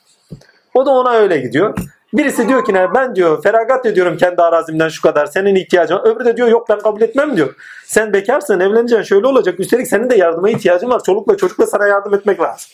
[0.74, 1.78] O da ona öyle gidiyor.
[2.14, 6.02] Birisi diyor ki ne ben diyor feragat ediyorum kendi arazimden şu kadar senin ihtiyacın var.
[6.04, 7.54] Öbürü de diyor yok ben kabul etmem diyor.
[7.86, 11.02] Sen bekarsın evleneceksin şöyle olacak üstelik senin de yardıma ihtiyacın var.
[11.02, 12.70] Çolukla çocukla sana yardım etmek lazım.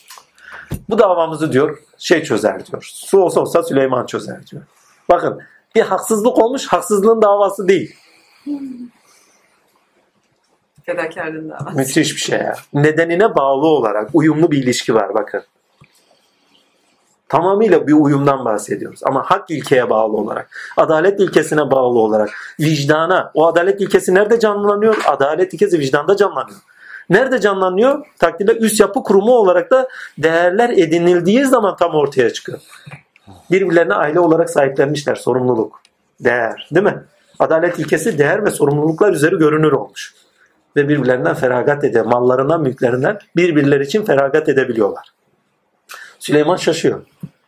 [0.89, 2.83] Bu davamızı diyor şey çözer diyor.
[2.93, 4.63] Su olsa olsa Süleyman çözer diyor.
[5.09, 5.41] Bakın
[5.75, 7.95] bir haksızlık olmuş haksızlığın davası değil.
[10.85, 11.77] Fedakarlığın davası.
[11.77, 12.55] Müthiş bir şey ya.
[12.73, 15.43] Nedenine bağlı olarak uyumlu bir ilişki var bakın.
[17.31, 18.99] Tamamıyla bir uyumdan bahsediyoruz.
[19.03, 22.29] Ama hak ilkeye bağlı olarak, adalet ilkesine bağlı olarak,
[22.59, 23.31] vicdana.
[23.33, 24.97] O adalet ilkesi nerede canlanıyor?
[25.07, 26.59] Adalet ilkesi vicdanda canlanıyor.
[27.09, 28.05] Nerede canlanıyor?
[28.19, 29.87] Takdirde üst yapı kurumu olarak da
[30.17, 32.59] değerler edinildiği zaman tam ortaya çıkıyor.
[33.51, 35.81] Birbirlerine aile olarak sahiplenmişler sorumluluk,
[36.19, 37.03] değer değil mi?
[37.39, 40.13] Adalet ilkesi değer ve sorumluluklar üzeri görünür olmuş.
[40.75, 42.05] Ve birbirlerinden feragat ediyor.
[42.05, 45.20] Mallarından, mülklerinden birbirleri için feragat edebiliyorlar.
[46.21, 47.05] Süleyman şaşıyor.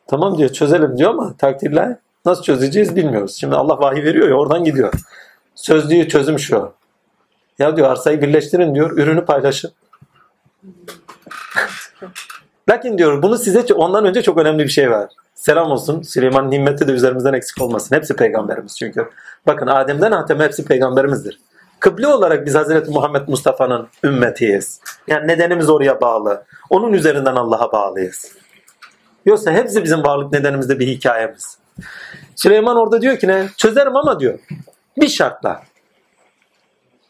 [0.08, 3.36] Tamam diyor çözelim diyor ama takdirler nasıl çözeceğiz bilmiyoruz.
[3.36, 4.94] Şimdi Allah vahiy veriyor ya oradan gidiyor.
[5.56, 6.74] Sözlüğü çözüm şu.
[7.60, 9.72] Ya diyor arsayı birleştirin diyor, ürünü paylaşın.
[12.70, 15.10] Lakin diyor bunu size ondan önce çok önemli bir şey var.
[15.36, 16.02] Selam olsun.
[16.02, 17.96] Süleyman'ın himmeti de üzerimizden eksik olmasın.
[17.96, 19.10] Hepsi peygamberimiz çünkü.
[19.48, 21.40] Bakın Adem'den Hatem'e hepsi peygamberimizdir.
[21.80, 24.80] Kıble olarak biz Hazreti Muhammed Mustafa'nın ümmetiyiz.
[25.08, 26.44] Yani nedenimiz oraya bağlı.
[26.70, 28.43] Onun üzerinden Allah'a bağlıyız.
[29.26, 31.58] Yoksa hepsi bizim varlık nedenimizde bir hikayemiz.
[32.36, 33.48] Süleyman orada diyor ki ne?
[33.58, 34.40] Çözerim ama diyor.
[34.98, 35.64] Bir şartla.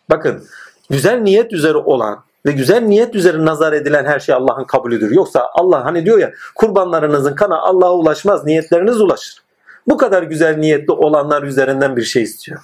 [0.09, 0.47] Bakın
[0.89, 5.11] güzel niyet üzere olan ve güzel niyet üzere nazar edilen her şey Allah'ın kabulüdür.
[5.11, 9.43] Yoksa Allah hani diyor ya kurbanlarınızın kana Allah'a ulaşmaz niyetleriniz ulaşır.
[9.87, 12.61] Bu kadar güzel niyetli olanlar üzerinden bir şey istiyor.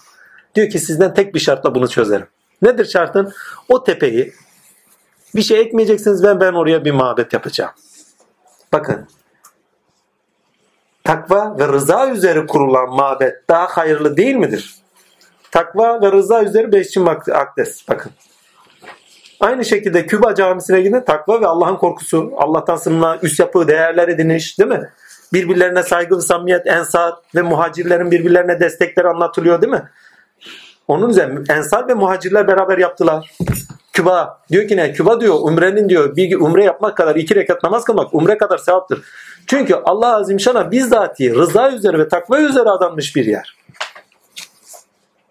[0.55, 2.27] Diyor ki sizden tek bir şartla bunu çözerim.
[2.61, 3.33] Nedir şartın?
[3.69, 4.33] O tepeyi
[5.35, 7.71] bir şey ekmeyeceksiniz ben ben oraya bir mabet yapacağım.
[8.73, 9.07] Bakın
[11.09, 14.75] takva ve rıza üzeri kurulan mabet daha hayırlı değil midir?
[15.51, 16.99] Takva ve rıza üzeri beşçi
[17.33, 17.89] akdes.
[17.89, 18.11] Bakın.
[19.39, 24.59] Aynı şekilde Küba camisine gidin takva ve Allah'ın korkusu, Allah'tan sınma, üst yapı, değerler ediniş
[24.59, 24.89] değil mi?
[25.33, 29.83] Birbirlerine saygı ve samimiyet, ensar ve muhacirlerin birbirlerine destekleri anlatılıyor değil mi?
[30.87, 33.31] Onun üzerine ensar ve muhacirler beraber yaptılar.
[33.99, 34.93] Küba diyor ki ne?
[34.93, 39.01] Küba diyor umrenin diyor bir umre yapmak kadar iki rekat namaz kılmak umre kadar sevaptır.
[39.47, 43.57] Çünkü Allah Azimşan'a bizzatihi rıza üzere ve takva üzere adanmış bir yer.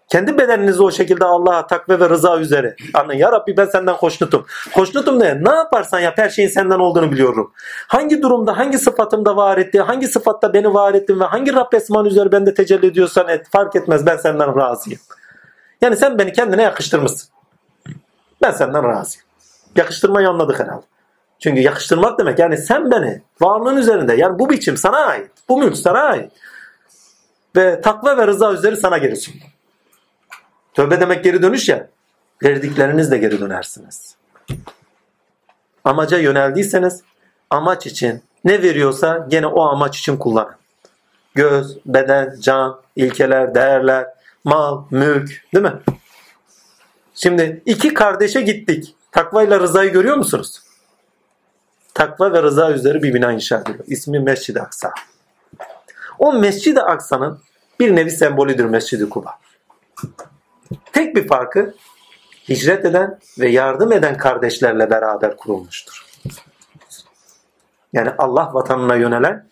[0.09, 2.75] Kendi bedeninizi o şekilde Allah'a takve ve rıza üzere.
[2.93, 4.45] Anlayın ya Rabbi ben senden hoşnutum.
[4.73, 5.43] Hoşnutum ne?
[5.43, 7.53] Ne yaparsan yap her şeyin senden olduğunu biliyorum.
[7.87, 12.05] Hangi durumda, hangi sıfatımda var etti, hangi sıfatta beni var ettin ve hangi Rab esman
[12.05, 14.99] üzere bende tecelli ediyorsan et, fark etmez ben senden razıyım.
[15.81, 17.38] Yani sen beni kendine yakıştırmışsın.
[18.41, 19.25] Ben senden razıyım.
[19.75, 20.85] Yakıştırmayı anladık herhalde.
[21.39, 25.31] Çünkü yakıştırmak demek yani sen beni varlığın üzerinde yani bu biçim sana ait.
[25.49, 26.31] Bu mülk sana ait.
[27.55, 29.47] Ve takva ve rıza üzeri sana geri sundum.
[30.73, 31.87] Tövbe demek geri dönüş ya.
[32.43, 34.15] Verdiklerinizle geri dönersiniz.
[35.83, 37.01] Amaca yöneldiyseniz
[37.49, 40.55] amaç için ne veriyorsa gene o amaç için kullanın.
[41.35, 44.07] Göz, beden, can, ilkeler, değerler,
[44.43, 45.73] mal, mülk değil mi?
[47.21, 48.95] Şimdi iki kardeşe gittik.
[49.11, 50.61] Takva ile rızayı görüyor musunuz?
[51.93, 53.83] Takva ve rıza üzeri bir bina inşa ediliyor.
[53.87, 54.91] İsmi Mescid-i Aksa.
[56.19, 57.39] O Mescid-i Aksa'nın
[57.79, 59.31] bir nevi sembolüdür Mescid-i Kuba.
[60.93, 61.73] Tek bir farkı
[62.49, 66.05] hicret eden ve yardım eden kardeşlerle beraber kurulmuştur.
[67.93, 69.47] Yani Allah vatanına yönelen,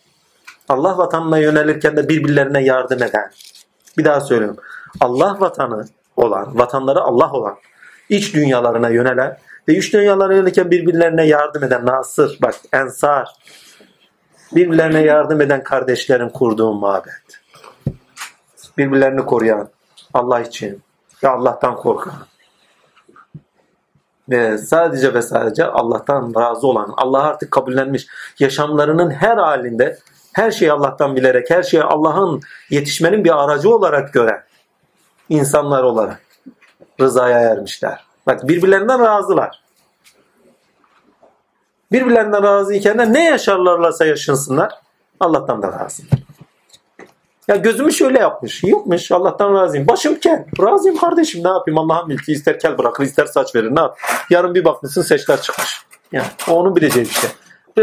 [0.68, 3.30] Allah vatanına yönelirken de birbirlerine yardım eden.
[3.98, 4.56] Bir daha söylüyorum.
[5.00, 5.88] Allah vatanı
[6.18, 7.56] olan, vatanları Allah olan,
[8.08, 9.38] iç dünyalarına yönelen
[9.68, 13.28] ve iç dünyalarına yönelirken birbirlerine yardım eden Nasır, bak Ensar,
[14.54, 17.40] birbirlerine yardım eden kardeşlerin kurduğu mabet.
[18.78, 19.68] Birbirlerini koruyan
[20.14, 20.82] Allah için,
[21.24, 22.12] ve Allah'tan korkan
[24.28, 28.06] ve sadece ve sadece Allah'tan razı olan, Allah artık kabullenmiş,
[28.38, 29.98] yaşamlarının her halinde
[30.32, 32.40] her şeyi Allah'tan bilerek, her şeyi Allah'ın
[32.70, 34.42] yetişmenin bir aracı olarak gören
[35.28, 36.20] insanlar olarak
[37.00, 38.04] rızaya ermişler.
[38.26, 39.62] Bak birbirlerinden razılar.
[41.92, 44.72] Birbirlerinden razı iken de ne yaşarlarlarsa yaşınsınlar
[45.20, 46.10] Allah'tan da razılar.
[47.48, 48.64] Ya gözümü şöyle yapmış.
[48.64, 49.12] Yokmuş.
[49.12, 49.88] Allah'tan razıyım.
[49.88, 50.46] Başım kel.
[50.60, 51.44] Razıyım kardeşim.
[51.44, 51.78] Ne yapayım?
[51.78, 53.74] Allah'ın milki ister kel bırakır ister saç verir.
[53.74, 53.98] Ne yap?
[54.30, 55.82] Yarın bir bakmışsın seçler çıkmış.
[56.12, 57.30] Yani onun bileceği bir şey.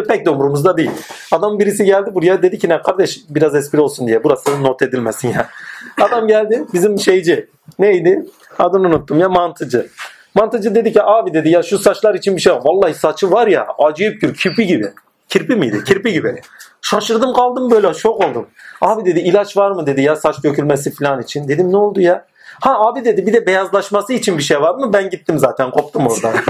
[0.04, 0.92] Pek de umurumuzda değil.
[1.32, 4.24] Adam birisi geldi buraya dedi ki ne kardeş biraz espri olsun diye.
[4.24, 5.50] Burası not edilmesin ya.
[6.02, 7.50] Adam geldi bizim şeyci.
[7.80, 8.26] Neydi?
[8.60, 9.88] Adını unuttum ya mantıcı.
[10.36, 12.62] Mantıcı dedi ki abi dedi ya şu saçlar için bir şey var.
[12.64, 14.90] Vallahi saçı var ya acayip gür kirpi gibi.
[15.30, 15.84] Kirpi miydi?
[15.84, 16.42] Kirpi gibi.
[16.82, 18.48] Şaşırdım kaldım böyle şok oldum.
[18.82, 21.48] Abi dedi ilaç var mı dedi ya saç dökülmesi falan için.
[21.48, 22.26] Dedim ne oldu ya?
[22.62, 24.94] Ha abi dedi bir de beyazlaşması için bir şey var mı?
[24.94, 26.34] Ben gittim zaten koptum oradan.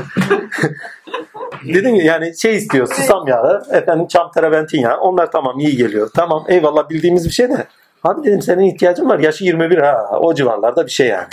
[1.74, 4.98] Dedim yani şey istiyor susam yağı, efendim çam terebentin yağı.
[4.98, 6.10] Onlar tamam iyi geliyor.
[6.16, 7.68] Tamam eyvallah bildiğimiz bir şey de.
[8.04, 9.20] Abi dedim senin ihtiyacın var.
[9.20, 11.28] Yaşı 21 ha o civarlarda bir şey yani.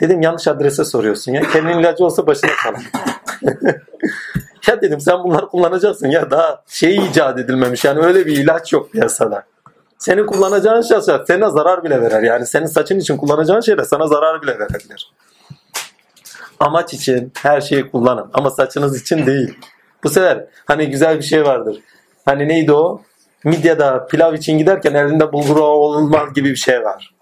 [0.00, 1.42] Dedim yanlış adrese soruyorsun ya.
[1.52, 2.82] Kendin ilacı olsa başına kalır.
[4.68, 8.92] Ya dedim sen bunları kullanacaksın ya daha şey icat edilmemiş yani öyle bir ilaç yok
[8.92, 9.44] piyasada.
[9.98, 12.22] Senin kullanacağın şey sana zarar bile verer.
[12.22, 15.12] Yani senin saçın için kullanacağın şey de sana zarar bile verebilir.
[16.60, 19.58] Amaç için her şeyi kullanın ama saçınız için değil.
[20.04, 21.80] Bu sefer hani güzel bir şey vardır.
[22.24, 23.02] Hani neydi o?
[23.44, 27.14] Midya'da pilav için giderken elinde bulgur olmaz gibi bir şey var.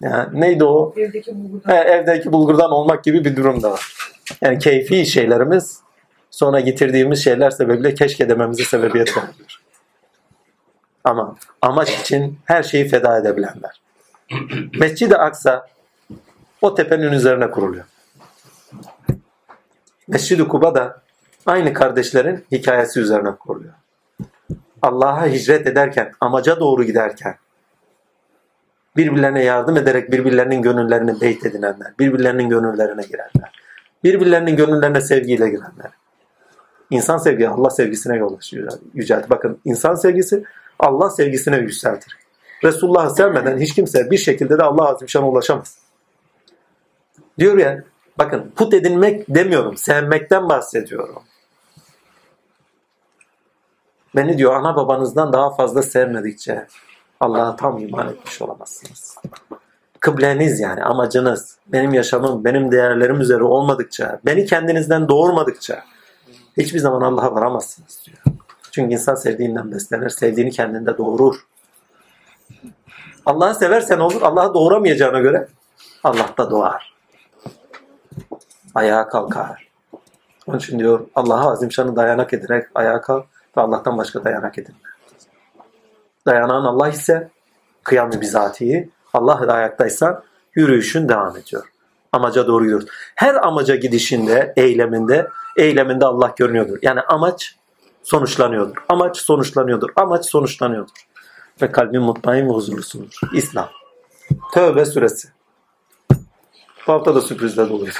[0.00, 0.94] Yani neydi o?
[0.96, 1.72] Evdeki bulgurdan.
[1.72, 3.94] He, evdeki bulgurdan olmak gibi bir durum da var.
[4.42, 5.80] Yani keyfi şeylerimiz
[6.30, 9.63] sonra getirdiğimiz şeyler sebebiyle keşke dememize sebebiyet veriyor.
[11.04, 13.80] Ama amaç için her şeyi feda edebilenler.
[14.78, 15.66] Mescid-i Aksa
[16.62, 17.84] o tepenin üzerine kuruluyor.
[20.08, 21.02] Mescid-i Kuba da
[21.46, 23.72] aynı kardeşlerin hikayesi üzerine kuruluyor.
[24.82, 27.36] Allah'a hicret ederken, amaca doğru giderken
[28.96, 33.52] birbirlerine yardım ederek birbirlerinin gönüllerini beyt edinenler, birbirlerinin gönüllerine girenler,
[34.04, 35.90] birbirlerinin gönüllerine sevgiyle girenler.
[36.90, 38.72] İnsan sevgi Allah sevgisine yol açıyor.
[38.94, 39.30] Yüceltir.
[39.30, 40.44] Bakın insan sevgisi
[40.78, 42.16] Allah sevgisine yükseltir.
[42.64, 45.78] Resulullah'ı sevmeden hiç kimse bir şekilde de Allah Azimşan'a ulaşamaz.
[47.38, 47.82] Diyor ya
[48.18, 51.22] bakın put edinmek demiyorum sevmekten bahsediyorum.
[54.16, 56.66] Beni diyor ana babanızdan daha fazla sevmedikçe
[57.20, 59.18] Allah'a tam iman etmiş olamazsınız.
[60.00, 65.84] Kıbleniz yani amacınız, benim yaşamım, benim değerlerim üzere olmadıkça, beni kendinizden doğurmadıkça
[66.56, 68.36] hiçbir zaman Allah'a varamazsınız diyor.
[68.74, 71.46] Çünkü insan sevdiğinden beslenir, sevdiğini kendinde doğurur.
[73.26, 75.48] Allah'ı seversen olur, Allah'ı doğuramayacağına göre
[76.04, 76.94] Allah da doğar.
[78.74, 79.68] Ayağa kalkar.
[80.46, 84.78] Onun için diyor Allah'a azimşanı dayanak ederek ayağa kalk ve Allah'tan başka dayanak edinme.
[86.26, 87.30] Dayanan Allah ise
[87.84, 90.22] kıyam-ı bizatihi, Allah da ayaktaysa
[90.54, 91.72] yürüyüşün devam ediyor.
[92.12, 92.88] Amaca doğru yürür.
[93.14, 96.78] Her amaca gidişinde, eyleminde, eyleminde Allah görünüyordur.
[96.82, 97.56] Yani amaç
[98.04, 98.76] sonuçlanıyordur.
[98.88, 99.90] Amaç sonuçlanıyordur.
[99.96, 101.06] Amaç sonuçlanıyordur.
[101.62, 103.20] Ve kalbin mutmain ve huzurlusundur.
[103.32, 103.68] İslam.
[104.54, 105.28] Tövbe suresi.
[106.86, 107.94] Bu hafta da sürprizle doluydu.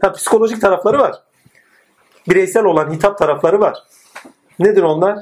[0.00, 1.22] Ha, psikolojik tarafları var.
[2.28, 3.78] Bireysel olan hitap tarafları var.
[4.58, 5.18] Nedir onlar?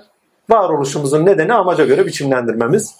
[0.50, 2.96] Varoluşumuzun nedeni amaca göre biçimlendirmemiz.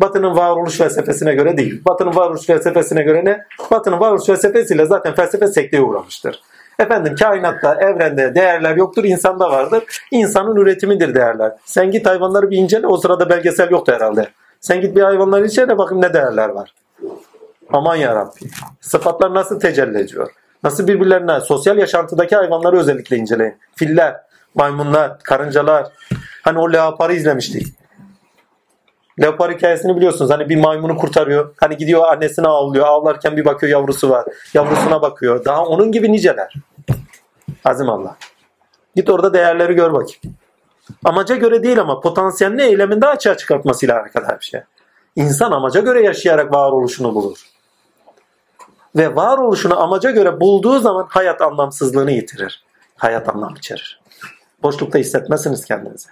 [0.00, 1.82] Batı'nın varoluş felsefesine göre değil.
[1.84, 3.46] Batı'nın varoluş felsefesine göre ne?
[3.70, 6.42] Batı'nın varoluş felsefesiyle zaten felsefe sekteye uğramıştır.
[6.80, 9.84] Efendim kainatta, evrende değerler yoktur, insanda vardır.
[10.10, 11.52] İnsanın üretimidir değerler.
[11.64, 14.28] Sen git hayvanları bir incele, o sırada belgesel yoktu herhalde.
[14.60, 16.74] Sen git bir hayvanları incele bakın ne değerler var.
[17.72, 18.40] Aman yarabbi.
[18.80, 20.30] Sıfatlar nasıl tecelli ediyor?
[20.64, 23.54] Nasıl birbirlerine, sosyal yaşantıdaki hayvanları özellikle inceleyin.
[23.76, 24.16] Filler,
[24.54, 25.86] maymunlar, karıncalar.
[26.42, 27.66] Hani o leoparı izlemiştik.
[29.22, 30.30] Leopar hikayesini biliyorsunuz.
[30.30, 31.54] Hani bir maymunu kurtarıyor.
[31.56, 32.86] Hani gidiyor annesine avlıyor.
[32.86, 34.24] Avlarken bir bakıyor yavrusu var.
[34.54, 35.44] Yavrusuna bakıyor.
[35.44, 36.54] Daha onun gibi niceler.
[37.64, 38.16] Azim Allah.
[38.96, 40.36] Git orada değerleri gör bakayım.
[41.04, 44.60] Amaca göre değil ama potansiyelini eyleminde açığa çıkartmasıyla alakalı bir şey.
[45.16, 47.38] İnsan amaca göre yaşayarak varoluşunu bulur.
[48.96, 52.64] Ve varoluşunu amaca göre bulduğu zaman hayat anlamsızlığını yitirir.
[52.96, 54.00] Hayat anlam içerir.
[54.62, 56.08] Boşlukta hissetmezsiniz kendinizi.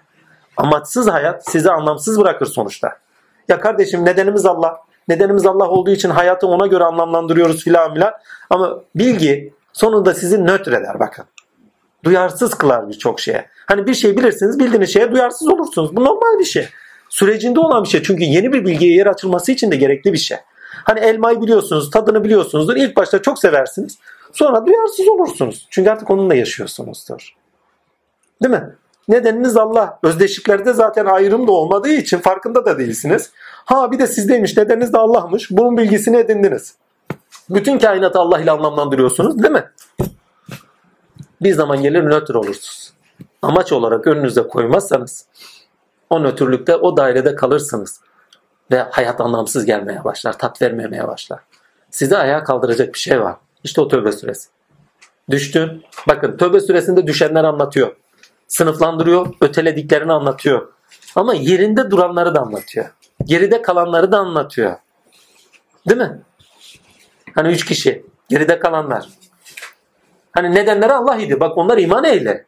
[0.57, 2.99] Amaçsız hayat sizi anlamsız bırakır sonuçta.
[3.49, 4.81] Ya kardeşim nedenimiz Allah.
[5.09, 8.13] Nedenimiz Allah olduğu için hayatı ona göre anlamlandırıyoruz filan filan.
[8.51, 11.25] Ama bilgi sonunda sizi nötr eder bakın.
[12.05, 13.49] Duyarsız kılar birçok şeye.
[13.67, 15.97] Hani bir şey bilirsiniz bildiğiniz şeye duyarsız olursunuz.
[15.97, 16.69] Bu normal bir şey.
[17.09, 18.03] Sürecinde olan bir şey.
[18.03, 20.39] Çünkü yeni bir bilgiye yer açılması için de gerekli bir şey.
[20.85, 22.77] Hani elmayı biliyorsunuz, tadını biliyorsunuzdur.
[22.77, 23.99] İlk başta çok seversiniz.
[24.33, 25.67] Sonra duyarsız olursunuz.
[25.71, 27.35] Çünkü artık onunla yaşıyorsunuzdur.
[28.43, 28.75] Değil mi?
[29.09, 29.99] Nedeniniz Allah.
[30.03, 33.31] Özdeşliklerde zaten ayrım da olmadığı için farkında da değilsiniz.
[33.65, 35.51] Ha bir de sizdeymiş nedeniniz de Allah'mış.
[35.51, 36.75] Bunun bilgisini edindiniz.
[37.51, 39.65] Bütün kainatı Allah ile anlamlandırıyorsunuz değil mi?
[41.43, 42.93] Bir zaman gelir nötr olursunuz.
[43.43, 45.27] Amaç olarak önünüze koymazsanız
[46.11, 48.01] o nötrlükte o dairede kalırsınız.
[48.71, 50.39] Ve hayat anlamsız gelmeye başlar.
[50.39, 51.41] Tat vermemeye başlar.
[51.91, 53.37] Sizi ayağa kaldıracak bir şey var.
[53.65, 54.49] İşte o tövbe süresi.
[55.31, 55.85] Düştün.
[56.09, 57.97] Bakın tövbe süresinde düşenler anlatıyor
[58.49, 60.73] sınıflandırıyor, ötelediklerini anlatıyor.
[61.15, 62.87] Ama yerinde duranları da anlatıyor.
[63.25, 64.77] Geride kalanları da anlatıyor.
[65.89, 66.21] Değil mi?
[67.35, 68.07] Hani üç kişi.
[68.29, 69.09] Geride kalanlar.
[70.39, 71.41] Hani nedenleri Allah idi.
[71.41, 72.45] Bak onlar iman eyle.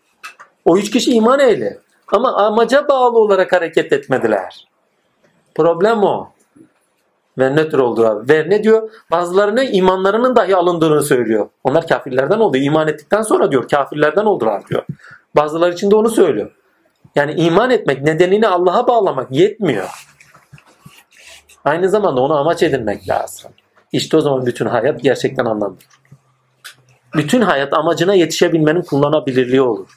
[0.64, 1.78] O üç kişi iman eyle.
[2.12, 4.68] Ama amaca bağlı olarak hareket etmediler.
[5.54, 6.28] Problem o.
[7.38, 8.28] Ve nötr oldular.
[8.28, 8.90] Ve ne diyor?
[9.10, 11.48] Bazılarının imanlarının dahi alındığını söylüyor.
[11.64, 12.56] Onlar kafirlerden oldu.
[12.56, 14.82] İman ettikten sonra diyor kafirlerden oldular diyor.
[15.36, 16.50] Bazıları için de onu söylüyor.
[17.14, 19.88] Yani iman etmek, nedenini Allah'a bağlamak yetmiyor.
[21.64, 23.50] Aynı zamanda onu amaç edinmek lazım.
[23.92, 25.99] İşte o zaman bütün hayat gerçekten anlamlıdır.
[27.14, 29.88] Bütün hayat amacına yetişebilmenin kullanabilirliği olur.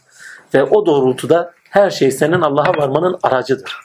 [0.53, 3.75] Ve o doğrultuda her şey senin Allah'a varmanın aracıdır.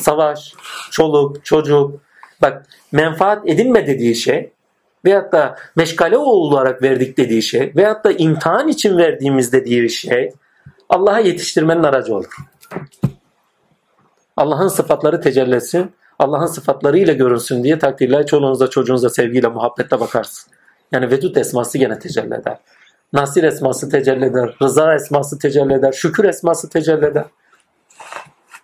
[0.00, 0.54] Savaş,
[0.90, 2.00] çoluk, çocuk.
[2.42, 4.52] Bak menfaat edinme dediği şey
[5.04, 10.32] veyahut da meşgale olarak verdik dediği şey veyahut da imtihan için verdiğimiz dediği şey
[10.88, 12.36] Allah'a yetiştirmenin aracı olur.
[14.36, 20.52] Allah'ın sıfatları tecelli etsin, Allah'ın sıfatlarıyla görünsün diye takdirle çoluğunuza çocuğunuza sevgiyle muhabbetle bakarsın.
[20.92, 22.58] Yani Vedud esması gene tecelli eder.
[23.16, 24.56] Nasir esması tecelli eder.
[24.62, 25.92] Rıza esması tecelli eder.
[25.92, 27.24] Şükür esması tecelli eder.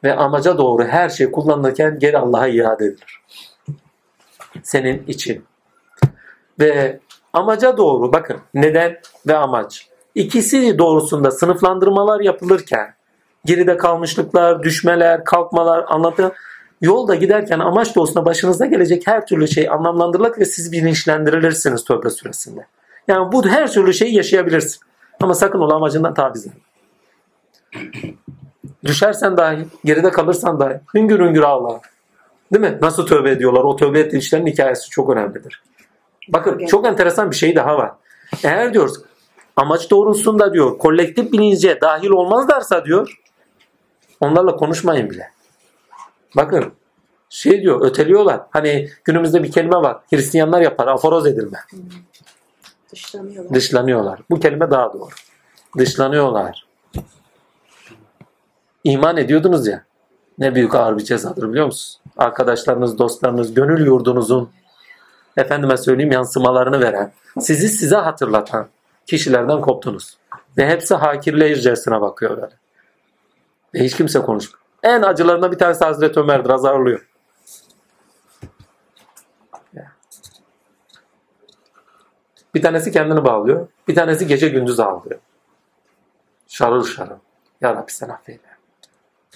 [0.05, 3.23] Ve amaca doğru her şey kullanılırken geri Allah'a iade edilir.
[4.63, 5.45] Senin için.
[6.61, 7.01] Ve
[7.33, 9.89] amaca doğru bakın neden ve amaç.
[10.15, 12.95] İkisi doğrusunda sınıflandırmalar yapılırken
[13.45, 16.33] geride kalmışlıklar, düşmeler, kalkmalar anlatı
[16.81, 22.67] yolda giderken amaç doğrusunda başınıza gelecek her türlü şey anlamlandırılır ve siz bilinçlendirilirsiniz tövbe süresinde.
[23.09, 24.81] Yani bu her türlü şeyi yaşayabilirsin.
[25.21, 26.61] Ama sakın ola amacından taviz verme.
[28.85, 31.81] Düşersen dahi, geride kalırsan dahi hüngür hüngür ağla.
[32.53, 32.79] Değil mi?
[32.83, 33.61] Nasıl tövbe ediyorlar?
[33.61, 35.63] O tövbe ettiği işlerin hikayesi çok önemlidir.
[36.29, 37.93] Bakın çok enteresan bir şey daha var.
[38.45, 39.01] Eğer diyoruz
[39.57, 43.21] amaç doğrultusunda diyor kolektif bilince dahil olmazlarsa diyor
[44.21, 45.31] onlarla konuşmayın bile.
[46.37, 46.73] Bakın
[47.29, 48.41] şey diyor öteliyorlar.
[48.51, 49.97] Hani günümüzde bir kelime var.
[50.11, 51.59] Hristiyanlar yapar aforoz edilme.
[52.93, 53.55] Dışlanıyorlar.
[53.55, 54.21] Dışlanıyorlar.
[54.31, 55.09] Bu kelime daha doğru.
[55.79, 56.67] Dışlanıyorlar.
[58.85, 59.85] İman ediyordunuz ya.
[60.39, 62.01] Ne büyük ağır bir cezadır biliyor musunuz?
[62.17, 64.51] Arkadaşlarınız, dostlarınız, gönül yurdunuzun
[65.37, 68.69] efendime söyleyeyim yansımalarını veren, sizi size hatırlatan
[69.07, 70.17] kişilerden koptunuz.
[70.59, 72.55] Ve hepsi hakirleyircesine bakıyor böyle.
[73.75, 74.63] Ve hiç kimse konuşmuyor.
[74.83, 76.51] En acılarından bir tanesi Hazreti Ömer'dir.
[76.51, 77.09] Azarlıyor.
[82.55, 83.69] Bir tanesi kendini bağlıyor.
[83.89, 85.21] Bir tanesi gece gündüz ağlıyor.
[86.49, 87.17] Şarıl şarıl.
[87.61, 88.41] Ya Rabbi sen affeyle.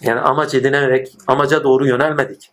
[0.03, 2.51] Yani amaç edinerek amaca doğru yönelmedik.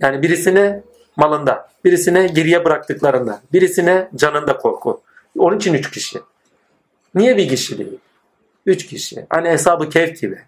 [0.00, 0.82] Yani birisine
[1.16, 5.00] malında, birisine geriye bıraktıklarında, birisine canında korku.
[5.38, 6.20] Onun için üç kişi.
[7.14, 7.98] Niye bir kişi değil?
[8.66, 9.26] Üç kişi.
[9.30, 10.38] Hani hesabı keyf gibi.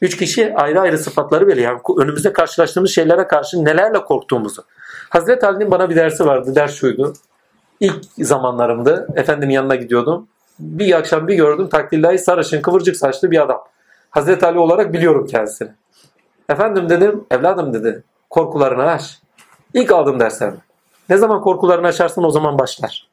[0.00, 1.72] Üç kişi ayrı ayrı sıfatları belirliyor.
[1.72, 4.64] Yani önümüzde karşılaştığımız şeylere karşı nelerle korktuğumuzu.
[5.08, 6.54] Hazreti Ali'nin bana bir dersi vardı.
[6.54, 7.14] Ders şuydu.
[7.82, 10.28] İlk zamanlarımda efendimin yanına gidiyordum.
[10.58, 13.64] Bir akşam bir gördüm takdirlahi sarışın kıvırcık saçlı bir adam.
[14.10, 15.70] Hazreti Ali olarak biliyorum kendisini.
[16.48, 18.04] Efendim dedim, evladım dedi.
[18.30, 19.20] Korkularını aş.
[19.74, 20.54] İlk aldığım dersler.
[21.08, 23.10] Ne zaman korkularını aşarsın o zaman başlar.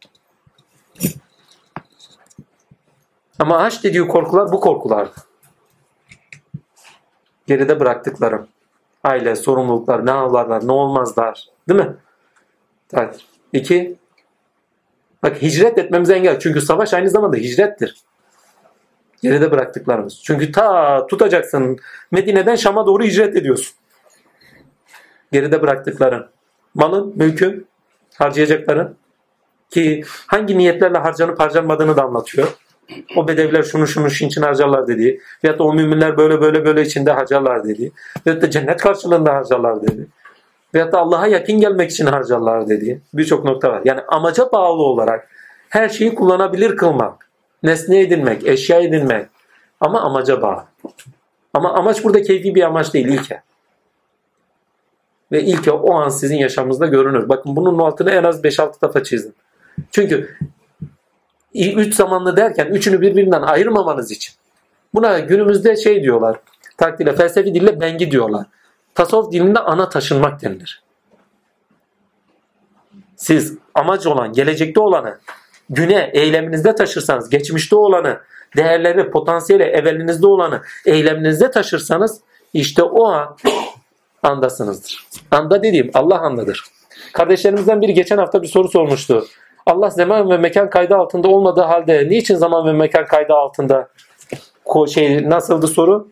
[3.40, 5.16] Ama aş dediği korkular bu korkulardı.
[7.48, 8.48] Geride bıraktıklarım.
[9.04, 11.46] Aile, sorumluluklar, ne ağlarlar, ne olmazlar.
[11.70, 11.96] Değil mi?
[12.94, 13.20] Evet.
[13.54, 14.00] İki,
[15.24, 16.40] bak hicret etmemize engel.
[16.40, 17.96] Çünkü savaş aynı zamanda hicrettir.
[19.22, 20.22] Geride bıraktıklarımız.
[20.24, 21.78] Çünkü ta tutacaksın
[22.12, 23.76] Medine'den Şam'a doğru hicret ediyorsun.
[25.32, 26.30] Geride bıraktıkların.
[26.74, 27.68] Malın, mülkün,
[28.18, 28.96] harcayacakların.
[29.70, 32.48] Ki hangi niyetlerle harcanıp harcanmadığını da anlatıyor.
[33.16, 35.22] O bedevler şunu şunu şun için harcarlar dediği.
[35.44, 37.92] Veyahut da o müminler böyle böyle böyle içinde harcarlar dediği.
[38.28, 40.08] Veyahut da cennet karşılığında harcarlar dediği.
[40.74, 43.02] Veyahut da Allah'a yakın gelmek için harcarlar dediği.
[43.14, 43.82] Birçok nokta var.
[43.86, 45.30] Yani amaca bağlı olarak
[45.70, 47.30] her şeyi kullanabilir kılmak.
[47.64, 49.28] Nesne edinmek, eşya edinmek.
[49.80, 50.64] Ama amaca bağlı.
[51.54, 53.42] Ama amaç burada keyfi bir amaç değil ilke.
[55.32, 57.30] Ve ilke o an sizin yaşamınızda görünür.
[57.30, 59.34] Bakın bunun altını en az 5-6 defa çizdim.
[59.92, 60.38] Çünkü
[61.54, 64.36] üç zamanlı derken üçünü birbirinden ayırmamanız için.
[64.94, 66.40] Buna günümüzde şey diyorlar.
[66.78, 68.46] Takdirle felsefi dille bengi diyorlar.
[69.00, 70.84] Tasavvuf dilinde ana taşınmak denilir.
[73.16, 75.18] Siz amaç olan, gelecekte olanı
[75.70, 78.20] güne eyleminizde taşırsanız, geçmişte olanı,
[78.58, 82.22] değerleri, potansiyeli evvelinizde olanı eyleminizde taşırsanız
[82.54, 83.38] işte o an
[84.24, 85.08] andasınızdır.
[85.32, 86.64] Anda dediğim Allah andadır.
[87.14, 89.26] Kardeşlerimizden biri geçen hafta bir soru sormuştu.
[89.66, 93.90] Allah zaman ve mekan kaydı altında olmadığı halde niçin zaman ve mekan kaydı altında?
[94.94, 96.08] Şey nasıldı soru?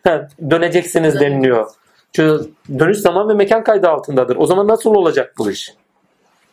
[0.50, 1.68] Döneceksiniz deniliyor.
[2.14, 4.36] Çünkü dönüş zaman ve mekan kaydı altındadır.
[4.40, 5.74] O zaman nasıl olacak bu iş?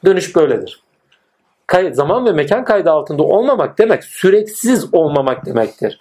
[0.04, 0.82] Dönüş böyledir.
[1.66, 5.98] Kay, zaman ve mekan kaydı altında olmamak demek süreksiz olmamak demektir.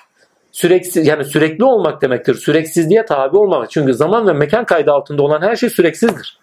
[0.52, 2.36] Süreksiz yani sürekli olmak demektir.
[2.36, 3.72] Süreksizliğe tabi olmamak.
[3.72, 6.40] Çünkü zaman ve mekan kaydı altında olan her şey süreksizdir.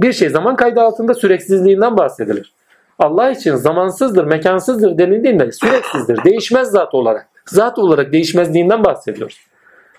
[0.00, 2.52] Bir şey zaman kaydı altında süreksizliğinden bahsedilir.
[2.98, 6.24] Allah için zamansızdır, mekansızdır denildiğinde süreksizdir.
[6.24, 7.28] Değişmez zat olarak.
[7.46, 9.40] Zat olarak değişmezliğinden bahsediyoruz.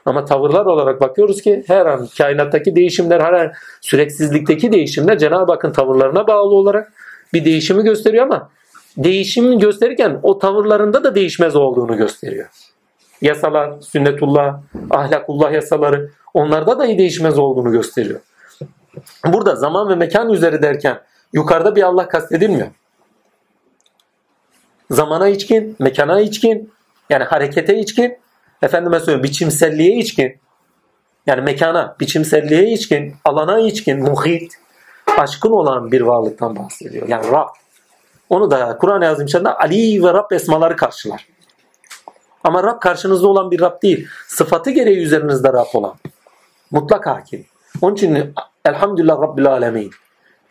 [0.06, 5.72] Ama tavırlar olarak bakıyoruz ki her an kainattaki değişimler, her an süreksizlikteki değişimler Cenab-ı Hakk'ın
[5.72, 6.94] tavırlarına bağlı olarak
[7.34, 8.50] bir değişimi gösteriyor ama
[8.98, 12.48] değişimi gösterirken o tavırlarında da değişmez olduğunu gösteriyor.
[13.22, 18.20] Yasalar, sünnetullah, ahlakullah yasaları onlarda da değişmez olduğunu gösteriyor.
[19.26, 21.00] Burada zaman ve mekan üzeri derken
[21.34, 22.68] Yukarıda bir Allah kastedilmiyor.
[24.92, 26.74] Zamana içkin, mekana içkin,
[27.10, 28.18] yani harekete içkin,
[28.62, 30.40] efendime söylüyorum biçimselliğe içkin,
[31.28, 34.54] yani mekana, biçimselliğe içkin, alana içkin, muhit,
[35.18, 37.08] aşkın olan bir varlıktan bahsediyor.
[37.08, 37.48] Yani Rab.
[38.30, 41.28] Onu da Kur'an-ı Azimşan'da Ali ve Rab esmaları karşılar.
[42.44, 44.08] Ama Rab karşınızda olan bir Rab değil.
[44.28, 45.94] Sıfatı gereği üzerinizde Rab olan.
[46.72, 47.46] Mutlak hakim.
[47.82, 48.34] Onun için
[48.66, 49.92] Elhamdülillah Rabbil Alemin.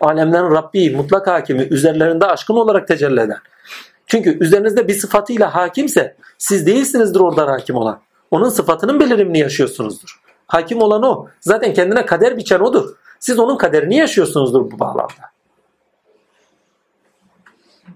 [0.01, 3.39] Alemlerin Rabbi, mutlak hakimi, üzerlerinde aşkın olarak tecelli eden.
[4.09, 8.01] Çünkü üzerinizde bir sıfatıyla hakimse siz değilsinizdir oradan hakim olan.
[8.31, 10.21] Onun sıfatının belirimini yaşıyorsunuzdur.
[10.47, 11.29] Hakim olan o.
[11.41, 12.95] Zaten kendine kader biçen odur.
[13.21, 15.31] Siz onun kaderini yaşıyorsunuzdur bu bağlamda.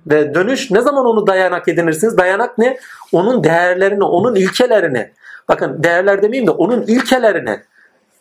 [0.07, 2.17] Ve dönüş ne zaman onu dayanak edinirsiniz?
[2.19, 2.79] Dayanak ne?
[3.13, 5.13] Onun değerlerini, onun ilkelerini.
[5.49, 7.61] Bakın değerler demeyeyim de onun ilkelerini.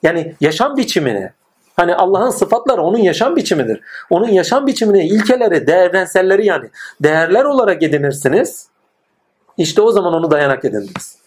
[0.04, 1.32] Yani yaşam biçimini.
[1.76, 3.82] Hani Allah'ın sıfatları onun yaşam biçimidir.
[4.10, 6.70] Onun yaşam biçimini, ilkeleri, değerlenselleri yani
[7.02, 8.68] değerler olarak edinirsiniz.
[9.58, 11.18] İşte o zaman onu dayanak edindiniz.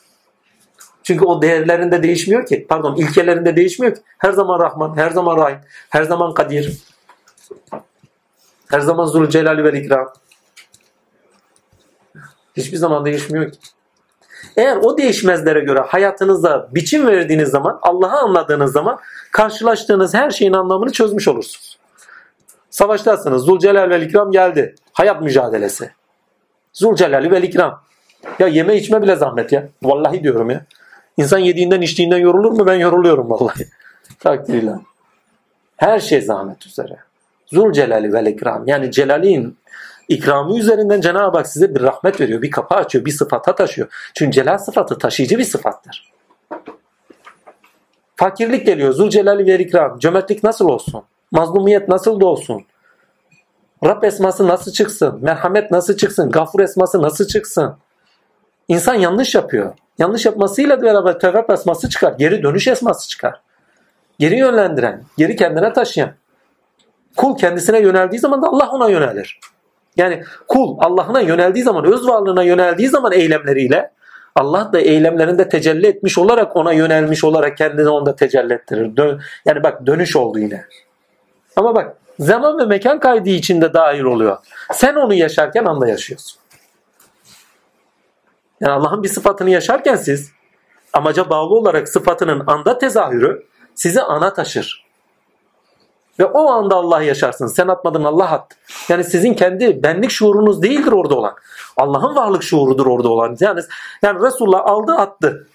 [1.02, 2.66] Çünkü o değerlerinde değişmiyor ki.
[2.68, 4.02] Pardon ilkelerinde değişmiyor ki.
[4.18, 5.58] Her zaman Rahman, her zaman Rahim,
[5.90, 6.78] her zaman Kadir.
[8.70, 10.12] Her zaman Zülcelal ve İkram.
[12.56, 13.58] Hiçbir zaman değişmiyor ki.
[14.56, 18.98] Eğer o değişmezlere göre hayatınıza biçim verdiğiniz zaman, Allah'ı anladığınız zaman
[19.32, 21.78] karşılaştığınız her şeyin anlamını çözmüş olursunuz.
[22.70, 23.44] Savaştasınız.
[23.44, 24.74] Zülcelal ve İkram geldi.
[24.92, 25.90] Hayat mücadelesi.
[26.72, 27.82] Zülcelal ve İkram.
[28.38, 29.68] Ya yeme içme bile zahmet ya.
[29.82, 30.64] Vallahi diyorum ya.
[31.16, 32.66] İnsan yediğinden içtiğinden yorulur mu?
[32.66, 33.68] Ben yoruluyorum vallahi.
[34.20, 34.72] Takdirle.
[35.76, 36.96] Her şey zahmet üzere.
[37.46, 38.66] Zul celali vel ikram.
[38.66, 39.58] Yani celalin
[40.08, 42.42] ikramı üzerinden Cenab-ı Hak size bir rahmet veriyor.
[42.42, 43.04] Bir kapı açıyor.
[43.04, 44.10] Bir sıfata taşıyor.
[44.14, 46.12] Çünkü celal sıfatı taşıyıcı bir sıfattır.
[48.16, 48.92] Fakirlik geliyor.
[48.92, 49.98] Zul celali vel ikram.
[49.98, 51.02] Cömertlik nasıl olsun?
[51.30, 52.62] Mazlumiyet nasıl da olsun?
[53.84, 55.18] Rab esması nasıl çıksın?
[55.22, 56.30] Merhamet nasıl çıksın?
[56.30, 57.76] Gafur esması nasıl çıksın?
[58.68, 59.74] İnsan yanlış yapıyor.
[59.98, 62.12] Yanlış yapmasıyla beraber tevbe esması çıkar.
[62.18, 63.40] Geri dönüş esması çıkar.
[64.18, 66.12] Geri yönlendiren, geri kendine taşıyan.
[67.16, 69.40] Kul kendisine yöneldiği zaman da Allah ona yönelir.
[69.96, 73.90] Yani kul Allah'ına yöneldiği zaman, öz varlığına yöneldiği zaman eylemleriyle
[74.36, 78.96] Allah da eylemlerinde tecelli etmiş olarak ona yönelmiş olarak kendini onda tecelli ettirir.
[78.96, 80.64] Dön, yani bak dönüş oldu yine.
[81.56, 84.36] Ama bak zaman ve mekan kaydı içinde dair oluyor.
[84.72, 86.40] Sen onu yaşarken anda yaşıyorsun.
[88.60, 90.30] Yani Allah'ın bir sıfatını yaşarken siz
[90.92, 94.83] amaca bağlı olarak sıfatının anda tezahürü sizi ana taşır.
[96.18, 97.54] Ve o anda Allah yaşarsınız.
[97.54, 98.56] Sen atmadın Allah attı.
[98.88, 101.34] Yani sizin kendi benlik şuurunuz değildir orada olan.
[101.76, 103.36] Allah'ın varlık şuurudur orada olan.
[103.40, 103.60] Yani,
[104.02, 105.48] yani Resulullah aldı attı.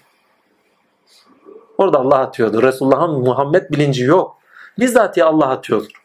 [1.78, 2.62] Orada Allah atıyordu.
[2.62, 4.36] Resulullah'ın Muhammed bilinci yok.
[4.78, 6.02] Bizzatihi Allah atıyordur.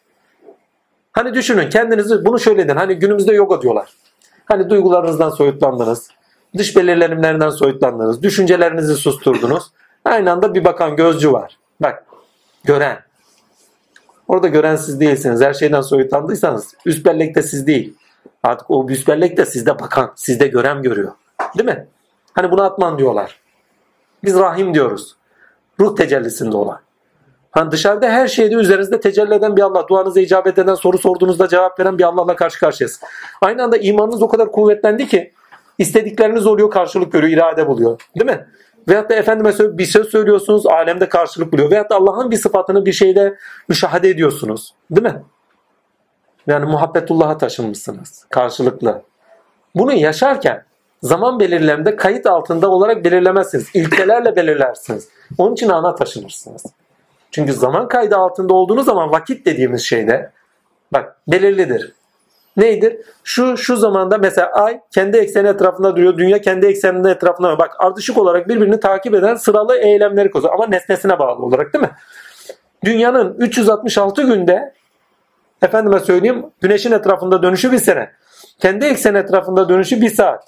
[1.11, 2.75] Hani düşünün kendinizi bunu şöyle edin.
[2.75, 3.89] Hani günümüzde yoga diyorlar.
[4.45, 6.09] Hani duygularınızdan soyutlandınız.
[6.57, 8.23] Dış belirlenimlerinden soyutlandınız.
[8.23, 9.71] Düşüncelerinizi susturdunuz.
[10.05, 11.57] Aynı anda bir bakan gözcü var.
[11.81, 12.05] Bak
[12.63, 13.04] gören.
[14.27, 15.41] Orada gören siz değilsiniz.
[15.41, 17.93] Her şeyden soyutlandıysanız üst bellek de siz değil.
[18.43, 21.11] Artık o üst bellek de sizde bakan, sizde gören görüyor.
[21.57, 21.87] Değil mi?
[22.33, 23.39] Hani bunu atman diyorlar.
[24.23, 25.15] Biz rahim diyoruz.
[25.79, 26.79] Ruh tecellisinde olan.
[27.51, 29.87] Hani dışarıda her şeyde üzerinizde tecelli eden bir Allah.
[29.87, 33.01] Duanıza icabet eden, soru sorduğunuzda cevap veren bir Allah'la karşı karşıyayız.
[33.41, 35.33] Aynı anda imanınız o kadar kuvvetlendi ki
[35.77, 38.01] istedikleriniz oluyor, karşılık görüyor, irade buluyor.
[38.19, 38.47] Değil mi?
[38.89, 41.71] Veyahut da efendime bir söz söylüyorsunuz, alemde karşılık buluyor.
[41.71, 44.73] Veyahut da Allah'ın bir sıfatını bir şeyde müşahede ediyorsunuz.
[44.91, 45.23] Değil mi?
[46.47, 49.01] Yani muhabbetullah'a taşınmışsınız karşılıklı.
[49.75, 50.63] Bunu yaşarken
[51.01, 53.69] zaman belirlemede kayıt altında olarak belirlemezsiniz.
[53.73, 55.09] İlkelerle belirlersiniz.
[55.37, 56.63] Onun için ana taşınırsınız.
[57.31, 60.31] Çünkü zaman kaydı altında olduğunuz zaman vakit dediğimiz şeyde
[60.93, 61.93] bak belirlidir.
[62.57, 62.97] Neydir?
[63.23, 66.17] Şu şu zamanda mesela ay kendi ekseni etrafında duruyor.
[66.17, 67.59] Dünya kendi ekseninin etrafında.
[67.59, 70.53] Bak ardışık olarak birbirini takip eden sıralı eylemleri kozuyor.
[70.53, 71.91] Ama nesnesine bağlı olarak değil mi?
[72.85, 74.73] Dünyanın 366 günde
[75.61, 78.11] efendime söyleyeyim güneşin etrafında dönüşü bir sene.
[78.59, 80.43] Kendi eksen etrafında dönüşü bir saat.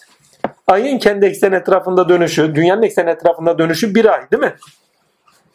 [0.68, 4.54] Ayın kendi eksen etrafında dönüşü, dünyanın eksen etrafında dönüşü bir ay değil mi?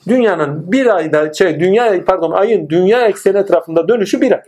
[0.08, 4.40] Dünyanın bir ayda şey dünya pardon ayın dünya ekseni etrafında dönüşü bir ay.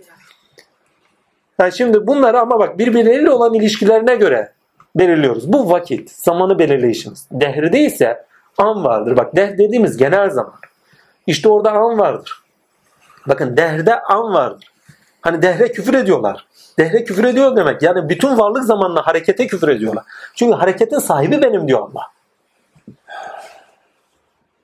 [1.58, 4.52] Yani şimdi bunları ama bak birbirleriyle olan ilişkilerine göre
[4.96, 5.52] belirliyoruz.
[5.52, 7.28] Bu vakit, zamanı belirleyişimiz.
[7.32, 8.24] Dehrede ise
[8.58, 9.16] an vardır.
[9.16, 10.54] Bak deh dediğimiz genel zaman.
[11.26, 12.42] İşte orada an vardır.
[13.28, 14.72] Bakın dehre an vardır.
[15.20, 16.46] Hani dehre küfür ediyorlar.
[16.78, 17.82] Dehre küfür ediyor demek.
[17.82, 20.04] Yani bütün varlık zamanla harekete küfür ediyorlar.
[20.34, 22.06] Çünkü hareketin sahibi benim diyor Allah.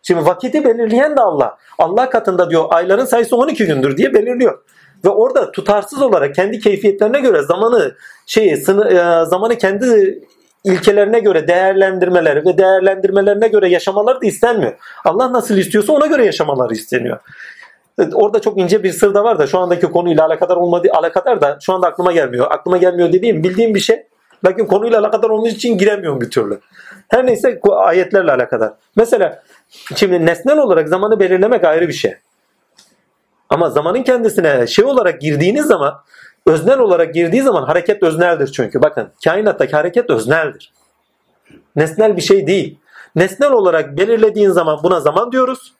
[0.02, 1.58] Şimdi vakiti belirleyen de Allah.
[1.78, 4.62] Allah katında diyor ayların sayısı 12 gündür diye belirliyor.
[5.04, 7.94] Ve orada tutarsız olarak kendi keyfiyetlerine göre zamanı
[8.26, 10.20] şeyi sını, e, zamanı kendi
[10.64, 14.72] ilkelerine göre değerlendirmeleri ve değerlendirmelerine göre yaşamaları da istenmiyor.
[15.04, 17.18] Allah nasıl istiyorsa ona göre yaşamaları isteniyor.
[18.14, 21.58] Orada çok ince bir sır da var da şu andaki konuyla alakadar olmadığı alakadar da
[21.60, 22.46] şu anda aklıma gelmiyor.
[22.50, 24.06] Aklıma gelmiyor dediğim bildiğim bir şey.
[24.44, 26.60] Lakin konuyla alakadar olması için giremiyorum bir türlü.
[27.08, 28.72] Her neyse ayetlerle alakadar.
[28.96, 29.42] Mesela
[29.96, 32.14] şimdi nesnel olarak zamanı belirlemek ayrı bir şey.
[33.50, 36.00] Ama zamanın kendisine şey olarak girdiğiniz zaman
[36.46, 38.82] öznel olarak girdiği zaman hareket özneldir çünkü.
[38.82, 40.72] Bakın kainattaki hareket özneldir.
[41.76, 42.78] Nesnel bir şey değil.
[43.16, 45.74] Nesnel olarak belirlediğin zaman buna zaman diyoruz.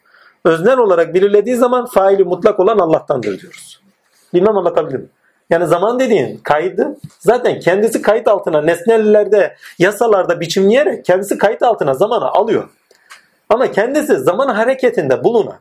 [0.44, 3.81] Öznel olarak belirlediği zaman faili mutlak olan Allah'tandır diyoruz.
[4.34, 5.08] Bilmem anlatabildim mi?
[5.50, 12.24] Yani zaman dediğin kaydı zaten kendisi kayıt altına nesnellerde, yasalarda biçimleyerek kendisi kayıt altına zamanı
[12.24, 12.68] alıyor.
[13.49, 15.58] Ama kendisi zaman hareketinde bulunan.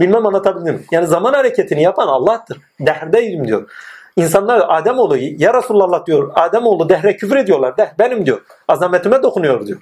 [0.00, 0.84] Bilmem anlatabildim?
[0.92, 2.58] Yani zaman hareketini yapan Allah'tır.
[2.80, 3.70] Dehrdeyim diyor.
[4.16, 6.32] İnsanlar Ademoğlu ya Resulullah diyor.
[6.34, 7.76] Ademoğlu dehre küfür ediyorlar.
[7.76, 8.40] Deh benim diyor.
[8.68, 9.80] Azametime dokunuyor diyor.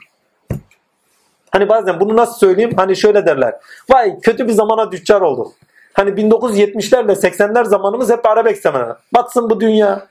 [1.51, 2.73] Hani bazen bunu nasıl söyleyeyim?
[2.77, 3.55] Hani şöyle derler.
[3.91, 5.53] Vay kötü bir zamana düçar olduk.
[5.93, 8.97] Hani 1970'lerle 80'ler zamanımız hep Arabek zamanı.
[9.15, 10.07] Batsın bu dünya.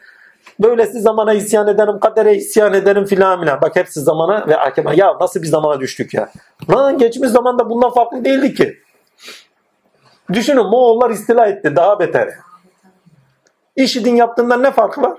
[0.60, 3.62] Böylesi zamana isyan ederim, kadere isyan ederim filan filan.
[3.62, 4.94] Bak hepsi zamana ve akema.
[4.94, 6.30] Ya nasıl bir zamana düştük ya.
[6.70, 8.78] Lan geçmiş zamanda bundan farklı değildi ki.
[10.34, 12.30] Düşünün Moğollar istila etti daha beter.
[13.76, 15.18] IŞİD'in yaptığından ne farkı var?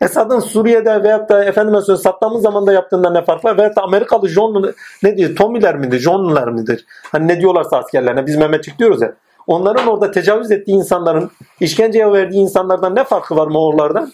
[0.00, 3.58] Esad'ın Suriye'de veyahut da efendime söyleyeyim Saddam'ın zamanında yaptığından ne fark var?
[3.58, 5.36] Veyahut da Amerikalı John ne diyor?
[5.36, 5.98] Tommy'ler midir?
[5.98, 6.86] John'lar midir?
[7.12, 9.14] Hani ne diyorlarsa askerlerine biz Mehmetçik diyoruz ya.
[9.46, 14.12] Onların orada tecavüz ettiği insanların işkenceye verdiği insanlardan ne farkı var Moğollardan?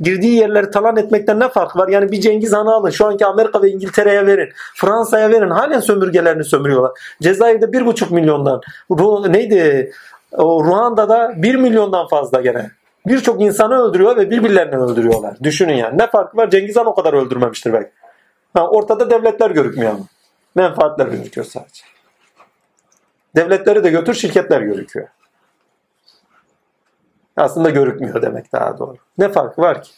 [0.00, 1.88] Girdiği yerleri talan etmekten ne farkı var?
[1.88, 2.90] Yani bir Cengiz Han'ı alın.
[2.90, 4.48] Şu anki Amerika ve İngiltere'ye verin.
[4.74, 5.50] Fransa'ya verin.
[5.50, 6.92] Halen sömürgelerini sömürüyorlar.
[7.22, 8.60] Cezayir'de bir buçuk milyondan.
[8.90, 9.92] Ru neydi?
[10.32, 12.70] O Ruanda'da bir milyondan fazla gene.
[13.06, 15.36] Birçok insanı öldürüyor ve birbirlerini öldürüyorlar.
[15.42, 15.98] Düşünün yani.
[15.98, 16.50] Ne farkı var?
[16.50, 17.90] Cengiz Han o kadar öldürmemiştir belki.
[18.54, 20.04] Ha, ortada devletler görükmüyor ama.
[20.54, 21.84] Menfaatler gözüküyor sadece.
[23.36, 25.08] Devletleri de götür şirketler gözüküyor.
[27.36, 28.96] Aslında görükmüyor demek daha doğru.
[29.18, 29.90] Ne farkı var ki?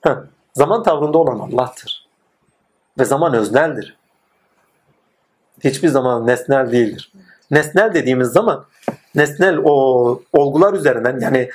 [0.00, 0.16] Heh,
[0.54, 2.08] zaman tavrında olan Allah'tır.
[2.98, 3.96] Ve zaman özneldir.
[5.64, 7.12] Hiçbir zaman nesnel değildir.
[7.50, 8.64] Nesnel dediğimiz zaman
[9.14, 9.72] nesnel o
[10.32, 11.50] olgular üzerinden yani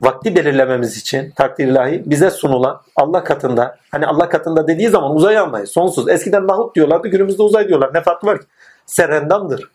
[0.00, 5.38] vakti belirlememiz için takdir ilahi bize sunulan Allah katında hani Allah katında dediği zaman uzay
[5.38, 6.08] anlayış sonsuz.
[6.08, 7.94] Eskiden lahut diyorlardı günümüzde uzay diyorlar.
[7.94, 8.46] Ne farkı var ki?
[8.86, 9.70] Serendamdır.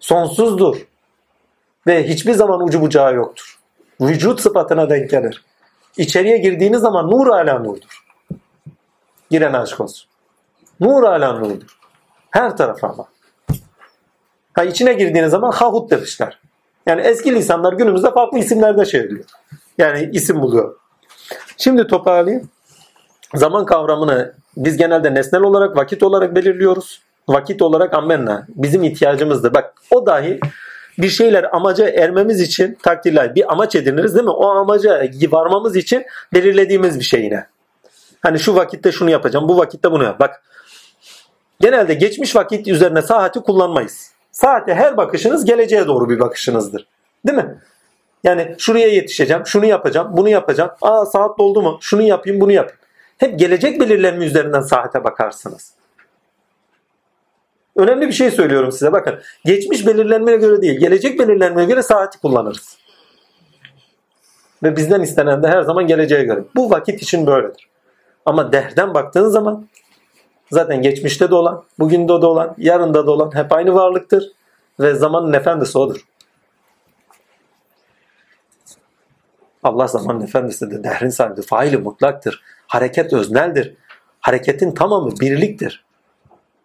[0.00, 0.86] Sonsuzdur.
[1.88, 3.58] Ve hiçbir zaman ucu bucağı yoktur.
[4.00, 5.44] Vücut sıfatına denk gelir.
[5.96, 8.04] İçeriye girdiğiniz zaman nur ala nurdur.
[9.30, 10.08] Giren aşk olsun.
[10.80, 11.78] Nur ala nurdur.
[12.30, 13.04] Her tarafa ama.
[14.52, 16.38] Ha içine girdiğiniz zaman hahut demişler.
[16.86, 19.24] Yani eski lisanlar günümüzde farklı isimlerde çevriliyor.
[19.78, 20.76] Yani isim buluyor.
[21.56, 22.50] Şimdi toparlayayım.
[23.34, 27.02] Zaman kavramını biz genelde nesnel olarak, vakit olarak belirliyoruz.
[27.28, 28.46] Vakit olarak ammenna.
[28.48, 29.54] Bizim ihtiyacımızdır.
[29.54, 30.40] Bak o dahi
[30.98, 34.30] bir şeyler amaca ermemiz için takdirler bir amaç ediniriz değil mi?
[34.30, 36.04] O amaca varmamız için
[36.34, 37.46] belirlediğimiz bir şey yine.
[38.20, 40.20] Hani şu vakitte şunu yapacağım, bu vakitte bunu yap.
[40.20, 40.42] Bak
[41.60, 44.12] genelde geçmiş vakit üzerine saati kullanmayız.
[44.32, 46.86] Saate her bakışınız geleceğe doğru bir bakışınızdır.
[47.26, 47.58] Değil mi?
[48.24, 50.70] Yani şuraya yetişeceğim, şunu yapacağım, bunu yapacağım.
[50.82, 51.78] Aa saat doldu mu?
[51.80, 52.80] Şunu yapayım, bunu yapayım.
[53.18, 55.72] Hep gelecek belirlenme üzerinden saate bakarsınız.
[57.78, 59.20] Önemli bir şey söylüyorum size bakın.
[59.44, 62.78] Geçmiş belirlenmeye göre değil, gelecek belirlenmeye göre saati kullanırız.
[64.62, 66.44] Ve bizden istenen de her zaman geleceğe göre.
[66.56, 67.68] Bu vakit için böyledir.
[68.26, 69.68] Ama derden baktığın zaman
[70.50, 74.32] zaten geçmişte de olan, bugün de olan, yarında da olan hep aynı varlıktır.
[74.80, 76.06] Ve zamanın efendisi odur.
[79.62, 82.42] Allah zamanın efendisidir, dehrin sahibidir, faili mutlaktır.
[82.66, 83.74] Hareket özneldir.
[84.20, 85.87] Hareketin tamamı birliktir.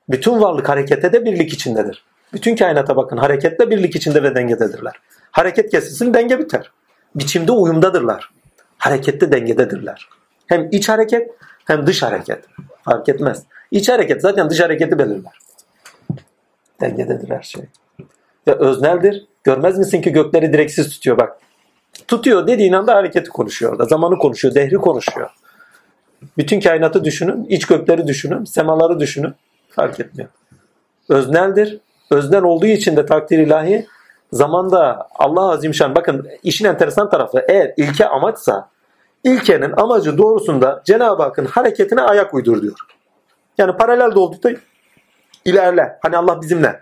[0.09, 2.03] Bütün varlık harekete de birlik içindedir.
[2.33, 4.93] Bütün kainata bakın hareketle birlik içinde ve dengededirler.
[5.31, 6.71] Hareket kesilsin denge biter.
[7.15, 8.29] Biçimde uyumdadırlar.
[8.77, 10.09] Harekette dengededirler.
[10.47, 11.31] Hem iç hareket
[11.65, 12.45] hem dış hareket.
[12.83, 13.43] Fark etmez.
[13.71, 15.33] İç hareket zaten dış hareketi belirler.
[16.81, 17.63] Dengededir her şey.
[18.47, 19.25] Ve özneldir.
[19.43, 21.37] Görmez misin ki gökleri direksiz tutuyor bak.
[22.07, 23.85] Tutuyor dediğin anda hareketi konuşuyor orada.
[23.85, 25.29] Zamanı konuşuyor, dehri konuşuyor.
[26.37, 29.33] Bütün kainatı düşünün, iç gökleri düşünün, semaları düşünün.
[29.75, 30.29] Fark etmiyor.
[31.09, 31.79] Özneldir.
[32.11, 33.87] Öznel olduğu için de takdir ilahi
[34.31, 38.69] zamanda Allah Azimşan bakın işin enteresan tarafı eğer ilke amaçsa
[39.23, 42.77] ilkenin amacı doğrusunda Cenab-ı Hakk'ın hareketine ayak uydur diyor.
[43.57, 44.51] Yani paralel doğrultuda
[45.45, 45.99] ilerle.
[46.01, 46.79] Hani Allah bizimle.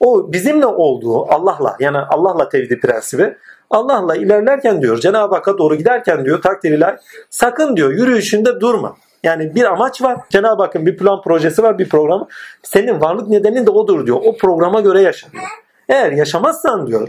[0.00, 3.36] O bizimle olduğu Allah'la yani Allah'la tevhidi prensibi
[3.70, 6.96] Allah'la ilerlerken diyor Cenab-ı Hakk'a doğru giderken diyor takdir ilahi
[7.30, 8.96] sakın diyor yürüyüşünde durma.
[9.24, 10.18] Yani bir amaç var.
[10.30, 12.28] Cenab-ı Hakk'ın bir plan projesi var, bir program.
[12.62, 14.20] Senin varlık nedenin de odur diyor.
[14.24, 15.28] O programa göre yaşa.
[15.88, 17.08] Eğer yaşamazsan diyor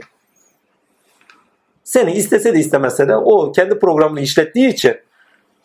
[1.86, 4.98] seni istese de istemese de o kendi programını işlettiği için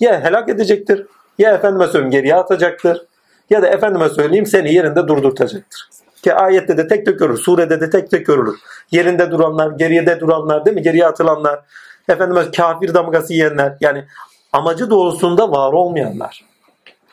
[0.00, 1.06] ya helak edecektir
[1.38, 3.06] ya efendime söyleyeyim geriye atacaktır
[3.50, 5.88] ya da efendime söyleyeyim seni yerinde durdurtacaktır.
[6.22, 7.38] Ki ayette de tek tek görülür.
[7.38, 8.58] Surede de tek tek görülür.
[8.90, 10.82] Yerinde duranlar, geride duranlar değil mi?
[10.82, 11.60] Geriye atılanlar.
[12.08, 13.76] Efendime kafir damgası yiyenler.
[13.80, 14.04] Yani
[14.52, 16.44] amacı doğrusunda var olmayanlar.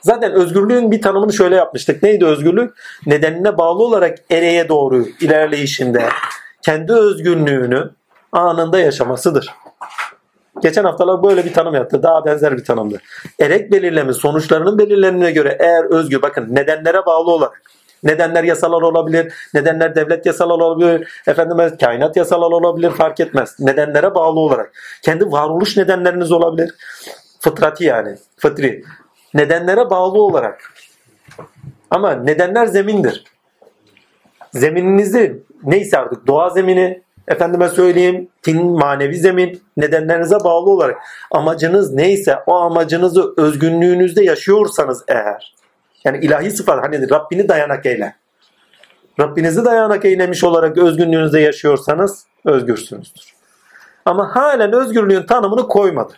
[0.01, 2.03] Zaten özgürlüğün bir tanımını şöyle yapmıştık.
[2.03, 2.73] Neydi özgürlük?
[3.05, 6.09] Nedenine bağlı olarak ereye doğru ilerleyişinde
[6.61, 7.89] kendi özgünlüğünü
[8.31, 9.53] anında yaşamasıdır.
[10.61, 12.03] Geçen haftalar böyle bir tanım yaptı.
[12.03, 13.01] Daha benzer bir tanımdı.
[13.39, 17.61] Erek belirlemi sonuçlarının belirlenene göre eğer özgür bakın nedenlere bağlı olarak
[18.03, 23.55] Nedenler yasalar olabilir, nedenler devlet yasalar olabilir, efendime kainat yasalar olabilir fark etmez.
[23.59, 24.71] Nedenlere bağlı olarak.
[25.01, 26.73] Kendi varoluş nedenleriniz olabilir.
[27.39, 28.83] Fıtrati yani, fıtri.
[29.33, 30.73] Nedenlere bağlı olarak.
[31.91, 33.23] Ama nedenler zemindir.
[34.53, 40.97] Zemininizi neyse artık doğa zemini, efendime söyleyeyim tin manevi zemin nedenlerinize bağlı olarak
[41.31, 45.55] amacınız neyse o amacınızı özgünlüğünüzde yaşıyorsanız eğer
[46.03, 48.15] yani ilahi sıfat hani Rabbini dayanak eyle.
[49.19, 53.33] Rabbinizi dayanak eylemiş olarak özgünlüğünüzde yaşıyorsanız özgürsünüzdür.
[54.05, 56.13] Ama halen özgürlüğün tanımını koymadı.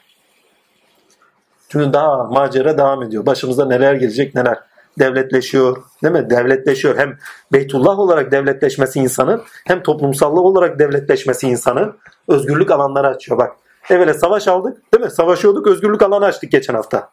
[1.70, 3.26] Çünkü daha macera devam ediyor.
[3.26, 4.60] Başımıza neler gelecek neler.
[5.00, 5.84] Devletleşiyor.
[6.04, 6.30] Değil mi?
[6.30, 6.98] Devletleşiyor.
[6.98, 7.18] Hem
[7.54, 13.38] Beytullah olarak devletleşmesi insanın hem toplumsallık olarak devletleşmesi insanın özgürlük alanları açıyor.
[13.38, 13.52] Bak
[13.90, 15.12] evvela savaş aldık değil mi?
[15.12, 17.10] Savaşıyorduk özgürlük alanı açtık geçen hafta.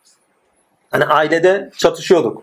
[0.91, 2.43] Hani ailede çatışıyorduk.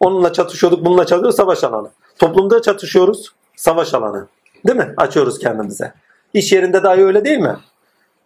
[0.00, 1.90] Onunla çatışıyorduk, bununla çatışıyorduk, savaş alanı.
[2.18, 4.26] Toplumda çatışıyoruz, savaş alanı.
[4.66, 4.94] Değil mi?
[4.96, 5.92] Açıyoruz kendimize.
[6.34, 7.56] İş yerinde dahi öyle değil mi?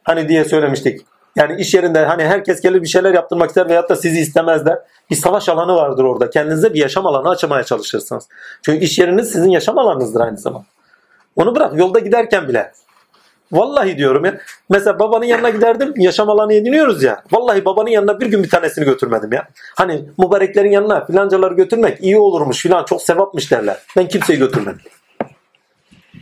[0.04, 1.06] Hani diye söylemiştik.
[1.36, 4.78] Yani iş yerinde hani herkes gelir bir şeyler yaptırmak ister veyahut da sizi istemezler.
[5.10, 6.30] Bir savaş alanı vardır orada.
[6.30, 8.28] Kendinize bir yaşam alanı açmaya çalışırsınız.
[8.62, 10.66] Çünkü iş yeriniz sizin yaşam alanınızdır aynı zamanda.
[11.36, 12.72] Onu bırak yolda giderken bile.
[13.52, 14.38] Vallahi diyorum ya.
[14.68, 15.92] Mesela babanın yanına giderdim.
[15.96, 17.22] Yaşam alanı ediniyoruz ya.
[17.32, 19.48] Vallahi babanın yanına bir gün bir tanesini götürmedim ya.
[19.76, 23.76] Hani mübareklerin yanına filancaları götürmek iyi olurmuş filan çok sevapmış derler.
[23.96, 24.80] Ben kimseyi götürmedim.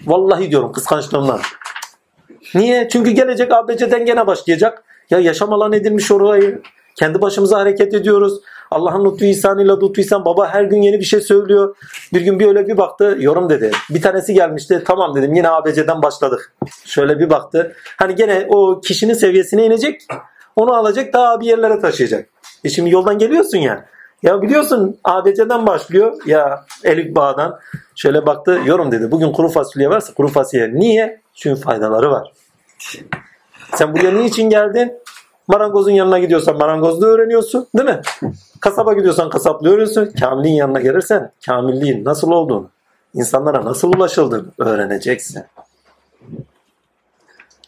[0.07, 1.41] Vallahi diyorum kıskançlığımdan.
[2.55, 2.89] Niye?
[2.89, 4.84] Çünkü gelecek ABC'den gene başlayacak.
[5.12, 6.62] Ya yaşam alanı edilmiş orayı.
[6.94, 8.41] Kendi başımıza hareket ediyoruz.
[8.70, 10.24] Allah'ın lütfu ihsanıyla lütfu ihsan.
[10.24, 11.76] Baba her gün yeni bir şey söylüyor.
[12.12, 13.16] Bir gün bir öyle bir baktı.
[13.20, 13.70] Yorum dedi.
[13.91, 14.82] Bir tanesi gelmişti.
[14.86, 16.52] Tamam dedim yine ABC'den başladık.
[16.84, 17.76] Şöyle bir baktı.
[17.97, 20.00] Hani gene o kişinin seviyesine inecek.
[20.57, 22.28] Onu alacak daha bir yerlere taşıyacak.
[22.65, 23.84] E şimdi yoldan geliyorsun ya.
[24.23, 26.12] Ya biliyorsun ABC'den başlıyor.
[26.26, 27.58] Ya Elif Bağ'dan.
[27.94, 28.60] Şöyle baktı.
[28.65, 29.10] Yorum dedi.
[29.10, 30.74] Bugün kuru fasulye varsa kuru fasulye.
[30.74, 31.20] Niye?
[31.34, 32.32] Çünkü faydaları var.
[33.74, 35.01] Sen buraya niçin geldin?
[35.52, 38.00] Marangozun yanına gidiyorsan marangozluğu öğreniyorsun değil mi?
[38.60, 40.12] Kasaba gidiyorsan kasaplığı öğreniyorsun.
[40.20, 42.70] Kamilliğin yanına gelirsen kamilliğin nasıl olduğunu,
[43.14, 45.42] insanlara nasıl ulaşıldığını öğreneceksin.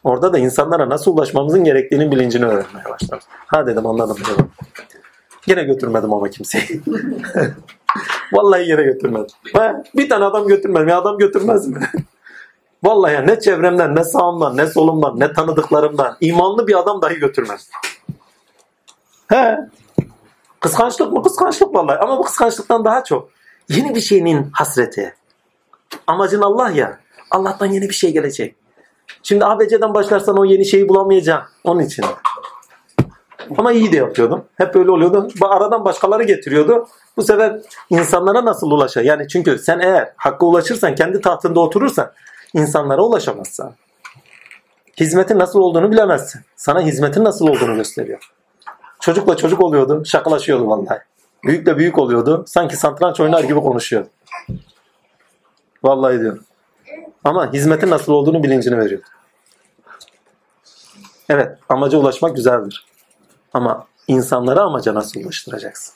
[0.05, 3.19] Orada da insanlara nasıl ulaşmamızın gerektiğinin bilincini öğrenmeye başladım.
[3.47, 4.51] Ha dedim anladım dedim.
[5.47, 6.65] Yine götürmedim ama kimseyi.
[8.33, 9.37] Vallahi yine götürmedim.
[9.97, 10.89] Bir tane adam götürmedim.
[10.89, 11.81] Ya adam götürmez mi?
[12.85, 17.71] Vallahi ne çevremden, ne sağımdan, ne solumdan, ne tanıdıklarımdan imanlı bir adam dahi götürmez.
[19.29, 19.59] He.
[20.61, 21.23] Kıskançlık mı?
[21.23, 21.99] Kıskançlık vallahi.
[21.99, 23.29] Ama bu kıskançlıktan daha çok.
[23.69, 25.15] Yeni bir şeyinin hasreti.
[26.07, 27.01] Amacın Allah ya.
[27.31, 28.57] Allah'tan yeni bir şey gelecek.
[29.23, 31.53] Şimdi ABC'den başlarsan o yeni şeyi bulamayacaksın.
[31.65, 32.05] Onun için.
[33.59, 34.45] Ama iyi de yapıyordum.
[34.55, 35.29] Hep böyle oluyordu.
[35.43, 36.89] Aradan başkaları getiriyordu.
[37.17, 39.03] Bu sefer insanlara nasıl ulaşa?
[39.03, 42.13] Yani çünkü sen eğer hakka ulaşırsan, kendi tahtında oturursan
[42.55, 43.75] insanlara ulaşamazsın.
[45.01, 46.41] Hizmetin nasıl olduğunu bilemezsin.
[46.57, 48.31] Sana hizmetin nasıl olduğunu gösteriyor.
[49.01, 50.99] Çocukla çocuk oluyordu, şakalaşıyordu vallahi.
[51.45, 52.45] Büyükle büyük oluyordu.
[52.47, 54.09] Sanki satranç oynar gibi konuşuyordu.
[55.83, 56.45] Vallahi diyorum.
[57.25, 59.03] Ama hizmetin nasıl olduğunu bilincini veriyor.
[61.29, 62.87] Evet, amaca ulaşmak güzeldir.
[63.53, 65.95] Ama insanlara amaca nasıl ulaştıracaksın?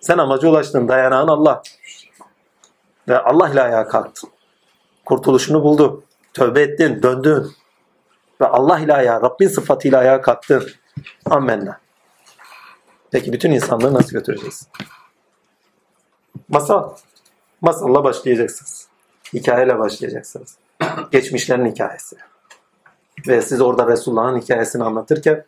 [0.00, 1.62] Sen amaca ulaştın, dayanağın Allah.
[3.08, 4.30] Ve Allah ile ayağa kalktın.
[5.04, 6.04] Kurtuluşunu buldu.
[6.34, 7.46] Tövbe ettin, döndün.
[8.40, 10.70] Ve Allah ile ayağa, Rabbin sıfatıyla ayağa kalktın.
[11.24, 11.80] Amenna.
[13.10, 14.68] Peki bütün insanları nasıl götüreceğiz?
[16.48, 16.90] Masal.
[17.60, 18.88] Masalla başlayacaksınız.
[19.32, 20.56] Hikayeyle başlayacaksınız.
[21.12, 22.16] Geçmişlerin hikayesi.
[23.28, 25.44] Ve siz orada Resulullah'ın hikayesini anlatırken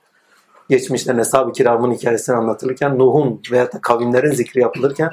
[0.68, 5.10] geçmişlerin Eshab-ı Kiram'ın hikayesini anlatılırken Nuh'un veya da kavimlerin zikri yapılırken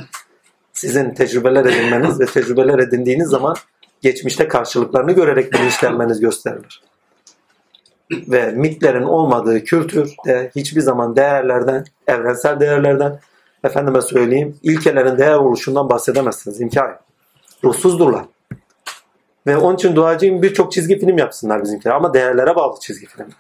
[0.74, 3.56] sizin tecrübeler edinmeniz ve tecrübeler edindiğiniz zaman
[4.01, 6.81] geçmişte karşılıklarını görerek bilinçlenmeniz gösterilir.
[8.11, 13.19] Ve mitlerin olmadığı kültür de hiçbir zaman değerlerden, evrensel değerlerden,
[13.63, 16.61] efendime söyleyeyim, ilkelerin değer oluşundan bahsedemezsiniz.
[16.61, 16.99] İmkan yok.
[17.63, 18.25] Ruhsuzdurlar.
[19.47, 21.95] Ve onun için duacıyım birçok çizgi film yapsınlar bizimkiler.
[21.95, 23.35] Ama değerlere bağlı çizgi filmler.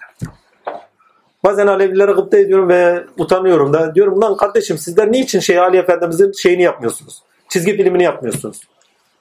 [1.43, 3.95] Bazen Alevilere gıpta ediyorum ve utanıyorum da.
[3.95, 7.23] Diyorum lan kardeşim sizler niçin şey Ali Efendimizin şeyini yapmıyorsunuz?
[7.49, 8.61] Çizgi filmini yapmıyorsunuz.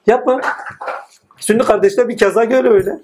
[0.07, 0.41] Yapma.
[1.41, 2.99] Sünni kardeşler bir keza göre öyle.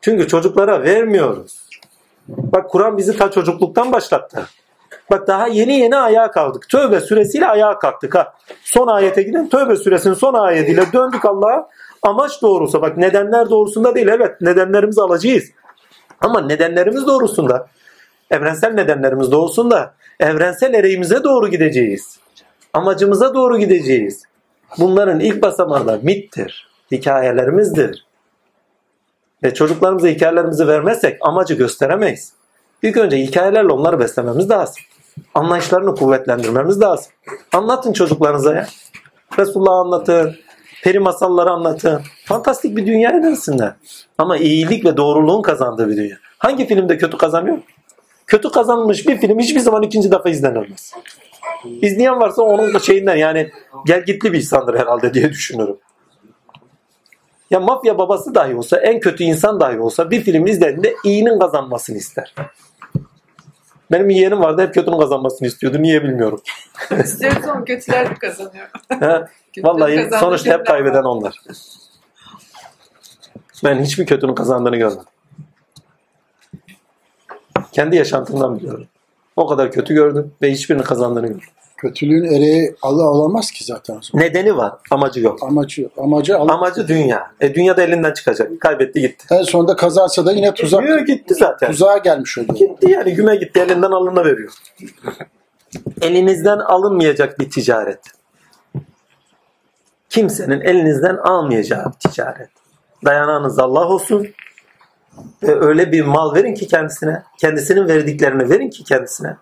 [0.00, 1.68] Çünkü çocuklara vermiyoruz.
[2.28, 4.46] Bak Kur'an bizi ta çocukluktan başlattı.
[5.10, 6.68] Bak daha yeni yeni ayağa kalktık.
[6.68, 8.34] Tövbe suresiyle ayağa kalktık ha.
[8.62, 9.48] Son ayete gidin.
[9.48, 11.68] Tövbe suresinin son ayetiyle döndük Allah'a.
[12.02, 14.08] Amaç doğrusu bak nedenler doğrusunda değil.
[14.08, 15.44] Evet nedenlerimizi alacağız.
[16.20, 17.66] Ama nedenlerimiz doğrusunda.
[18.30, 19.94] Evrensel nedenlerimiz doğrusunda.
[20.20, 22.18] Evrensel ereğimize doğru gideceğiz.
[22.72, 24.22] Amacımıza doğru gideceğiz.
[24.78, 26.68] Bunların ilk basamağı da mittir.
[26.92, 28.06] Hikayelerimizdir.
[29.44, 32.32] Ve çocuklarımıza hikayelerimizi vermezsek amacı gösteremeyiz.
[32.82, 34.82] İlk önce hikayelerle onları beslememiz lazım.
[35.34, 37.12] Anlayışlarını kuvvetlendirmemiz lazım.
[37.52, 38.66] Anlatın çocuklarınıza ya.
[39.38, 40.36] Resulullah anlatın.
[40.82, 42.02] Peri masalları anlatın.
[42.24, 43.72] Fantastik bir dünya edinsinler.
[44.18, 46.16] Ama iyilik ve doğruluğun kazandığı bir dünya.
[46.38, 47.58] Hangi filmde kötü kazanıyor?
[48.26, 50.94] Kötü kazanmış bir film hiçbir zaman ikinci defa izlenilmez.
[51.64, 53.50] İzleyen varsa onun şeyinden yani
[53.86, 55.78] gel gitli bir insandır herhalde diye düşünüyorum.
[57.50, 61.96] Ya mafya babası dahi olsa, en kötü insan dahi olsa bir film izlediğinde iyinin kazanmasını
[61.96, 62.34] ister.
[63.92, 65.82] Benim yeğenim vardı hep kötünün kazanmasını istiyordu.
[65.82, 66.42] Niye bilmiyorum.
[67.04, 68.70] İstiyoruz ama kötüler kazanıyor.
[69.00, 71.08] Ha, Vallahi sonuçta hep kaybeden var.
[71.08, 71.36] onlar.
[73.64, 75.04] Ben hiçbir kötünün kazandığını görmedim.
[77.72, 78.86] Kendi yaşantımdan biliyorum.
[79.40, 81.48] O kadar kötü gördüm ve hiçbirinin kazandığını gördüm.
[81.76, 83.94] Kötülüğün ereği Allah olamaz ki zaten.
[83.94, 84.26] o zaman.
[84.26, 85.42] Nedeni var, amacı yok.
[85.42, 85.92] Amacı yok.
[85.96, 86.52] Amacı Allah.
[86.52, 87.32] Amacı dünya.
[87.40, 88.60] E dünya da elinden çıkacak.
[88.60, 89.26] Kaybetti gitti.
[89.30, 90.82] En sonunda kazansa da yine tuzak.
[90.82, 91.70] Yürü gitti zaten.
[91.70, 92.54] Tuzağa gelmiş oluyor.
[92.54, 94.52] Gitti yani güme gitti elinden alına veriyor.
[96.00, 98.00] Elinizden alınmayacak bir ticaret.
[100.08, 102.50] Kimsenin elinizden almayacağı bir ticaret.
[103.04, 104.26] Dayanağınız Allah olsun.
[105.42, 107.22] Ve öyle bir mal verin ki kendisine.
[107.38, 109.36] Kendisinin verdiklerini verin ki kendisine.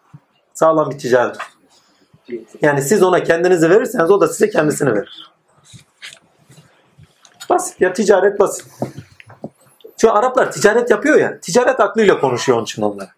[0.55, 1.37] Sağlam bir ticaret.
[2.63, 5.33] Yani siz ona kendinizi verirseniz o da size kendisini verir.
[7.51, 8.67] Basit ya ticaret basit.
[10.01, 11.41] Şu Araplar ticaret yapıyor ya.
[11.41, 13.09] Ticaret aklıyla konuşuyor onun için onlar.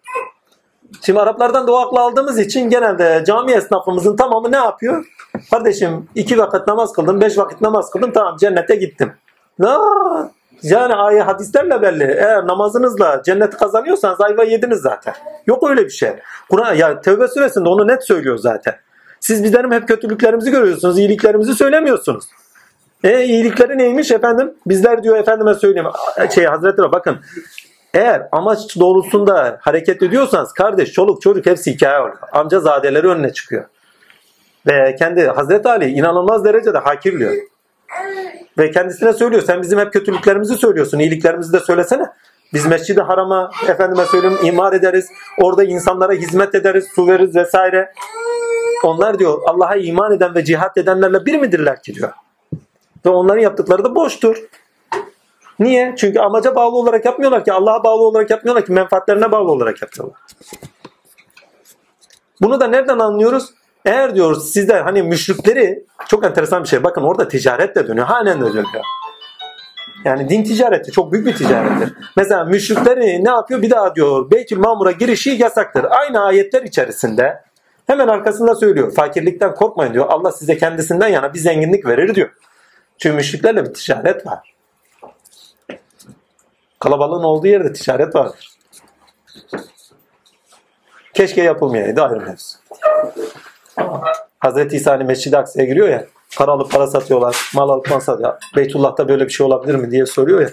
[1.01, 5.05] Şimdi Araplardan da o aklı aldığımız için genelde cami esnafımızın tamamı ne yapıyor?
[5.51, 9.13] Kardeşim iki vakit namaz kıldım, beş vakit namaz kıldım tamam cennete gittim.
[9.59, 9.67] Ne?
[10.63, 12.03] Yani ayet hadislerle belli.
[12.03, 15.13] Eğer namazınızla cenneti kazanıyorsanız ayva yediniz zaten.
[15.47, 16.11] Yok öyle bir şey.
[16.49, 18.75] Kur'an ya Tevbe suresinde onu net söylüyor zaten.
[19.19, 22.25] Siz bizlerim hep kötülüklerimizi görüyorsunuz, iyiliklerimizi söylemiyorsunuz.
[23.03, 24.53] E iyilikleri neymiş efendim?
[24.65, 25.89] Bizler diyor efendime söyleyeyim.
[26.35, 27.17] Şey Hazreti Rabbi, bakın
[27.93, 32.17] eğer amaç doğrultusunda hareket ediyorsanız kardeş, çoluk, çocuk hepsi hikaye oluyor.
[32.31, 33.65] Amca zadeleri önüne çıkıyor.
[34.67, 37.33] Ve kendi Hazreti Ali inanılmaz derecede hakirliyor.
[38.61, 40.99] Ve kendisine söylüyor sen bizim hep kötülüklerimizi söylüyorsun.
[40.99, 42.03] iyiliklerimizi de söylesene.
[42.53, 45.09] Biz mescidi harama efendime söyleyeyim imar ederiz.
[45.37, 47.93] Orada insanlara hizmet ederiz, su veririz vesaire.
[48.83, 52.11] Onlar diyor Allah'a iman eden ve cihat edenlerle bir midirler ki diyor.
[53.05, 54.37] Ve onların yaptıkları da boştur.
[55.59, 55.95] Niye?
[55.97, 57.53] Çünkü amaca bağlı olarak yapmıyorlar ki.
[57.53, 58.71] Allah'a bağlı olarak yapmıyorlar ki.
[58.71, 60.19] Menfaatlerine bağlı olarak yapıyorlar.
[62.41, 63.53] Bunu da nereden anlıyoruz?
[63.85, 66.83] Eğer diyoruz sizler hani müşrikleri çok enteresan bir şey.
[66.83, 68.07] Bakın orada ticaret de dönüyor.
[68.07, 68.83] Halen de dönüyor.
[70.05, 71.93] Yani din ticareti çok büyük bir ticarettir.
[72.17, 73.61] Mesela müşrikleri ne yapıyor?
[73.61, 75.85] Bir daha diyor Beytül Mamur'a girişi yasaktır.
[75.89, 77.43] Aynı ayetler içerisinde
[77.87, 78.93] hemen arkasında söylüyor.
[78.93, 80.05] Fakirlikten korkmayın diyor.
[80.09, 82.29] Allah size kendisinden yana bir zenginlik verir diyor.
[82.97, 84.55] Çünkü müşriklerle bir ticaret var.
[86.79, 88.49] Kalabalığın olduğu yerde ticaret vardır.
[91.13, 92.57] Keşke yapılmayaydı ayrı mevzu.
[94.39, 96.05] Hazreti İsa hani Mescid-i Aksa'ya giriyor ya.
[96.37, 97.51] Para alıp para satıyorlar.
[97.55, 98.33] Mal alıp mal satıyor.
[98.55, 100.49] Beytullah'ta böyle bir şey olabilir mi diye soruyor ya.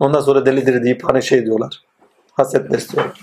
[0.00, 1.80] Ondan sonra delidir deyip hani şey diyorlar.
[2.32, 3.20] Haset besliyorlar.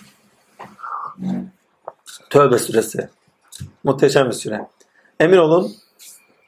[2.30, 3.10] Tövbe suresi.
[3.84, 4.68] Muhteşem bir süre.
[5.20, 5.72] Emin olun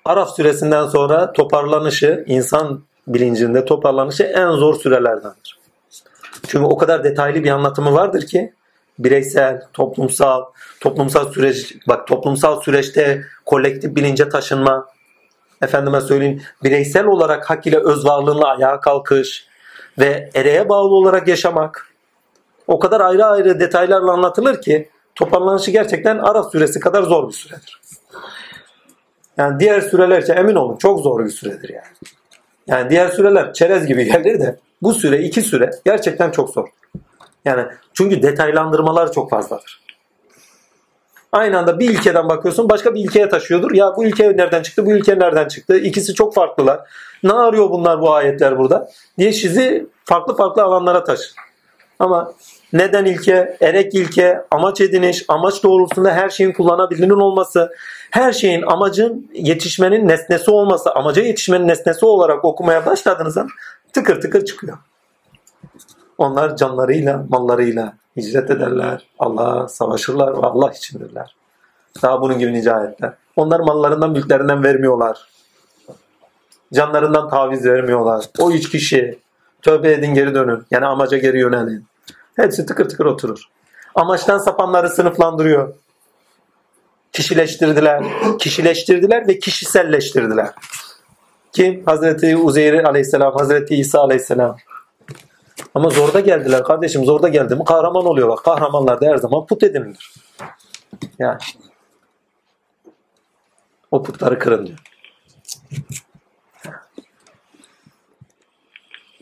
[0.06, 5.60] Araf suresinden sonra toparlanışı, insan bilincinde toparlanışı en zor sürelerdendir.
[6.48, 8.54] Çünkü o kadar detaylı bir anlatımı vardır ki
[9.00, 10.44] bireysel, toplumsal,
[10.80, 14.88] toplumsal süreç, bak toplumsal süreçte kolektif bilince taşınma,
[15.62, 19.48] efendime söyleyeyim bireysel olarak hak ile öz varlığınla ayağa kalkış
[20.00, 21.90] ve ereğe bağlı olarak yaşamak
[22.68, 27.82] o kadar ayrı ayrı detaylarla anlatılır ki toparlanışı gerçekten Araf süresi kadar zor bir süredir.
[29.38, 31.86] Yani diğer süreler için emin olun çok zor bir süredir yani.
[32.68, 36.68] Yani diğer süreler çerez gibi gelir de bu süre iki süre gerçekten çok zor.
[37.46, 39.84] Yani çünkü detaylandırmalar çok fazladır.
[41.32, 43.72] Aynı anda bir ilkeden bakıyorsun başka bir ilkeye taşıyordur.
[43.72, 45.78] Ya bu ilke nereden çıktı, bu ilke nereden çıktı?
[45.78, 46.80] İkisi çok farklılar.
[47.24, 48.90] Ne arıyor bunlar bu ayetler burada?
[49.18, 51.34] diye sizi farklı farklı alanlara taşır.
[52.00, 52.34] Ama
[52.74, 57.72] neden ilke, erek ilke, amaç ediniş, amaç doğrultusunda her şeyin kullanabilirinin olması,
[58.12, 63.48] her şeyin amacın yetişmenin nesnesi olması, amaca yetişmenin nesnesi olarak okumaya başladığınızda
[63.94, 64.78] tıkır tıkır çıkıyor.
[66.18, 69.08] Onlar canlarıyla, mallarıyla hicret ederler.
[69.20, 71.36] Allah'a savaşırlar ve Allah içindirler.
[72.02, 73.14] Daha bunun gibi nice ayetler.
[73.36, 75.28] Onlar mallarından, mülklerinden vermiyorlar.
[76.74, 78.26] Canlarından taviz vermiyorlar.
[78.40, 79.20] O üç kişi
[79.62, 80.66] tövbe edin geri dönün.
[80.72, 81.86] Yani amaca geri yönelin.
[82.36, 83.44] Hepsi tıkır tıkır oturur.
[83.96, 85.74] Amaçtan sapanları sınıflandırıyor.
[87.12, 88.04] Kişileştirdiler.
[88.40, 90.50] Kişileştirdiler ve kişiselleştirdiler.
[91.54, 91.86] Kim?
[91.86, 94.58] Hazreti Uzeyr aleyhisselam, Hazreti İsa aleyhisselam.
[95.76, 97.06] Ama zorda geldiler kardeşim.
[97.06, 98.38] Zorda geldi mi kahraman oluyorlar.
[98.38, 100.14] Kahramanlar da her zaman put edinilir.
[101.20, 101.38] Yani.
[103.92, 104.80] O putları kırın diyor.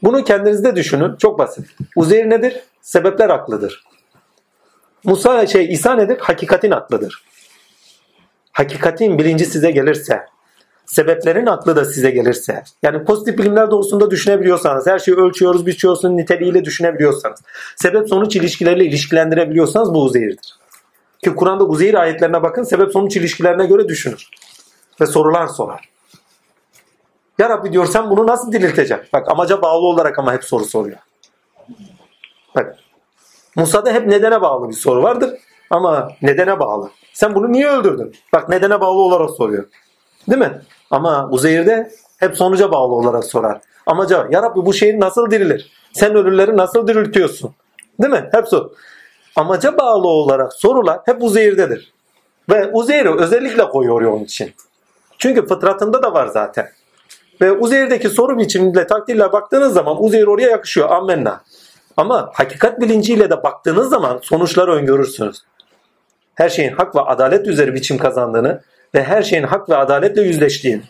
[0.04, 1.16] Bunu kendinizde düşünün.
[1.16, 1.76] Çok basit.
[1.96, 2.64] Uzeyr nedir?
[2.82, 3.84] Sebepler aklıdır.
[5.04, 6.18] Musa şey İsa nedir?
[6.20, 7.24] Hakikatin aklıdır.
[8.52, 10.26] Hakikatin bilinci size gelirse,
[10.92, 16.66] sebeplerin aklı da size gelirse, yani pozitif bilimler doğrusunda düşünebiliyorsanız, her şeyi ölçüyoruz, biçiyorsun niteliğiyle
[16.66, 17.40] düşünebiliyorsanız,
[17.76, 20.56] sebep sonuç ilişkileriyle ilişkilendirebiliyorsanız bu uzeyirdir.
[21.24, 24.30] Ki Kur'an'da uzeyir ayetlerine bakın, sebep sonuç ilişkilerine göre düşünür.
[25.02, 25.90] Ve sorular sorar.
[27.40, 29.08] Ya Rabbi diyor sen bunu nasıl dirilteceksin?
[29.14, 30.98] Bak amaca bağlı olarak ama hep soru soruyor.
[32.56, 32.76] Bak
[33.56, 35.34] Musa'da hep nedene bağlı bir soru vardır.
[35.70, 36.90] Ama nedene bağlı.
[37.14, 38.16] Sen bunu niye öldürdün?
[38.34, 39.66] Bak nedene bağlı olarak soruyor.
[40.30, 40.62] Değil mi?
[40.92, 43.62] Ama Uzeyir'de hep sonuca bağlı olarak sorar.
[43.86, 45.72] Amaca ya Rabbi bu şehir nasıl dirilir?
[45.94, 47.56] Sen ölüleri nasıl diriltiyorsun?
[48.02, 48.30] Değil mi?
[48.32, 48.70] Hep sor.
[49.36, 51.94] Amaca bağlı olarak sorular hep Uzeyir'dedir.
[52.50, 54.54] Ve Uzeyr'i özellikle koyuyor onun için.
[55.18, 56.70] Çünkü fıtratında da var zaten.
[57.42, 60.90] Ve Uzeyr'deki soru biçimiyle takdirle baktığınız zaman Uzeyr oraya yakışıyor.
[60.90, 61.42] Ammenna.
[61.98, 65.44] Ama hakikat bilinciyle de baktığınız zaman sonuçları öngörürsünüz.
[66.36, 68.62] Her şeyin hak ve adalet üzeri biçim kazandığını
[68.96, 70.82] ve her şeyin hak ve adaletle yüzleştiğini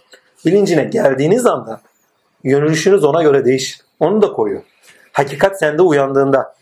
[0.45, 1.81] bilincine geldiğiniz anda
[2.43, 3.81] yönelişiniz ona göre değişir.
[3.99, 4.61] Onu da koyuyor.
[5.11, 6.55] Hakikat sende uyandığında,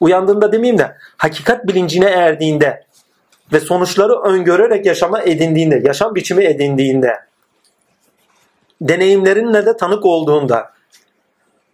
[0.00, 2.84] uyandığında demeyeyim de hakikat bilincine erdiğinde
[3.52, 7.18] ve sonuçları öngörerek yaşama edindiğinde, yaşam biçimi edindiğinde,
[8.80, 10.72] deneyimlerinle de tanık olduğunda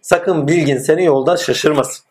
[0.01, 2.05] sakın bilgin seni yolda şaşırmasın.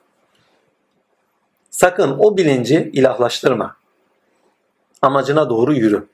[1.70, 3.76] Sakın o bilinci ilahlaştırma.
[5.02, 6.08] Amacına doğru yürü.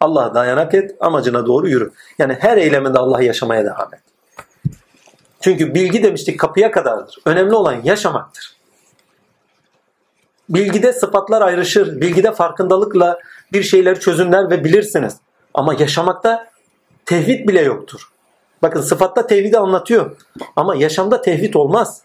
[0.00, 1.90] Allah'a dayanak et, amacına doğru yürü.
[2.18, 4.00] Yani her eyleminde Allah'ı yaşamaya devam et.
[5.40, 7.18] Çünkü bilgi demiştik kapıya kadardır.
[7.26, 8.56] Önemli olan yaşamaktır.
[10.48, 12.00] Bilgide sıfatlar ayrışır.
[12.00, 13.18] Bilgide farkındalıkla
[13.52, 15.16] bir şeyleri çözümler ve bilirsiniz.
[15.54, 16.46] Ama yaşamakta
[17.06, 18.08] tevhid bile yoktur.
[18.62, 20.16] Bakın sıfatta tevhidi anlatıyor.
[20.56, 22.02] Ama yaşamda tevhid olmaz.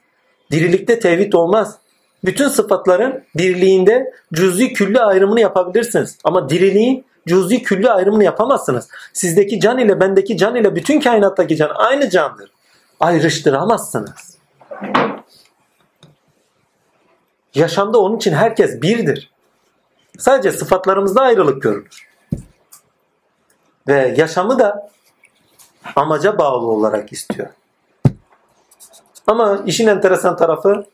[0.51, 1.77] Dirilikte tevhid olmaz.
[2.25, 6.17] Bütün sıfatların birliğinde cüz'i külli ayrımını yapabilirsiniz.
[6.23, 8.87] Ama diriliğin cüz'i külli ayrımını yapamazsınız.
[9.13, 12.51] Sizdeki can ile bendeki can ile bütün kainattaki can aynı candır.
[12.99, 14.37] Ayrıştıramazsınız.
[17.55, 19.31] Yaşamda onun için herkes birdir.
[20.17, 22.07] Sadece sıfatlarımızda ayrılık görülür.
[23.87, 24.89] Ve yaşamı da
[25.95, 27.49] amaca bağlı olarak istiyor.
[29.27, 30.85] Ama işin enteresan tarafı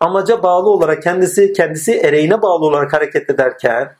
[0.00, 3.96] amaca bağlı olarak kendisi kendisi ereğine bağlı olarak hareket ederken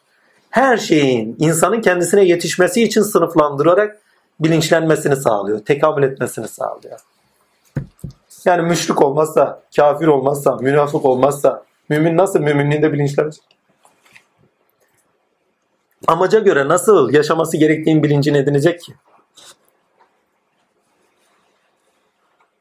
[0.53, 3.99] her şeyin insanın kendisine yetişmesi için sınıflandırarak
[4.41, 5.65] bilinçlenmesini sağlıyor.
[5.65, 7.01] Tekamül etmesini sağlıyor.
[8.45, 13.45] Yani müşrik olmazsa, kafir olmazsa, münafık olmazsa mümin nasıl müminliğinde bilinçlenecek?
[16.07, 18.95] Amaca göre nasıl yaşaması gerektiğin bilincini edinecek ki?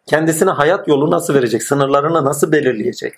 [0.05, 1.63] Kendisine hayat yolu nasıl verecek?
[1.63, 3.13] Sınırlarını nasıl belirleyecek?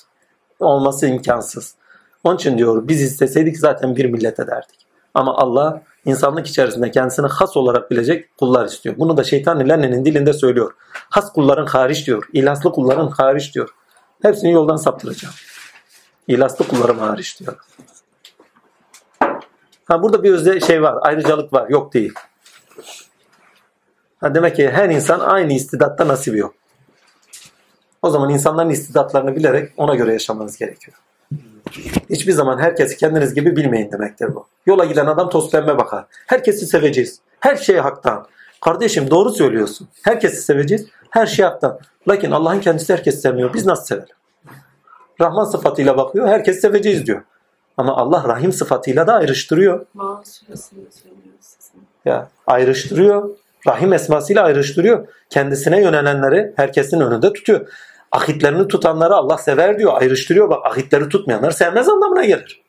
[0.60, 1.76] Olması imkansız.
[2.24, 4.88] Onun için diyor biz isteseydik zaten bir millet ederdik.
[5.14, 8.96] Ama Allah insanlık içerisinde kendisini has olarak bilecek kullar istiyor.
[8.98, 10.74] Bunu da şeytan ilerlenin dilinde söylüyor.
[10.94, 12.30] Has kulların hariç diyor.
[12.34, 13.70] İlaslı kulların hariç diyor.
[14.22, 15.36] Hepsini yoldan saptıracağım.
[16.28, 17.58] İlaslı kullarım hariç diyor.
[19.86, 20.98] Ha, burada bir özde şey var.
[21.02, 21.70] Ayrıcalık var.
[21.70, 22.14] Yok değil.
[24.20, 26.56] Ha, demek ki her insan aynı istidatta nasibi yok.
[28.02, 30.98] O zaman insanların istidatlarını bilerek ona göre yaşamanız gerekiyor.
[32.10, 34.48] Hiçbir zaman herkesi kendiniz gibi bilmeyin demektir bu.
[34.66, 36.06] Yola giden adam toz pembe bakar.
[36.28, 37.20] Herkesi seveceğiz.
[37.40, 38.28] Her şey haktan.
[38.62, 39.88] Kardeşim doğru söylüyorsun.
[40.04, 40.88] Herkesi seveceğiz.
[41.10, 41.80] Her şey haktan.
[42.08, 43.54] Lakin Allah'ın kendisi herkesi sevmiyor.
[43.54, 44.16] Biz nasıl sevelim?
[45.22, 46.28] Rahman sıfatıyla bakıyor.
[46.28, 47.22] Herkesi seveceğiz diyor.
[47.78, 49.86] Ama Allah Rahim sıfatıyla da ayrıştırıyor.
[52.06, 53.30] Ya ayrıştırıyor.
[53.68, 55.08] Rahim esmasıyla ayrıştırıyor.
[55.30, 57.68] Kendisine yönelenleri herkesin önünde tutuyor.
[58.14, 60.02] Ahitlerini tutanları Allah sever diyor.
[60.02, 60.50] Ayrıştırıyor.
[60.50, 62.62] Bak ahitleri tutmayanları sevmez anlamına gelir.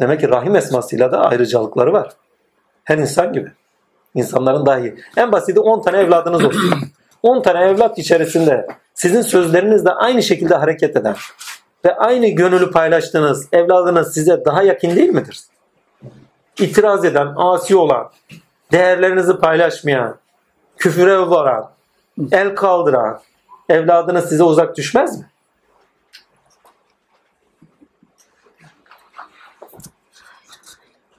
[0.00, 2.12] Demek ki rahim esmasıyla da ayrıcalıkları var.
[2.84, 3.52] Her insan gibi.
[4.14, 4.94] İnsanların dahi.
[5.16, 6.74] En basiti 10 tane evladınız olsun.
[7.22, 11.16] 10 tane evlat içerisinde sizin sözlerinizle aynı şekilde hareket eden
[11.84, 15.40] ve aynı gönülü paylaştığınız evladınız size daha yakın değil midir?
[16.58, 18.10] İtiraz eden, asi olan,
[18.72, 20.16] değerlerinizi paylaşmayan,
[20.76, 21.70] küfüre varan,
[22.32, 23.20] el kaldıran
[23.68, 25.26] evladınız size uzak düşmez mi?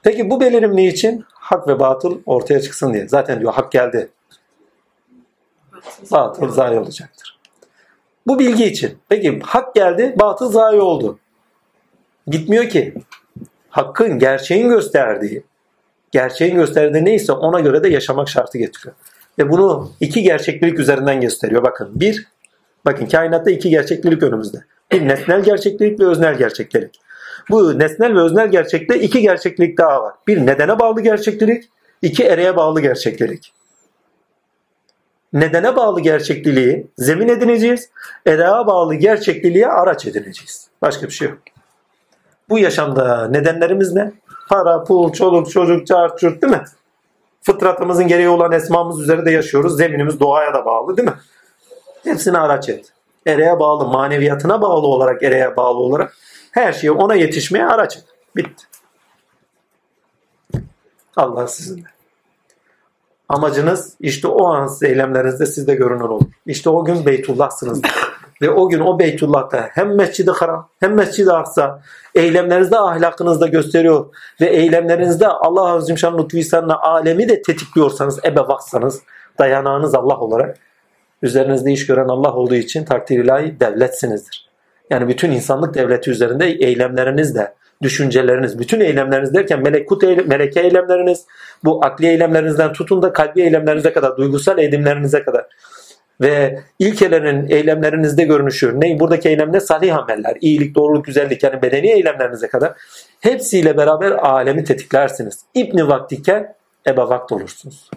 [0.02, 1.24] Peki bu belirim ne için?
[1.32, 3.08] Hak ve batıl ortaya çıksın diye.
[3.08, 4.08] Zaten diyor hak geldi.
[6.10, 7.38] Batıl zayi olacaktır.
[8.26, 8.98] Bu bilgi için.
[9.08, 11.18] Peki hak geldi, batıl zayi oldu.
[12.26, 12.94] Gitmiyor ki.
[13.70, 15.44] Hakkın, gerçeğin gösterdiği,
[16.10, 18.94] gerçeğin gösterdiği neyse ona göre de yaşamak şartı getiriyor.
[19.38, 21.62] Ve bunu iki gerçeklik üzerinden gösteriyor.
[21.62, 22.26] Bakın bir,
[22.84, 24.64] bakın kainatta iki gerçeklik önümüzde.
[24.92, 27.00] Bir nesnel gerçeklik ve öznel gerçeklik.
[27.50, 30.14] Bu nesnel ve öznel gerçekte iki gerçeklik daha var.
[30.26, 31.64] Bir nedene bağlı gerçeklik,
[32.02, 33.52] iki ereğe bağlı gerçeklik.
[35.32, 37.90] Nedene bağlı gerçekliliği zemin edineceğiz,
[38.26, 40.68] ereğe bağlı gerçekliliğe araç edineceğiz.
[40.82, 41.38] Başka bir şey yok.
[42.48, 44.12] Bu yaşamda nedenlerimiz ne?
[44.48, 46.64] Para, pul, çoluk, çocuk, çarç, çurt değil mi?
[47.46, 49.76] Fıtratımızın gereği olan esmamız üzerinde yaşıyoruz.
[49.76, 51.14] Zeminimiz doğaya da bağlı değil mi?
[52.04, 52.92] Hepsini araç et.
[53.26, 56.16] Ereğe bağlı, maneviyatına bağlı olarak, ereğe bağlı olarak
[56.50, 58.04] her şeyi ona yetişmeye araç et.
[58.36, 58.64] Bitti.
[61.16, 61.88] Allah sizinle.
[63.28, 66.26] Amacınız işte o an eylemlerinizde sizde görünür olur.
[66.46, 67.82] İşte o gün Beytullah'sınız.
[68.42, 71.82] Ve o gün o Beytullah'ta hem Mescid-i Haram hem Mescid-i Aksa
[72.14, 74.06] eylemlerinizde ahlakınızda gösteriyor
[74.40, 79.02] ve eylemlerinizde Allah Azim Şan Lütfü İhsan'la alemi de tetikliyorsanız ebevaksanız
[79.38, 80.58] dayanağınız Allah olarak
[81.22, 84.46] üzerinizde iş gören Allah olduğu için takdir ilahi devletsinizdir.
[84.90, 91.26] Yani bütün insanlık devleti üzerinde eylemleriniz de düşünceleriniz, bütün eylemleriniz derken melekut eyle, meleke eylemleriniz,
[91.64, 95.46] bu akli eylemlerinizden tutun da kalbi eylemlerinize kadar, duygusal eylemlerinize kadar
[96.20, 98.80] ve ilkelerin eylemlerinizde görünüşü.
[98.80, 99.00] Ne?
[99.00, 99.60] Buradaki eylem ne?
[99.60, 102.72] Salih ameller, iyilik, doğruluk, güzellik yani bedeni eylemlerinize kadar
[103.20, 105.40] hepsiyle beraber alemi tetiklersiniz.
[105.54, 106.54] İbni vaktiken
[106.86, 107.90] eba vakt olursunuz.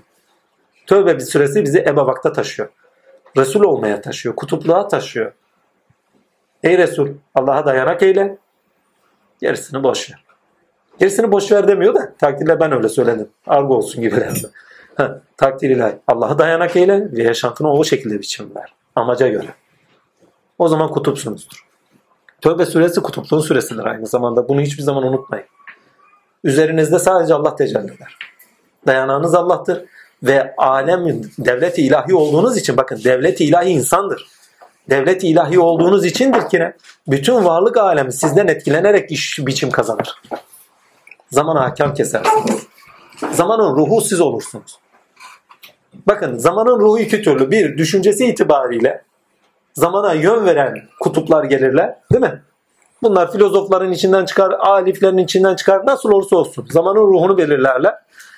[0.87, 2.69] Tövbe bir süresi bizi eba vakta taşıyor.
[3.37, 5.31] Resul olmaya taşıyor, kutupluğa taşıyor.
[6.63, 8.37] Ey Resul Allah'a dayanak eyle,
[9.41, 10.23] gerisini boş ver.
[10.99, 13.29] Gerisini boş ver demiyor da takdirle ben öyle söyledim.
[13.47, 14.01] Argo olsun
[14.99, 15.21] gibilerde.
[15.37, 15.99] Takdir ilahi.
[16.07, 18.73] Allah'a dayanak eyle ve yaşantını o şekilde biçim ver.
[18.95, 19.53] Amaca göre.
[20.57, 21.65] O zaman kutupsunuzdur.
[22.41, 24.49] Tövbe suresi kutupluğun suresidir aynı zamanda.
[24.49, 25.45] Bunu hiçbir zaman unutmayın.
[26.43, 28.17] Üzerinizde sadece Allah tecelli eder.
[28.87, 29.85] Dayanağınız Allah'tır.
[30.23, 34.27] Ve alem devlet ilahi olduğunuz için bakın devlet ilahi insandır.
[34.89, 36.73] Devlet ilahi olduğunuz içindir ki?
[37.07, 40.21] Bütün varlık alemi sizden etkilenerek iş biçim kazanır.
[41.31, 42.67] Zamana hakem kesersiniz.
[43.31, 44.79] Zamanın ruhu siz olursunuz.
[46.07, 47.51] Bakın zamanın ruhu iki türlü.
[47.51, 49.01] Bir, düşüncesi itibariyle
[49.73, 51.95] zamana yön veren kutuplar gelirler.
[52.11, 52.41] Değil mi?
[53.03, 55.85] Bunlar filozofların içinden çıkar, aliflerin içinden çıkar.
[55.85, 56.67] Nasıl olursa olsun.
[56.69, 57.95] Zamanın ruhunu belirlerler.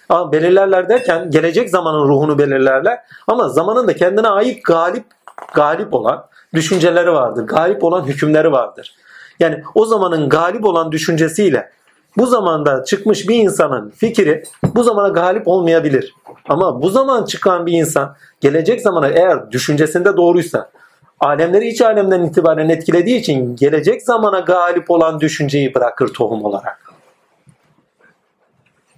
[0.10, 3.00] Ama belirlerler derken gelecek zamanın ruhunu belirlerler.
[3.28, 5.06] Ama zamanın da kendine ait galip
[5.54, 7.48] galip olan düşünceleri vardır.
[7.48, 8.96] Galip olan hükümleri vardır.
[9.40, 11.72] Yani o zamanın galip olan düşüncesiyle
[12.18, 14.44] bu zamanda çıkmış bir insanın fikri
[14.76, 16.16] bu zamana galip olmayabilir.
[16.50, 20.72] Ama bu zaman çıkan bir insan gelecek zamana eğer düşüncesinde doğruysa
[21.20, 26.94] alemleri iç alemden itibaren etkilediği için gelecek zamana galip olan düşünceyi bırakır tohum olarak.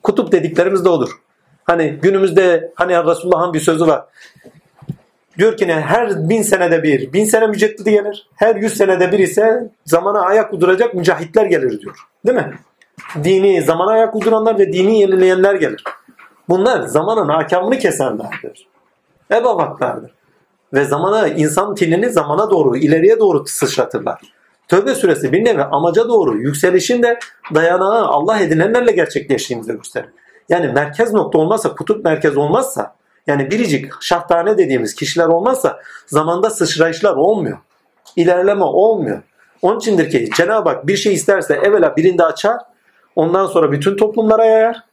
[0.03, 1.09] Kutup dediklerimiz de odur.
[1.63, 4.05] Hani günümüzde hani Resulullah'ın bir sözü var.
[5.37, 8.29] Diyor ki ne her bin senede bir, bin sene müceddidi gelir.
[8.35, 11.95] Her yüz senede bir ise zamana ayak uyduracak mücahitler gelir diyor.
[12.25, 12.53] Değil mi?
[13.23, 15.83] Dini zamana ayak uyduranlar ve dini yenileyenler gelir.
[16.49, 18.67] Bunlar zamanın hakamını kesenlerdir.
[19.31, 20.11] Ebavatlardır.
[20.73, 24.21] Ve zamana insan tilini zamana doğru, ileriye doğru sıçratırlar.
[24.67, 27.19] Tövbe suresi bir nevi amaca doğru yükselişin de
[27.55, 30.09] dayanağı Allah edinenlerle gerçekleştiğimizi gösterir.
[30.49, 32.95] Yani merkez nokta olmazsa, kutup merkez olmazsa,
[33.27, 37.57] yani biricik şahtane dediğimiz kişiler olmazsa zamanda sıçrayışlar olmuyor.
[38.15, 39.21] İlerleme olmuyor.
[39.61, 42.57] Onun içindir ki Cenab-ı Hak bir şey isterse evvela birinde açar,
[43.15, 44.83] ondan sonra bütün toplumlara yayar.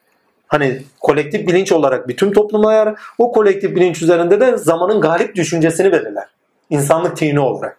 [0.48, 3.00] Hani kolektif bilinç olarak bütün topluma yarar.
[3.18, 6.28] O kolektif bilinç üzerinde de zamanın galip düşüncesini verirler.
[6.70, 7.78] İnsanlık tini olarak.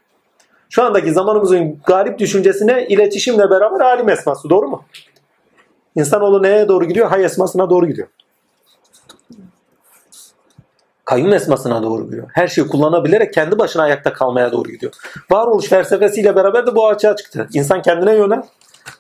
[0.70, 4.84] Şu andaki zamanımızın galip düşüncesine iletişimle beraber alim esması doğru mu?
[5.96, 7.10] İnsanoğlu neye doğru gidiyor?
[7.10, 8.08] Hay esmasına doğru gidiyor.
[11.06, 12.30] Kayyum esmasına doğru gidiyor.
[12.34, 14.94] Her şeyi kullanabilerek kendi başına ayakta kalmaya doğru gidiyor.
[15.32, 17.48] Varoluş felsefesiyle beraber de bu açığa çıktı.
[17.54, 18.44] İnsan kendine yönel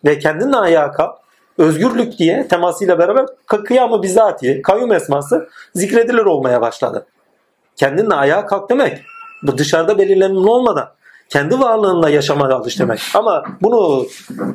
[0.06, 1.21] ve kendinle ayağa kalk.
[1.62, 7.06] Özgürlük diye temasıyla beraber kıyamı bizatihi, kayyum esması zikredilir olmaya başladı.
[7.76, 9.02] Kendinle ayağa kalk demek.
[9.44, 10.90] Bu dışarıda belirlenimli olmadan
[11.30, 13.00] kendi varlığınla yaşamaya alış demek.
[13.14, 14.06] Ama bunu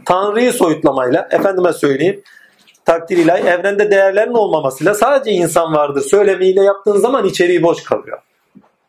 [0.05, 2.23] Tanrı'yı soyutlamayla, efendime söyleyeyim,
[2.85, 8.19] takdir ilahi evrende değerlerin olmamasıyla sadece insan vardır söylemiyle yaptığın zaman içeriği boş kalıyor.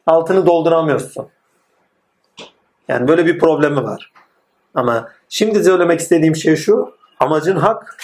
[0.07, 1.27] Altını dolduramıyorsun.
[2.87, 4.11] Yani böyle bir problemi var.
[4.75, 6.97] Ama şimdi söylemek istediğim şey şu.
[7.19, 7.97] Amacın hak,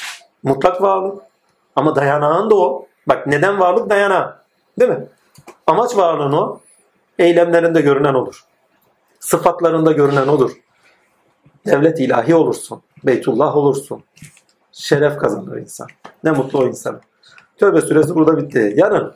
[0.44, 1.22] mutlak varlık.
[1.76, 2.88] Ama dayanağın da o.
[3.08, 4.36] Bak neden varlık dayanağı.
[4.80, 5.06] Değil mi?
[5.68, 6.60] Amaç varlığın o.
[7.20, 8.44] Eylemlerinde görünen olur.
[9.20, 10.52] Sıfatlarında görünen olur.
[11.66, 12.82] Devlet ilahi olursun.
[13.04, 14.04] Beytullah olursun.
[14.72, 15.88] Şeref kazanır insan.
[16.24, 17.00] Ne mutlu o insana.
[17.58, 18.74] Tövbe suresi burada bitti.
[18.78, 19.14] Yarın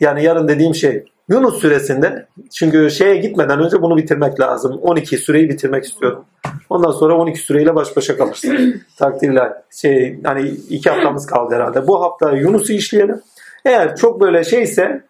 [0.00, 4.78] yani yarın dediğim şey Yunus suresinde çünkü şeye gitmeden önce bunu bitirmek lazım.
[4.82, 6.24] 12 süreyi bitirmek istiyorum.
[6.70, 8.82] Ondan sonra 12 süreyle baş başa kalırsın.
[8.98, 9.52] Takdirler.
[9.70, 11.86] Şey hani iki haftamız kaldı herhalde.
[11.86, 13.20] Bu hafta Yunus'u işleyelim.
[13.64, 15.02] Eğer çok böyle şeyse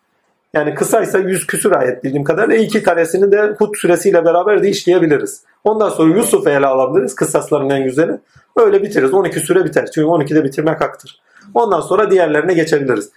[0.54, 5.42] yani kısaysa 100 küsur ayet bildiğim kadarıyla iki tanesini de Hud suresiyle beraber de işleyebiliriz.
[5.64, 7.14] Ondan sonra Yusuf'u ele alabiliriz.
[7.14, 8.12] Kısasların en güzeli.
[8.56, 9.14] Öyle bitiririz.
[9.14, 9.86] 12 süre biter.
[9.94, 11.20] Çünkü 12'de bitirmek haktır.
[11.54, 13.10] Ondan sonra diğerlerine geçebiliriz.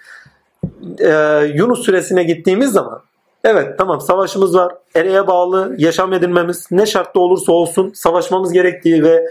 [1.00, 3.02] Ee, Yunus süresine gittiğimiz zaman
[3.44, 4.74] evet tamam savaşımız var.
[4.96, 9.26] Ereğe bağlı yaşam edinmemiz ne şartta olursa olsun savaşmamız gerektiği ve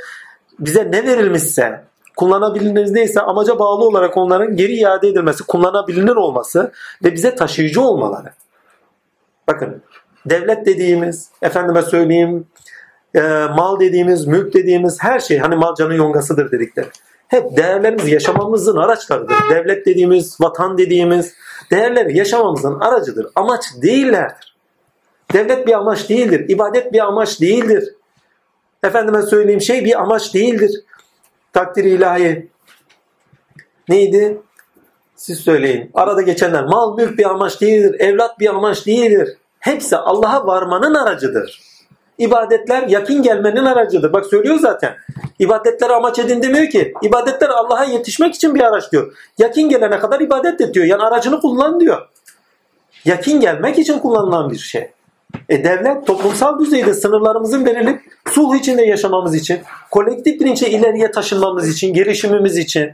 [0.59, 1.85] bize ne verilmişse
[2.17, 6.73] kullanabilir değilse amaca bağlı olarak onların geri iade edilmesi, kullanabilir olması
[7.05, 8.29] ve bize taşıyıcı olmaları.
[9.49, 9.83] Bakın
[10.27, 12.47] devlet dediğimiz, efendime söyleyeyim
[13.15, 13.21] e,
[13.57, 16.87] mal dediğimiz, mülk dediğimiz her şey hani mal canın yongasıdır dedikleri.
[17.29, 19.37] Hep değerlerimiz yaşamamızın araçlarıdır.
[19.51, 21.35] Devlet dediğimiz, vatan dediğimiz
[21.71, 23.27] değerler yaşamamızın aracıdır.
[23.35, 24.57] Amaç değillerdir.
[25.33, 26.49] Devlet bir amaç değildir.
[26.49, 27.95] İbadet bir amaç değildir.
[28.83, 30.71] Efendime söyleyeyim şey bir amaç değildir.
[31.53, 32.49] Takdir ilahi.
[33.89, 34.39] Neydi?
[35.17, 35.91] Siz söyleyin.
[35.95, 38.01] Arada geçenler mal mülk bir amaç değildir.
[38.01, 39.39] Evlat bir amaç değildir.
[39.61, 41.63] Hepsi Allah'a varmanın aracıdır.
[42.19, 44.13] İbadetler yakin gelmenin aracıdır.
[44.13, 44.97] Bak söylüyor zaten.
[45.39, 46.93] İbadetler amaç edin demiyor ki.
[47.03, 49.17] İbadetler Allah'a yetişmek için bir araç diyor.
[49.39, 50.87] Yakin gelene kadar ibadet et diyor.
[50.87, 52.09] Yani aracını kullan diyor.
[53.05, 54.91] Yakin gelmek için kullanılan bir şey.
[55.49, 61.95] E devlet toplumsal düzeyde sınırlarımızın belirleyip sulh içinde yaşamamız için, kolektif bilinçe ileriye taşınmamız için,
[61.95, 62.93] gelişimimiz için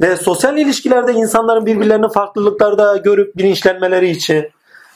[0.00, 4.50] ve sosyal ilişkilerde insanların birbirlerinin farklılıklarda görüp bilinçlenmeleri için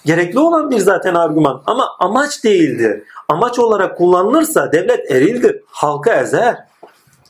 [0.06, 3.02] gerekli olan bir zaten argüman ama amaç değildir.
[3.28, 6.56] Amaç olarak kullanılırsa devlet erildir, halka ezer.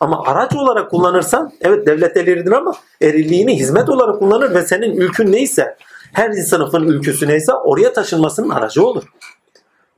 [0.01, 5.33] Ama araç olarak kullanırsan evet devlet erildir ama erilliğini hizmet olarak kullanır ve senin ülkün
[5.33, 5.77] neyse
[6.13, 9.03] her sınıfın ülküsü neyse oraya taşınmasının aracı olur.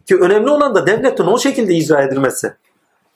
[0.07, 2.53] Ki önemli olan da devletin o şekilde icra edilmesi.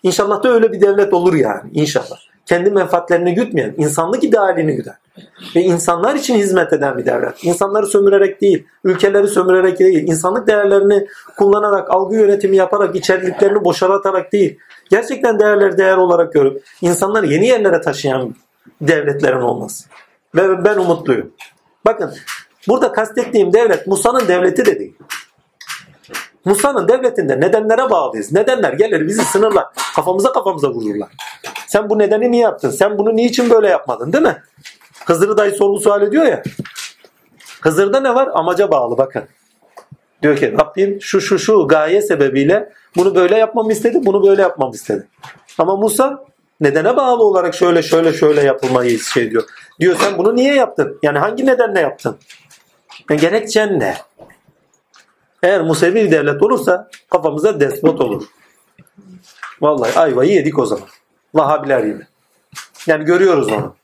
[0.03, 2.32] İnşallah da öyle bir devlet olur yani inşallah.
[2.47, 4.97] Kendi menfaatlerini gütmeyen, insanlık idealini güden
[5.57, 7.45] ve insanlar için hizmet eden bir devlet.
[7.45, 11.07] İnsanları sömürerek değil, ülkeleri sömürerek değil, insanlık değerlerini
[11.39, 14.59] kullanarak, algı yönetimi yaparak, içeriklerini boşaltarak değil,
[14.91, 18.35] gerçekten değerleri değer olarak görüp insanları yeni yerlere taşıyan
[18.81, 19.89] devletlerin olması.
[20.35, 21.33] Ve ben umutluyum.
[21.87, 22.15] Bakın
[22.69, 24.95] burada kastettiğim devlet Musa'nın devleti de değil.
[26.45, 28.33] Musa'nın devletinde nedenlere bağlıyız.
[28.33, 29.67] Nedenler gelir bizi sınırlar.
[29.97, 31.09] Kafamıza kafamıza vururlar.
[31.67, 32.71] Sen bu nedeni niye yaptın?
[32.71, 34.43] Sen bunu niçin böyle yapmadın değil mi?
[35.07, 36.43] Hızır'ı dahi sorgu sual ediyor ya.
[37.61, 38.29] Hızır'da ne var?
[38.35, 39.23] Amaca bağlı bakın.
[40.23, 44.75] Diyor ki Rabbim şu şu şu gaye sebebiyle bunu böyle yapmamı istedi, bunu böyle yapmamı
[44.75, 45.09] istedi.
[45.59, 46.25] Ama Musa
[46.61, 49.45] nedene bağlı olarak şöyle şöyle şöyle yapılmayı şey diyor.
[49.81, 50.99] Diyor sen bunu niye yaptın?
[51.03, 52.17] Yani hangi nedenle yaptın?
[53.11, 53.97] Yani gerekçen ne?
[55.43, 58.25] Eğer Musevi bir devlet olursa kafamıza despot olur.
[59.61, 60.89] Vallahi ayvayı yedik o zaman.
[61.35, 62.07] Vahabiler gibi.
[62.87, 63.75] Yani görüyoruz onu.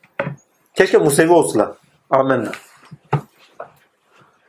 [0.75, 1.69] Keşke Musevi olsalar.
[2.11, 2.53] Amenna.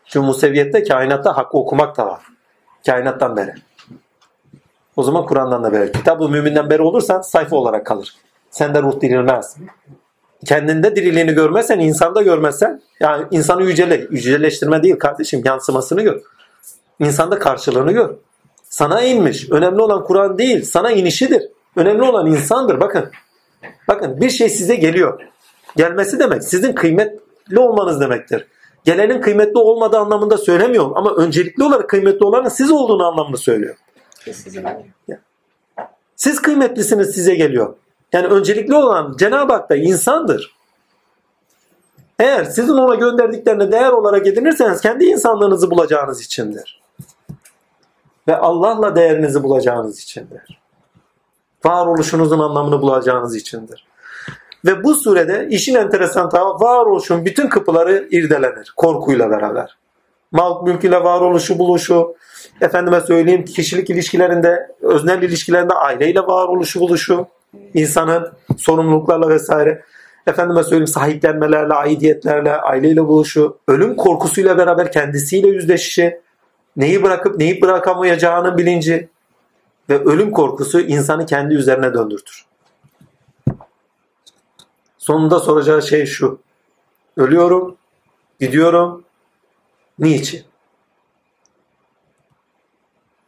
[0.05, 2.21] Çünkü Museviyette kainatta hakkı okumak da var.
[2.85, 3.53] Kainattan beri.
[4.95, 5.91] O zaman Kur'an'dan da beri.
[5.91, 8.15] Kitab-ı müminden beri olursan sayfa olarak kalır.
[8.49, 9.57] Sende ruh dirilmez.
[10.45, 16.21] Kendinde diriliğini görmezsen, insanda görmezsen, yani insanı yücele, yüceleştirme değil kardeşim, yansımasını gör.
[16.99, 18.09] İnsanda karşılığını gör.
[18.69, 19.51] Sana inmiş.
[19.51, 21.43] Önemli olan Kur'an değil, sana inişidir.
[21.75, 22.79] Önemli olan insandır.
[22.79, 23.11] Bakın.
[23.87, 25.21] Bakın bir şey size geliyor.
[25.75, 28.47] Gelmesi demek sizin kıymetli olmanız demektir.
[28.83, 33.75] Gelenin kıymetli olmadığı anlamında söylemiyorum ama öncelikli olarak kıymetli olanın siz olduğunu anlamında söylüyor.
[36.15, 37.75] Siz kıymetlisiniz size geliyor.
[38.13, 40.55] Yani öncelikli olan Cenab-ı Hak da insandır.
[42.19, 46.78] Eğer sizin ona gönderdiklerine değer olarak edinirseniz kendi insanlığınızı bulacağınız içindir.
[48.27, 50.61] Ve Allah'la değerinizi bulacağınız içindir.
[51.65, 53.87] Varoluşunuzun anlamını bulacağınız içindir.
[54.65, 59.77] Ve bu surede işin enteresan tarafı varoluşun bütün kapıları irdelenir korkuyla beraber.
[60.31, 62.15] Mal mülküyle varoluşu buluşu,
[62.61, 67.27] efendime söyleyeyim kişilik ilişkilerinde, öznel ilişkilerinde aileyle varoluşu buluşu,
[67.73, 69.83] insanın sorumluluklarla vesaire.
[70.27, 76.21] Efendime söyleyeyim sahiplenmelerle, aidiyetlerle, aileyle buluşu, ölüm korkusuyla beraber kendisiyle yüzleşişi,
[76.79, 79.09] neyi bırakıp neyi bırakamayacağının bilinci
[79.89, 82.45] ve ölüm korkusu insanı kendi üzerine döndürtür.
[84.97, 86.39] Sonunda soracağı şey şu.
[87.17, 87.77] Ölüyorum,
[88.39, 89.03] gidiyorum.
[89.99, 90.43] Niçin?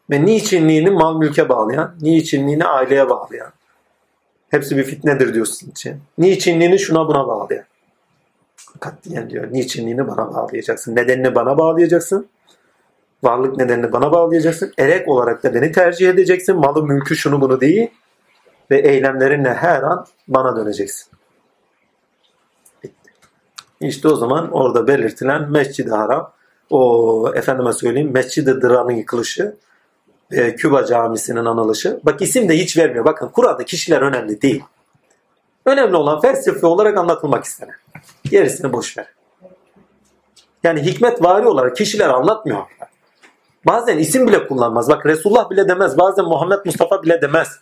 [0.09, 3.51] Ve niçinliğini mal mülke bağlayan, niçinliğini aileye bağlayan.
[4.49, 6.01] Hepsi bir fitnedir diyorsun için.
[6.17, 7.65] Niçinliğini şuna buna bağlayan.
[8.79, 9.53] Katiyen diyor.
[9.53, 10.95] Niçinliğini bana bağlayacaksın.
[10.95, 12.27] Nedenini bana bağlayacaksın.
[13.23, 14.73] Varlık nedenini bana bağlayacaksın.
[14.77, 16.55] Erek olarak da beni tercih edeceksin.
[16.55, 17.89] Malı mülkü şunu bunu değil.
[18.71, 21.11] Ve eylemlerinle her an bana döneceksin.
[23.81, 26.33] İşte o zaman orada belirtilen Mescid-i Haram
[26.69, 29.55] o efendime söyleyeyim Mescid-i Dıran'ın yıkılışı
[30.31, 31.99] e, Küba camisinin anılışı.
[32.03, 33.05] Bak isim de hiç vermiyor.
[33.05, 34.63] Bakın Kur'an'da kişiler önemli değil.
[35.65, 37.75] Önemli olan felsefi olarak anlatılmak istenen.
[38.23, 39.07] Gerisini boş ver.
[40.63, 42.61] Yani hikmet vari olarak kişiler anlatmıyor.
[43.65, 44.89] Bazen isim bile kullanmaz.
[44.89, 45.97] Bak Resulullah bile demez.
[45.97, 47.59] Bazen Muhammed Mustafa bile demez.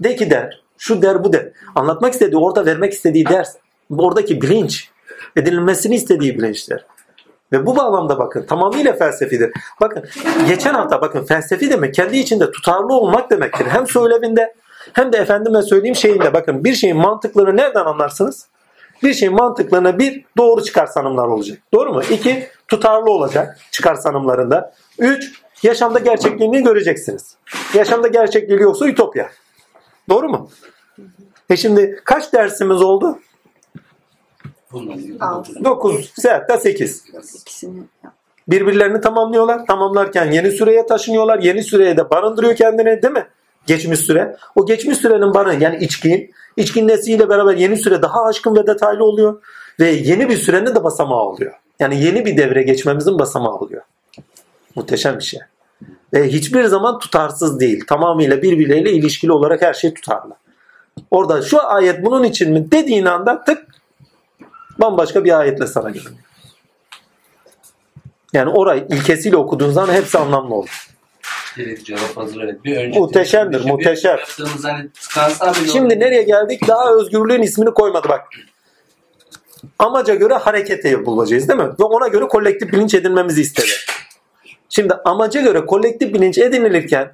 [0.00, 0.62] De ki der.
[0.78, 1.48] Şu der bu der.
[1.74, 3.56] Anlatmak istediği orada vermek istediği ders.
[3.98, 4.90] Oradaki bilinç.
[5.36, 6.84] Edinilmesini istediği bilinçler.
[7.52, 9.52] Ve bu bağlamda bakın tamamıyla felsefidir.
[9.80, 10.04] Bakın
[10.48, 13.66] geçen hafta bakın felsefi demek kendi içinde tutarlı olmak demektir.
[13.66, 14.54] Hem söyleminde
[14.92, 18.46] hem de efendime söyleyeyim şeyinde bakın bir şeyin mantıklığını nereden anlarsınız?
[19.02, 21.58] Bir şeyin mantıklığını bir doğru çıkarsanımlar olacak.
[21.74, 22.02] Doğru mu?
[22.10, 24.72] İki tutarlı olacak çıkarsanımlarında.
[24.98, 27.36] Üç yaşamda gerçekliğini göreceksiniz.
[27.74, 29.30] Yaşamda gerçekliği yoksa ütopya.
[30.08, 30.50] Doğru mu?
[31.50, 33.18] E şimdi kaç dersimiz oldu?
[34.72, 35.64] Bunun Altı.
[35.64, 37.04] 9, hatta 8.
[37.40, 38.12] ikisini yap.
[38.48, 39.66] birbirlerini tamamlıyorlar.
[39.66, 41.38] Tamamlarken yeni süreye taşınıyorlar.
[41.38, 43.26] Yeni süreye de barındırıyor kendini değil mi?
[43.66, 44.36] Geçmiş süre.
[44.56, 46.30] O geçmiş sürenin barı yani içkin.
[46.56, 49.42] İçkin nesliyle beraber yeni süre daha aşkın ve detaylı oluyor.
[49.80, 51.52] Ve yeni bir sürenin de basamağı oluyor.
[51.80, 53.82] Yani yeni bir devre geçmemizin basamağı oluyor.
[54.74, 55.40] Muhteşem bir şey.
[56.14, 57.84] Ve hiçbir zaman tutarsız değil.
[57.88, 60.34] Tamamıyla birbirleriyle ilişkili olarak her şey tutarlı.
[61.10, 63.66] Orada şu ayet bunun için mi dediğin anda tık
[64.78, 66.24] bambaşka bir ayetle sana görünüyor.
[68.32, 70.88] Yani orayı ilkesiyle okuduğun zaman hepsi anlamlı olur.
[71.58, 72.64] Evet cevap hazır evet.
[72.64, 74.18] Bir önce Muhteşemdir, bir- muhteşem.
[74.18, 76.68] Yaptığımız hani tıkansa bile Şimdi orada- nereye geldik?
[76.68, 78.24] Daha özgürlüğün ismini koymadı bak.
[79.78, 81.68] Amaca göre harekete bulacağız değil mi?
[81.80, 83.66] Ve ona göre kolektif bilinç edinmemizi istedi.
[84.68, 87.12] Şimdi amaca göre kolektif bilinç edinilirken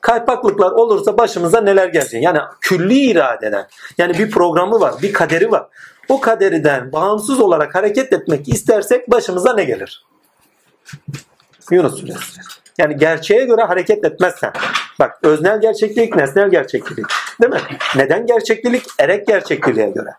[0.00, 2.22] kaypaklıklar olursa başımıza neler gelecek?
[2.22, 3.66] Yani külli iradeden.
[3.98, 5.66] Yani bir programı var, bir kaderi var.
[6.08, 10.06] O kaderiden bağımsız olarak hareket etmek istersek başımıza ne gelir?
[11.70, 12.40] Yunus suresi.
[12.78, 14.52] Yani gerçeğe göre hareket etmezsen.
[14.98, 17.06] Bak öznel gerçeklik, nesnel gerçeklik.
[17.42, 17.60] Değil mi?
[17.96, 18.84] Neden gerçeklik?
[18.98, 20.10] Erek gerçekliliğe göre.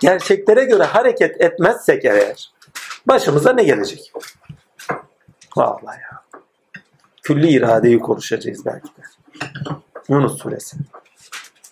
[0.00, 2.52] Gerçeklere göre hareket etmezsek eğer
[3.06, 4.12] başımıza ne gelecek?
[5.56, 6.22] Vallahi ya.
[7.22, 9.02] Külli iradeyi konuşacağız belki de.
[10.08, 10.76] Yunus suresi.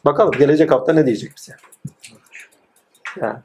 [0.04, 1.56] Bakalım gelecek hafta ne diyecek bize?
[3.20, 3.42] Ya.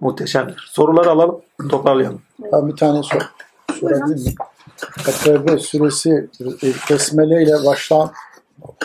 [0.00, 0.68] Muhteşemdir.
[0.72, 2.22] Soruları alalım, toparlayalım.
[2.52, 3.20] Ben bir tane sor,
[3.80, 4.34] sorabilir miyim?
[5.24, 8.12] Tevbe suresi e, besmele ile başlan,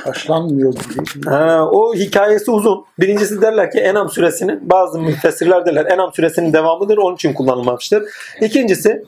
[0.05, 1.29] başlanmıyor gibi.
[1.29, 2.85] Ha, o hikayesi uzun.
[2.99, 8.03] Birincisi derler ki Enam suresinin bazı müfessirler derler Enam suresinin devamıdır onun için kullanılmamıştır.
[8.41, 9.03] İkincisi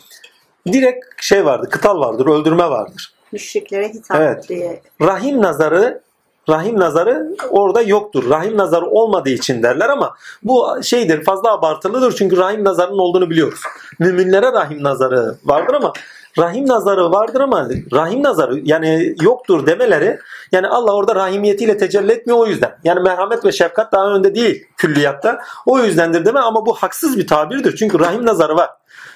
[0.73, 3.13] direkt şey vardır, kıtal vardır, öldürme vardır.
[3.31, 4.49] Müşriklere hitap Evet.
[4.49, 4.81] diye.
[5.01, 6.01] Rahim nazarı
[6.49, 8.29] rahim nazarı orada yoktur.
[8.29, 13.59] Rahim nazarı olmadığı için derler ama bu şeydir fazla abartılıdır çünkü rahim nazarının olduğunu biliyoruz.
[13.99, 15.93] Müminlere rahim nazarı vardır ama
[16.37, 20.19] rahim nazarı vardır ama rahim nazarı yani yoktur demeleri
[20.51, 22.77] yani Allah orada rahimiyetiyle tecelli etmiyor o yüzden.
[22.83, 25.39] Yani merhamet ve şefkat daha önde değil külliyatta.
[25.65, 27.75] O yüzdendir deme ama bu haksız bir tabirdir.
[27.75, 28.69] Çünkü rahim nazarı var.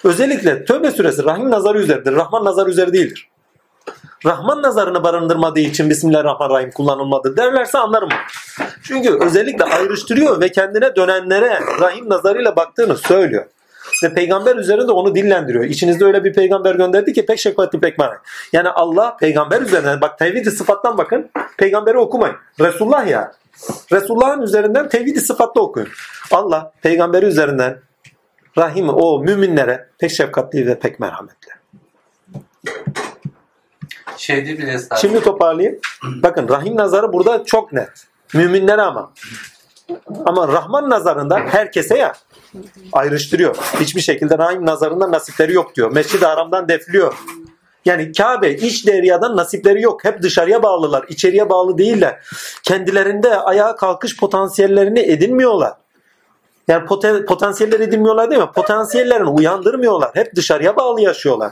[0.04, 2.16] Özellikle Tövbe suresi rahim nazarı üzeridir.
[2.16, 3.30] Rahman nazarı üzeri değildir.
[4.26, 8.10] Rahman nazarını barındırmadığı için Bismillahirrahmanirrahim kullanılmadı derlerse anlarım.
[8.84, 13.46] Çünkü özellikle ayrıştırıyor ve kendine dönenlere Rahim nazarıyla baktığını söylüyor.
[14.04, 15.64] Ve peygamber üzerinde onu dillendiriyor.
[15.64, 18.22] İçinizde öyle bir peygamber gönderdi ki pek şefkatli pek merhamet.
[18.54, 21.30] Yani Allah peygamber üzerinden bak tevhid-i sıfattan bakın.
[21.58, 22.36] Peygamberi okumayın.
[22.60, 23.32] Resulullah ya.
[23.92, 25.90] Resulullah'ın üzerinden tevhid-i sıfatla okuyun.
[26.32, 27.80] Allah peygamberi üzerinden
[28.58, 31.50] Rahim o müminlere pek şefkatli ve pek merhametli.
[34.18, 34.78] Şeyde bile.
[35.02, 35.80] Şimdi toparlayayım.
[36.04, 37.90] Bakın Rahim nazarı burada çok net.
[38.34, 39.12] Müminlere ama.
[40.26, 42.14] Ama Rahman nazarında herkese ya
[42.94, 43.56] ayrıştırıyor.
[43.80, 45.92] Hiçbir şekilde Rahim nazarında nasipleri yok diyor.
[45.92, 47.14] Mescid-i Haram'dan defliyor.
[47.86, 50.06] Yani Kabe iç deryadan nasipleri yok.
[50.06, 51.06] Hep dışarıya bağlılar.
[51.10, 52.24] içeriye bağlı değiller.
[52.64, 55.74] Kendilerinde ayağa kalkış potansiyellerini edinmiyorlar.
[56.70, 58.52] Yani poten, potansiyeller edinmiyorlar değil mi?
[58.56, 60.12] Potansiyellerini uyandırmıyorlar.
[60.14, 61.52] Hep dışarıya bağlı yaşıyorlar.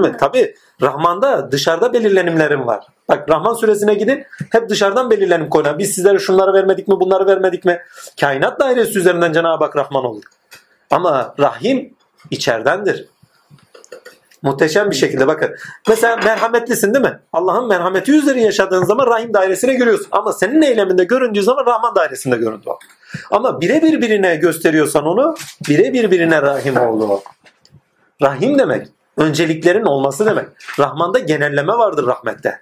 [0.00, 0.16] Mi?
[0.16, 2.86] Tabi Rahman'da dışarıda belirlenimlerim var.
[3.08, 4.24] Bak Rahman suresine gidin.
[4.52, 5.78] Hep dışarıdan belirlenim koyulan.
[5.78, 7.82] Biz sizlere şunları vermedik mi bunları vermedik mi?
[8.20, 10.22] Kainat dairesi üzerinden Cenab-ı Hak Rahman olur.
[10.90, 11.94] Ama Rahim
[12.30, 13.08] içerdendir.
[14.42, 15.54] Muhteşem bir şekilde bakın.
[15.88, 17.20] Mesela merhametlisin değil mi?
[17.32, 20.08] Allah'ın merhameti üzeri yaşadığın zaman rahim dairesine görüyorsun.
[20.10, 22.70] Ama senin eyleminde göründüğü zaman rahman dairesinde göründü.
[23.30, 25.34] Ama birebir birine gösteriyorsan onu
[25.68, 27.22] birebir birine rahim oldu o.
[28.22, 30.46] Rahim demek önceliklerin olması demek.
[30.78, 32.60] Rahmanda genelleme vardır rahmette.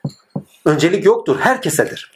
[0.65, 1.37] Öncelik yoktur.
[1.41, 2.13] Herkesedir.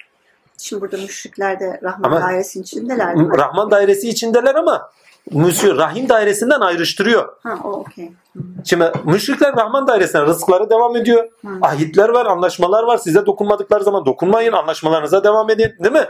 [0.59, 3.29] Şimdi burada müşrikler de Rahman Ama- dairesinin içindeler mi?
[3.39, 4.91] Rahman dairesi içindeler ama
[5.31, 7.29] Müsyo rahim dairesinden ayrıştırıyor.
[7.43, 8.13] Ha o okey.
[8.65, 11.25] Şimdi müşrikler Rahman dairesine rızıkları devam ediyor.
[11.47, 11.49] Hı.
[11.63, 12.97] Ahitler var, anlaşmalar var.
[12.99, 14.53] Size dokunmadıkları zaman dokunmayın.
[14.53, 15.73] Anlaşmalarınıza devam edin.
[15.83, 16.05] Değil mi?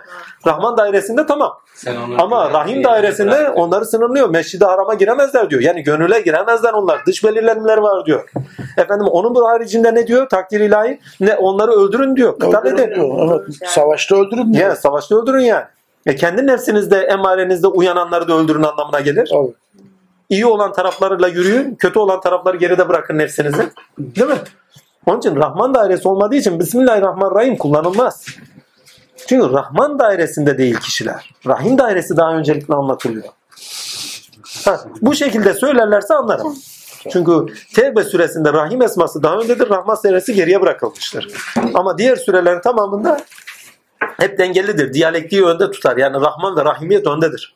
[0.47, 1.53] Rahman dairesinde tamam.
[1.75, 3.59] Sen Ama Rahim dairesinde bırak.
[3.59, 4.29] onları sınırlıyor.
[4.29, 5.63] Mescid-i Haram'a giremezler diyor.
[5.63, 7.07] Yani gönüle giremezler onlar.
[7.07, 8.31] Dış belirlenimler var diyor.
[8.77, 10.29] Efendim onun bu haricinde ne diyor?
[10.29, 11.01] Takdir ilahi.
[11.21, 12.39] Ne onları öldürün diyor.
[12.39, 12.95] Kıtal edin.
[12.95, 13.41] diyor.
[13.47, 13.71] Evet.
[13.71, 14.69] Savaşta öldürün diyor.
[14.69, 15.65] Ya savaşta öldürün yani.
[16.07, 19.31] E kendi nefsinizde, emarenizde uyananları da öldürün anlamına gelir.
[20.29, 23.71] İyi olan taraflarıyla yürüyün, kötü olan tarafları geride bırakın nefsinizi.
[23.99, 24.39] Değil mi?
[25.07, 28.27] Onun için Rahman dairesi olmadığı için Bismillahirrahmanirrahim kullanılmaz.
[29.27, 31.35] Çünkü Rahman dairesinde değil kişiler.
[31.47, 33.25] Rahim dairesi daha öncelikle anlatılıyor.
[34.65, 36.57] Ha, bu şekilde söylerlerse anlarım.
[37.11, 41.29] Çünkü Tevbe suresinde Rahim esması daha öndedir, Rahman suresi geriye bırakılmıştır.
[41.75, 43.21] Ama diğer sürelerin tamamında
[44.17, 44.93] hep dengelidir.
[44.93, 45.97] Diyalektiği önde tutar.
[45.97, 47.55] Yani Rahman ve Rahimiyet öndedir.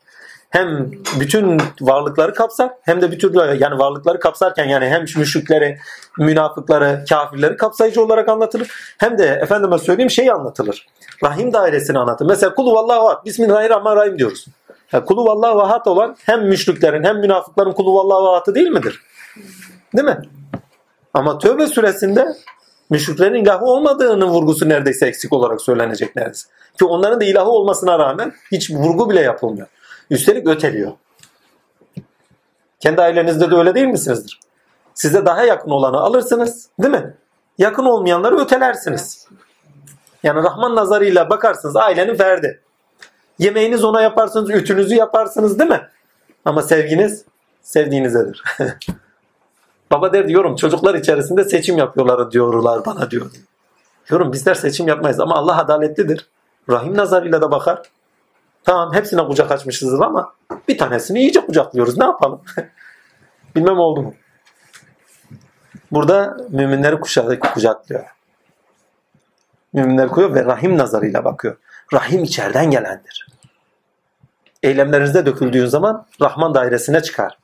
[0.50, 5.78] Hem bütün varlıkları kapsar hem de bütün yani varlıkları kapsarken yani hem müşrikleri,
[6.18, 8.68] münafıkları, kafirleri kapsayıcı olarak anlatılır.
[8.98, 10.86] Hem de efendime söyleyeyim şey anlatılır.
[11.24, 12.26] Rahim dairesini anlatır.
[12.26, 13.24] Mesela kulu vallahu ahad.
[13.24, 14.46] Bismillahirrahmanirrahim diyoruz.
[14.92, 19.02] Yani kulu vallahu ahad olan hem müşriklerin hem münafıkların kulu vallahu ahad'ı değil midir?
[19.96, 20.18] Değil mi?
[21.14, 22.26] Ama Tövbe suresinde
[22.90, 26.48] müşriklerin ilahı olmadığının vurgusu neredeyse eksik olarak söylenecek neredeyse.
[26.78, 29.66] Ki onların da ilahı olmasına rağmen hiç vurgu bile yapılmıyor.
[30.10, 30.92] Üstelik öteliyor.
[32.80, 34.40] Kendi ailenizde de öyle değil misinizdir?
[34.94, 37.14] Size daha yakın olanı alırsınız, değil mi?
[37.58, 39.28] Yakın olmayanları ötelersiniz.
[40.22, 42.60] Yani Rahman nazarıyla bakarsınız ailenin ferdi.
[43.38, 45.88] Yemeğiniz ona yaparsınız, ütünüzü yaparsınız değil mi?
[46.44, 47.24] Ama sevginiz
[47.62, 48.42] sevdiğinizdedir.
[49.90, 53.30] Baba der diyorum çocuklar içerisinde seçim yapıyorlar diyorlar bana diyor.
[54.10, 56.26] Diyorum bizler seçim yapmayız ama Allah adaletlidir.
[56.70, 57.82] Rahim nazarıyla da bakar.
[58.64, 60.32] Tamam hepsine kucak açmışızdır ama
[60.68, 61.98] bir tanesini iyice kucaklıyoruz.
[61.98, 62.40] Ne yapalım?
[63.56, 64.14] Bilmem oldu mu?
[65.92, 68.04] Burada müminleri kucaklıyor.
[69.72, 71.56] Müminleri koyuyor ve rahim nazarıyla bakıyor.
[71.92, 73.26] Rahim içeriden gelendir.
[74.62, 77.38] Eylemlerinizde döküldüğün zaman Rahman dairesine çıkar.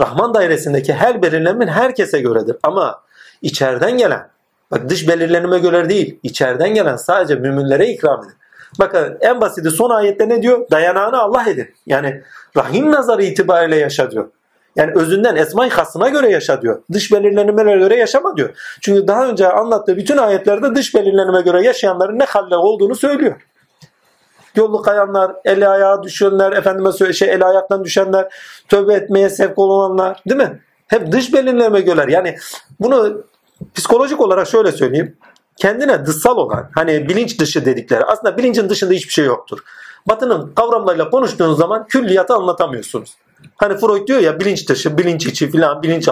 [0.00, 2.56] Rahman dairesindeki her belirlenmin herkese göredir.
[2.62, 3.00] Ama
[3.42, 4.28] içeriden gelen,
[4.70, 8.36] bak dış belirlenime göre değil, içeriden gelen sadece müminlere ikram edilir.
[8.78, 10.70] Bakın en basiti son ayette ne diyor?
[10.70, 11.74] Dayanağını Allah edin.
[11.86, 12.22] Yani
[12.56, 14.28] rahim nazarı itibariyle yaşa diyor.
[14.76, 16.82] Yani özünden esma-i hasına göre yaşa diyor.
[16.92, 18.50] Dış belirlenmelere göre yaşama diyor.
[18.80, 23.34] Çünkü daha önce anlattığı bütün ayetlerde dış belirlenime göre yaşayanların ne halle olduğunu söylüyor.
[24.56, 28.28] Yolu kayanlar, eli ayağa düşenler, efendime söyle şey el ayaktan düşenler,
[28.68, 30.60] tövbe etmeye sevk olanlar, değil mi?
[30.86, 32.12] Hep dış belirlenime göre.
[32.12, 32.36] Yani
[32.80, 33.22] bunu
[33.74, 35.16] psikolojik olarak şöyle söyleyeyim.
[35.56, 39.58] Kendine dışsal olan, hani bilinç dışı dedikleri, aslında bilincin dışında hiçbir şey yoktur.
[40.08, 43.14] Batı'nın kavramlarıyla konuştuğunuz zaman külliyatı anlatamıyorsunuz.
[43.56, 46.08] Hani Freud diyor ya bilinç dışı, bilinç içi filan, bilinç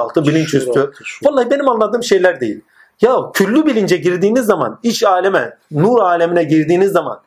[0.55, 0.73] üstü.
[0.73, 1.27] Şurası, şu.
[1.27, 2.61] Vallahi benim anladığım şeyler değil.
[3.01, 7.21] Ya küllü bilince girdiğiniz zaman, iç aleme, nur alemine girdiğiniz zaman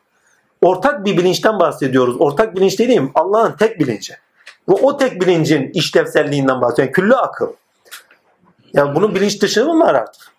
[0.61, 2.15] ortak bir bilinçten bahsediyoruz.
[2.19, 4.13] Ortak bilinç dediğim Allah'ın tek bilinci.
[4.69, 6.83] Ve o tek bilincin işlevselliğinden bahsediyorum.
[6.85, 7.47] Yani küllü akıl.
[8.73, 10.31] Yani bunun bilinç dışı mı var artık?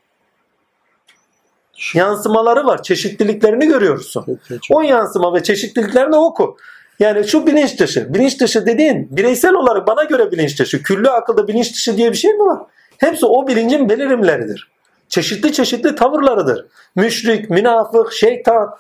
[1.95, 2.83] Yansımaları var.
[2.83, 4.25] Çeşitliliklerini görüyorsun.
[4.49, 6.57] Peki, O yansıma ve çeşitliliklerini oku.
[6.99, 8.15] Yani şu bilinç dışı.
[8.15, 10.83] Bilinç dışı dediğin bireysel olarak bana göre bilinç dışı.
[10.83, 12.59] Küllü akılda bilinç dışı diye bir şey mi var?
[12.99, 14.71] Hepsi o bilincin belirimleridir.
[15.09, 16.67] Çeşitli çeşitli tavırlarıdır.
[16.97, 18.77] Müşrik, münafık, şeytan.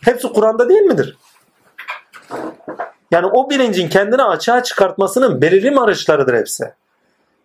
[0.00, 1.16] Hepsi Kur'an'da değil midir?
[3.10, 6.72] Yani o bilincin kendini açığa çıkartmasının belirim araçlarıdır hepsi.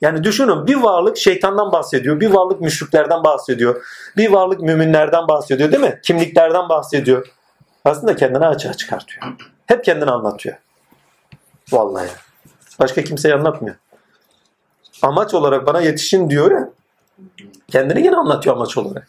[0.02, 3.86] Yani düşünün bir varlık şeytandan bahsediyor, bir varlık müşriklerden bahsediyor,
[4.18, 6.00] bir varlık müminlerden bahsediyor değil mi?
[6.04, 7.28] Kimliklerden bahsediyor.
[7.86, 9.34] Aslında kendini açığa çıkartıyor.
[9.66, 10.56] Hep kendini anlatıyor.
[11.72, 12.10] Vallahi.
[12.80, 13.76] Başka kimseye anlatmıyor.
[15.02, 16.70] Amaç olarak bana yetişin diyor ya.
[17.72, 19.08] Kendini yine anlatıyor amaç olarak.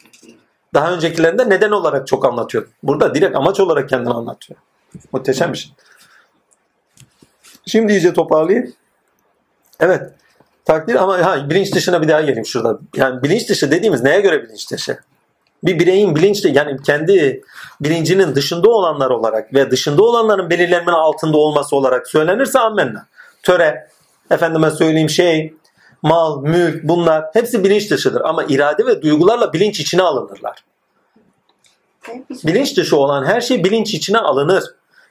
[0.73, 2.67] Daha öncekilerinde neden olarak çok anlatıyor.
[2.83, 4.59] Burada direkt amaç olarak kendini anlatıyor.
[5.11, 5.71] Muhteşem bir şey.
[7.65, 8.73] Şimdi iyice toparlayayım.
[9.79, 10.11] Evet.
[10.65, 12.79] Takdir ama ha, bilinç dışına bir daha geleyim şurada.
[12.95, 14.99] Yani bilinç dışı dediğimiz neye göre bilinç dışı?
[15.63, 17.43] Bir bireyin bilinçli yani kendi
[17.81, 23.05] bilincinin dışında olanlar olarak ve dışında olanların belirlenmenin altında olması olarak söylenirse ammenna.
[23.43, 23.87] Töre,
[24.31, 25.53] efendime söyleyeyim şey,
[26.03, 28.21] mal, mülk bunlar hepsi bilinç dışıdır.
[28.21, 30.63] Ama irade ve duygularla bilinç içine alınırlar.
[32.29, 34.63] Bilinç dışı olan her şey bilinç içine alınır.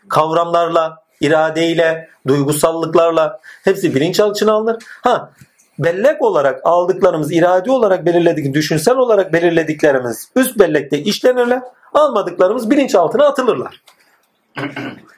[0.08, 4.76] Kavramlarla, iradeyle, duygusallıklarla hepsi bilinç içine alınır.
[5.02, 5.30] Ha
[5.78, 11.62] bellek olarak aldıklarımız, irade olarak belirledik, düşünsel olarak belirlediklerimiz üst bellekte işlenirler.
[11.94, 13.82] Almadıklarımız bilinçaltına atılırlar.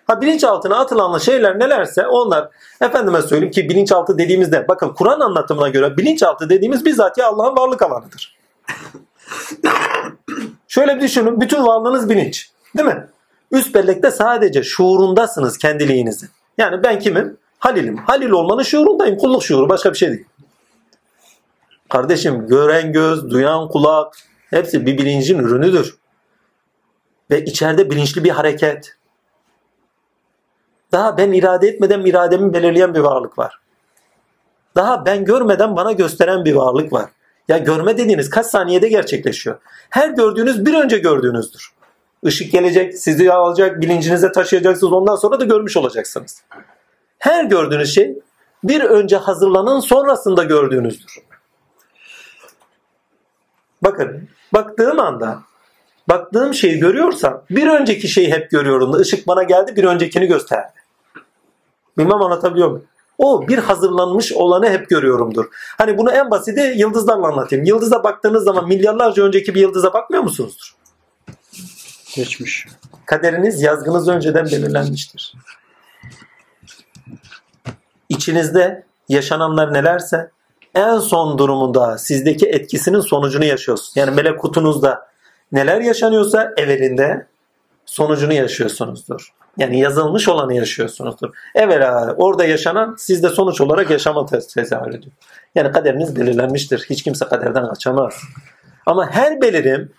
[0.06, 2.48] Ha bilinçaltına atılan şeyler nelerse onlar
[2.80, 7.82] efendime söyleyeyim ki bilinçaltı dediğimizde bakın Kur'an anlatımına göre bilinçaltı dediğimiz bizzat ya Allah'ın varlık
[7.82, 8.36] alanıdır.
[10.68, 11.40] Şöyle bir düşünün.
[11.40, 12.50] Bütün varlığınız bilinç.
[12.76, 13.06] Değil mi?
[13.50, 16.28] Üst bellekte sadece şuurundasınız kendiliğinizin.
[16.58, 17.36] Yani ben kimim?
[17.58, 17.96] Halil'im.
[17.96, 19.18] Halil olmanın şuurundayım.
[19.18, 19.68] Kulluk şuuru.
[19.68, 20.24] Başka bir şey değil.
[21.88, 24.16] Kardeşim gören göz, duyan kulak
[24.50, 25.96] hepsi bir bilincin ürünüdür.
[27.30, 28.96] Ve içeride bilinçli bir hareket.
[30.94, 33.58] Daha ben irade etmeden irademi belirleyen bir varlık var.
[34.76, 37.10] Daha ben görmeden bana gösteren bir varlık var.
[37.48, 39.56] Ya görme dediğiniz kaç saniyede gerçekleşiyor?
[39.90, 41.72] Her gördüğünüz bir önce gördüğünüzdür.
[42.22, 44.92] Işık gelecek, sizi alacak, bilincinize taşıyacaksınız.
[44.92, 46.42] Ondan sonra da görmüş olacaksınız.
[47.18, 48.18] Her gördüğünüz şey
[48.64, 51.18] bir önce hazırlanan sonrasında gördüğünüzdür.
[53.82, 55.38] Bakın, baktığım anda
[56.08, 59.02] baktığım şeyi görüyorsam bir önceki şeyi hep görüyorum.
[59.02, 60.83] Işık bana geldi bir öncekini gösterdi.
[61.98, 62.84] Bilmem anlatabiliyor muyum?
[63.18, 65.46] O bir hazırlanmış olanı hep görüyorumdur.
[65.78, 67.64] Hani bunu en basiti yıldızlarla anlatayım.
[67.64, 70.74] Yıldıza baktığınız zaman milyarlarca önceki bir yıldıza bakmıyor musunuzdur?
[72.14, 72.66] Geçmiş.
[73.06, 75.34] Kaderiniz yazgınız önceden belirlenmiştir.
[78.08, 80.30] İçinizde yaşananlar nelerse
[80.74, 83.96] en son durumunda sizdeki etkisinin sonucunu yaşıyorsunuz.
[83.96, 85.08] Yani melekutunuzda
[85.52, 87.26] neler yaşanıyorsa evvelinde
[87.86, 89.34] sonucunu yaşıyorsunuzdur.
[89.58, 91.30] Yani yazılmış olanı yaşıyorsunuzdur.
[91.54, 95.12] Evvela orada yaşanan sizde sonuç olarak yaşama te- tezahür ediyor.
[95.54, 96.86] Yani kaderiniz belirlenmiştir.
[96.90, 98.14] Hiç kimse kaderden kaçamaz.
[98.86, 99.92] Ama her belirim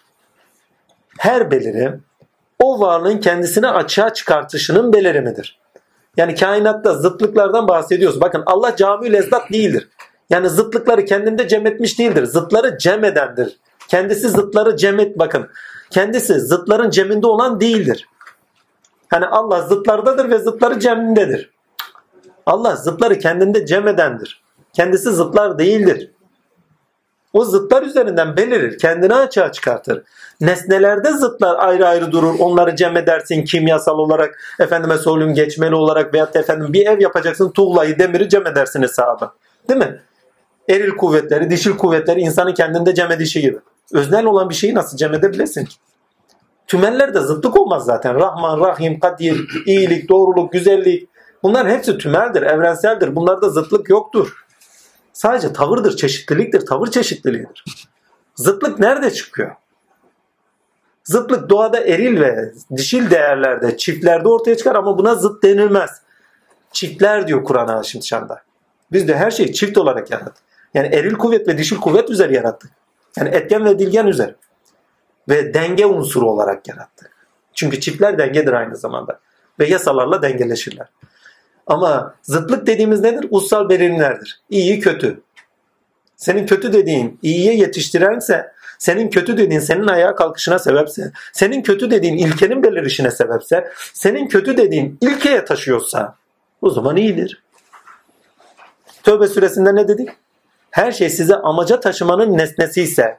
[1.18, 2.04] her belirim
[2.60, 5.60] o varlığın kendisini açığa çıkartışının belirimidir.
[6.18, 8.22] Yani kainatta zıtlıklardan bahsediyoruz.
[8.22, 9.90] Bakın Allah cami lezzat değildir.
[10.30, 12.26] Yani zıtlıkları kendinde cem etmiş değildir.
[12.26, 13.58] Zıtları cem edendir.
[13.88, 15.48] Kendisi zıtları cem et bakın.
[15.90, 18.08] Kendisi zıtların ceminde olan değildir.
[19.10, 21.52] Hani Allah zıtlardadır ve zıtları cem'indedir.
[22.46, 24.44] Allah zıtları kendinde cem edendir.
[24.74, 26.12] Kendisi zıtlar değildir.
[27.34, 28.78] O zıtlar üzerinden belirir.
[28.80, 30.04] Kendini açığa çıkartır.
[30.42, 32.40] Nesnelerde zıtlar ayrı ayrı durur.
[32.40, 37.52] Onları cem edersin kimyasal olarak, efendime söyleyeyim geçmeli olarak veyahut da efendim bir ev yapacaksın
[37.52, 39.32] tuğlayı, demiri cem edersin hesabı.
[39.70, 40.02] Değil mi?
[40.70, 43.58] Eril kuvvetleri, dişil kuvvetleri insanın kendinde cem edişi gibi.
[43.94, 45.76] Öznel olan bir şeyi nasıl cem edebilirsin ki?
[46.68, 48.16] Tümellerde zıtlık olmaz zaten.
[48.16, 51.10] Rahman, Rahim, Kadir, iyilik, doğruluk, güzellik.
[51.44, 53.16] Bunlar hepsi tümeldir, evrenseldir.
[53.16, 54.46] Bunlarda zıtlık yoktur.
[55.14, 57.88] Sadece tavırdır, çeşitliliktir, tavır çeşitliliğidir.
[58.36, 59.52] Zıtlık nerede çıkıyor?
[61.04, 66.02] Zıtlık doğada eril ve dişil değerlerde, çiftlerde ortaya çıkar ama buna zıt denilmez.
[66.72, 68.42] Çiftler diyor Kur'an Haşim Şan'da.
[68.92, 70.44] Biz de her şeyi çift olarak yarattık.
[70.74, 72.72] Yani eril kuvvet ve dişil kuvvet üzeri yarattık.
[73.18, 74.36] Yani etken ve dilgen üzeri.
[75.30, 77.12] Ve denge unsuru olarak yarattık.
[77.54, 79.20] Çünkü çiftler dengedir aynı zamanda.
[79.60, 80.88] Ve yasalarla dengeleşirler.
[81.68, 83.28] Ama zıtlık dediğimiz nedir?
[83.30, 84.42] Ussal belirimlerdir.
[84.50, 85.22] İyi kötü.
[86.16, 92.18] Senin kötü dediğin iyiye yetiştirense, senin kötü dediğin senin ayağa kalkışına sebepse, senin kötü dediğin
[92.18, 96.16] ilkenin belirişine sebepse, senin kötü dediğin ilkeye taşıyorsa
[96.62, 97.44] o zaman iyidir.
[99.04, 100.10] Tövbe suresinde ne dedik?
[100.72, 103.18] Her şey size amaca taşımanın nesnesi ise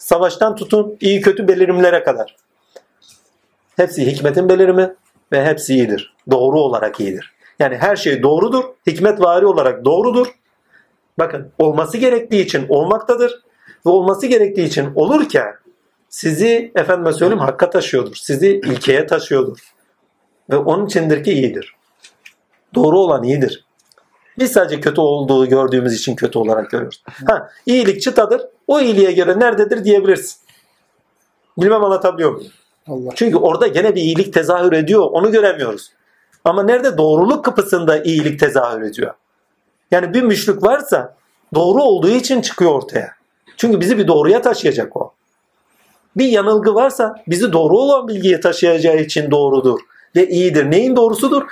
[0.00, 2.36] Savaştan tutun iyi kötü belirimlere kadar.
[3.76, 4.94] Hepsi hikmetin belirimi
[5.32, 6.14] ve hepsi iyidir.
[6.30, 7.32] Doğru olarak iyidir.
[7.58, 8.64] Yani her şey doğrudur.
[8.86, 10.26] Hikmet vari olarak doğrudur.
[11.18, 13.42] Bakın olması gerektiği için olmaktadır.
[13.86, 15.54] Ve olması gerektiği için olurken
[16.08, 18.16] sizi efendime söyleyeyim hakka taşıyordur.
[18.16, 19.58] Sizi ilkeye taşıyordur.
[20.50, 21.76] Ve onun içindir ki iyidir.
[22.74, 23.64] Doğru olan iyidir.
[24.38, 27.02] Biz sadece kötü olduğu gördüğümüz için kötü olarak görüyoruz.
[27.26, 28.42] Ha, iyilik çıtadır.
[28.70, 30.36] O iyiliğe göre nerededir diyebilirsin.
[31.58, 32.52] Bilmem anlatabiliyor muyum?
[32.88, 33.10] Allah.
[33.14, 35.08] Çünkü orada gene bir iyilik tezahür ediyor.
[35.10, 35.92] Onu göremiyoruz.
[36.44, 39.14] Ama nerede doğruluk kapısında iyilik tezahür ediyor.
[39.90, 41.16] Yani bir müşrik varsa
[41.54, 43.12] doğru olduğu için çıkıyor ortaya.
[43.56, 45.12] Çünkü bizi bir doğruya taşıyacak o.
[46.16, 49.80] Bir yanılgı varsa bizi doğru olan bilgiye taşıyacağı için doğrudur
[50.16, 50.70] ve iyidir.
[50.70, 51.42] Neyin doğrusudur?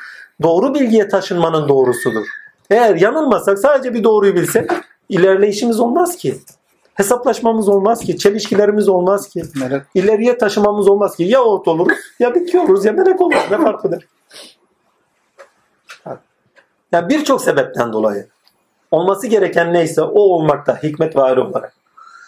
[0.42, 2.26] Doğru bilgiye taşınmanın doğrusudur.
[2.70, 4.70] Eğer yanılmasak sadece bir doğruyu bilsek
[5.08, 6.34] ilerleyişimiz olmaz ki.
[6.98, 8.18] Hesaplaşmamız olmaz ki.
[8.18, 9.42] Çelişkilerimiz olmaz ki.
[9.60, 11.24] Melek İleriye taşımamız olmaz ki.
[11.24, 13.42] Ya ot oluruz ya bitki oluruz ya melek oluruz.
[13.50, 14.06] Ne fark eder?
[16.92, 18.26] Ya birçok sebepten dolayı
[18.90, 21.74] olması gereken neyse o olmakta hikmet vari olarak.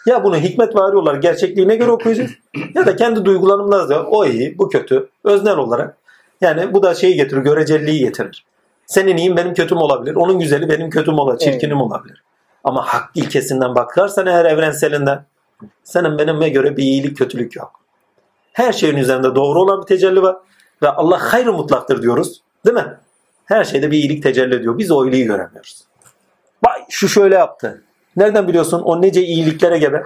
[0.05, 2.31] Ya bunu hikmet vari olarak gerçekliğine göre okuyacağız
[2.75, 5.97] ya da kendi duygularımızla o iyi bu kötü öznel olarak.
[6.41, 8.45] Yani bu da şeyi getirir göreceliliği getirir.
[8.85, 10.15] Senin iyin benim kötüm olabilir.
[10.15, 11.51] Onun güzeli benim kötüm olabilir.
[11.51, 12.23] Çirkinim olabilir.
[12.63, 15.25] Ama hak ilkesinden bakarsan eğer evrenselinden
[15.83, 17.81] senin benimle göre bir iyilik kötülük yok.
[18.53, 20.35] Her şeyin üzerinde doğru olan bir tecelli var.
[20.81, 22.41] Ve Allah hayrı mutlaktır diyoruz.
[22.65, 22.97] Değil mi?
[23.45, 24.77] Her şeyde bir iyilik tecelli ediyor.
[24.77, 25.83] Biz o iyiliği göremiyoruz.
[26.65, 27.83] Vay şu şöyle yaptı.
[28.15, 30.03] Nereden biliyorsun o nece iyiliklere gebe?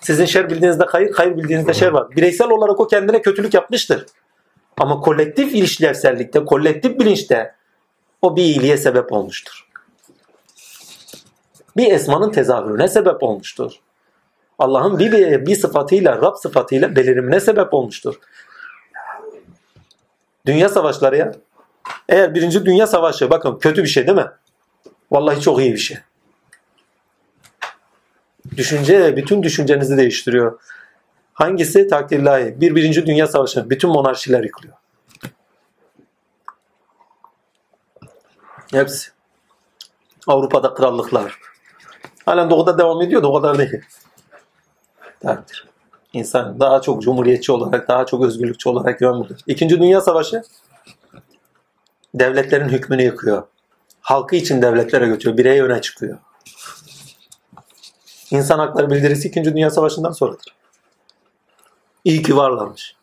[0.00, 2.10] Sizin şer bildiğinizde hayır, hayır bildiğinizde şer var.
[2.10, 4.06] Bireysel olarak o kendine kötülük yapmıştır.
[4.78, 7.54] Ama kolektif ilişkilsellikte, kolektif bilinçte
[8.22, 9.69] o bir iyiliğe sebep olmuştur.
[11.76, 13.72] Bir esmanın tezahürüne sebep olmuştur.
[14.58, 18.14] Allah'ın bir, bir, sıfatıyla, Rab sıfatıyla belirimine sebep olmuştur.
[20.46, 21.32] Dünya savaşları ya.
[22.08, 24.30] Eğer birinci dünya savaşı bakın kötü bir şey değil mi?
[25.10, 25.98] Vallahi çok iyi bir şey.
[28.56, 30.60] Düşünce bütün düşüncenizi değiştiriyor.
[31.34, 32.60] Hangisi takdirlahi?
[32.60, 33.70] Bir birinci dünya savaşı.
[33.70, 34.74] Bütün monarşiler yıkılıyor.
[38.72, 39.10] Hepsi.
[40.26, 41.38] Avrupa'da krallıklar.
[42.30, 43.82] Halen doğuda devam ediyor da o kadar değil.
[45.20, 45.68] Takdir.
[46.12, 50.42] İnsan daha çok cumhuriyetçi olarak, daha çok özgürlükçü olarak yön İkinci Dünya Savaşı
[52.14, 53.42] devletlerin hükmünü yıkıyor.
[54.00, 55.38] Halkı için devletlere götürüyor.
[55.38, 56.18] Birey öne çıkıyor.
[58.30, 59.44] İnsan hakları bildirisi 2.
[59.44, 60.56] Dünya Savaşı'ndan sonradır.
[62.04, 62.96] İyi ki varlarmış.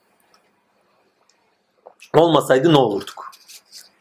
[2.13, 3.31] Olmasaydı ne olurduk?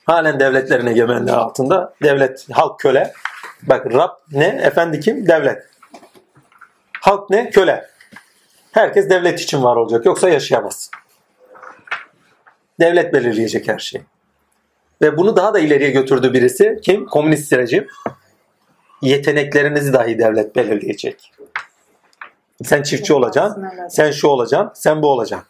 [0.04, 1.94] Halen devletlerin egemenliği altında.
[2.02, 3.12] Devlet, halk köle.
[3.62, 4.60] Bak Rab ne?
[4.62, 5.28] Efendi kim?
[5.28, 5.62] Devlet.
[7.00, 7.50] Halk ne?
[7.50, 7.90] Köle.
[8.72, 10.06] Herkes devlet için var olacak.
[10.06, 10.90] Yoksa yaşayamaz.
[12.80, 14.04] Devlet belirleyecek her şeyi.
[15.02, 16.78] Ve bunu daha da ileriye götürdü birisi.
[16.82, 17.06] Kim?
[17.06, 17.88] Komünist rejim.
[19.02, 21.32] Yeteneklerinizi dahi devlet belirleyecek.
[22.64, 23.64] Sen çiftçi olacaksın.
[23.90, 24.70] Sen şu olacaksın.
[24.74, 25.48] Sen bu olacaksın.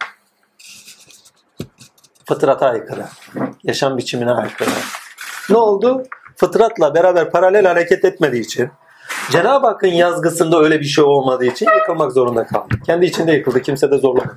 [2.29, 3.05] Fıtrata aykırı.
[3.65, 4.71] Yaşam biçimine aykırı.
[5.51, 6.03] Ne oldu?
[6.37, 8.71] Fıtratla beraber paralel hareket etmediği için
[9.31, 12.75] Cenab-ı Hakk'ın yazgısında öyle bir şey olmadığı için yıkılmak zorunda kaldı.
[12.87, 13.63] Kendi içinde yıkıldı.
[13.63, 14.37] Kimse de zorlamadı.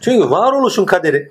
[0.00, 1.30] Çünkü varoluşun kaderi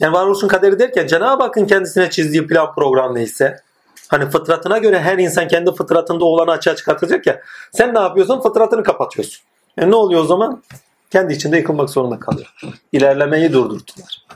[0.00, 3.60] yani varoluşun kaderi derken Cenab-ı Hakk'ın kendisine çizdiği plan program neyse
[4.08, 7.40] hani fıtratına göre her insan kendi fıtratında olanı açığa çıkartacak ya
[7.72, 8.40] sen ne yapıyorsun?
[8.40, 9.44] Fıtratını kapatıyorsun.
[9.78, 10.62] E ne oluyor o zaman?
[11.10, 12.54] Kendi içinde yıkılmak zorunda kalıyor.
[12.92, 14.26] İlerlemeyi durdurdular.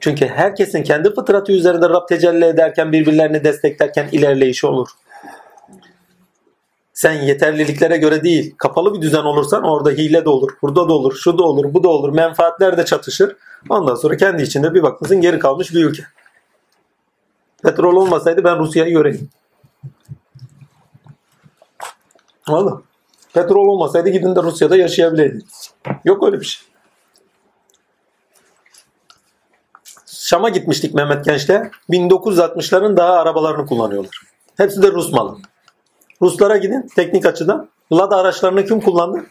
[0.00, 4.88] Çünkü herkesin kendi fıtratı üzerinde Rab tecelli ederken birbirlerini desteklerken ilerleyişi olur.
[6.92, 11.16] Sen yeterliliklere göre değil, kapalı bir düzen olursan orada hile de olur, burada da olur,
[11.16, 13.36] şu da olur, bu da olur, menfaatler de çatışır.
[13.68, 16.02] Ondan sonra kendi içinde bir bakmışsın geri kalmış bir ülke.
[17.62, 19.28] Petrol olmasaydı ben Rusya'yı göreyim.
[22.46, 22.84] Anladın
[23.34, 25.70] Petrol olmasaydı gidin de Rusya'da yaşayabileydiniz.
[26.04, 26.69] Yok öyle bir şey.
[30.30, 31.50] Şam'a gitmiştik Mehmet Genç'le.
[31.90, 34.20] 1960'ların daha arabalarını kullanıyorlar.
[34.56, 35.38] Hepsi de Rus malı.
[36.22, 37.68] Ruslara gidin teknik açıdan.
[37.92, 39.26] Lada araçlarını kim kullandı?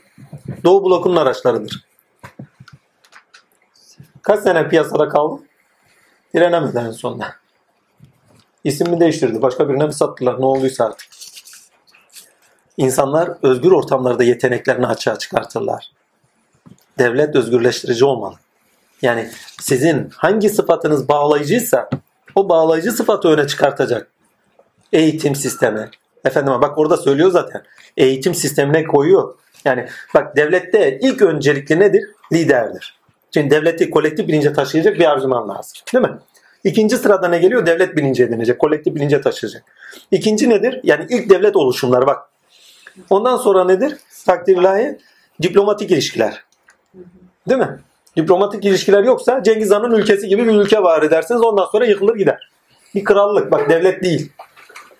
[0.63, 1.85] Doğu blokunun araçlarıdır.
[4.21, 5.41] Kaç sene piyasada kaldı?
[6.33, 7.35] Direnemedi en sonunda.
[8.63, 9.41] İsmini değiştirdi.
[9.41, 10.41] Başka birine mi sattılar?
[10.41, 11.09] Ne olduysa artık.
[12.77, 15.91] İnsanlar özgür ortamlarda yeteneklerini açığa çıkartırlar.
[16.97, 18.35] Devlet özgürleştirici olmalı.
[19.01, 19.29] Yani
[19.61, 21.89] sizin hangi sıfatınız bağlayıcıysa
[22.35, 24.11] o bağlayıcı sıfatı öne çıkartacak.
[24.93, 25.89] Eğitim sistemi.
[26.25, 27.63] Efendim bak orada söylüyor zaten.
[27.97, 29.35] Eğitim sistemine koyuyor.
[29.65, 32.03] Yani bak devlette ilk öncelikli nedir?
[32.33, 32.99] Liderdir.
[33.33, 35.77] Şimdi devleti kolektif bilince taşıyacak bir argüman lazım.
[35.93, 36.19] Değil mi?
[36.63, 37.65] İkinci sırada ne geliyor?
[37.65, 38.59] Devlet bilinci edinecek.
[38.59, 39.63] Kolektif bilince taşıyacak.
[40.11, 40.79] İkinci nedir?
[40.83, 42.29] Yani ilk devlet oluşumları bak.
[43.09, 43.97] Ondan sonra nedir?
[44.25, 44.97] Takdir ilahi
[45.41, 46.43] diplomatik ilişkiler.
[47.49, 47.79] Değil mi?
[48.19, 51.41] Diplomatik ilişkiler yoksa Cengiz Han'ın ülkesi gibi bir ülke var edersiniz.
[51.41, 52.49] Ondan sonra yıkılır gider.
[52.95, 53.51] Bir krallık.
[53.51, 54.31] Bak devlet değil.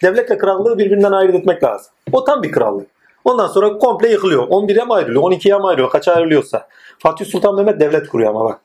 [0.04, 1.92] Devletle krallığı birbirinden ayırt etmek lazım.
[2.12, 2.88] O tam bir krallık.
[3.26, 4.48] Ondan sonra komple yıkılıyor.
[4.48, 5.24] 11'e mi ayrılıyor?
[5.24, 5.90] 12'ye mi ayrılıyor?
[5.90, 6.68] Kaça ayrılıyorsa.
[7.00, 8.62] Fatih Sultan Mehmet devlet kuruyor ama bak.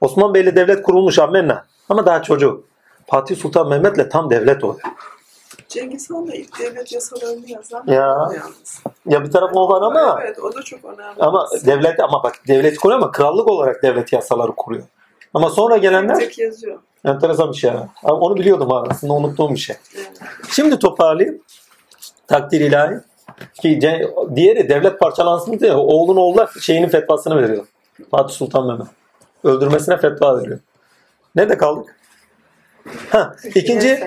[0.00, 1.64] Osman Bey'le devlet kurulmuş amenna.
[1.88, 2.64] Ama daha çocuk.
[3.06, 4.80] Fatih Sultan Mehmet'le tam devlet oluyor.
[5.76, 7.94] Cengiz Han da ilk devlet yasalarını yazan Ya.
[7.96, 8.82] yalnız.
[9.06, 11.14] Ya bir tarafı o var ama Evet o da çok önemli.
[11.22, 14.84] ama devlet ama bak devlet kuruyor ama krallık olarak devlet yasaları kuruyor.
[15.34, 16.78] Ama sonra gelenler Tek yazıyor.
[17.04, 17.70] enteresan bir şey.
[17.70, 17.88] ha.
[18.04, 19.76] Abi Onu biliyordum ha, aslında unuttuğum bir şey.
[19.96, 20.10] Evet.
[20.50, 21.42] Şimdi toparlayayım.
[22.26, 22.94] Takdir ilahi.
[23.62, 27.66] Ki ce- diğeri devlet parçalansın diye oğlun oğluna şeyinin fetvasını veriyor.
[28.10, 28.86] Fatih Sultan Mehmet.
[29.44, 30.58] Öldürmesine fetva veriyor.
[31.34, 31.96] Nerede kaldık?
[33.10, 34.00] Ha, ikinci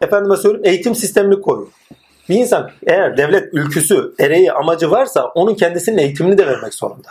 [0.00, 1.68] efendime söyleyeyim eğitim sistemini koyuyor.
[2.28, 7.08] Bir insan eğer devlet ülküsü, ereği, amacı varsa onun kendisinin eğitimini de vermek zorunda.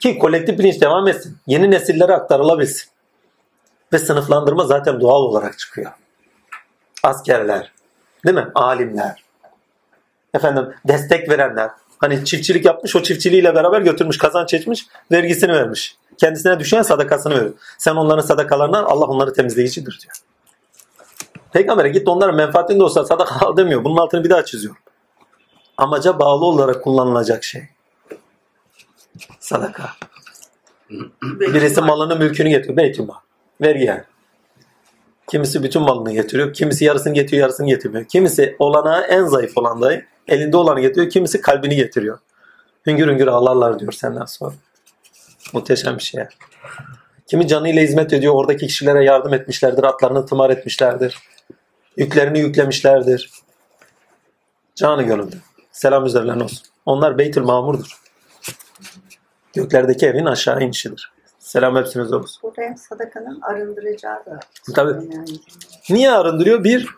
[0.00, 1.36] Ki kolektif bilinç devam etsin.
[1.46, 2.90] Yeni nesillere aktarılabilsin.
[3.92, 5.92] Ve sınıflandırma zaten doğal olarak çıkıyor.
[7.02, 7.72] Askerler,
[8.26, 8.48] değil mi?
[8.54, 9.24] Alimler,
[10.34, 11.70] efendim destek verenler.
[11.98, 15.96] Hani çiftçilik yapmış o çiftçiliğiyle beraber götürmüş kazanç etmiş vergisini vermiş.
[16.18, 17.52] Kendisine düşen sadakasını veriyor.
[17.78, 20.14] Sen onların sadakalarından Allah onları temizleyicidir diyor.
[21.52, 23.84] Peygamber'e git onların menfaatinde de olsa sadaka al demiyor.
[23.84, 24.76] Bunun altını bir daha çiziyor.
[25.76, 27.62] Amaca bağlı olarak kullanılacak şey.
[29.40, 29.90] Sadaka.
[31.22, 32.76] Birisi malını mülkünü getiriyor.
[32.76, 33.14] Beytülmal.
[33.60, 34.04] Vergi yani.
[35.30, 36.52] Kimisi bütün malını getiriyor.
[36.52, 38.04] Kimisi yarısını getiriyor, yarısını getirmiyor.
[38.04, 41.10] Kimisi olanağı en zayıf olan dayı elinde olanı getiriyor.
[41.10, 42.18] Kimisi kalbini getiriyor.
[42.86, 44.54] Hüngür hüngür ağlarlar diyor senden sonra.
[45.52, 46.24] Muhteşem bir şey.
[47.26, 48.34] Kimi canıyla hizmet ediyor.
[48.34, 49.84] Oradaki kişilere yardım etmişlerdir.
[49.84, 51.18] Atlarını tımar etmişlerdir.
[51.96, 53.30] Yüklerini yüklemişlerdir.
[54.74, 55.36] Canı gönülde.
[55.72, 56.66] Selam üzerlerine olsun.
[56.86, 58.00] Onlar Beytül Mamur'dur.
[59.54, 61.12] Göklerdeki evin aşağı inişidir.
[61.38, 62.40] Selam hepsinize olsun.
[62.42, 64.40] Burada hem sadakanın arındıracağı da
[64.74, 64.90] Tabii.
[64.90, 65.32] önemli.
[65.90, 66.64] Niye arındırıyor?
[66.64, 66.88] Bir,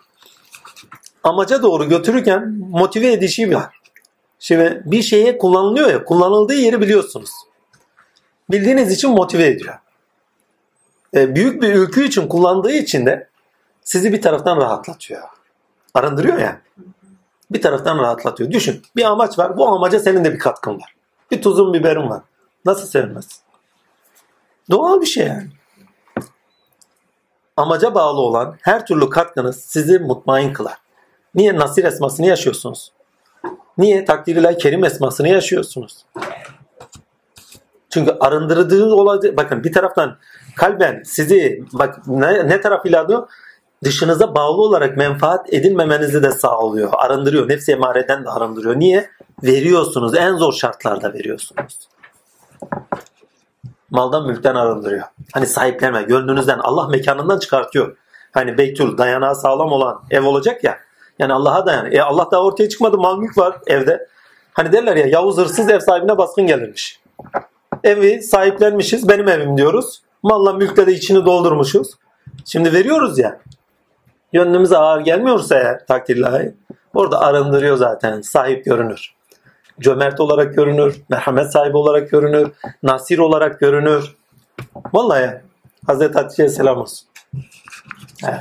[1.25, 3.75] amaca doğru götürürken motive edişi var.
[4.39, 7.31] Şimdi bir şeye kullanılıyor ya, kullanıldığı yeri biliyorsunuz.
[8.51, 9.75] Bildiğiniz için motive ediyor.
[11.15, 13.29] E, büyük bir ülkü için kullandığı için de
[13.85, 15.23] sizi bir taraftan rahatlatıyor.
[15.95, 16.61] Arındırıyor ya.
[17.51, 18.51] Bir taraftan rahatlatıyor.
[18.51, 19.57] Düşün, bir amaç var.
[19.57, 20.95] Bu amaca senin de bir katkın var.
[21.31, 22.23] Bir tuzun biberin var.
[22.65, 23.43] Nasıl sevinmezsin?
[24.71, 25.49] Doğal bir şey yani
[27.57, 30.77] amaca bağlı olan her türlü katkınız sizi mutmain kılar.
[31.35, 32.93] Niye nasir esmasını yaşıyorsunuz?
[33.79, 36.05] Niye takdir kerim esmasını yaşıyorsunuz?
[37.91, 40.19] Çünkü arındırdığı olay bakın bir taraftan
[40.57, 43.29] kalben sizi bak ne, ne tarafıyla diyor?
[43.85, 46.93] Dışınıza bağlı olarak menfaat edinmemenizi de sağlıyor.
[46.93, 47.49] Arındırıyor.
[47.49, 48.81] Nefsi emareden de arındırıyor.
[48.81, 49.11] Niye?
[49.43, 50.15] Veriyorsunuz.
[50.15, 51.89] En zor şartlarda veriyorsunuz
[53.93, 55.05] maldan mülkten arındırıyor.
[55.33, 57.97] Hani sahiplenme, gönlünüzden, Allah mekanından çıkartıyor.
[58.33, 60.79] Hani beytül dayanağı sağlam olan ev olacak ya.
[61.19, 61.93] Yani Allah'a dayan.
[61.93, 64.09] E Allah da ortaya çıkmadı, mal mülk var evde.
[64.53, 67.01] Hani derler ya Yavuz hırsız ev sahibine baskın gelirmiş.
[67.85, 70.03] Evi sahiplenmişiz, benim evim diyoruz.
[70.23, 71.91] Malla mülkle de içini doldurmuşuz.
[72.45, 73.41] Şimdi veriyoruz ya.
[74.33, 76.55] Gönlümüze ağır gelmiyorsa eğer takdirlahi
[76.95, 78.21] orada arındırıyor zaten.
[78.21, 79.15] Sahip görünür
[79.81, 82.53] cömert olarak görünür, merhamet sahibi olarak görünür,
[82.83, 84.17] nasir olarak görünür.
[84.93, 85.41] Vallahi
[85.87, 87.09] Hazreti Hatice'ye selam olsun.
[88.25, 88.41] Evet.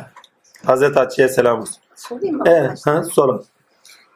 [0.65, 1.75] Hazreti Hatice'ye selam olsun.
[1.95, 2.43] Sorayım mı?
[2.47, 3.45] Evet, ha, sorun.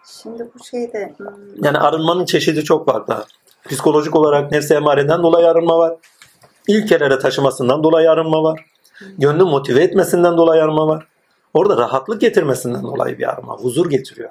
[0.05, 3.25] Şimdi bu şeyde hmm, Yani arınmanın çeşidi çok farklı.
[3.69, 5.93] Psikolojik olarak nefsi emareden dolayı arınma var.
[6.67, 8.65] İlk kerere taşımasından dolayı arınma var.
[9.17, 11.07] Gönlü motive etmesinden dolayı arınma var.
[11.56, 13.58] Orada rahatlık getirmesinden dolayı bir arınma.
[13.58, 14.30] Huzur getiriyor.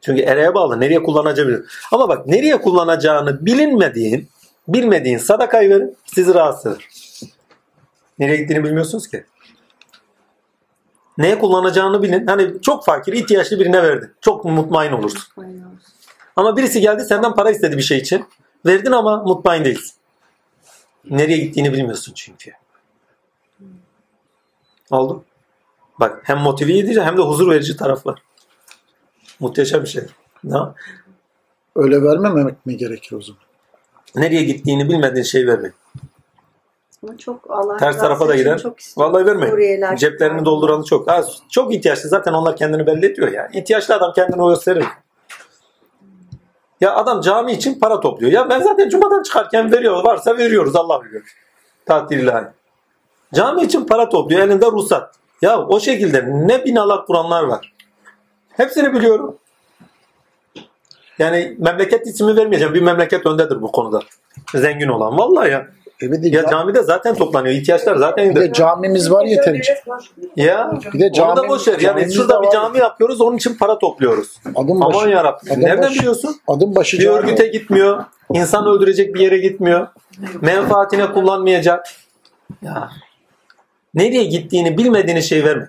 [0.00, 0.80] Çünkü ereğe bağlı.
[0.80, 1.64] Nereye kullanacağı bilir.
[1.92, 4.28] Ama bak nereye kullanacağını bilinmediğin,
[4.68, 6.88] bilmediğin sadakayı verin sizi rahatsız eder.
[8.18, 9.24] Nereye gittiğini bilmiyorsunuz ki.
[11.18, 12.26] Neye kullanacağını bilin.
[12.26, 14.10] Hani çok fakir, ihtiyaçlı birine verdin.
[14.20, 15.44] Çok mutmain olursun.
[16.36, 18.24] Ama birisi geldi senden para istedi bir şey için.
[18.66, 19.94] Verdin ama mutmain değilsin.
[21.10, 22.52] Nereye gittiğini bilmiyorsun çünkü.
[24.90, 25.24] Oldu.
[26.00, 28.22] Bak hem motive edici hem de huzur verici taraf var.
[29.40, 30.02] Muhteşem bir şey.
[30.44, 30.58] Ne?
[31.76, 33.42] Öyle vermemek mi gerekir o zaman?
[34.14, 35.46] Nereye gittiğini bilmediğin şey.
[37.02, 38.62] Ama çok Allah Ters tarafa da gider.
[38.96, 39.96] Vallahi vermeyin.
[39.96, 41.10] Ceplerini çok- dolduranı çok.
[41.10, 42.08] Ha, çok ihtiyaçlı.
[42.08, 43.56] Zaten onlar kendini belli ediyor yani.
[43.56, 44.84] İhtiyaçlı adam kendini o gösterir.
[46.80, 48.32] Ya adam cami için para topluyor.
[48.32, 50.04] Ya ben zaten cumadan çıkarken veriyor.
[50.04, 51.22] Varsa veriyoruz Allah biliyor.
[51.86, 52.46] Tatil ilahi.
[53.34, 54.40] Cami için para topluyor.
[54.42, 55.14] Elinde ruhsat.
[55.42, 57.72] Ya o şekilde ne binalar kuranlar var.
[58.48, 59.36] Hepsini biliyorum.
[61.18, 62.74] Yani memleket ismi vermeyeceğim.
[62.74, 64.00] Bir memleket öndedir bu konuda.
[64.54, 65.18] Zengin olan.
[65.18, 65.66] Vallahi ya.
[66.02, 67.54] E bir de, Ya ca- camide zaten toplanıyor.
[67.54, 69.78] İhtiyaçlar zaten bir de camimiz var yeterince.
[70.36, 70.70] Ya.
[70.94, 71.72] Bir de Onu cami, da boş ver.
[71.72, 72.52] Yani camimiz şurada de bir var.
[72.52, 73.20] cami yapıyoruz.
[73.20, 74.36] Onun için para topluyoruz.
[74.54, 75.52] Adım Aman başı, yarabbim.
[75.52, 76.36] Adam Nereden başı- biliyorsun?
[76.48, 77.18] adım başı Bir cami.
[77.18, 78.04] örgüte gitmiyor.
[78.32, 79.86] İnsan öldürecek bir yere gitmiyor.
[80.40, 81.86] Menfaatine kullanmayacak.
[82.62, 82.90] Ya.
[83.96, 85.68] Nereye gittiğini bilmediğiniz şey verme.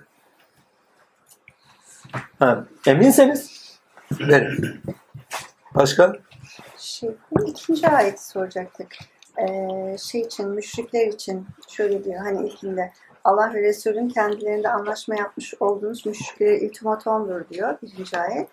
[2.38, 3.72] Ha, eminseniz
[4.20, 4.80] verin.
[5.74, 6.16] Başka?
[6.78, 7.10] Şey,
[7.46, 8.96] ikinci ayeti soracaktık.
[9.38, 12.92] Ee, şey için, müşrikler için şöyle diyor hani ilkinde
[13.28, 18.48] Allah ve Resul'ün kendilerinde anlaşma yapmış olduğunuz müşriklere ultimatomdur diyor birinci ayet.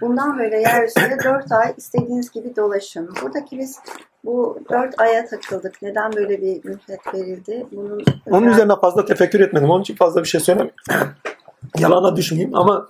[0.00, 3.14] Bundan böyle yeryüzünde dört ay istediğiniz gibi dolaşın.
[3.22, 3.78] Buradaki biz
[4.24, 5.82] bu dört aya takıldık.
[5.82, 7.66] Neden böyle bir mühlet verildi?
[7.72, 9.70] Bunun Onun özel- üzerine fazla tefekkür etmedim.
[9.70, 10.74] Onun için fazla bir şey söylemeyeyim.
[11.78, 12.88] Yalana düşmeyeyim ama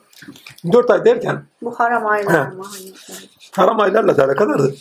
[0.72, 2.62] 4 ay derken bu haram aylar mı?
[2.64, 2.92] Hani,
[3.56, 4.74] haram aylarla da alakadardı.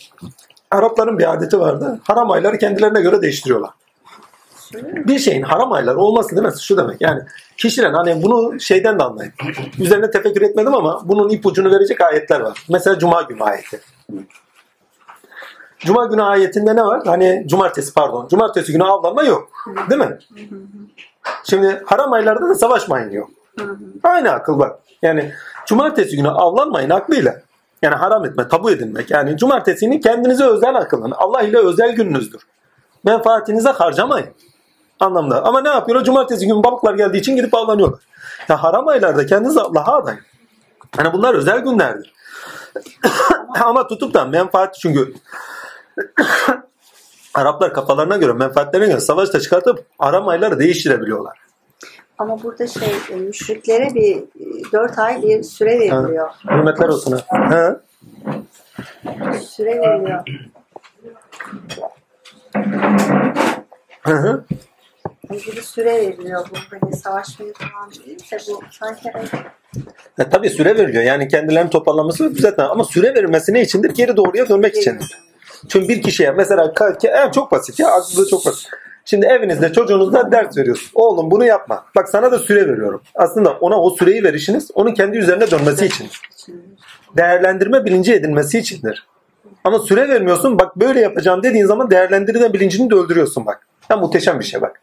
[0.71, 1.99] Arapların bir adeti vardı.
[2.03, 3.69] Haram ayları kendilerine göre değiştiriyorlar.
[5.07, 7.01] Bir şeyin haram ayları olması demesi şu demek.
[7.01, 7.21] Yani
[7.57, 9.33] kişiler hani bunu şeyden de anlayın.
[9.79, 12.65] Üzerine tefekkür etmedim ama bunun ipucunu verecek ayetler var.
[12.69, 13.81] Mesela Cuma günü ayeti.
[15.79, 17.01] Cuma günü ayetinde ne var?
[17.05, 18.27] Hani cumartesi pardon.
[18.27, 19.49] Cumartesi günü avlanma yok.
[19.89, 20.17] Değil mi?
[21.43, 23.29] Şimdi haram aylarda da savaşmayın yok.
[24.03, 24.79] Aynı akıl bak.
[25.01, 25.31] Yani
[25.65, 27.41] cumartesi günü avlanmayın aklıyla.
[27.81, 29.11] Yani haram etme, tabu edinmek.
[29.11, 31.11] Yani cumartesini kendinize özel akılın.
[31.11, 32.41] Allah ile özel gününüzdür.
[33.03, 34.29] Menfaatinize harcamayın.
[34.99, 35.45] Anlamda.
[35.45, 36.05] Ama ne yapıyorlar?
[36.05, 37.99] Cumartesi günü balıklar geldiği için gidip avlanıyorlar.
[38.49, 40.19] Ya haram aylarda kendinize Allah'a adayın.
[40.97, 42.13] Hani bunlar özel günlerdir.
[43.61, 45.13] Ama tutup da menfaat çünkü
[47.33, 51.37] Araplar kafalarına göre, menfaatlerine göre savaşta çıkartıp haram ayları değiştirebiliyorlar.
[52.17, 56.29] Ama burada şey e, müşriklere bir e, dört ay bir süre veriliyor.
[56.49, 57.19] Hürmetler olsun ha.
[57.29, 57.79] Ha?
[59.41, 60.23] Süre veriliyor.
[64.01, 64.43] Hı hı.
[65.31, 66.45] Bir süre veriliyor.
[66.51, 69.25] Bu hani savaşmayı falan değil de bu sanki hani
[70.19, 71.03] E, tabii süre veriliyor.
[71.03, 72.63] Yani kendilerini toparlaması düzeltme.
[72.63, 73.89] Ama süre verilmesi ne içindir?
[73.89, 75.17] Geri doğruya dönmek içindir.
[75.67, 78.67] Çünkü bir kişiye mesela ke- e, çok basit ya aklınızda çok basit.
[79.05, 80.89] Şimdi evinizde çocuğunuza ders veriyorsun.
[80.93, 81.85] Oğlum bunu yapma.
[81.95, 83.01] Bak sana da süre veriyorum.
[83.15, 86.21] Aslında ona o süreyi verişiniz onun kendi üzerine dönmesi içindir.
[87.17, 89.07] Değerlendirme bilinci edinmesi içindir.
[89.63, 90.59] Ama süre vermiyorsun.
[90.59, 93.67] Bak böyle yapacağım dediğin zaman değerlendirme bilincini de öldürüyorsun bak.
[93.89, 94.81] Ya muhteşem bir şey bak.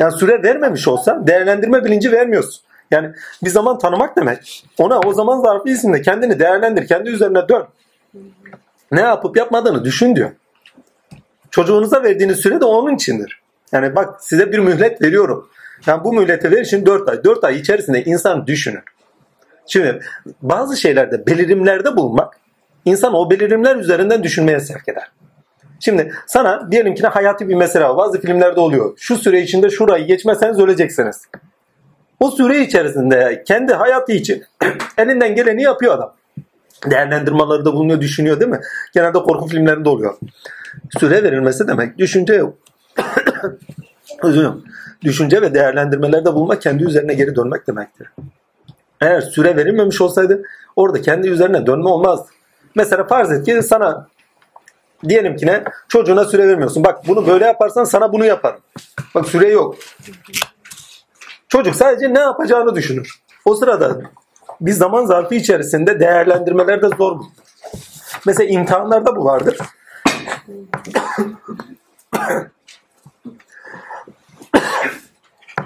[0.00, 2.62] Yani süre vermemiş olsa değerlendirme bilinci vermiyorsun.
[2.90, 3.10] Yani
[3.44, 4.64] bir zaman tanımak demek.
[4.78, 7.66] Ona o zaman zarfı isimde kendini değerlendir, kendi üzerine dön.
[8.92, 10.30] Ne yapıp yapmadığını düşün diyor.
[11.50, 13.40] Çocuğunuza verdiğiniz süre de onun içindir.
[13.72, 15.48] Yani bak size bir mühlet veriyorum.
[15.86, 17.24] Yani bu mühlete ver için 4 ay.
[17.24, 18.82] 4 ay içerisinde insan düşünür.
[19.66, 20.00] Şimdi
[20.42, 22.38] bazı şeylerde belirimlerde bulunmak
[22.84, 25.10] insan o belirimler üzerinden düşünmeye sevk eder.
[25.80, 27.96] Şimdi sana diyelim ki hayati bir mesele var.
[27.96, 28.92] Bazı filmlerde oluyor.
[28.96, 31.22] Şu süre içinde şurayı geçmezseniz öleceksiniz.
[32.20, 34.44] O süre içerisinde kendi hayatı için
[34.98, 36.14] elinden geleni yapıyor adam.
[36.90, 38.60] Değerlendirmeleri de bulunuyor, düşünüyor değil mi?
[38.94, 40.14] Genelde korku filmlerinde oluyor.
[40.98, 42.42] Süre verilmesi demek düşünce
[44.22, 44.64] dilerim.
[45.02, 48.08] Düşünce ve değerlendirmelerde bulmak kendi üzerine geri dönmek demektir.
[49.00, 50.42] Eğer süre verilmemiş olsaydı
[50.76, 52.28] orada kendi üzerine dönme olmazdı.
[52.74, 54.08] Mesela farz et ki sana
[55.04, 56.84] diyelim ki ne çocuğuna süre vermiyorsun.
[56.84, 58.60] Bak bunu böyle yaparsan sana bunu yaparım.
[59.14, 59.76] Bak süre yok.
[61.48, 63.22] Çocuk sadece ne yapacağını düşünür.
[63.44, 64.00] O sırada
[64.60, 67.20] bir zaman zarfı içerisinde değerlendirmeler de zor.
[68.26, 69.58] Mesela imtihanlarda bu vardır.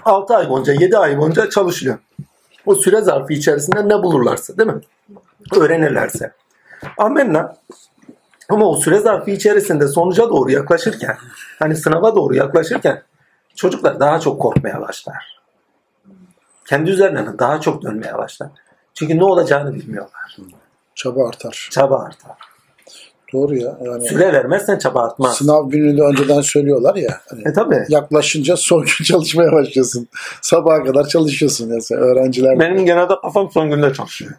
[0.04, 1.98] Altı ay boyunca, yedi ay boyunca çalışılıyor.
[2.66, 4.80] O süre zarfı içerisinde ne bulurlarsa değil mi?
[5.56, 6.32] Öğrenirlerse.
[6.98, 7.56] Amenna.
[8.52, 11.16] Ama o süre zarfı içerisinde sonuca doğru yaklaşırken,
[11.58, 13.02] hani sınava doğru yaklaşırken
[13.56, 15.42] çocuklar daha çok korkmaya başlar.
[16.68, 18.48] Kendi üzerlerine daha çok dönmeye başlar.
[18.94, 20.36] Çünkü ne olacağını bilmiyorlar.
[20.94, 21.68] Çaba artar.
[21.70, 22.36] Çaba artar.
[23.32, 23.78] Doğru ya.
[23.84, 25.36] Yani Süre vermezsen çaba artmaz.
[25.36, 27.20] sınav gününü de önceden söylüyorlar ya.
[27.30, 27.84] Hani E tabi.
[27.88, 30.08] yaklaşınca son gün çalışmaya başlıyorsun.
[30.42, 32.58] Sabaha kadar çalışıyorsun ya sen öğrenciler.
[32.60, 34.32] Benim genelde kafam son günde çalışıyor.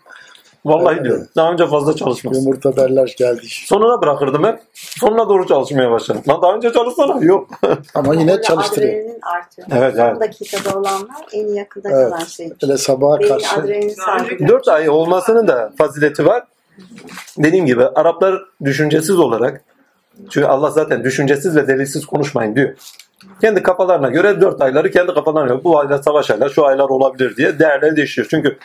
[0.66, 1.06] Vallahi Evet.
[1.06, 1.28] diyorum.
[1.36, 2.38] Daha önce fazla çalışmaz.
[2.38, 3.42] Yumurta derler geldi.
[3.66, 4.60] Sonuna bırakırdım hep.
[4.74, 6.22] Sonuna doğru çalışmaya başladım.
[6.30, 7.24] Lan daha önce çalışsana.
[7.26, 7.48] Yok.
[7.96, 8.94] Ama yine Böyle çalıştırıyor.
[8.94, 9.68] Adrenalin artıyor.
[9.72, 10.12] Evet, evet.
[10.14, 12.10] Son dakikada olanlar en yakında Evet.
[12.10, 12.54] kalan şey.
[12.64, 13.56] Öyle sabaha Beyin karşı.
[13.56, 14.50] adrenalin salgılıyor.
[14.50, 16.44] 4 ay olmasının da fazileti var.
[17.38, 19.62] Dediğim gibi Araplar düşüncesiz olarak
[20.30, 22.74] çünkü Allah zaten düşüncesiz ve delilsiz konuşmayın diyor.
[23.42, 27.36] Kendi kafalarına göre dört ayları kendi kafalarına göre bu aylar savaş aylar şu aylar olabilir
[27.36, 28.28] diye değerleri değişiyor.
[28.30, 28.58] Çünkü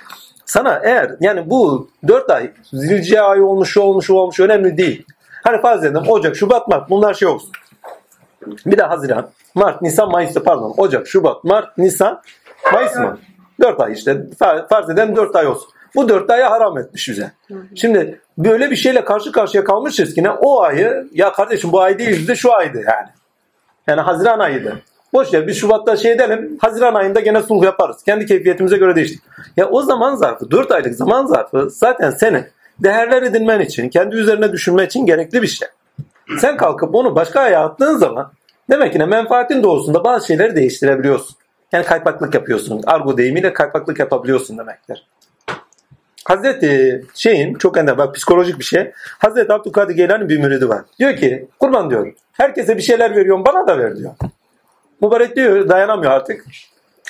[0.48, 5.04] sana eğer yani bu dört ay zilce ayı olmuş şu olmuş şu olmuş önemli değil.
[5.44, 7.50] Hani farz edelim Ocak, Şubat, Mart bunlar şey olsun.
[8.66, 10.74] Bir de Haziran, Mart, Nisan, Mayıs'ta pardon.
[10.76, 12.22] Ocak, Şubat, Mart, Nisan,
[12.72, 13.18] Mayıs mı?
[13.60, 14.10] Dört ay işte.
[14.40, 15.68] Fa- Farz edelim dört ay olsun.
[15.94, 17.32] Bu dört aya haram etmiş bize.
[17.74, 21.98] Şimdi böyle bir şeyle karşı karşıya kalmışız ki ne o ayı ya kardeşim bu ay
[21.98, 23.08] değildi de şu aydı yani.
[23.86, 24.82] Yani Haziran ayıydı.
[25.12, 26.58] Boş ver biz Şubat'ta şey edelim.
[26.60, 28.02] Haziran ayında gene sulh yaparız.
[28.04, 29.22] Kendi keyfiyetimize göre değiştik.
[29.56, 32.44] Ya o zaman zarfı 4 aylık zaman zarfı zaten senin
[32.78, 35.68] değerler edinmen için, kendi üzerine düşünme için gerekli bir şey.
[36.38, 38.32] Sen kalkıp onu başka aya attığın zaman
[38.70, 41.36] demek ki ne menfaatin doğrusunda bazı şeyleri değiştirebiliyorsun.
[41.72, 42.82] Yani kaypaklık yapıyorsun.
[42.86, 45.06] Argo deyimiyle kaypaklık yapabiliyorsun demektir.
[46.24, 48.92] Hazreti şeyin çok ender bak psikolojik bir şey.
[49.18, 50.82] Hazreti Abdülkadir Geylani bir müridi var.
[50.98, 54.12] Diyor ki kurban diyor herkese bir şeyler veriyorum bana da ver diyor.
[55.02, 56.44] Mübarek diyor dayanamıyor artık.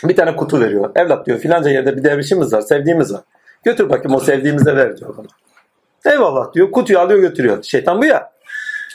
[0.04, 0.90] Bir tane kutu veriyor.
[0.94, 3.20] Evlat diyor filanca yerde bir dervişimiz var sevdiğimiz var.
[3.64, 5.26] Götür bakayım o sevdiğimize ver diyor bana.
[6.14, 7.62] Eyvallah diyor kutuyu alıyor götürüyor.
[7.62, 8.32] Şeytan bu ya.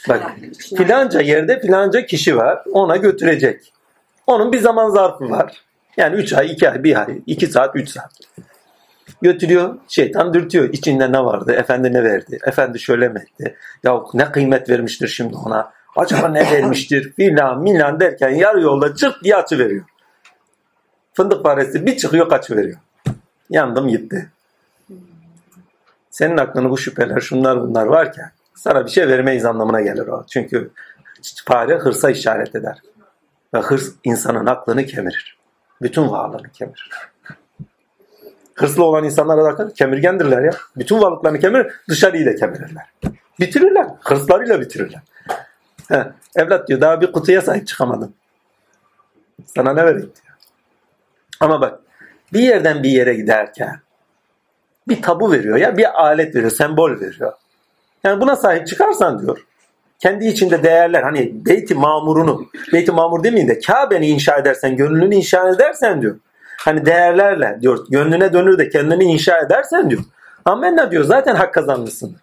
[0.10, 0.32] Bak
[0.78, 3.74] filanca yerde filanca kişi var ona götürecek.
[4.28, 5.64] Onun bir zaman zarfı var.
[5.98, 8.12] Yani 3 ay, 2 ay, 1 ay, 2 saat, 3 saat.
[9.22, 10.70] Götürüyor, şeytan dürtüyor.
[10.74, 13.56] İçinde ne vardı, efendi ne verdi, efendi şöyle mi etti?
[13.84, 19.24] Ya ne kıymet vermiştir şimdi ona, acaba ne vermiştir filan milan derken yarı yolda cırt
[19.24, 19.86] diye açıveriyor.
[21.14, 22.78] Fındık faresi bir çıkıyor kaçıveriyor.
[23.50, 24.30] Yandım gitti.
[26.10, 30.26] Senin aklına bu şüpheler şunlar bunlar varken sana bir şey vermeyiz anlamına gelir o.
[30.30, 30.72] Çünkü
[31.46, 32.78] fare hırsa işaret eder.
[33.54, 35.38] Ve hırs insanın aklını kemirir.
[35.82, 36.90] Bütün varlığını kemirir.
[38.56, 40.52] Hırslı olan insanlara bakın kemirgendirler ya.
[40.78, 42.86] Bütün varlıklarını kemirir, dışarıyı da kemirirler.
[43.40, 43.88] Bitirirler.
[44.00, 45.02] Hırslarıyla bitirirler.
[46.36, 48.16] Evlat diyor daha bir kutuya sahip çıkamadın.
[49.46, 50.38] Sana ne vereyim diyor.
[51.40, 51.80] Ama bak
[52.34, 53.80] bir yerden bir yere giderken
[54.88, 57.34] bir tabu veriyor ya bir alet veriyor, sembol veriyor.
[58.04, 59.46] Yani buna sahip çıkarsan diyor
[60.00, 65.50] kendi içinde değerler hani Beyt-i Mamur'unu Beyt-i Mamur demeyin de Kabe'ni inşa edersen gönlünü inşa
[65.50, 66.20] edersen diyor.
[66.58, 70.02] Hani değerlerle diyor gönlüne dönür de kendini inşa edersen diyor.
[70.46, 72.16] Amenna diyor zaten hak kazanmışsın.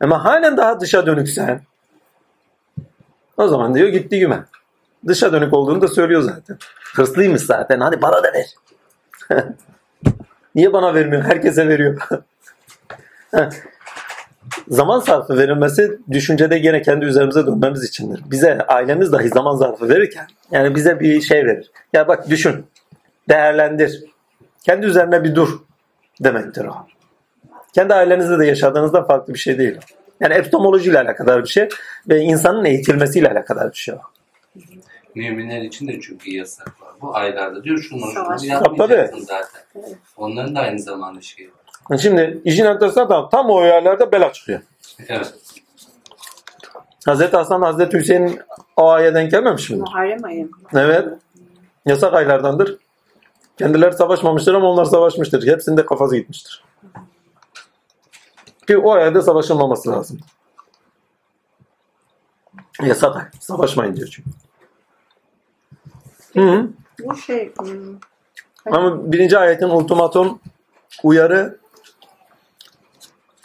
[0.00, 1.60] Ama halen daha dışa dönüksen
[3.38, 4.44] o zaman diyor gitti güme.
[5.06, 6.58] Dışa dönük olduğunu da söylüyor zaten.
[6.94, 7.80] Hırslıymış zaten.
[7.80, 8.54] Hadi bana da ver.
[10.54, 11.22] Niye bana vermiyor?
[11.22, 12.08] Herkese veriyor.
[14.68, 18.22] zaman zarfı verilmesi düşüncede gene kendi üzerimize dönmemiz içindir.
[18.30, 21.70] Bize ailemiz dahi zaman zarfı verirken yani bize bir şey verir.
[21.92, 22.66] Ya bak düşün,
[23.28, 24.04] değerlendir.
[24.62, 25.58] Kendi üzerine bir dur
[26.20, 26.74] demektir o.
[27.74, 29.97] Kendi ailenizde de yaşadığınızda farklı bir şey değil o.
[30.20, 31.68] Yani epistemolojiyle alakadar bir şey
[32.08, 33.98] ve insanın eğitilmesiyle alakadar bir şey o.
[35.14, 36.88] Müminler için de çünkü yasak var.
[37.02, 38.00] Bu aylarda diyor şunu
[38.40, 39.62] şunu yapmayacaksın zaten.
[40.16, 41.50] Onların da aynı zamanda şeyi
[41.90, 41.98] var.
[41.98, 44.60] Şimdi işin enteresan tam, tam o yerlerde bela çıkıyor.
[45.08, 45.34] Evet.
[47.06, 48.40] Hazreti Hasan, Hazreti Hüseyin
[48.76, 49.80] o aya denk gelmemiş midir?
[49.82, 50.48] Muharrem ayı.
[50.74, 51.08] Evet.
[51.86, 52.76] Yasak aylardandır.
[53.58, 55.46] Kendileri savaşmamıştır ama onlar savaşmıştır.
[55.46, 56.64] Hepsinde kafası gitmiştir.
[58.68, 60.18] Ki o ayda savaşılmaması lazım.
[62.82, 63.22] Yasak ay.
[63.40, 64.30] Savaşmayın diyor çünkü.
[66.32, 66.68] Hı -hı.
[67.04, 67.96] Bu şey hmm,
[68.66, 70.40] Ama birinci ayetin ultimatum
[71.02, 71.58] uyarı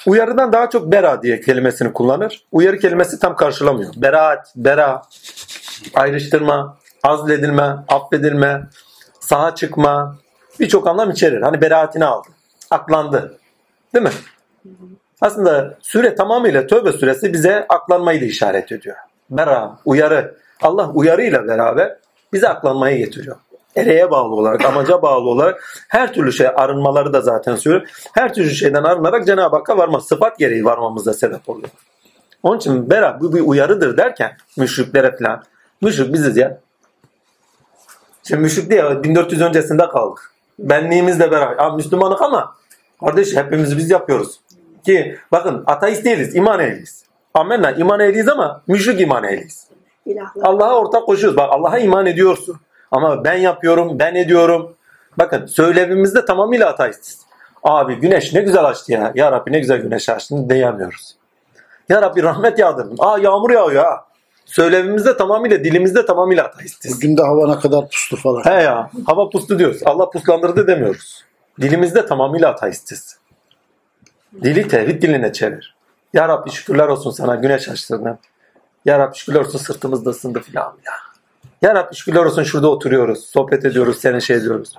[0.08, 2.46] uyarıdan daha çok bera diye kelimesini kullanır.
[2.52, 3.94] Uyarı kelimesi tam karşılamıyor.
[3.96, 5.02] Beraat, bera,
[5.94, 8.70] ayrıştırma, azledilme, affedilme,
[9.20, 10.18] saha çıkma
[10.60, 11.42] birçok anlam içerir.
[11.42, 12.28] Hani beraatini aldı.
[12.72, 13.40] Aklandı.
[13.94, 14.12] Değil mi?
[15.24, 18.96] Aslında süre tamamıyla tövbe süresi bize aklanmayı da işaret ediyor.
[19.30, 20.36] Bera, uyarı.
[20.62, 21.98] Allah uyarıyla beraber
[22.34, 23.36] bize aklanmayı getiriyor.
[23.76, 27.88] Ereğe bağlı olarak, amaca bağlı olarak her türlü şey arınmaları da zaten söylüyor.
[28.14, 31.70] Her türlü şeyden arınarak Cenab-ı Hakk'a varma, sıfat gereği varmamıza sebep oluyor.
[32.44, 35.44] Onun için bera bu bir uyarıdır derken müşriklere falan.
[35.82, 36.58] Müşrik biziz ya.
[38.24, 40.32] Şimdi müşrik diye 1400 öncesinde kaldık.
[40.60, 41.64] Benliğimizle beraber.
[41.64, 42.56] Ya Müslümanlık ama
[43.00, 44.43] kardeş hepimiz biz yapıyoruz.
[44.86, 47.04] Ki bakın ateist değiliz, iman ehliyiz.
[47.34, 49.68] Amenna iman ehliyiz ama müşrik iman ehliyiz.
[50.42, 51.38] Allah'a ortak koşuyoruz.
[51.38, 52.58] Bak Allah'a iman ediyorsun.
[52.92, 54.76] Ama ben yapıyorum, ben ediyorum.
[55.18, 57.22] Bakın söylevimizde tamamıyla ateistiz.
[57.64, 59.12] Abi güneş ne güzel açtı ya.
[59.16, 61.16] Ya Rabbi ne güzel güneş açtı diyemiyoruz.
[61.90, 62.96] Ya Rabbi rahmet yağdırdın.
[63.00, 64.06] Aa yağmur yağıyor ha.
[64.46, 66.98] Söylevimizde tamamıyla, dilimizde tamamıyla ateistiz.
[66.98, 68.44] Bugün de hava ne kadar puslu falan.
[68.44, 69.82] He ya, hava puslu diyoruz.
[69.86, 71.24] Allah puslandırdı demiyoruz.
[71.62, 73.18] Dilimizde tamamıyla ateistiz.
[74.42, 75.76] Dili tevhid diline çevir.
[76.14, 78.18] Ya Rabbi şükürler olsun sana güneş açtığına.
[78.86, 80.94] Ya Rabbi şükürler olsun sırtımızda ısındı filan ya.
[81.62, 83.26] Ya Rabbi şükürler olsun şurada oturuyoruz.
[83.26, 83.98] Sohbet ediyoruz.
[84.02, 84.76] Senin şey ediyoruz.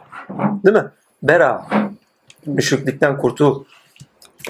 [0.64, 0.84] Değil mi?
[1.22, 1.66] Bera.
[2.46, 3.64] Müşriklikten kurtul.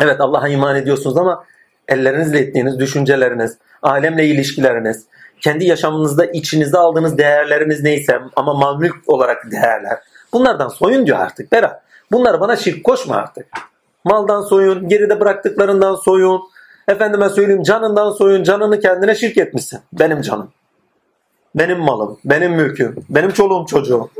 [0.00, 1.44] Evet Allah'a iman ediyorsunuz ama
[1.88, 5.04] ellerinizle ettiğiniz düşünceleriniz, alemle ilişkileriniz,
[5.40, 9.98] kendi yaşamınızda içinizde aldığınız değerleriniz neyse ama mamluk olarak değerler.
[10.32, 11.52] Bunlardan soyun diyor artık.
[11.52, 11.82] Bera.
[12.12, 13.46] Bunları bana şirk koşma artık.
[14.04, 16.40] Maldan soyun, geride bıraktıklarından soyun.
[16.88, 19.80] Efendime söyleyeyim canından soyun, canını kendine şirk etmişsin.
[19.92, 20.50] Benim canım.
[21.54, 24.10] Benim malım, benim mülküm, benim çoluğum çocuğum.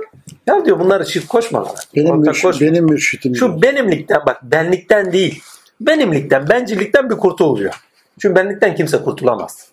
[0.46, 1.74] Ya diyor bunları şirk koşma bana.
[1.96, 2.66] Benim, Ortak mürş- koşma.
[2.66, 3.36] benim mürşitim.
[3.36, 5.42] Şu benimlikten bak benlikten değil.
[5.80, 7.74] Benimlikten, bencillikten bir kurtul diyor.
[8.20, 9.68] Çünkü benlikten kimse kurtulamaz.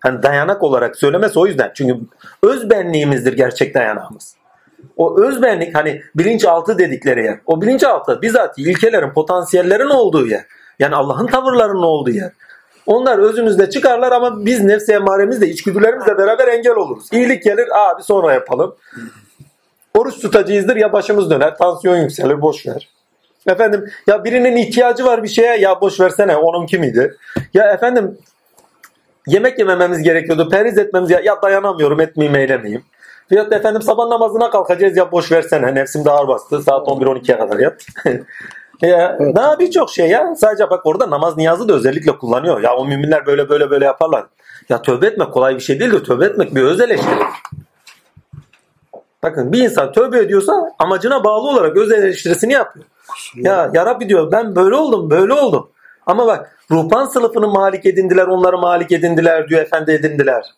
[0.00, 1.70] Hani dayanak olarak söylemesi o yüzden.
[1.74, 2.00] Çünkü
[2.42, 4.35] öz benliğimizdir gerçek dayanağımız.
[4.96, 7.38] O öz benlik hani bilinçaltı dedikleri yer.
[7.46, 10.44] O bilinçaltı bizzat ilkelerin, potansiyellerin olduğu yer.
[10.78, 12.32] Yani Allah'ın tavırlarının olduğu yer.
[12.86, 17.08] Onlar özümüzde çıkarlar ama biz nefsi emaremizle, içgüdülerimizle beraber engel oluruz.
[17.12, 18.74] İyilik gelir, abi sonra yapalım.
[19.94, 22.88] Oruç tutacağızdır ya başımız döner, tansiyon yükselir, boş ver.
[23.46, 27.16] Efendim ya birinin ihtiyacı var bir şeye ya boş versene onunki miydi?
[27.54, 28.18] Ya efendim
[29.26, 30.48] yemek yemememiz gerekiyordu.
[30.48, 32.84] Periz etmemiz ya, ya dayanamıyorum etmeyeyim eylemeyeyim.
[33.32, 37.38] Veyahut da efendim sabah namazına kalkacağız ya boş versene nefsim de ağır bastı saat 11-12'ye
[37.38, 37.86] kadar yat.
[38.82, 39.36] ya, Evet.
[39.36, 40.34] Daha birçok şey ya.
[40.36, 42.62] Sadece bak orada namaz niyazı da özellikle kullanıyor.
[42.62, 44.26] Ya o müminler böyle böyle böyle yaparlar.
[44.68, 47.24] Ya tövbe etmek kolay bir şey değil de tövbe etmek bir öz eleştiri.
[49.22, 52.84] Bakın bir insan tövbe ediyorsa amacına bağlı olarak öz eleştirisini yapıyor.
[53.34, 55.68] Ya, ya Rabbi diyor ben böyle oldum böyle oldum.
[56.06, 60.54] Ama bak ruhban sınıfını malik edindiler onları malik edindiler diyor efendi edindiler.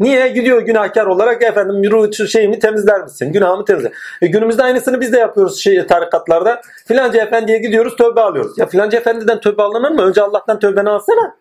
[0.00, 0.28] Niye?
[0.28, 3.32] Gidiyor günahkar olarak efendim ruh şeyimi temizler misin?
[3.32, 3.92] Günahımı temizler.
[4.22, 6.60] E, günümüzde aynısını biz de yapıyoruz şey, tarikatlarda.
[6.88, 8.58] Filanca efendiye gidiyoruz tövbe alıyoruz.
[8.58, 10.02] Ya filanca efendiden tövbe alınır mı?
[10.02, 11.36] Önce Allah'tan tövbeni alsana.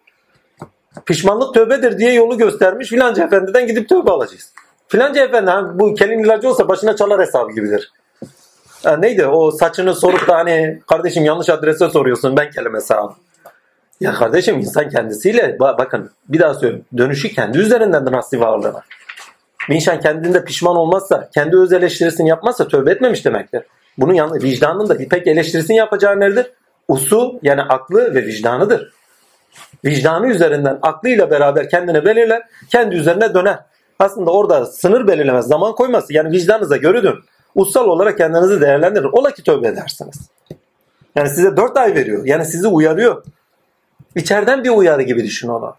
[1.06, 2.90] Pişmanlık tövbedir diye yolu göstermiş.
[2.90, 4.54] Filanca efendiden gidip tövbe alacağız.
[4.88, 7.92] Filanca efendi hani bu kelin ilacı olsa başına çalar hesabı gibidir.
[8.84, 13.16] Ha, neydi o saçını sorup da hani kardeşim yanlış adrese soruyorsun ben kelime sağ
[14.00, 18.82] Ya kardeşim insan kendisiyle ba- bakın bir daha söylüyorum dönüşü kendi üzerinden nasip varlığına.
[19.70, 23.64] Bir insan kendinde pişman olmazsa kendi öz eleştirisini yapmazsa tövbe etmemiş demektir.
[23.98, 26.52] Bunun yanı vicdanın da pek eleştirisini yapacağı nedir?
[26.88, 28.94] Usu yani aklı ve vicdanıdır.
[29.86, 33.60] Vicdanı üzerinden aklıyla beraber kendini belirler, kendi üzerine döner.
[34.00, 36.14] Aslında orada sınır belirlemez, zaman koyması.
[36.14, 37.20] Yani vicdanınıza göre dön.
[37.56, 39.10] Ussal olarak kendinizi değerlendirin.
[39.12, 40.30] Ola ki tövbe edersiniz.
[41.16, 42.26] Yani size dört ay veriyor.
[42.26, 43.24] Yani sizi uyarıyor.
[44.16, 45.76] İçeriden bir uyarı gibi düşün onu.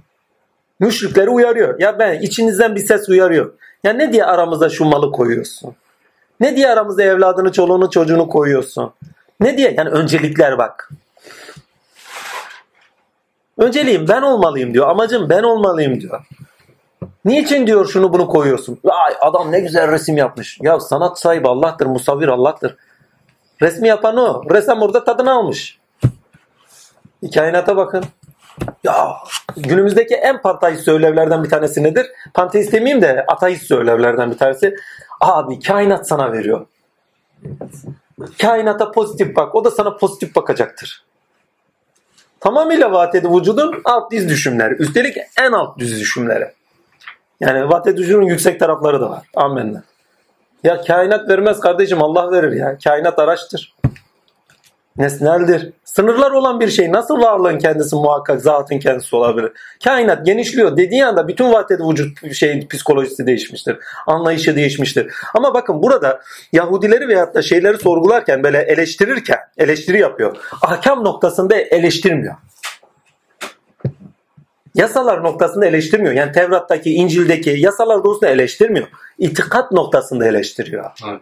[0.80, 1.80] Müşrikleri uyarıyor.
[1.80, 3.52] Ya ben içinizden bir ses uyarıyor.
[3.84, 5.74] Ya ne diye aramıza şu malı koyuyorsun?
[6.40, 8.92] Ne diye aramıza evladını, çoluğunu, çocuğunu koyuyorsun?
[9.40, 9.74] Ne diye?
[9.76, 10.90] Yani öncelikler bak.
[13.58, 14.88] Önceliğim ben olmalıyım diyor.
[14.88, 16.26] Amacım ben olmalıyım diyor.
[17.24, 18.78] Niçin diyor şunu bunu koyuyorsun?
[18.84, 20.58] Vay adam ne güzel resim yapmış.
[20.62, 22.76] Ya sanat sahibi Allah'tır, musavvir Allah'tır.
[23.62, 24.42] Resmi yapan o.
[24.50, 25.78] Ressam orada tadını almış.
[27.34, 28.04] Kainata bakın.
[28.84, 29.16] Ya
[29.56, 32.06] günümüzdeki en panteist söylevlerden bir tanesi nedir?
[32.34, 34.76] Panteist demeyeyim de ateist söylevlerden bir tanesi.
[35.20, 36.66] Abi kainat sana veriyor.
[38.42, 39.54] Kainata pozitif bak.
[39.54, 41.04] O da sana pozitif bakacaktır.
[42.40, 44.74] Tamamıyla vahdedi vücudun alt diz düşümleri.
[44.74, 46.52] Üstelik en alt düz düşümleri.
[47.40, 49.26] Yani vahdedi vücudun yüksek tarafları da var.
[49.34, 49.82] Amenna.
[50.64, 52.78] Ya kainat vermez kardeşim Allah verir ya.
[52.84, 53.74] Kainat araçtır.
[55.00, 55.72] Nesneldir.
[55.84, 59.52] Sınırlar olan bir şey nasıl varlığın kendisi muhakkak zatın kendisi olabilir?
[59.84, 63.76] Kainat genişliyor dediği anda bütün vahdedi vücut şey psikolojisi değişmiştir.
[64.06, 65.12] Anlayışı değişmiştir.
[65.34, 66.20] Ama bakın burada
[66.52, 70.36] Yahudileri veyahut da şeyleri sorgularken böyle eleştirirken eleştiri yapıyor.
[70.62, 72.34] Ahkam noktasında eleştirmiyor.
[74.74, 76.14] Yasalar noktasında eleştirmiyor.
[76.14, 78.86] Yani Tevrat'taki, İncil'deki yasalar doğrusunda eleştirmiyor.
[79.18, 80.90] İtikat noktasında eleştiriyor.
[81.08, 81.20] Evet.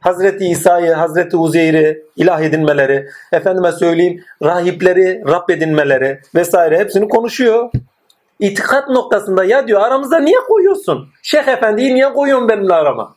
[0.00, 7.70] Hazreti İsa'yı, Hazreti Uzeyr'i ilah edinmeleri, efendime söyleyeyim rahipleri Rab edinmeleri vesaire hepsini konuşuyor.
[8.40, 11.08] İtikat noktasında ya diyor aramıza niye koyuyorsun?
[11.22, 13.14] Şeyh Efendi'yi niye koyuyorsun benimle arama?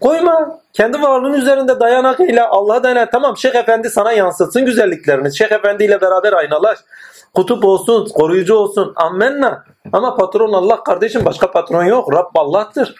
[0.00, 0.60] Koyma.
[0.72, 3.12] Kendi varlığın üzerinde dayanakıyla Allah'a dayanak.
[3.12, 5.36] Tamam Şeyh Efendi sana yansıtsın güzelliklerini.
[5.36, 6.78] Şeyh Efendi ile beraber aynalaş.
[7.34, 8.92] Kutup olsun, koruyucu olsun.
[8.96, 9.64] Ammenna.
[9.92, 12.12] Ama patron Allah kardeşim başka patron yok.
[12.12, 12.94] Rabb Allah'tır.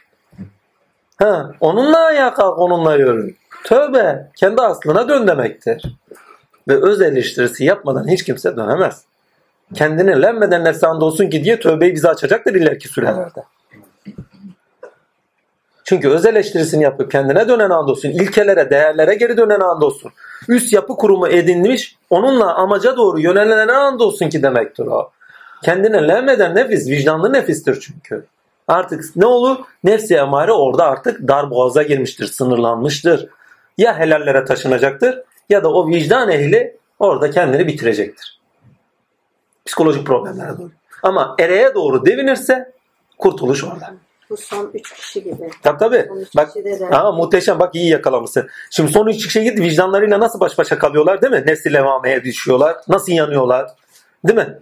[1.19, 3.35] Ha, onunla ayağa kalk, onunla yürü.
[3.65, 5.83] Tövbe, kendi aslına dön demektir.
[6.69, 9.05] Ve öz eleştirisi yapmadan hiç kimse dönemez.
[9.75, 13.45] Kendini lenmeden nefsanda olsun ki diye tövbeyi bize açacaktır ileriki sürelerde.
[15.85, 20.13] Çünkü öz eleştirisini yapıp kendine dönen andolsun, ilkelere, değerlere geri dönen andolsun.
[20.49, 25.11] Üst yapı kurumu edinmiş, onunla amaca doğru yönelene andolsun ki demektir o.
[25.65, 28.27] Kendine lehmeden nefis, vicdanlı nefistir çünkü.
[28.69, 29.59] Artık ne olur?
[29.85, 33.29] Nefsi emare orada artık dar boğaza girmiştir, sınırlanmıştır.
[33.79, 38.41] Ya helallere taşınacaktır ya da o vicdan ehli orada kendini bitirecektir.
[39.67, 40.71] Psikolojik problemlere doğru.
[41.03, 42.73] Ama ereğe doğru devinirse
[43.19, 43.95] kurtuluş orada.
[44.31, 45.51] Bu son üç kişi gibi.
[45.63, 46.09] Tabii tabii.
[46.37, 46.51] Bak.
[46.91, 48.49] Aa, muhteşem bak iyi yakalamışsın.
[48.71, 51.43] Şimdi son üç kişiye git vicdanlarıyla nasıl baş başa kalıyorlar değil mi?
[51.47, 52.77] Nefsi levameye düşüyorlar.
[52.89, 53.71] Nasıl yanıyorlar?
[54.27, 54.59] Değil mi?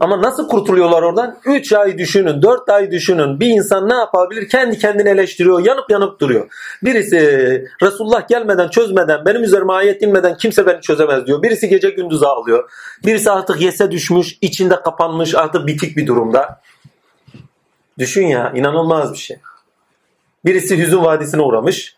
[0.00, 1.38] Ama nasıl kurtuluyorlar oradan?
[1.44, 3.40] 3 ay düşünün, 4 ay düşünün.
[3.40, 4.48] Bir insan ne yapabilir?
[4.48, 6.48] Kendi kendini eleştiriyor, yanıp yanıp duruyor.
[6.82, 7.18] Birisi
[7.82, 11.42] Resulullah gelmeden, çözmeden, benim üzerime ayet inmeden kimse beni çözemez diyor.
[11.42, 12.70] Birisi gece gündüz ağlıyor.
[13.04, 16.60] Birisi artık yese düşmüş, içinde kapanmış, artık bitik bir durumda.
[17.98, 19.36] Düşün ya, inanılmaz bir şey.
[20.44, 21.96] Birisi hüzün vadisine uğramış.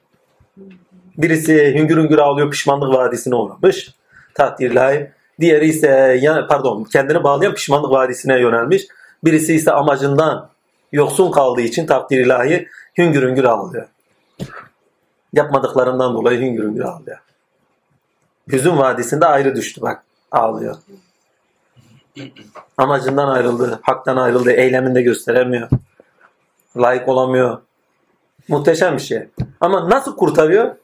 [1.18, 3.90] Birisi hüngür hüngür ağlıyor, pişmanlık vadisine uğramış.
[4.34, 4.74] Takdir.
[5.40, 8.86] Diğeri ise ya, pardon kendini bağlayan pişmanlık vadisine yönelmiş.
[9.24, 10.48] Birisi ise amacından
[10.92, 13.88] yoksun kaldığı için takdir ilahi hüngür hüngür ağlıyor.
[15.32, 17.18] Yapmadıklarından dolayı hüngür hüngür ağlıyor.
[18.52, 20.76] Hüzün vadisinde ayrı düştü bak ağlıyor.
[22.76, 25.68] Amacından ayrıldı, haktan ayrıldı, eyleminde gösteremiyor.
[26.76, 27.58] Layık olamıyor.
[28.48, 29.28] Muhteşem bir şey.
[29.60, 30.74] Ama nasıl kurtarıyor?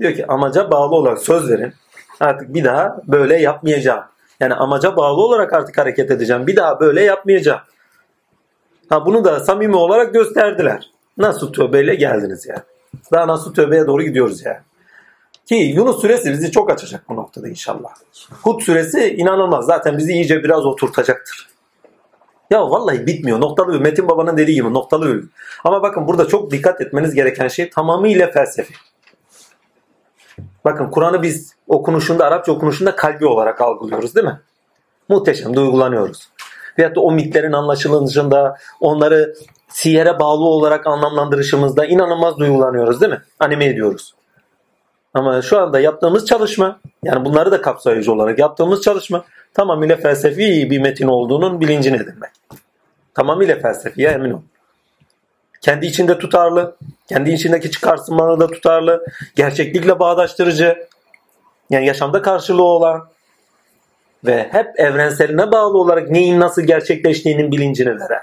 [0.00, 1.74] Diyor ki amaca bağlı olarak söz verin.
[2.22, 4.04] Artık bir daha böyle yapmayacağım.
[4.40, 6.46] Yani amaca bağlı olarak artık hareket edeceğim.
[6.46, 7.60] Bir daha böyle yapmayacağım.
[8.88, 10.90] Ha bunu da samimi olarak gösterdiler.
[11.16, 12.60] Nasıl tövbeyle geldiniz yani.
[13.12, 14.58] Daha nasıl tövbeye doğru gidiyoruz yani.
[15.46, 17.90] Ki Yunus suresi bizi çok açacak bu noktada inşallah.
[18.42, 19.66] Hud suresi inanılmaz.
[19.66, 21.48] Zaten bizi iyice biraz oturtacaktır.
[22.50, 23.40] Ya vallahi bitmiyor.
[23.40, 23.80] Noktalı bir.
[23.80, 25.24] Metin Baba'nın dediği gibi noktalı bir.
[25.64, 28.74] Ama bakın burada çok dikkat etmeniz gereken şey tamamıyla felsefi.
[30.64, 34.40] Bakın Kur'an'ı biz okunuşunda, Arapça okunuşunda kalbi olarak algılıyoruz değil mi?
[35.08, 36.28] Muhteşem, duygulanıyoruz.
[36.78, 39.34] Veyahut da o mitlerin anlaşılışında, onları
[39.68, 43.20] siyere bağlı olarak anlamlandırışımızda inanılmaz duygulanıyoruz değil mi?
[43.40, 44.14] Anime ediyoruz.
[45.14, 49.24] Ama şu anda yaptığımız çalışma, yani bunları da kapsayıcı olarak yaptığımız çalışma
[49.54, 52.30] tamamıyla felsefi bir metin olduğunun bilincine edinmek.
[53.14, 54.40] Tamamıyla felsefiye emin ol.
[55.62, 56.76] Kendi içinde tutarlı,
[57.08, 60.88] kendi içindeki çıkarsınmaları da tutarlı, gerçeklikle bağdaştırıcı,
[61.70, 63.08] yani yaşamda karşılığı olan
[64.24, 68.22] ve hep evrenseline bağlı olarak neyin nasıl gerçekleştiğinin bilincini veren.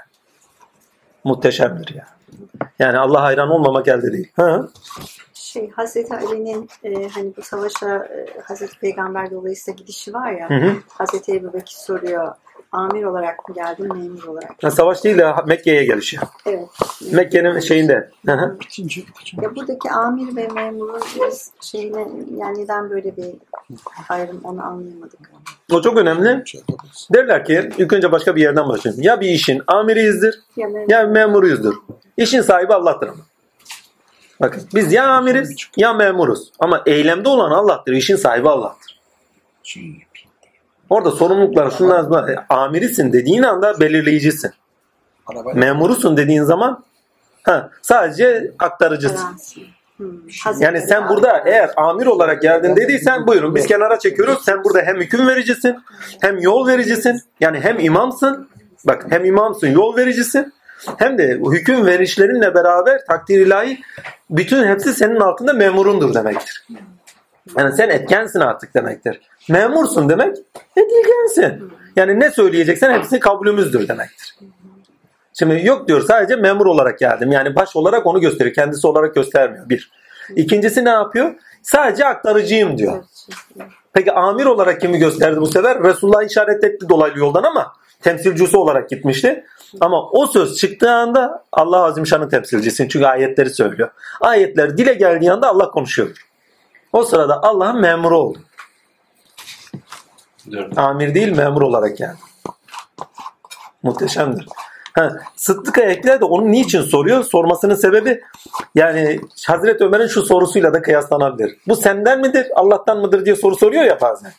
[1.24, 2.06] Muhteşemdir ya.
[2.78, 4.32] Yani Allah hayran olmamak elde değil.
[4.36, 4.68] Ha?
[5.34, 10.50] Şey Hazreti Ali'nin e, hani bu savaşa e, Hazreti Peygamber dolayısıyla gidişi var ya.
[10.50, 10.76] Hı hı.
[10.88, 12.34] Hazreti Ebu Bekir soruyor.
[12.72, 14.50] Amir olarak mı geldin, memur olarak?
[14.62, 16.16] Ha, Savaş değil de Mekke'ye gelişi.
[16.46, 16.68] Evet.
[17.12, 18.10] Mekke'nin şeyinde.
[19.42, 23.34] Ya buradaki amir ve memurun biz şeyine yani neden böyle bir
[24.08, 25.18] ayrım onu anlayamadık.
[25.72, 26.44] O çok önemli.
[27.14, 29.02] Derler ki ilk önce başka bir yerden başlayalım.
[29.02, 31.74] Ya bir işin amiriyizdir Ya memur, ya memuruyuzdur.
[32.16, 33.20] İşin sahibi Allah'tır ama.
[34.40, 36.52] Bakın biz ya amiriz ya memuruz.
[36.58, 37.92] Ama eylemde olan Allah'tır.
[37.92, 39.00] işin sahibi Allah'tır.
[40.90, 42.06] Orada sorumluluklar şunlar
[42.48, 44.50] amirisin dediğin anda belirleyicisin.
[45.54, 46.84] Memurusun dediğin zaman
[47.42, 49.28] ha, sadece aktarıcısın.
[49.96, 50.06] Hmm.
[50.60, 54.44] Yani sen burada eğer amir olarak geldin dediysen buyurun biz kenara çekiyoruz.
[54.44, 55.76] Sen burada hem hüküm vericisin
[56.20, 57.20] hem yol vericisin.
[57.40, 58.48] Yani hem imamsın
[58.84, 60.52] bak hem imamsın yol vericisin
[60.96, 63.80] hem de hüküm verişlerinle beraber takdir ilahi
[64.30, 66.66] bütün hepsi senin altında memurundur demektir.
[67.58, 69.20] Yani sen etkensin artık demektir.
[69.50, 70.36] Memursun demek
[70.76, 71.72] edilgensin.
[71.96, 74.36] Yani ne söyleyeceksen hepsi kabulümüzdür demektir.
[75.38, 77.32] Şimdi yok diyor sadece memur olarak geldim.
[77.32, 78.54] Yani baş olarak onu gösteriyor.
[78.54, 79.68] Kendisi olarak göstermiyor.
[79.68, 79.90] Bir.
[80.36, 81.34] İkincisi ne yapıyor?
[81.62, 83.04] Sadece aktarıcıyım diyor.
[83.92, 85.82] Peki amir olarak kimi gösterdi bu sefer?
[85.82, 87.72] Resulullah işaret etti dolaylı yoldan ama
[88.02, 89.44] temsilcisi olarak gitmişti.
[89.80, 92.88] Ama o söz çıktığı anda Allah Azimşan'ın temsilcisin.
[92.88, 93.90] Çünkü ayetleri söylüyor.
[94.20, 96.08] Ayetler dile geldiği anda Allah konuşuyor.
[96.92, 98.38] O sırada Allah'ın memuru oldu.
[100.76, 102.18] Amir değil memur olarak geldi.
[103.82, 104.46] Muhteşemdir.
[104.92, 107.24] Ha, Sıddık'a ekler de onu niçin soruyor?
[107.24, 108.20] Sormasının sebebi
[108.74, 111.56] yani Hazreti Ömer'in şu sorusuyla da kıyaslanabilir.
[111.68, 114.32] Bu senden midir, Allah'tan mıdır diye soru soruyor ya bazen.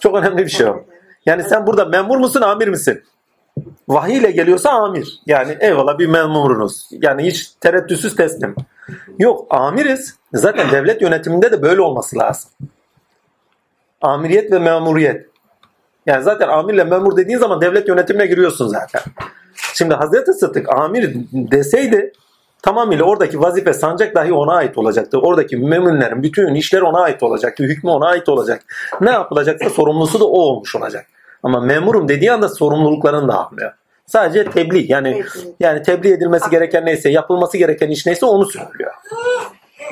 [0.00, 0.84] Çok önemli bir şey o.
[1.26, 3.02] Yani sen burada memur musun, amir misin?
[3.88, 5.20] Vahiy ile geliyorsa amir.
[5.26, 6.88] Yani eyvallah bir memurunuz.
[6.90, 8.54] Yani hiç tereddütsüz teslim.
[9.18, 10.16] Yok amiriz.
[10.34, 12.50] Zaten devlet yönetiminde de böyle olması lazım.
[14.00, 15.31] Amiriyet ve memuriyet.
[16.06, 19.02] Yani zaten amirle memur dediğin zaman devlet yönetimine giriyorsun zaten.
[19.74, 22.12] Şimdi Hazreti Sıddık amir deseydi
[22.62, 25.18] Tamamıyla oradaki vazife sancak dahi ona ait olacaktı.
[25.18, 27.62] Oradaki müminlerin bütün işleri ona ait olacaktı.
[27.62, 28.62] Hükmü ona ait olacak.
[29.00, 31.06] Ne yapılacaksa sorumlusu da o olmuş olacak.
[31.42, 33.72] Ama memurum dediği anda sorumluluklarını da almıyor.
[34.06, 35.24] Sadece tebliğ yani
[35.60, 38.92] yani tebliğ edilmesi gereken neyse, yapılması gereken iş neyse onu söylüyor.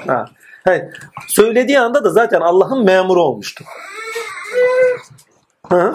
[0.07, 0.25] Ha.
[0.65, 0.85] Hayır.
[1.29, 3.65] Söylediği anda da zaten Allah'ın memuru olmuştu.
[5.73, 5.95] Hı?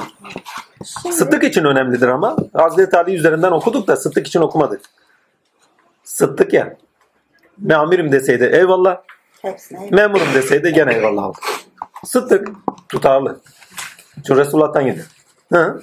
[1.02, 2.38] Şimdi Sıddık için önemlidir ama.
[2.54, 4.82] Hazreti Ali üzerinden okuduk da Sıddık için okumadık.
[6.04, 6.78] Sıddık ya.
[7.58, 9.02] Meamirim deseydi eyvallah.
[9.42, 11.38] hepsine Memurum deseydi gene eyvallah oldu.
[12.06, 12.48] Sıddık
[12.90, 13.40] tutarlı.
[14.16, 15.06] Çünkü Resulullah'tan geliyor.
[15.54, 15.82] Hı?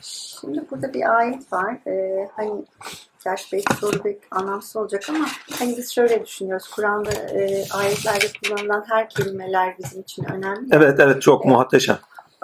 [0.00, 1.76] Şimdi burada bir ayet var.
[1.86, 2.64] Ee, hani
[3.24, 5.26] gerçi belki soru belki anlamsız olacak ama
[5.58, 6.68] hani biz şöyle düşünüyoruz.
[6.68, 10.68] Kur'an'da e, ayetlerde kullanılan her kelimeler bizim için önemli.
[10.72, 11.98] Evet evet çok muhteşem.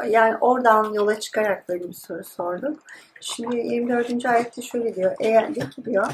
[0.07, 2.79] Yani oradan yola çıkarak böyle bir soru sorduk.
[3.21, 4.27] Şimdi 24.
[4.27, 5.13] ayette şöyle diyor.
[5.21, 6.07] Eğer de ki diyor.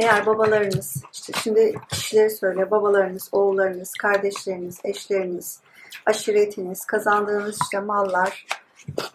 [0.00, 5.60] Eğer babalarınız, işte şimdi kişileri söyle, babalarınız, oğullarınız, kardeşleriniz, eşleriniz,
[6.06, 8.46] aşiretiniz, kazandığınız işte mallar,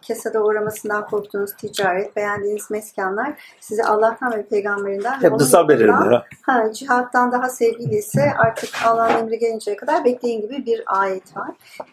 [0.01, 6.11] kesede uğramasından korktuğunuz ticaret, beğendiğiniz meskanlar size Allah'tan ve peygamberinden ve Hep onun belirlenir.
[6.11, 6.25] ha.
[6.41, 11.49] Ha, cihattan daha sevgiliyse artık Allah'ın emri gelinceye kadar bekleyin gibi bir ayet var.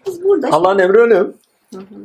[0.07, 1.35] Biz burada Allah'ın emri ölüm.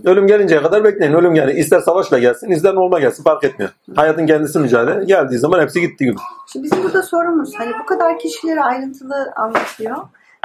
[0.06, 1.14] Ölüm gelinceye kadar bekleyin.
[1.14, 3.72] Ölüm yani ister savaşla gelsin, ister normal gelsin fark etmiyor.
[3.96, 5.06] Hayatın kendisi mücadele.
[5.06, 6.18] Geldiği zaman hepsi gitti gibi.
[6.52, 9.98] Şimdi bizim burada sorumuz hani bu kadar kişileri ayrıntılı anlatıyor.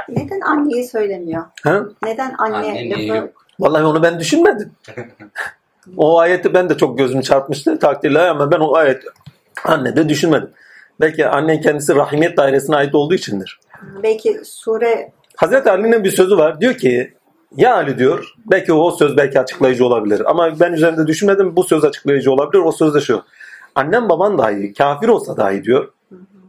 [0.09, 1.43] Neden anneyi söylemiyor?
[1.63, 1.81] Ha?
[2.03, 3.01] Neden anne, Anne lafı?
[3.01, 3.29] yok?
[3.59, 4.71] Vallahi onu ben düşünmedim.
[5.97, 9.03] o ayeti ben de çok gözümü çarpmıştı takdirle ama ben o ayet
[9.65, 10.49] anne de düşünmedim.
[11.01, 13.59] Belki annen kendisi rahimiyet dairesine ait olduğu içindir.
[14.03, 16.61] Belki sure Hazreti Ali'nin bir sözü var.
[16.61, 17.13] Diyor ki
[17.57, 20.21] ya Ali diyor belki o söz belki açıklayıcı olabilir.
[20.25, 22.63] Ama ben üzerinde düşünmedim bu söz açıklayıcı olabilir.
[22.63, 23.23] O söz de şu.
[23.75, 25.93] Annem baban dahi kafir olsa dahi diyor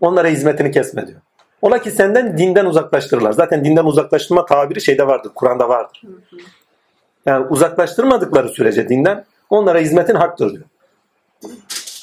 [0.00, 1.20] onlara hizmetini kesme diyor.
[1.62, 3.32] Ola ki senden dinden uzaklaştırırlar.
[3.32, 5.30] Zaten dinden uzaklaştırma tabiri şeyde vardır.
[5.34, 6.02] Kur'an'da vardır.
[7.26, 10.64] Yani uzaklaştırmadıkları sürece dinden onlara hizmetin haktır diyor.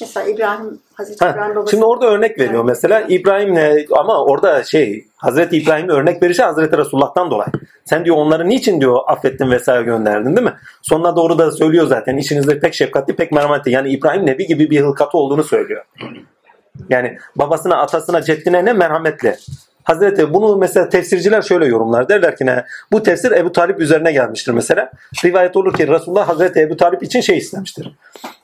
[0.03, 5.07] Mesela İbrahim Hazreti Ha, İbrahim babası Şimdi orada örnek veriyor mesela İbrahim'le ama orada şey
[5.17, 7.49] Hazreti İbrahim'le örnek verişi Hazreti Resulullah'tan dolayı.
[7.85, 10.53] Sen diyor onları niçin diyor affettin vesaire gönderdin değil mi?
[10.82, 13.72] Sonuna doğru da söylüyor zaten işinizde pek şefkatli pek merhametli.
[13.72, 15.85] Yani İbrahim Nebi gibi bir hılkatı olduğunu söylüyor.
[16.90, 19.35] Yani babasına atasına ceddine ne merhametli.
[19.84, 22.10] Hazreti bunu mesela tefsirciler şöyle yorumlar.
[22.10, 22.66] Derler ki ne?
[22.92, 24.92] Bu tefsir Ebu Talip üzerine gelmiştir mesela.
[25.26, 27.95] Rivayet olur ki Resulullah Hazreti Ebu Talip için şey istemiştir.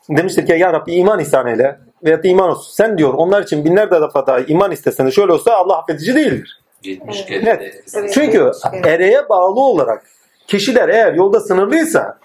[0.10, 1.80] Demiştir ki ya Rabbi iman ihsan eyle.
[2.04, 2.74] Veyahut da iman olsun.
[2.74, 6.62] Sen diyor onlar için binlerce defa daha iman istesen de şöyle olsa Allah affedici değildir.
[6.84, 7.84] 70 Evet.
[8.14, 8.52] Çünkü
[8.84, 10.04] ereye bağlı olarak
[10.48, 12.18] kişiler eğer yolda sınırlıysa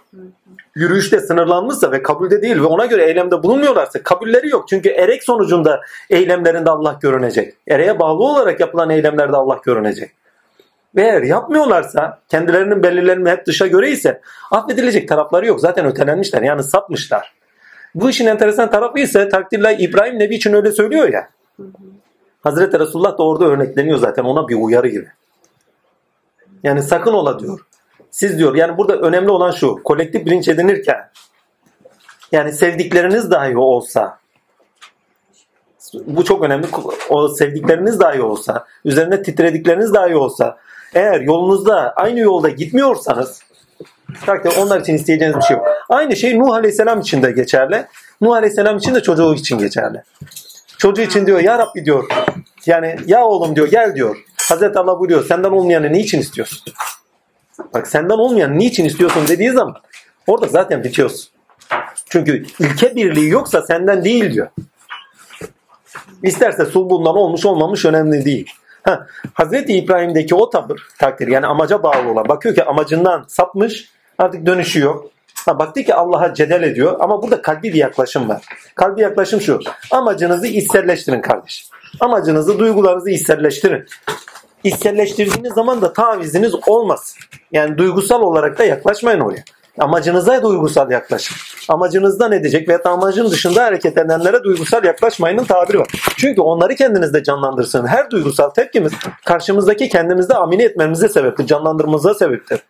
[0.74, 4.68] yürüyüşte sınırlanmışsa ve kabulde değil ve ona göre eylemde bulunmuyorlarsa kabulleri yok.
[4.68, 5.80] Çünkü erek sonucunda
[6.10, 7.54] eylemlerinde Allah görünecek.
[7.68, 10.10] Ereğe bağlı olarak yapılan eylemlerde Allah görünecek.
[10.96, 14.20] Ve eğer yapmıyorlarsa kendilerinin belirlenme hep dışa göre ise
[14.50, 15.60] affedilecek tarafları yok.
[15.60, 17.34] Zaten ötelenmişler yani sapmışlar.
[17.94, 21.28] Bu işin enteresan tarafı ise takdirle İbrahim Nebi için öyle söylüyor ya.
[22.40, 25.08] Hazreti Resulullah da orada örnekleniyor zaten ona bir uyarı gibi.
[26.62, 27.60] Yani sakın ola diyor.
[28.14, 31.10] Siz diyor yani burada önemli olan şu kolektif bilinç edinirken
[32.32, 34.18] yani sevdikleriniz dahi olsa
[35.94, 36.66] bu çok önemli.
[37.08, 40.56] O sevdikleriniz dahi olsa, üzerine titredikleriniz dahi olsa,
[40.94, 43.42] eğer yolunuzda aynı yolda gitmiyorsanız
[44.26, 45.66] takdir onlar için isteyeceğiniz bir şey yok.
[45.88, 47.86] Aynı şey Nuh Aleyhisselam için de geçerli.
[48.20, 50.02] Nuh Aleyhisselam için de çocuğu için geçerli.
[50.78, 52.04] Çocuğu için diyor ya Rabbi diyor.
[52.66, 54.16] Yani ya oğlum diyor gel diyor.
[54.48, 56.72] Hazreti Allah buyuruyor senden olmayanı niçin istiyorsun?
[57.74, 59.76] Bak senden olmayan niçin istiyorsun dediği zaman
[60.26, 61.28] orada zaten bitiyorsun.
[62.10, 64.48] Çünkü ilke birliği yoksa senden değil diyor.
[66.22, 68.50] İsterse sulbundan olmuş olmamış önemli değil.
[68.82, 74.46] Ha, Hazreti İbrahim'deki o tavır takdir yani amaca bağlı olan bakıyor ki amacından sapmış artık
[74.46, 75.10] dönüşü yok.
[75.46, 78.44] Ha, baktı ki Allah'a cedel ediyor ama burada kalbi bir yaklaşım var.
[78.74, 79.60] Kalbi yaklaşım şu.
[79.90, 81.68] Amacınızı içselleştirin kardeş.
[82.00, 83.86] Amacınızı, duygularınızı içselleştirin.
[84.64, 87.16] İçselleştirdiğiniz zaman da taviziniz olmaz.
[87.52, 89.44] Yani duygusal olarak da yaklaşmayın oraya.
[89.78, 91.36] Amacınıza duygusal yaklaşın.
[91.68, 95.88] Amacınızdan edecek veya amacın dışında hareket edenlere duygusal yaklaşmayının tabiri var.
[96.16, 97.86] Çünkü onları kendinizde canlandırsın.
[97.86, 98.92] Her duygusal tepkimiz
[99.24, 101.46] karşımızdaki kendimizde amine etmemize sebeptir.
[101.46, 102.60] Canlandırmamıza sebeptir.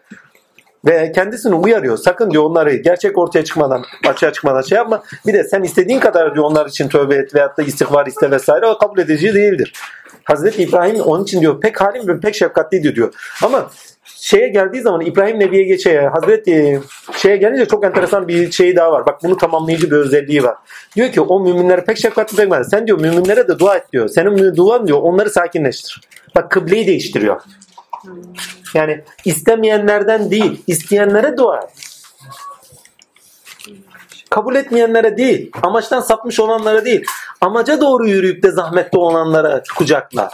[0.87, 1.97] Ve kendisini uyarıyor.
[1.97, 5.03] Sakın diyor onları gerçek ortaya çıkmadan, açığa çıkmadan şey yapma.
[5.27, 8.67] Bir de sen istediğin kadar diyor onlar için tövbe et veyahut da istiğfar iste vesaire.
[8.67, 9.73] O kabul edici değildir.
[10.25, 13.15] Hazreti İbrahim onun için diyor pek halim ve pek şefkatliydi diyor.
[13.43, 13.71] Ama
[14.05, 16.81] şeye geldiği zaman İbrahim Nebi'ye geçe Hazreti
[17.17, 19.07] şeye gelince çok enteresan bir şey daha var.
[19.07, 20.57] Bak bunu tamamlayıcı bir özelliği var.
[20.97, 22.71] Diyor ki o müminlere pek şefkatli merhametli.
[22.71, 24.09] Sen diyor müminlere de dua et diyor.
[24.09, 26.01] Senin duan diyor onları sakinleştir.
[26.37, 27.41] Bak kıbleyi değiştiriyor.
[28.75, 31.94] Yani istemeyenlerden değil, isteyenlere dua et.
[34.35, 37.05] Kabul etmeyenlere değil, amaçtan sapmış olanlara değil,
[37.41, 40.31] amaca doğru yürüyüp de zahmetli olanlara kucakla.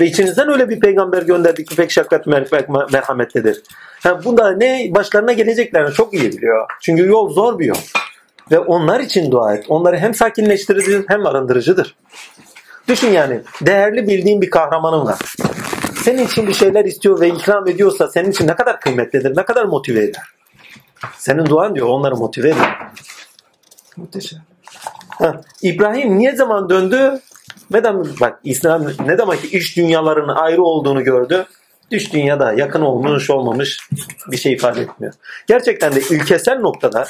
[0.00, 3.62] Ve içinizden öyle bir peygamber gönderdik ki pek şefkat mer- merhametlidir.
[4.04, 6.66] Yani bunda ne başlarına geleceklerini çok iyi biliyor.
[6.80, 7.76] Çünkü yol zor bir yol.
[8.50, 9.64] Ve onlar için dua et.
[9.68, 11.96] Onları hem sakinleştirici hem arındırıcıdır.
[12.88, 15.18] Düşün yani değerli bildiğin bir kahramanın var.
[16.02, 19.64] Senin için bir şeyler istiyor ve ikram ediyorsa senin için ne kadar kıymetlidir, ne kadar
[19.64, 20.22] motive eder.
[21.18, 22.78] Senin duan diyor onları motive eder.
[23.96, 24.40] Muhteşem.
[25.08, 27.20] Ha, İbrahim niye zaman döndü?
[27.70, 31.46] Neden bak İslam ne demek ki iş dünyalarının ayrı olduğunu gördü.
[31.90, 33.88] Dış dünyada yakın olmuş olmamış
[34.30, 35.14] bir şey ifade etmiyor.
[35.46, 37.06] Gerçekten de ilkesel noktada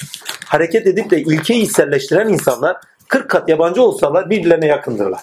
[0.46, 2.76] hareket edip de ilkeyi içselleştiren insanlar
[3.08, 5.20] 40 kat yabancı olsalar birbirlerine yakındırlar.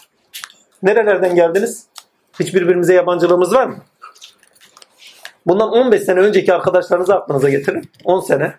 [0.83, 1.85] Nerelerden geldiniz?
[2.39, 3.77] Hiç birbirimize yabancılığımız var mı?
[5.45, 7.91] Bundan 15 sene önceki arkadaşlarınızı aklınıza getirin.
[8.03, 8.53] 10 sene.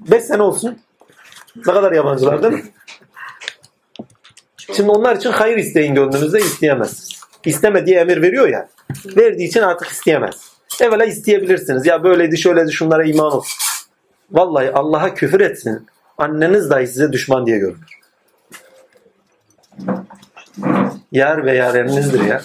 [0.00, 0.78] 5 sene olsun.
[1.56, 2.62] Ne kadar yabancılar değil mi?
[4.56, 7.20] Şimdi onlar için hayır isteyin gönlünüzde isteyemezsiniz.
[7.44, 8.68] İsteme diye emir veriyor ya.
[9.16, 10.54] Verdiği için artık isteyemez.
[10.80, 11.86] Evvela isteyebilirsiniz.
[11.86, 13.58] Ya böyleydi şöyleydi şunlara iman olsun.
[14.30, 15.86] Vallahi Allah'a küfür etsin.
[16.18, 18.00] Anneniz dahi size düşman diye görünür.
[21.12, 22.42] Yar ve yareninizdir ya.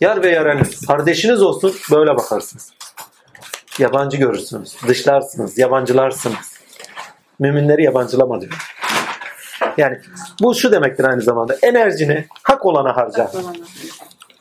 [0.00, 0.86] Yar ve yareniniz.
[0.86, 2.72] Kardeşiniz olsun böyle bakarsınız.
[3.78, 4.76] Yabancı görürsünüz.
[4.88, 5.58] Dışlarsınız.
[5.58, 6.51] Yabancılarsınız.
[7.38, 8.52] Müminleri yabancılama diyor.
[9.76, 9.98] Yani
[10.42, 11.56] bu şu demektir aynı zamanda.
[11.62, 13.30] Enerjini hak olana harca.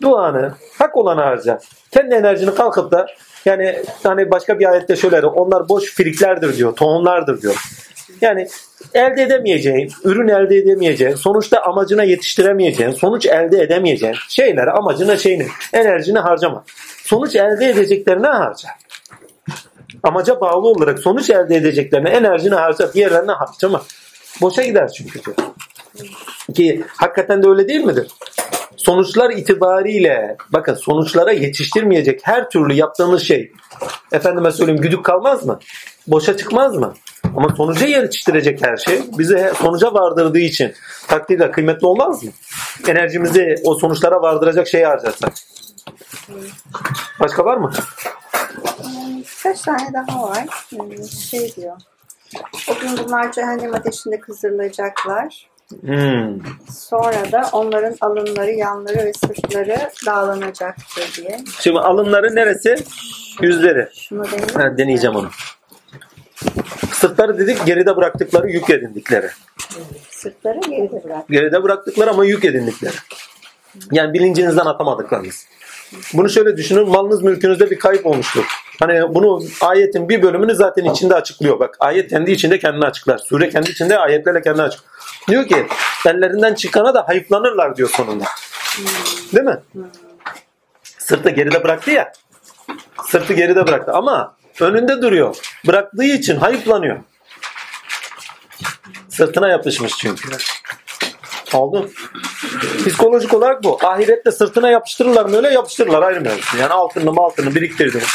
[0.02, 1.60] Duanı hak olana harca.
[1.92, 3.08] Kendi enerjini kalkıp da
[3.46, 6.76] yani hani başka bir ayette şöyle onlar boş firiklerdir diyor.
[6.76, 7.56] Tohumlardır diyor.
[8.22, 8.48] Yani
[8.94, 16.20] elde edemeyeceğin, ürün elde edemeyeceğin, sonuçta amacına yetiştiremeyeceğin, sonuç elde edemeyeceğin şeyler amacına şeyini, enerjini
[16.20, 16.64] harcama.
[17.04, 18.70] Sonuç elde edeceklerine harca.
[20.04, 23.82] Amaca bağlı olarak sonuç elde edeceklerine enerjini harca, diğerlerine harcama.
[24.42, 25.20] Boşa gider çünkü.
[26.54, 28.08] Ki hakikaten de öyle değil midir?
[28.78, 33.52] Sonuçlar itibariyle bakın sonuçlara yetiştirmeyecek her türlü yaptığınız şey
[34.12, 35.60] efendime söyleyeyim güdük kalmaz mı?
[36.08, 36.94] Boşa çıkmaz mı?
[37.38, 40.74] Ama sonuca yetiştirecek her şey bizi sonuca vardırdığı için
[41.08, 42.32] takdirle kıymetli olmaz mı?
[42.88, 45.34] Enerjimizi o sonuçlara vardıracak şeye harcarsak.
[47.20, 47.72] Başka var mı?
[49.18, 50.46] Birkaç tane daha var.
[50.70, 51.78] Hmm, Şey diyor.
[52.70, 55.50] O gün bunlar cehennem ateşinde kızdırılacaklar.
[55.82, 56.40] Hmm.
[56.72, 61.40] Sonra da onların alınları, yanları ve sırtları dağlanacaktır diye.
[61.60, 62.76] Şimdi alınları neresi?
[63.42, 63.90] Yüzleri.
[63.94, 64.24] Şunu.
[64.54, 65.30] Ha, deneyeceğim onu.
[66.94, 69.30] Sırtları dedik geride bıraktıkları yük edindikleri.
[70.10, 71.28] Sırtları geride bırak.
[71.30, 72.96] Geride bıraktıkları ama yük edindikleri.
[73.92, 75.46] Yani bilincinizden atamadıklarınız.
[76.14, 76.90] Bunu şöyle düşünün.
[76.90, 78.46] Malınız mülkünüzde bir kayıp olmuştur.
[78.80, 81.60] Hani bunu ayetin bir bölümünü zaten içinde açıklıyor.
[81.60, 83.18] Bak ayet kendi içinde kendini açıklar.
[83.18, 84.92] Sure kendi içinde ayetlerle kendini açıklar.
[85.28, 85.68] Diyor ki
[86.08, 88.26] ellerinden çıkana da hayıflanırlar diyor sonunda.
[89.34, 89.58] Değil mi?
[90.84, 92.12] Sırtı geride bıraktı ya.
[93.06, 95.36] Sırtı geride bıraktı ama önünde duruyor.
[95.68, 96.98] Bıraktığı için hayıflanıyor.
[99.10, 100.30] Sırtına yapışmış çünkü.
[101.54, 101.90] Oldu.
[102.78, 103.78] Psikolojik olarak bu.
[103.84, 106.58] Ahirette sırtına yapıştırırlar mı öyle yapıştırırlar ayrı mevzu.
[106.58, 108.08] Yani altını altını biriktirdiniz.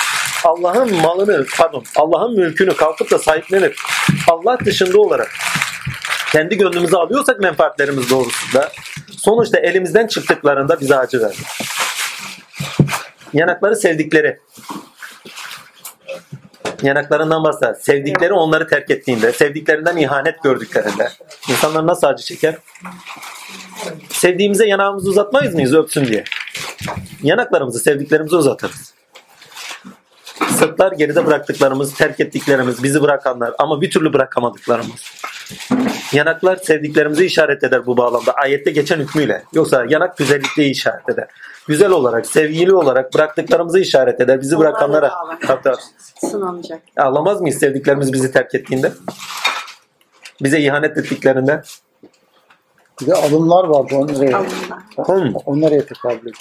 [0.45, 3.77] Allah'ın malını pardon Allah'ın mülkünü kalkıp da sahiplenip
[4.29, 5.35] Allah dışında olarak
[6.33, 8.73] kendi gönlümüze alıyorsak menfaatlerimiz doğrusunda
[9.19, 11.39] sonuçta elimizden çıktıklarında bize acı verir.
[13.33, 14.41] Yanakları sevdikleri
[16.83, 17.75] yanaklarından bahseder.
[17.75, 21.09] Sevdikleri onları terk ettiğinde, sevdiklerinden ihanet gördüklerinde
[21.49, 22.55] insanlar nasıl acı çeker?
[24.09, 26.25] Sevdiğimize yanağımızı uzatmayız mıyız öpsün diye?
[27.23, 28.95] Yanaklarımızı sevdiklerimize uzatırız.
[30.59, 35.13] Sırtlar geride bıraktıklarımız, terk ettiklerimiz, bizi bırakanlar ama bir türlü bırakamadıklarımız.
[36.13, 38.33] Yanaklar sevdiklerimizi işaret eder bu bağlamda.
[38.33, 39.43] Ayette geçen hükmüyle.
[39.55, 41.27] Yoksa yanak güzellikliği işaret eder.
[41.69, 44.41] Güzel olarak, sevgili olarak bıraktıklarımızı işaret eder.
[44.41, 45.13] Bizi bırakanlara.
[46.21, 46.83] Sınanacak.
[46.97, 48.93] Ağlamaz mıyız sevdiklerimiz bizi terk ettiğinde?
[50.43, 51.63] Bize ihanet ettiklerinde?
[53.01, 53.95] Bir de alımlar vardı.
[53.95, 54.79] O nereye, Alınlar.
[54.97, 55.35] Hmm.
[55.47, 56.37] o nereye tekabül ediyor?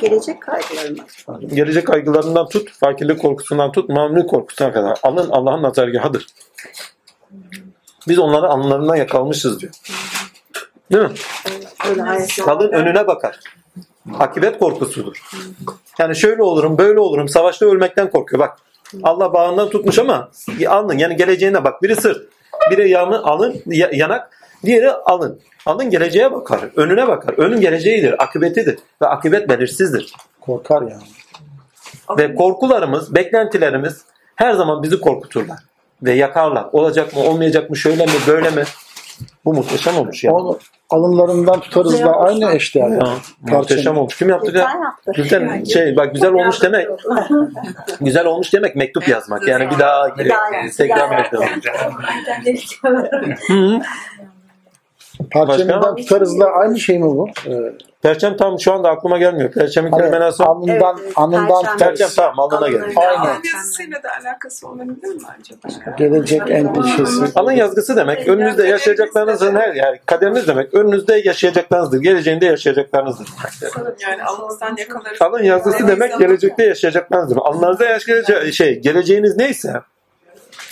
[0.00, 1.54] Gelecek kaygılarımız.
[1.54, 4.98] Gelecek kaygılarından tut, fakirlik korkusundan tut, mamluk korkusuna kadar.
[5.02, 6.26] Alın Allah'ın nazargahıdır.
[8.08, 9.72] Biz onları anılarından yakalamışız diyor.
[10.92, 11.12] Değil mi?
[11.88, 13.40] Öyle Kadın önüne bakar.
[14.18, 15.16] Akibet korkusudur.
[15.98, 17.28] Yani şöyle olurum, böyle olurum.
[17.28, 18.40] Savaşta ölmekten korkuyor.
[18.40, 18.58] Bak
[19.02, 20.28] Allah bağından tutmuş ama
[20.68, 20.98] alın.
[20.98, 21.82] Yani geleceğine bak.
[21.82, 22.28] Biri sırt,
[22.70, 24.30] biri yanı alın, ya- yanak,
[24.64, 25.40] diğeri alın.
[25.66, 27.34] Alın geleceğe bakar, önüne bakar.
[27.38, 28.78] Önün geleceğidir, akıbetidir.
[29.02, 30.12] Ve akıbet belirsizdir.
[30.40, 31.02] Korkar yani.
[32.18, 34.02] Ve korkularımız, beklentilerimiz
[34.36, 35.58] her zaman bizi korkuturlar.
[36.02, 36.66] Ve yakarlar.
[36.72, 38.64] Olacak mı, olmayacak mı, şöyle mi, böyle mi?
[39.44, 40.32] Bu muhteşem olmuş ya.
[40.32, 40.58] Onu
[40.90, 42.88] alınlarından tutarız da aynı eşdeğer.
[42.88, 43.08] Ya,
[43.40, 44.18] muhteşem olmuş.
[44.18, 44.68] Kim yaptı ya?
[45.16, 46.88] Gülten şey bak güzel olmuş demek.
[48.00, 49.48] Güzel olmuş demek mektup yazmak.
[49.48, 50.50] Yani bir daha Bir daha
[55.20, 55.48] yaz.
[55.48, 55.78] Instagram Bir daha mektubu.
[55.78, 55.78] yaz.
[55.78, 55.78] Hı hı.
[55.78, 55.94] Parçamından Başka?
[55.96, 57.28] tutarız da aynı şey mi bu?
[57.46, 57.52] Ee,
[58.02, 59.52] Perçem tam şu anda aklıma gelmiyor.
[59.52, 61.72] Perçemin hani kelimenası alnından, Evet, anından Perşembe.
[61.72, 61.98] tutarız.
[61.98, 62.84] Perçem tamam alnına gelir.
[62.96, 63.20] Aynen.
[63.20, 65.96] Alın yazısıyla da alakası olabilir mi acaba?
[65.98, 67.24] Gelecek endişesi.
[67.34, 72.00] Alın yazgısı demek önünüzde yaşayacaklarınızın her yani kaderiniz demek önünüzde yaşayacaklarınızdır.
[72.00, 73.28] Geleceğinde yaşayacaklarınızdır.
[74.02, 75.22] Yani alınızdan yakalarız.
[75.22, 77.36] Alın yazgısı demek gelecekte yaşayacaklarınızdır.
[77.36, 79.72] Alnınızda yaşayacağı şey geleceğiniz neyse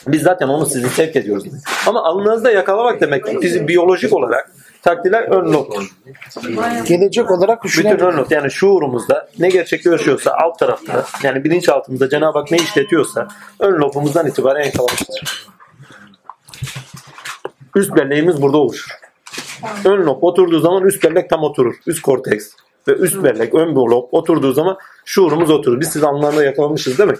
[0.06, 1.44] biz zaten onu sizi sevk ediyoruz.
[1.86, 4.50] Ama alnınızda yakalamak demek bizi biyolojik olarak
[4.82, 5.90] takdirler ön lobdur.
[6.84, 8.14] Gelecek olarak Bütün düşünebiliriz.
[8.14, 13.28] ön lob yani şuurumuzda ne gerçekleşiyorsa alt tarafta yani bilinçaltımızda Cenab-ı Hak ne işletiyorsa
[13.60, 15.47] ön lobumuzdan itibaren yakalamıştır.
[17.76, 18.90] Üst belleğimiz burada oluşur.
[19.84, 21.74] Ön lob oturduğu zaman üst bellek tam oturur.
[21.86, 22.50] Üst korteks
[22.89, 25.81] ve üst bellek ön lob oturduğu zaman şuurumuz oturur.
[25.81, 27.18] Biz sizi anlamda yakalamışız demek.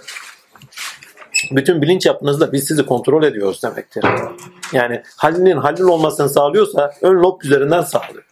[1.51, 4.05] Bütün bilinç yapınızda biz sizi kontrol ediyoruz demektir.
[4.73, 8.23] Yani halinin halil olmasını sağlıyorsa ön lob üzerinden sağlıyor.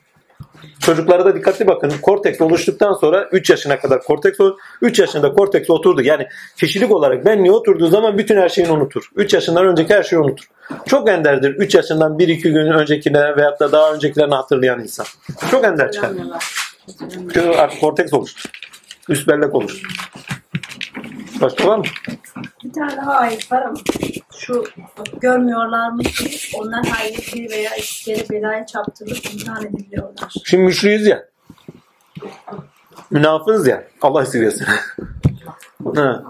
[0.79, 1.91] Çocuklara da dikkatli bakın.
[2.01, 4.57] Korteks oluştuktan sonra 3 yaşına kadar korteks olur.
[4.81, 6.01] 3 yaşında korteks oturdu.
[6.01, 9.09] Yani kişilik olarak benliğe oturduğu zaman bütün her şeyini unutur.
[9.15, 10.45] 3 yaşından önceki her şeyi unutur.
[10.85, 15.05] Çok enderdir 3 yaşından 1-2 gün öncekine veyahut da daha öncekilerini hatırlayan insan.
[15.51, 16.11] Çok ender çıkar.
[17.09, 18.49] Çünkü artık korteks oluştu.
[19.09, 19.87] Üst bellek oluştu.
[21.41, 21.83] Başka var mı?
[22.63, 23.77] Bir tane daha ayet var ama
[24.37, 24.63] şu
[25.21, 30.33] görmüyorlarmış ki onlar hayretli veya iki kere belaya çarptırılıp imtihan ediliyorlar.
[30.45, 31.25] Şimdi müşriyiz ya.
[33.11, 33.83] Münafığız ya.
[34.01, 34.65] Allah esirgesin.
[35.95, 36.23] Ha.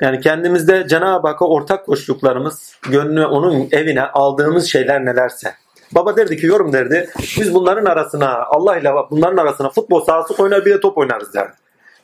[0.00, 5.54] Yani kendimizde Cenab-ı Hakk'a ortak koştuklarımız, gönlü onun evine aldığımız şeyler nelerse.
[5.94, 7.10] Baba derdi ki yorum derdi.
[7.18, 11.56] Biz bunların arasına Allah ile bunların arasına futbol sahası oynar bir de top oynarız derdi.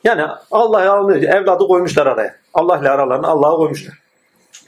[0.03, 1.21] Yani Allah'ı almıyor.
[1.21, 2.35] Evladı koymuşlar araya.
[2.53, 3.93] Allah ile aralarına Allah'ı koymuşlar.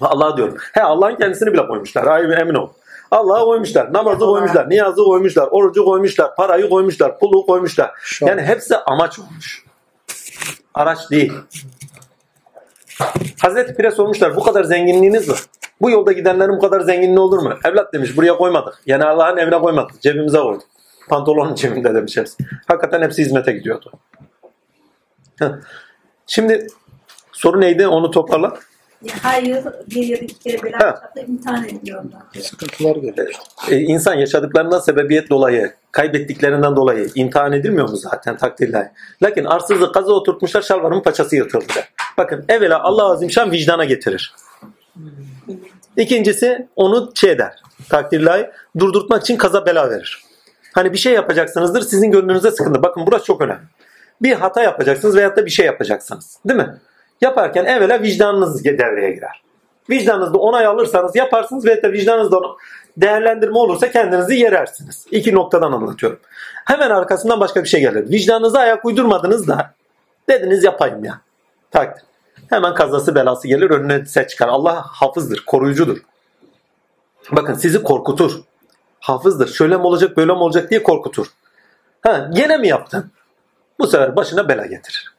[0.01, 0.57] Allah diyorum.
[0.73, 2.07] He Allah'ın kendisini bile koymuşlar.
[2.07, 2.69] Ay emin ol.
[3.11, 3.93] Allah'ı koymuşlar.
[3.93, 4.69] Namazı koymuşlar.
[4.69, 5.47] Niyazı koymuşlar.
[5.51, 6.35] Orucu koymuşlar.
[6.35, 7.19] Parayı koymuşlar.
[7.19, 7.91] Pulu koymuşlar.
[8.21, 9.65] Yani hepsi amaç olmuş.
[10.73, 11.33] Araç değil.
[13.41, 15.39] Hazreti Pire sormuşlar bu kadar zenginliğiniz var.
[15.81, 17.53] Bu yolda gidenlerin bu kadar zenginliği olur mu?
[17.65, 18.81] Evlat demiş buraya koymadık.
[18.85, 20.01] Yani Allah'ın evine koymadık.
[20.01, 20.63] Cebimize koyduk.
[21.09, 22.43] Pantolonun cebinde demiş hepsi.
[22.67, 23.91] Hakikaten hepsi hizmete gidiyordu.
[26.27, 26.67] Şimdi
[27.31, 28.57] soru neydi onu toparla.
[29.21, 30.79] Hayır bir ya da iki kere Ha.
[30.79, 32.21] çarptırıp imtihan ediliyorlar.
[32.41, 33.33] Sıkıntılar geliyor.
[33.69, 38.91] Ee, insan yaşadıklarından sebebiyet dolayı, kaybettiklerinden dolayı imtihan edilmiyor mu zaten takdirler?
[39.23, 41.73] Lakin arsızı kaza oturtmuşlar şalvarın paçası yırtıldı.
[42.17, 44.33] Bakın evvela Allah Azimşan vicdana getirir.
[45.97, 47.53] İkincisi onu şey eder.
[47.89, 50.23] Takdirler durdurtmak için kaza bela verir.
[50.73, 52.83] Hani bir şey yapacaksınızdır sizin gönlünüze sıkıntı.
[52.83, 53.61] Bakın burası çok önemli.
[54.21, 56.39] Bir hata yapacaksınız veyahut da bir şey yapacaksınız.
[56.45, 56.77] Değil mi?
[57.21, 59.41] Yaparken evvela vicdanınız devreye girer.
[59.89, 62.57] Vicdanınızda onay alırsanız yaparsınız ve de vicdanınızda onu
[62.97, 65.05] değerlendirme olursa kendinizi yerersiniz.
[65.11, 66.19] İki noktadan anlatıyorum.
[66.65, 68.09] Hemen arkasından başka bir şey gelir.
[68.09, 69.73] Vicdanınıza ayak uydurmadınız da
[70.29, 71.21] dediniz yapayım ya.
[71.71, 72.03] Takdir.
[72.49, 74.47] Hemen kazası belası gelir önüne çıkar.
[74.47, 75.97] Allah hafızdır, koruyucudur.
[77.31, 78.41] Bakın sizi korkutur.
[78.99, 79.47] Hafızdır.
[79.47, 81.27] Şöyle mi olacak, böyle mi olacak diye korkutur.
[82.01, 83.11] Ha, gene mi yaptın?
[83.79, 85.15] Bu sefer başına bela getirir.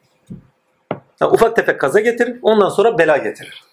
[1.18, 3.65] Ha, ufak tefek kaza getirir, ondan sonra bela getirir.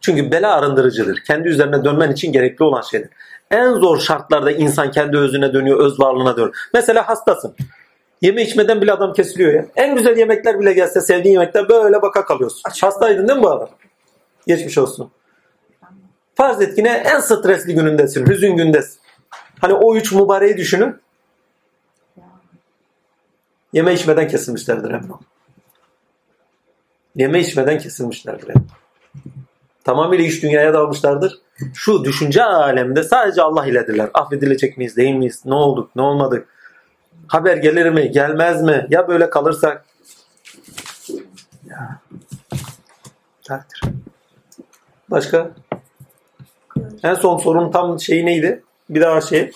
[0.00, 1.20] Çünkü bela arındırıcıdır.
[1.26, 3.10] Kendi üzerine dönmen için gerekli olan şeydir.
[3.50, 6.68] En zor şartlarda insan kendi özüne dönüyor, öz varlığına dönüyor.
[6.74, 7.54] Mesela hastasın.
[8.22, 9.66] Yeme içmeden bile adam kesiliyor ya.
[9.76, 12.62] En güzel yemekler bile gelse sevdiğin yemekler böyle baka kalıyorsun.
[12.80, 13.68] Hastaydın değil mi bu adam?
[14.46, 15.10] Geçmiş olsun.
[16.34, 16.90] Farz et ki ne?
[16.90, 19.00] En stresli günündesin, hüzün gündesin.
[19.60, 20.96] Hani o üç mübareği düşünün.
[23.72, 25.20] Yeme içmeden kesilmişlerdir emin olun.
[27.14, 28.70] Yeme içmeden kesilmişlerdir emin olun.
[29.84, 31.38] Tamamıyla iş dünyaya dalmışlardır.
[31.74, 34.10] Şu düşünce aleminde sadece Allah iledirler.
[34.14, 35.42] Affedilecek miyiz, değil miyiz?
[35.44, 36.48] Ne olduk, ne olmadık?
[37.28, 38.86] Haber gelir mi, gelmez mi?
[38.90, 39.84] Ya böyle kalırsak?
[41.68, 42.00] Ya.
[43.44, 43.80] Takdir.
[45.10, 45.50] Başka?
[47.02, 48.62] En son sorun tam şeyi neydi?
[48.90, 49.50] Bir daha şey.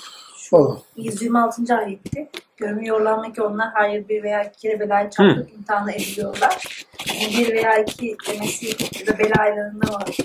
[0.53, 0.83] O.
[0.97, 1.75] 126.
[1.75, 2.29] ayetti.
[2.57, 6.85] Görmüyorlar mı ki onlar hayır bir veya iki kere belayı çarpıp imtihanı ediliyorlar.
[7.09, 8.67] Yani bir veya iki demesi
[9.01, 10.17] ya da bela aylarında var.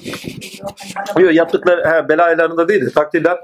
[0.96, 3.40] Hani Yok yaptıkları he, bela aylarında değil de takdirler.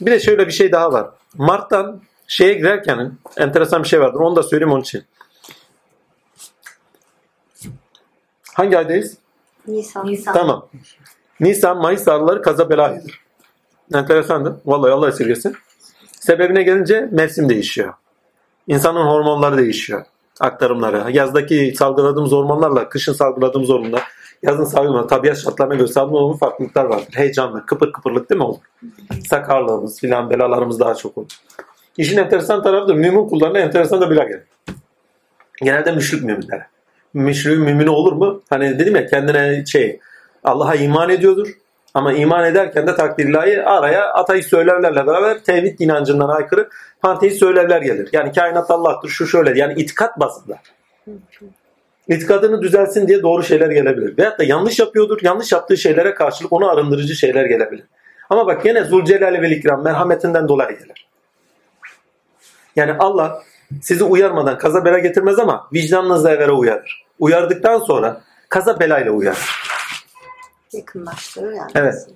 [0.00, 1.10] Bir de şöyle bir şey daha var.
[1.34, 4.20] Mart'tan şeye girerken enteresan bir şey vardır.
[4.20, 5.04] Onu da söyleyeyim onun için.
[8.54, 9.16] Hangi aydayız?
[9.66, 10.06] Nisan.
[10.06, 10.34] Nisan.
[10.34, 10.68] Tamam.
[11.40, 13.20] Nisan, Mayıs ayları kaza bela ayıdır.
[13.94, 14.54] Enteresandır.
[14.66, 15.56] Vallahi Allah esirgesin.
[16.20, 17.94] Sebebine gelince mevsim değişiyor.
[18.66, 20.04] İnsanın hormonları değişiyor.
[20.40, 21.10] Aktarımları.
[21.12, 24.02] Yazdaki salgıladığımız hormonlarla kışın salgıladığımız hormonlar
[24.42, 27.14] yazın salgılanan tabiat şartlarına göre salgılanan farklılıklar vardır.
[27.14, 28.58] Heyecanlı, kıpır kıpırlık değil mi olur?
[29.28, 31.28] Sakarlığımız filan belalarımız daha çok olur.
[31.98, 34.42] İşin enteresan tarafı da mümin kullarına enteresan da bela gelir.
[35.62, 36.66] Genelde müşrik müminlere.
[37.14, 38.42] Müşrik mümini olur mu?
[38.50, 40.00] Hani dedim ya kendine şey
[40.44, 41.48] Allah'a iman ediyordur.
[41.94, 46.68] Ama iman ederken de takdir ilahi araya ateist söylemlerle beraber tevhid inancından aykırı
[47.02, 48.08] panteist söylemler gelir.
[48.12, 50.58] Yani kainat Allah'tır şu şöyle yani itikat bazında.
[52.08, 54.18] İtikadını düzelsin diye doğru şeyler gelebilir.
[54.18, 55.18] Veyahut da yanlış yapıyordur.
[55.22, 57.84] Yanlış yaptığı şeylere karşılık onu arındırıcı şeyler gelebilir.
[58.30, 61.08] Ama bak gene Zülcelal ve İkram merhametinden dolayı gelir.
[62.76, 63.42] Yani Allah
[63.82, 67.06] sizi uyarmadan kaza bela getirmez ama vicdanınızla evvela uyarır.
[67.18, 69.60] Uyardıktan sonra kaza belayla uyarır.
[70.72, 71.70] Yakınlaştırır yani.
[71.74, 72.08] Evet.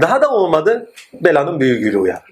[0.00, 2.22] Daha da olmadı belanın büyüğüyle uyar.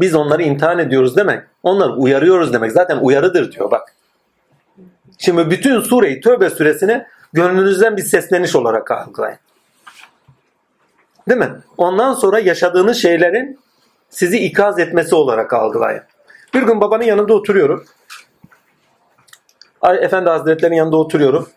[0.00, 1.42] Biz onları imtihan ediyoruz demek.
[1.62, 2.72] Onları uyarıyoruz demek.
[2.72, 3.94] Zaten uyarıdır diyor bak.
[5.18, 9.38] Şimdi bütün sureyi Tövbe suresini gönlünüzden bir sesleniş olarak algılayın.
[11.28, 11.52] Değil mi?
[11.76, 13.60] Ondan sonra yaşadığınız şeylerin
[14.10, 16.02] sizi ikaz etmesi olarak algılayın.
[16.54, 17.84] Bir gün babanın yanında oturuyorum.
[19.82, 21.48] Efendi Hazretleri'nin yanında oturuyorum.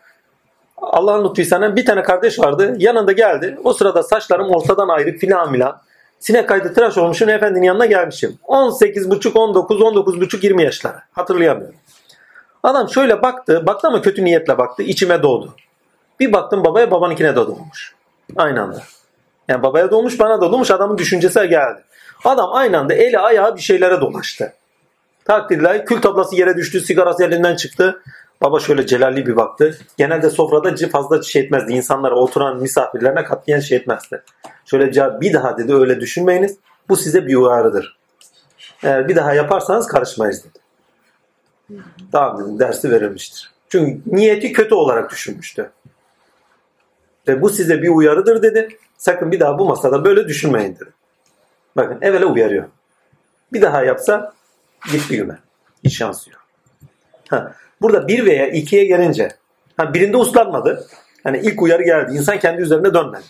[0.80, 2.74] Allah'ın lütfuysa bir tane kardeş vardı.
[2.78, 3.58] Yanında geldi.
[3.64, 5.80] O sırada saçlarım ortadan ayrı filan filan.
[6.18, 7.28] Sinek kaydı tıraş olmuşum.
[7.28, 8.38] Efendinin yanına gelmişim.
[8.44, 10.96] 18 buçuk, 19, 19 buçuk, 20 yaşları.
[11.12, 11.76] Hatırlayamıyorum.
[12.62, 13.66] Adam şöyle baktı.
[13.66, 14.82] Baktı ama kötü niyetle baktı.
[14.82, 15.54] İçime doğdu.
[16.20, 17.94] Bir baktım babaya babanınkine de doğmuş.
[18.36, 18.82] Aynı anda.
[19.48, 20.70] Yani babaya doğmuş bana da doğmuş.
[20.70, 21.84] Adamın düşüncesi geldi.
[22.24, 24.52] Adam aynı anda eli ayağı bir şeylere dolaştı.
[25.24, 26.80] Takdirler kül tablası yere düştü.
[26.80, 28.02] Sigarası elinden çıktı.
[28.42, 29.78] Baba şöyle celalli bir baktı.
[29.96, 31.72] Genelde sofrada fazla şey etmezdi.
[31.72, 34.22] İnsanlara oturan misafirlerine katlayan şey etmezdi.
[34.64, 36.56] Şöyle bir daha dedi öyle düşünmeyiniz.
[36.88, 37.98] Bu size bir uyarıdır.
[38.82, 40.58] Eğer bir daha yaparsanız karışmayız dedi.
[42.12, 43.52] Tamam dedim dersi verilmiştir.
[43.68, 45.70] Çünkü niyeti kötü olarak düşünmüştü.
[47.28, 48.68] Ve bu size bir uyarıdır dedi.
[48.96, 50.90] Sakın bir daha bu masada böyle düşünmeyin dedi.
[51.76, 52.64] Bakın evvela uyarıyor.
[53.52, 54.32] Bir daha yapsa
[54.92, 55.38] gitti güme.
[55.84, 56.40] Hiç şansı yok.
[57.28, 59.28] Ha, burada bir veya ikiye gelince
[59.76, 60.86] ha, birinde uslanmadı.
[61.24, 62.12] Hani ilk uyarı geldi.
[62.12, 63.24] İnsan kendi üzerine dönmedi.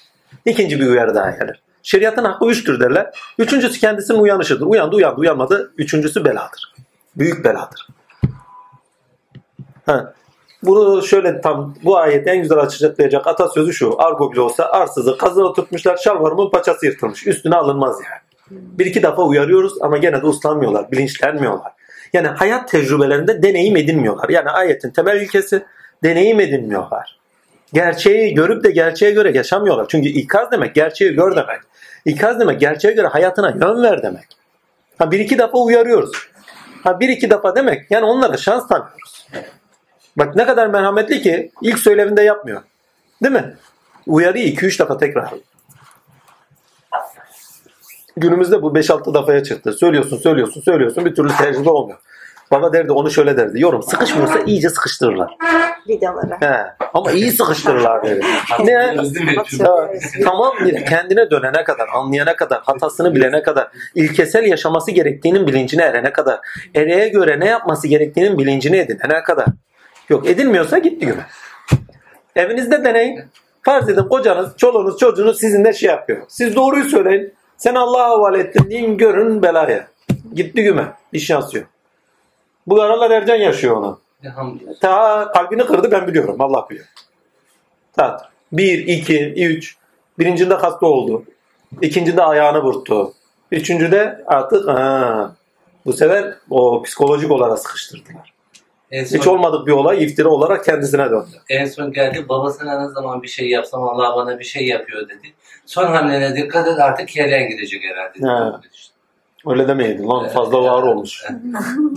[0.45, 1.63] İkinci bir uyarı daha gelir.
[1.83, 3.11] Şeriatın hakkı üçtür derler.
[3.39, 4.67] Üçüncüsü kendisinin uyanışıdır.
[4.67, 5.73] Uyandı uyandı uyanmadı.
[5.79, 6.75] Üçüncüsü beladır.
[7.17, 7.89] Büyük beladır.
[9.87, 10.15] Ha.
[10.63, 14.03] Bunu şöyle tam bu ayet en güzel açıklayacak atasözü şu.
[14.03, 17.27] Argo bile olsa arsızı kazığa oturtmuşlar şalvarımın paçası yırtılmış.
[17.27, 18.61] Üstüne alınmaz yani.
[18.79, 20.91] Bir iki defa uyarıyoruz ama gene de uslanmıyorlar.
[20.93, 21.73] Bilinçlenmiyorlar.
[22.13, 24.29] Yani hayat tecrübelerinde deneyim edinmiyorlar.
[24.29, 25.63] Yani ayetin temel ilkesi
[26.05, 27.19] deneyim edinmiyorlar.
[27.73, 29.87] Gerçeği görüp de gerçeğe göre yaşamıyorlar.
[29.89, 31.61] Çünkü ikaz demek gerçeği gör demek.
[32.05, 34.25] İkaz demek gerçeğe göre hayatına yön ver demek.
[34.99, 36.29] Ha bir iki defa uyarıyoruz.
[36.85, 39.27] Ha bir iki defa demek yani onlara şans tanıyoruz.
[40.17, 42.63] Bak ne kadar merhametli ki ilk söylevinde yapmıyor.
[43.23, 43.55] Değil mi?
[44.07, 45.31] Uyarıyı iki üç defa tekrar.
[48.17, 49.73] Günümüzde bu 5-6 defaya çıktı.
[49.73, 51.05] Söylüyorsun, söylüyorsun, söylüyorsun.
[51.05, 51.99] Bir türlü tecrübe olmuyor.
[52.51, 53.61] Baba derdi, onu şöyle derdi.
[53.61, 55.37] Yorum sıkışmıyorsa iyice sıkıştırırlar.
[55.89, 56.41] Vidalara.
[56.41, 56.87] He.
[56.95, 58.21] Ama iyi sıkıştırırlar dedi.
[58.65, 58.97] ne?
[59.63, 59.91] Ha,
[60.25, 66.13] tamam bir kendine dönene kadar, anlayana kadar, hatasını bilene kadar, ilkesel yaşaması gerektiğinin bilincine erene
[66.13, 66.41] kadar,
[66.75, 69.47] ereğe göre ne yapması gerektiğinin bilincine edinene kadar.
[70.09, 71.27] Yok edilmiyorsa gitti güme.
[72.37, 73.25] Evinizde deneyin.
[73.63, 76.23] Farz edin kocanız, çoluğunuz, çocuğunuz sizinle şey yapıyor.
[76.29, 77.35] Siz doğruyu söyleyin.
[77.61, 79.89] Sen Allah'a havale ettin deyin görün belaya.
[80.35, 80.93] Gitti güme.
[81.13, 81.65] Bir şans yok.
[82.67, 84.01] Bu aralar Ercan yaşıyor onu.
[84.81, 86.37] Ta kalbini kırdı ben biliyorum.
[86.39, 86.87] Allah biliyor.
[87.97, 89.77] Ta bir, iki, üç.
[90.19, 91.25] Birincinde hasta oldu.
[91.83, 93.13] İkincinde ayağını burktu.
[93.53, 95.33] Üçüncüde artık ha,
[95.87, 98.33] bu sefer o psikolojik olarak sıkıştırdılar.
[98.91, 101.37] En son, Hiç olmadık bir olay iftira olarak kendisine döndü.
[101.49, 105.33] en son geldi babasına ne zaman bir şey yapsam Allah bana bir şey yapıyor dedi.
[105.71, 108.27] Son hamlene dikkat et artık kelen gidecek herhalde.
[108.27, 108.61] Ha.
[109.47, 111.25] Öyle demeyeydin lan fazla var olmuş.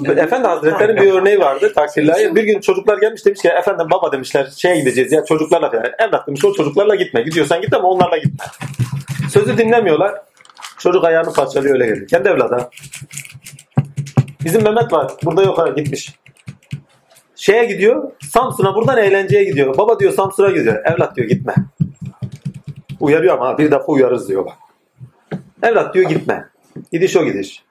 [0.06, 2.36] Efendi Hazretleri'nin bir örneği vardı takdirler.
[2.36, 5.86] Bir gün çocuklar gelmiş demiş ki efendim baba demişler şeye gideceğiz ya çocuklarla falan.
[6.00, 7.22] Evlat demiş o çocuklarla gitme.
[7.22, 8.46] Gidiyorsan git ama onlarla gitme.
[9.30, 10.16] Sözü dinlemiyorlar.
[10.78, 12.08] Çocuk ayağını parçalıyor öyle geliyor.
[12.08, 12.70] Kendi evladı.
[14.46, 15.12] Bizim Mehmet var.
[15.24, 16.16] Burada yok ha gitmiş.
[17.36, 18.12] Şeye gidiyor.
[18.32, 19.78] Samsun'a buradan eğlenceye gidiyor.
[19.78, 20.86] Baba diyor Samsun'a gidiyor.
[20.86, 21.54] Evlat diyor gitme.
[23.04, 24.58] Uyarıyor ama bir defa uyarırız diyor bak.
[25.64, 26.50] Evlat diyor gitme.
[26.92, 27.64] Gidiş o gidiş.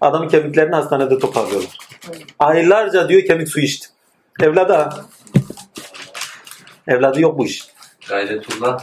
[0.00, 1.78] Adamın kemiklerini hastanede toparlıyorlar.
[2.38, 3.88] Aylarca diyor kemik suyu içti.
[4.40, 4.90] Evladı ha.
[6.88, 7.68] Evladı yok bu iş.
[8.08, 8.80] Gayretullah.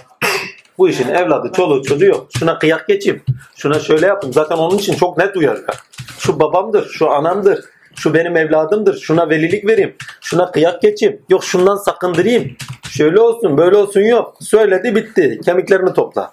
[0.78, 2.28] Bu işin evladı, çoluğu, çocuğu yok.
[2.40, 3.24] Şuna kıyak geçeyim.
[3.56, 4.32] Şuna şöyle yapın.
[4.32, 5.68] Zaten onun için çok net uyarıyor.
[6.20, 7.66] Şu babamdır, şu anamdır,
[7.98, 9.00] şu benim evladımdır.
[9.00, 9.96] Şuna velilik vereyim.
[10.22, 11.22] Şuna kıyak geçeyim.
[11.30, 12.56] Yok şundan sakındırayım.
[12.90, 14.38] Şöyle olsun, böyle olsun yok.
[14.40, 15.40] Söyledi bitti.
[15.46, 16.32] Kemiklerini topla.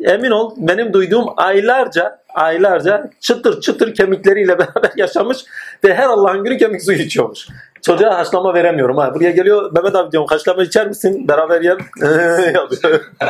[0.00, 5.38] Emin ol benim duyduğum aylarca aylarca çıtır çıtır kemikleriyle beraber yaşamış
[5.84, 7.48] ve her Allah'ın günü kemik suyu içiyormuş.
[7.82, 9.14] Çocuğa haşlama veremiyorum ha.
[9.14, 11.28] Buraya geliyor Mehmet abi diyorum haşlama içer misin?
[11.28, 11.60] Beraber.
[11.62, 13.00] Yapıyor.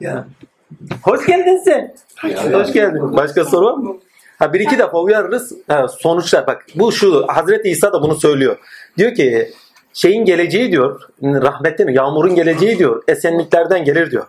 [0.00, 0.26] ya.
[1.02, 1.94] Hoş geldin sen.
[2.52, 3.16] Hoş geldin.
[3.16, 3.96] Başka soru var mı?
[4.38, 5.52] Ha bir iki defa uyarırız.
[5.68, 8.56] Ha, sonuçlar bak bu şu Hazreti İsa da bunu söylüyor.
[8.98, 9.52] Diyor ki
[9.92, 14.26] şeyin geleceği diyor rahmetin yağmurun geleceği diyor esenliklerden gelir diyor.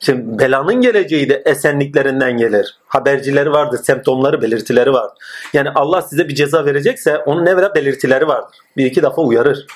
[0.00, 2.78] Şimdi belanın geleceği de esenliklerinden gelir.
[2.86, 5.10] Habercileri vardır, semptomları, belirtileri var.
[5.52, 8.56] Yani Allah size bir ceza verecekse onun ne vera belirtileri vardır.
[8.76, 9.66] Bir iki defa uyarır.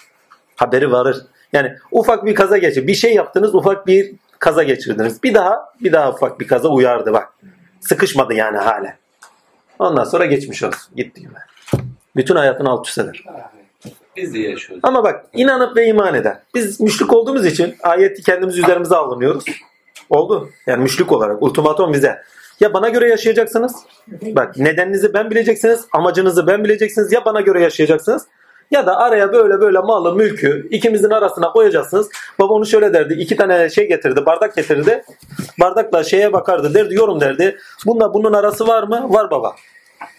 [0.57, 1.17] Haberi varır.
[1.53, 2.87] Yani ufak bir kaza geçir.
[2.87, 5.23] Bir şey yaptınız, ufak bir kaza geçirdiniz.
[5.23, 7.29] Bir daha, bir daha ufak bir kaza uyardı bak.
[7.81, 9.02] Sıkışmadı yani hale.
[9.83, 10.97] Ondan sonra geçmiş olsun.
[10.97, 11.33] Gitti gibi.
[12.17, 13.25] Bütün hayatını alt üst eder.
[14.17, 14.81] Biz de yaşıyoruz.
[14.83, 16.39] Ama bak inanıp ve iman eder.
[16.55, 19.45] Biz müşrik olduğumuz için ayeti kendimiz üzerimize alınıyoruz.
[20.11, 20.51] Oldu.
[20.67, 22.23] Yani müşrik olarak ultimatom bize.
[22.61, 23.77] Ya bana göre yaşayacaksınız.
[24.09, 25.87] Bak nedeninizi ben bileceksiniz.
[25.93, 27.13] Amacınızı ben bileceksiniz.
[27.13, 28.27] Ya bana göre yaşayacaksınız.
[28.73, 32.09] Ya da araya böyle böyle malı mülkü ikimizin arasına koyacaksınız.
[32.39, 33.15] Baba onu şöyle derdi.
[33.15, 34.27] iki tane şey getirdi.
[34.27, 35.05] Bardak getirdi.
[35.61, 36.75] Bardakla şeye bakardı.
[36.75, 37.57] Derdi yorum derdi.
[37.87, 39.07] Bununla bunun arası var mı?
[39.11, 39.55] Var baba.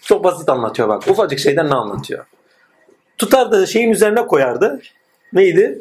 [0.02, 1.08] Çok basit anlatıyor bak.
[1.08, 2.24] Ufacık şeyden ne anlatıyor?
[3.18, 4.80] Tutardı şeyin üzerine koyardı.
[5.32, 5.78] Neydi?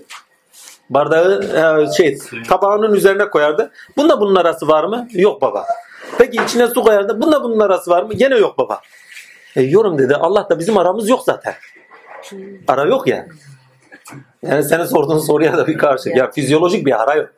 [0.90, 1.44] Bardağı
[1.84, 3.72] e, şey tabağının üzerine koyardı.
[3.98, 5.08] Bunda bunun arası var mı?
[5.12, 5.66] Yok baba.
[6.18, 7.22] Peki içine su koyardı.
[7.22, 8.14] Bunda bunun arası var mı?
[8.14, 8.82] Gene yok baba.
[9.56, 10.16] E, yorum dedi.
[10.16, 11.54] Allah da bizim aramız yok zaten.
[12.68, 13.28] Ara yok ya.
[14.42, 16.10] Yani senin sorduğun soruya da bir karşı.
[16.10, 17.30] Ya fizyolojik bir ara yok.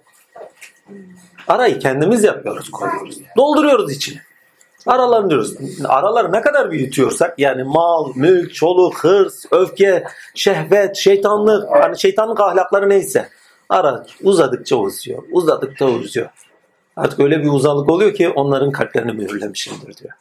[1.47, 3.19] Arayı kendimiz yapıyoruz, koyuyoruz.
[3.37, 4.21] Dolduruyoruz içine.
[4.85, 5.57] Aralanıyoruz.
[5.85, 10.03] Araları ne kadar büyütüyorsak yani mal, mülk, çoluk, hırs, öfke,
[10.35, 13.29] şehvet, şeytanlık, hani şeytanlık ahlakları neyse
[13.69, 15.23] ara uzadıkça uzuyor.
[15.31, 16.29] Uzadıkça uzuyor.
[16.95, 20.13] Artık öyle bir uzalık oluyor ki onların kalplerini mühürlemişimdir diyor.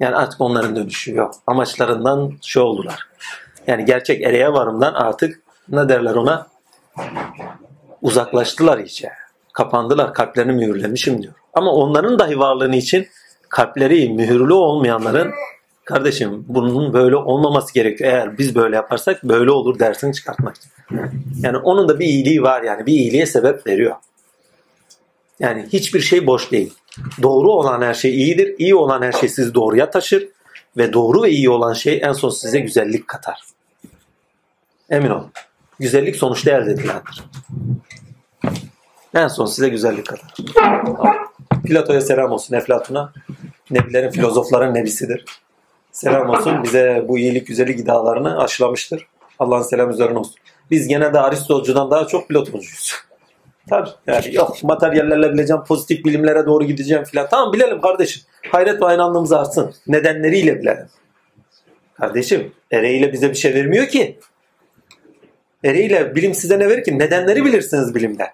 [0.00, 1.34] Yani artık onların dönüşü yok.
[1.46, 3.08] Amaçlarından şu oldular.
[3.66, 6.46] Yani gerçek ereğe varımdan artık ne derler ona?
[8.02, 9.10] Uzaklaştılar iyice.
[9.52, 10.14] Kapandılar.
[10.14, 11.34] Kalplerini mühürlemişim diyor.
[11.54, 13.08] Ama onların dahi varlığını için
[13.48, 15.32] kalpleri mühürlü olmayanların
[15.84, 18.12] kardeşim bunun böyle olmaması gerekiyor.
[18.12, 20.54] Eğer biz böyle yaparsak böyle olur dersini çıkartmak.
[21.40, 22.86] Yani onun da bir iyiliği var yani.
[22.86, 23.96] Bir iyiliğe sebep veriyor.
[25.40, 26.74] Yani hiçbir şey boş değil.
[27.22, 28.54] Doğru olan her şey iyidir.
[28.58, 30.28] İyi olan her şey sizi doğruya taşır.
[30.76, 33.40] Ve doğru ve iyi olan şey en son size güzellik katar.
[34.90, 35.32] Emin olun.
[35.80, 37.24] Güzellik sonuçta elde edilendir.
[39.14, 40.34] En son size güzellik katar.
[41.64, 43.12] Plato'ya selam olsun Eflatun'a.
[43.70, 45.24] Nebilerin, filozofların nebisidir.
[45.92, 46.62] Selam olsun.
[46.62, 49.06] Bize bu iyilik, güzellik iddialarını aşılamıştır.
[49.38, 50.34] Allah'ın selamı üzerine olsun.
[50.70, 52.94] Biz gene de Aristocu'dan daha çok Platoncuyuz.
[53.70, 53.88] Tabii.
[54.06, 57.26] Yani yok materyallerle bileceğim, pozitif bilimlere doğru gideceğim filan.
[57.30, 58.22] Tamam bilelim kardeşim.
[58.52, 59.74] Hayret ve hayranlığımız artsın.
[59.86, 60.86] Nedenleriyle bilelim.
[61.94, 64.18] Kardeşim ereğiyle bize bir şey vermiyor ki.
[65.64, 66.98] Ereğiyle bilim size ne verir ki?
[66.98, 68.26] Nedenleri bilirsiniz bilimde.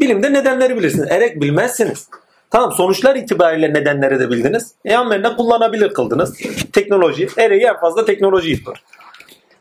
[0.00, 1.10] Bilimde nedenleri bilirsiniz.
[1.10, 2.08] Erek bilmezsiniz.
[2.50, 4.74] Tamam sonuçlar itibariyle nedenleri de bildiniz.
[4.84, 6.38] E amenna kullanabilir kıldınız.
[6.72, 7.28] Teknoloji.
[7.38, 8.82] Ereği en fazla teknoloji yapar.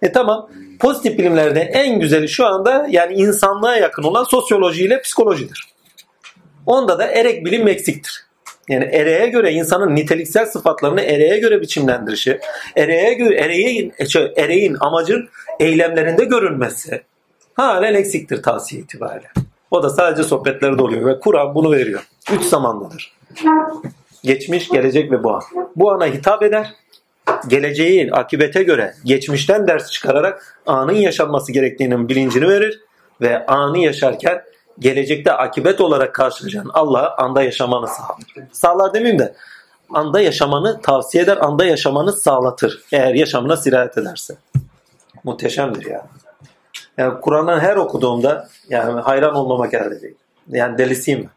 [0.02, 0.50] E tamam.
[0.80, 5.68] Pozitif bilimlerde en güzeli şu anda yani insanlığa yakın olan sosyoloji ile psikolojidir.
[6.66, 8.26] Onda da erek bilim eksiktir.
[8.70, 12.40] Yani ereğe göre insanın niteliksel sıfatlarını ereğe göre biçimlendirişi,
[12.76, 17.04] ereğe göre ereğin, şey, ereğin amacın eylemlerinde görünmesi
[17.54, 19.28] halen eksiktir tavsiye itibariyle.
[19.72, 22.08] O da sadece sohbetlerde oluyor ve Kur'an bunu veriyor.
[22.34, 23.16] Üç zamandadır.
[24.24, 25.42] Geçmiş, gelecek ve bu an.
[25.76, 26.74] Bu ana hitap eder.
[27.48, 32.82] Geleceğin akibete göre geçmişten ders çıkararak anın yaşanması gerektiğinin bilincini verir
[33.22, 34.44] ve anı yaşarken
[34.80, 38.18] gelecekte akibet olarak karşılayacağın Allah'a anda yaşamanı sağlar.
[38.52, 39.36] Sağlar demeyeyim de
[39.94, 42.84] anda yaşamanı tavsiye eder, anda yaşamanı sağlatır.
[42.92, 44.36] Eğer yaşamına sirayet ederse.
[45.24, 46.08] Muhteşemdir ya.
[46.98, 50.16] Yani Kur'an'ın her okuduğumda yani hayran olmamak elde değil.
[50.50, 51.30] Yani delisiyim.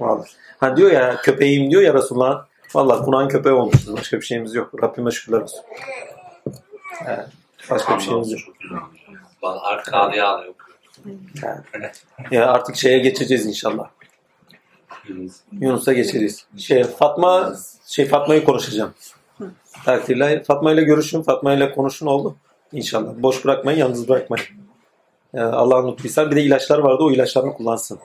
[0.00, 0.28] Vallahi.
[0.60, 2.44] Ha diyor ya köpeğim diyor ya Resulullah.
[2.74, 3.92] Vallahi Kur'an köpeği olmuşuz.
[3.96, 4.82] Başka bir şeyimiz yok.
[4.82, 5.60] Rabbime şükürler olsun.
[7.06, 7.26] Evet.
[7.70, 8.40] Başka bir şeyimiz yok.
[9.42, 10.54] Bak artık ağlaya ağlıyor.
[12.30, 13.88] Ya artık şeye geçeceğiz inşallah.
[15.52, 16.46] Yunus'a geçeriz.
[16.58, 17.54] Şey Fatma
[17.86, 18.94] şey Fatma'yı konuşacağım.
[19.84, 22.36] Takdirle Fatma ile görüşün, Fatma ile konuşun oldu.
[22.72, 23.12] İnşallah.
[23.16, 24.46] Boş bırakmayın, yalnız bırakmayın.
[25.32, 27.98] Yani Allah'ın lütfuysa bir de ilaçlar vardı o ilaçlarını kullansın.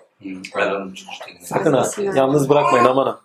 [1.42, 1.84] Sakın ha.
[2.16, 3.20] Yalnız bırakmayın aman ha.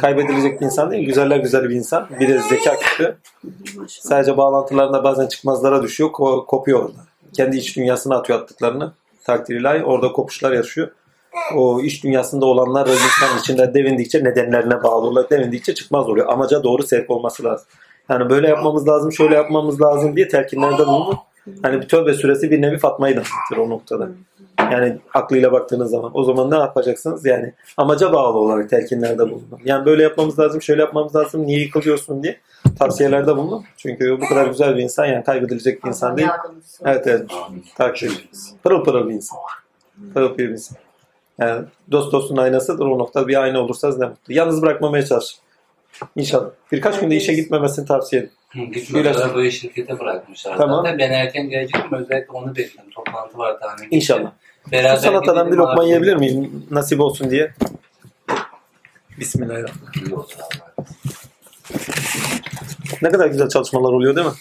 [0.00, 1.06] Kaybedilecek bir insan değil.
[1.06, 2.08] Güzeller güzel bir insan.
[2.20, 3.16] Bir de zeka kötü.
[3.88, 6.10] Sadece bağlantılarında bazen çıkmazlara düşüyor.
[6.10, 6.98] ko- kopuyor orada.
[7.36, 8.92] Kendi iç dünyasına atıyor attıklarını.
[9.24, 9.84] Takdir ilahi.
[9.84, 10.88] Orada kopuşlar yaşıyor.
[11.56, 16.28] O iç dünyasında olanlar insan içinde devindikçe nedenlerine bağlı olarak devindikçe çıkmaz oluyor.
[16.28, 17.66] Amaca doğru sevk olması lazım.
[18.08, 21.14] Yani böyle yapmamız lazım, şöyle yapmamız lazım diye telkinlerde bulunur.
[21.62, 24.08] Hani bir tövbe süresi bir nevi Fatma'yı da anlatır o noktada.
[24.72, 26.10] Yani aklıyla baktığınız zaman.
[26.14, 27.26] O zaman ne yapacaksınız?
[27.26, 29.60] Yani amaca bağlı olarak telkinlerde bulunun.
[29.64, 32.40] Yani böyle yapmamız lazım, şöyle yapmamız lazım, niye yıkılıyorsun diye
[32.78, 33.64] tavsiyelerde bulunun.
[33.76, 36.28] Çünkü bu kadar güzel bir insan yani kaybedilecek bir insan değil.
[36.84, 37.30] Evet evet.
[37.76, 38.28] Takdir.
[38.64, 39.38] Pırıl pırıl bir insan.
[40.14, 40.78] Pırıl pırıl bir insan.
[41.38, 42.86] Yani dost dostun aynasıdır.
[42.86, 44.34] O noktada bir ayna olursanız ne mutlu.
[44.34, 45.40] Yalnız bırakmamaya çalışın.
[46.16, 46.50] İnşallah.
[46.72, 48.72] Birkaç günde işe gitmemesini tavsiye ederim.
[48.72, 50.56] Gitmediler bu şirkete bırakmışlar.
[50.56, 50.84] Tamam.
[50.84, 52.90] Zaten ben erken gelecektim özellikle onu bekliyorum.
[52.90, 53.88] Toplantı vardı hani.
[53.90, 54.30] İnşallah.
[54.72, 56.66] Beraber Şu salatadan bir lokma yiyebilir miyim?
[56.70, 57.54] Nasip olsun diye.
[59.18, 60.22] Bismillahirrahmanirrahim.
[63.02, 64.32] Ne kadar güzel çalışmalar oluyor değil mi?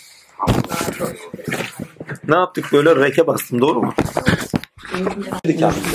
[2.28, 3.94] Ne yaptık böyle reke bastım doğru mu?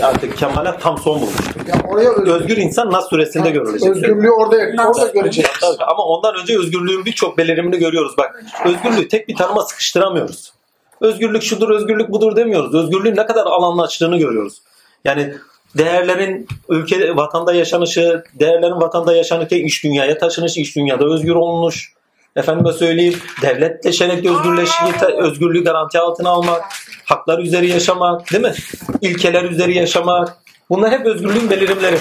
[0.03, 1.35] Artık, Kemal'e tam son bulmuş.
[1.69, 3.91] Ya oraya öz- Özgür insan Nas suresinde görülecek.
[3.91, 4.57] özgürlüğü orada
[4.89, 5.51] orada göreceğiz.
[5.81, 8.15] Ama ondan önce özgürlüğün birçok belirimini görüyoruz.
[8.19, 10.53] Bak özgürlüğü tek bir tanıma sıkıştıramıyoruz.
[11.01, 12.75] Özgürlük şudur, özgürlük budur demiyoruz.
[12.75, 14.63] Özgürlüğün ne kadar alanlaştığını görüyoruz.
[15.05, 15.35] Yani
[15.79, 21.93] değerlerin ülke vatanda yaşanışı, değerlerin vatanda yaşanırken iş dünyaya taşınışı, iş dünyada özgür olmuş.
[22.37, 26.65] Efendime söyleyeyim, devletleşerek özgürleşmeyi, özgürlüğü garanti altına almak,
[27.05, 28.53] haklar üzeri yaşamak, değil mi?
[29.01, 30.37] İlkeler üzeri yaşamak.
[30.71, 31.99] Bunlar hep özgürlüğün belirimleri.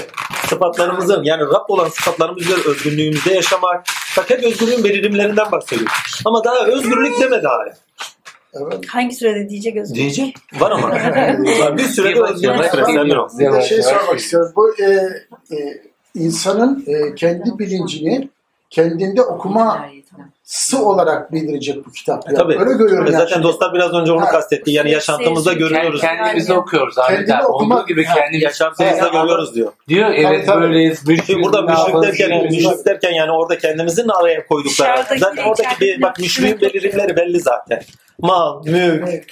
[0.50, 3.86] Sıfatlarımızın yani Rab olan sıfatlarımız özgürlüğümüzde yaşamak.
[4.18, 5.90] Bak hep özgürlüğün belirimlerinden bahsediyor.
[6.26, 7.74] Ama daha özgürlük demedi hala.
[8.62, 8.86] Evet.
[8.88, 9.96] Hangi sürede diyecek Özgür?
[9.96, 10.36] Diyecek.
[10.60, 10.92] Var ama.
[11.78, 13.30] Bir sürede ol.
[13.40, 14.52] Bir de şey sormak istiyorum.
[14.56, 14.86] Bu e,
[15.56, 15.82] e,
[16.16, 18.30] insanın e, kendi bilincini
[18.70, 22.24] kendinde okuması olarak bildirecek bu kitap.
[22.28, 22.60] Yani Tabii.
[22.60, 23.06] Öyle görüyorum.
[23.06, 23.18] yani.
[23.18, 24.30] Zaten dostlar biraz önce onu Ha.
[24.30, 24.72] kastetti.
[24.72, 26.02] Yani yaşantımızda görüyoruz.
[26.02, 27.08] Kendimizi okuyoruz abi.
[27.16, 29.72] Kendini okumak- Olduğu gibi Ha, kendimiz Yaşantımızda görüyoruz diyor.
[29.88, 30.62] Diyor evet Tabii, tabii.
[30.62, 31.08] böyleyiz.
[31.08, 34.94] Müşrik, Şimdi burada müşrik derken, yani, müşrik derken yani orada kendimizin araya koydukları.
[34.94, 37.82] Dışarıdaki, Zaten oradaki bir, bak müşriğin belirimleri belli zaten.
[38.22, 39.32] Mal, mülk,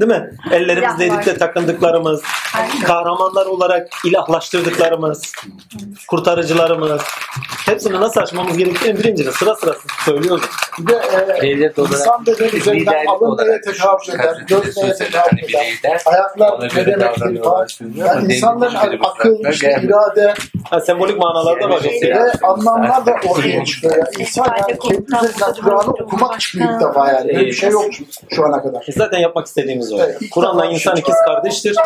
[0.00, 0.30] değil mi?
[0.50, 2.22] Ellerimizle edip de takındıklarımız,
[2.84, 5.32] kahramanlar olarak ilahlaştırdıklarımız,
[6.08, 7.02] kurtarıcılarımız.
[7.66, 9.74] Hepsini nasıl aşmamız gerektiğini birincini sıra sıra
[10.04, 10.44] söylüyoruz.
[10.78, 11.00] Bir de
[11.38, 15.36] e, Devlet olarak insan dediğin üzerinden liderlik alın neye olarak tekabül eder, göz neye tekabül
[15.38, 20.02] bir eder, lider ayaklar ne göre demektir davranıyorlar Yani insanların biri akıl, işte gelmiyor.
[20.16, 20.34] irade
[20.70, 21.80] Ha, sembolik manalarda var.
[21.82, 22.38] Yani- yoksa.
[22.42, 23.96] ve anlamlar da ortaya çıkıyor.
[23.96, 27.28] Yani insan yani kendi üzerinden Kur'an'ı okumak çıkıyor ilk defa yani.
[27.28, 27.84] Böyle bir şey yok
[28.30, 28.84] şu ana kadar.
[28.96, 29.96] Zaten yapmak istediğimiz o.
[29.98, 31.76] Evet, Kur'an'la insan ikiz kardeştir.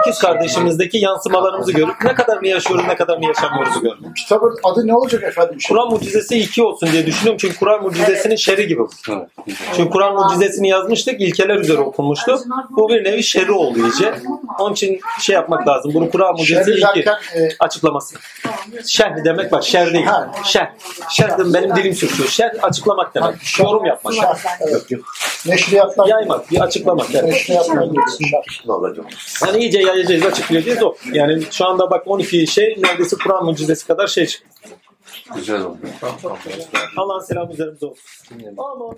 [0.00, 4.16] İkiz kardeşimizdeki yansımalarımızı görüp ne kadar mı yaşıyoruz ne kadar mı yaşamıyoruz görüp.
[4.16, 5.60] Kitabın adı ne olacak efendim?
[5.60, 5.78] Şimdi?
[5.80, 7.38] Kur'an mucizesi iki olsun diye düşünüyorum.
[7.40, 8.82] Çünkü Kur'an mucizesinin şerri gibi.
[9.10, 9.28] Evet.
[9.76, 11.20] Çünkü Kur'an mucizesini yazmıştık.
[11.20, 12.40] ilkeler üzere okunmuştu.
[12.70, 14.14] Bu bir nevi şerri oldu iyice.
[14.58, 15.94] Onun için şey yapmak lazım.
[15.94, 18.16] Bunu Kur'an mucizesi Şerri iki derken e, açıklaması.
[18.86, 20.04] Şerh demek bak şer değil.
[20.04, 20.32] Ha.
[20.44, 20.66] Şerh.
[21.10, 22.28] Şerh de benim dilim sürçüyor.
[22.28, 23.34] Şerh açıklamak demek.
[23.34, 24.14] şerh- Yorum yapmak.
[24.14, 24.82] şerh, evet.
[25.46, 27.14] neşriyatlar Yaymak, bir açıklamak.
[27.14, 27.88] Neşriyatlar.
[29.46, 30.94] Yani iyice yayacağız, açıklayacağız o.
[31.12, 34.48] Yani şu anda bak 12 şey neredeyse Kur'an mucizesi kadar şey çıktı.
[35.34, 35.78] Güzel oldu.
[36.96, 38.04] Allah'ın selamı üzerimize olsun.
[38.56, 38.96] Aman.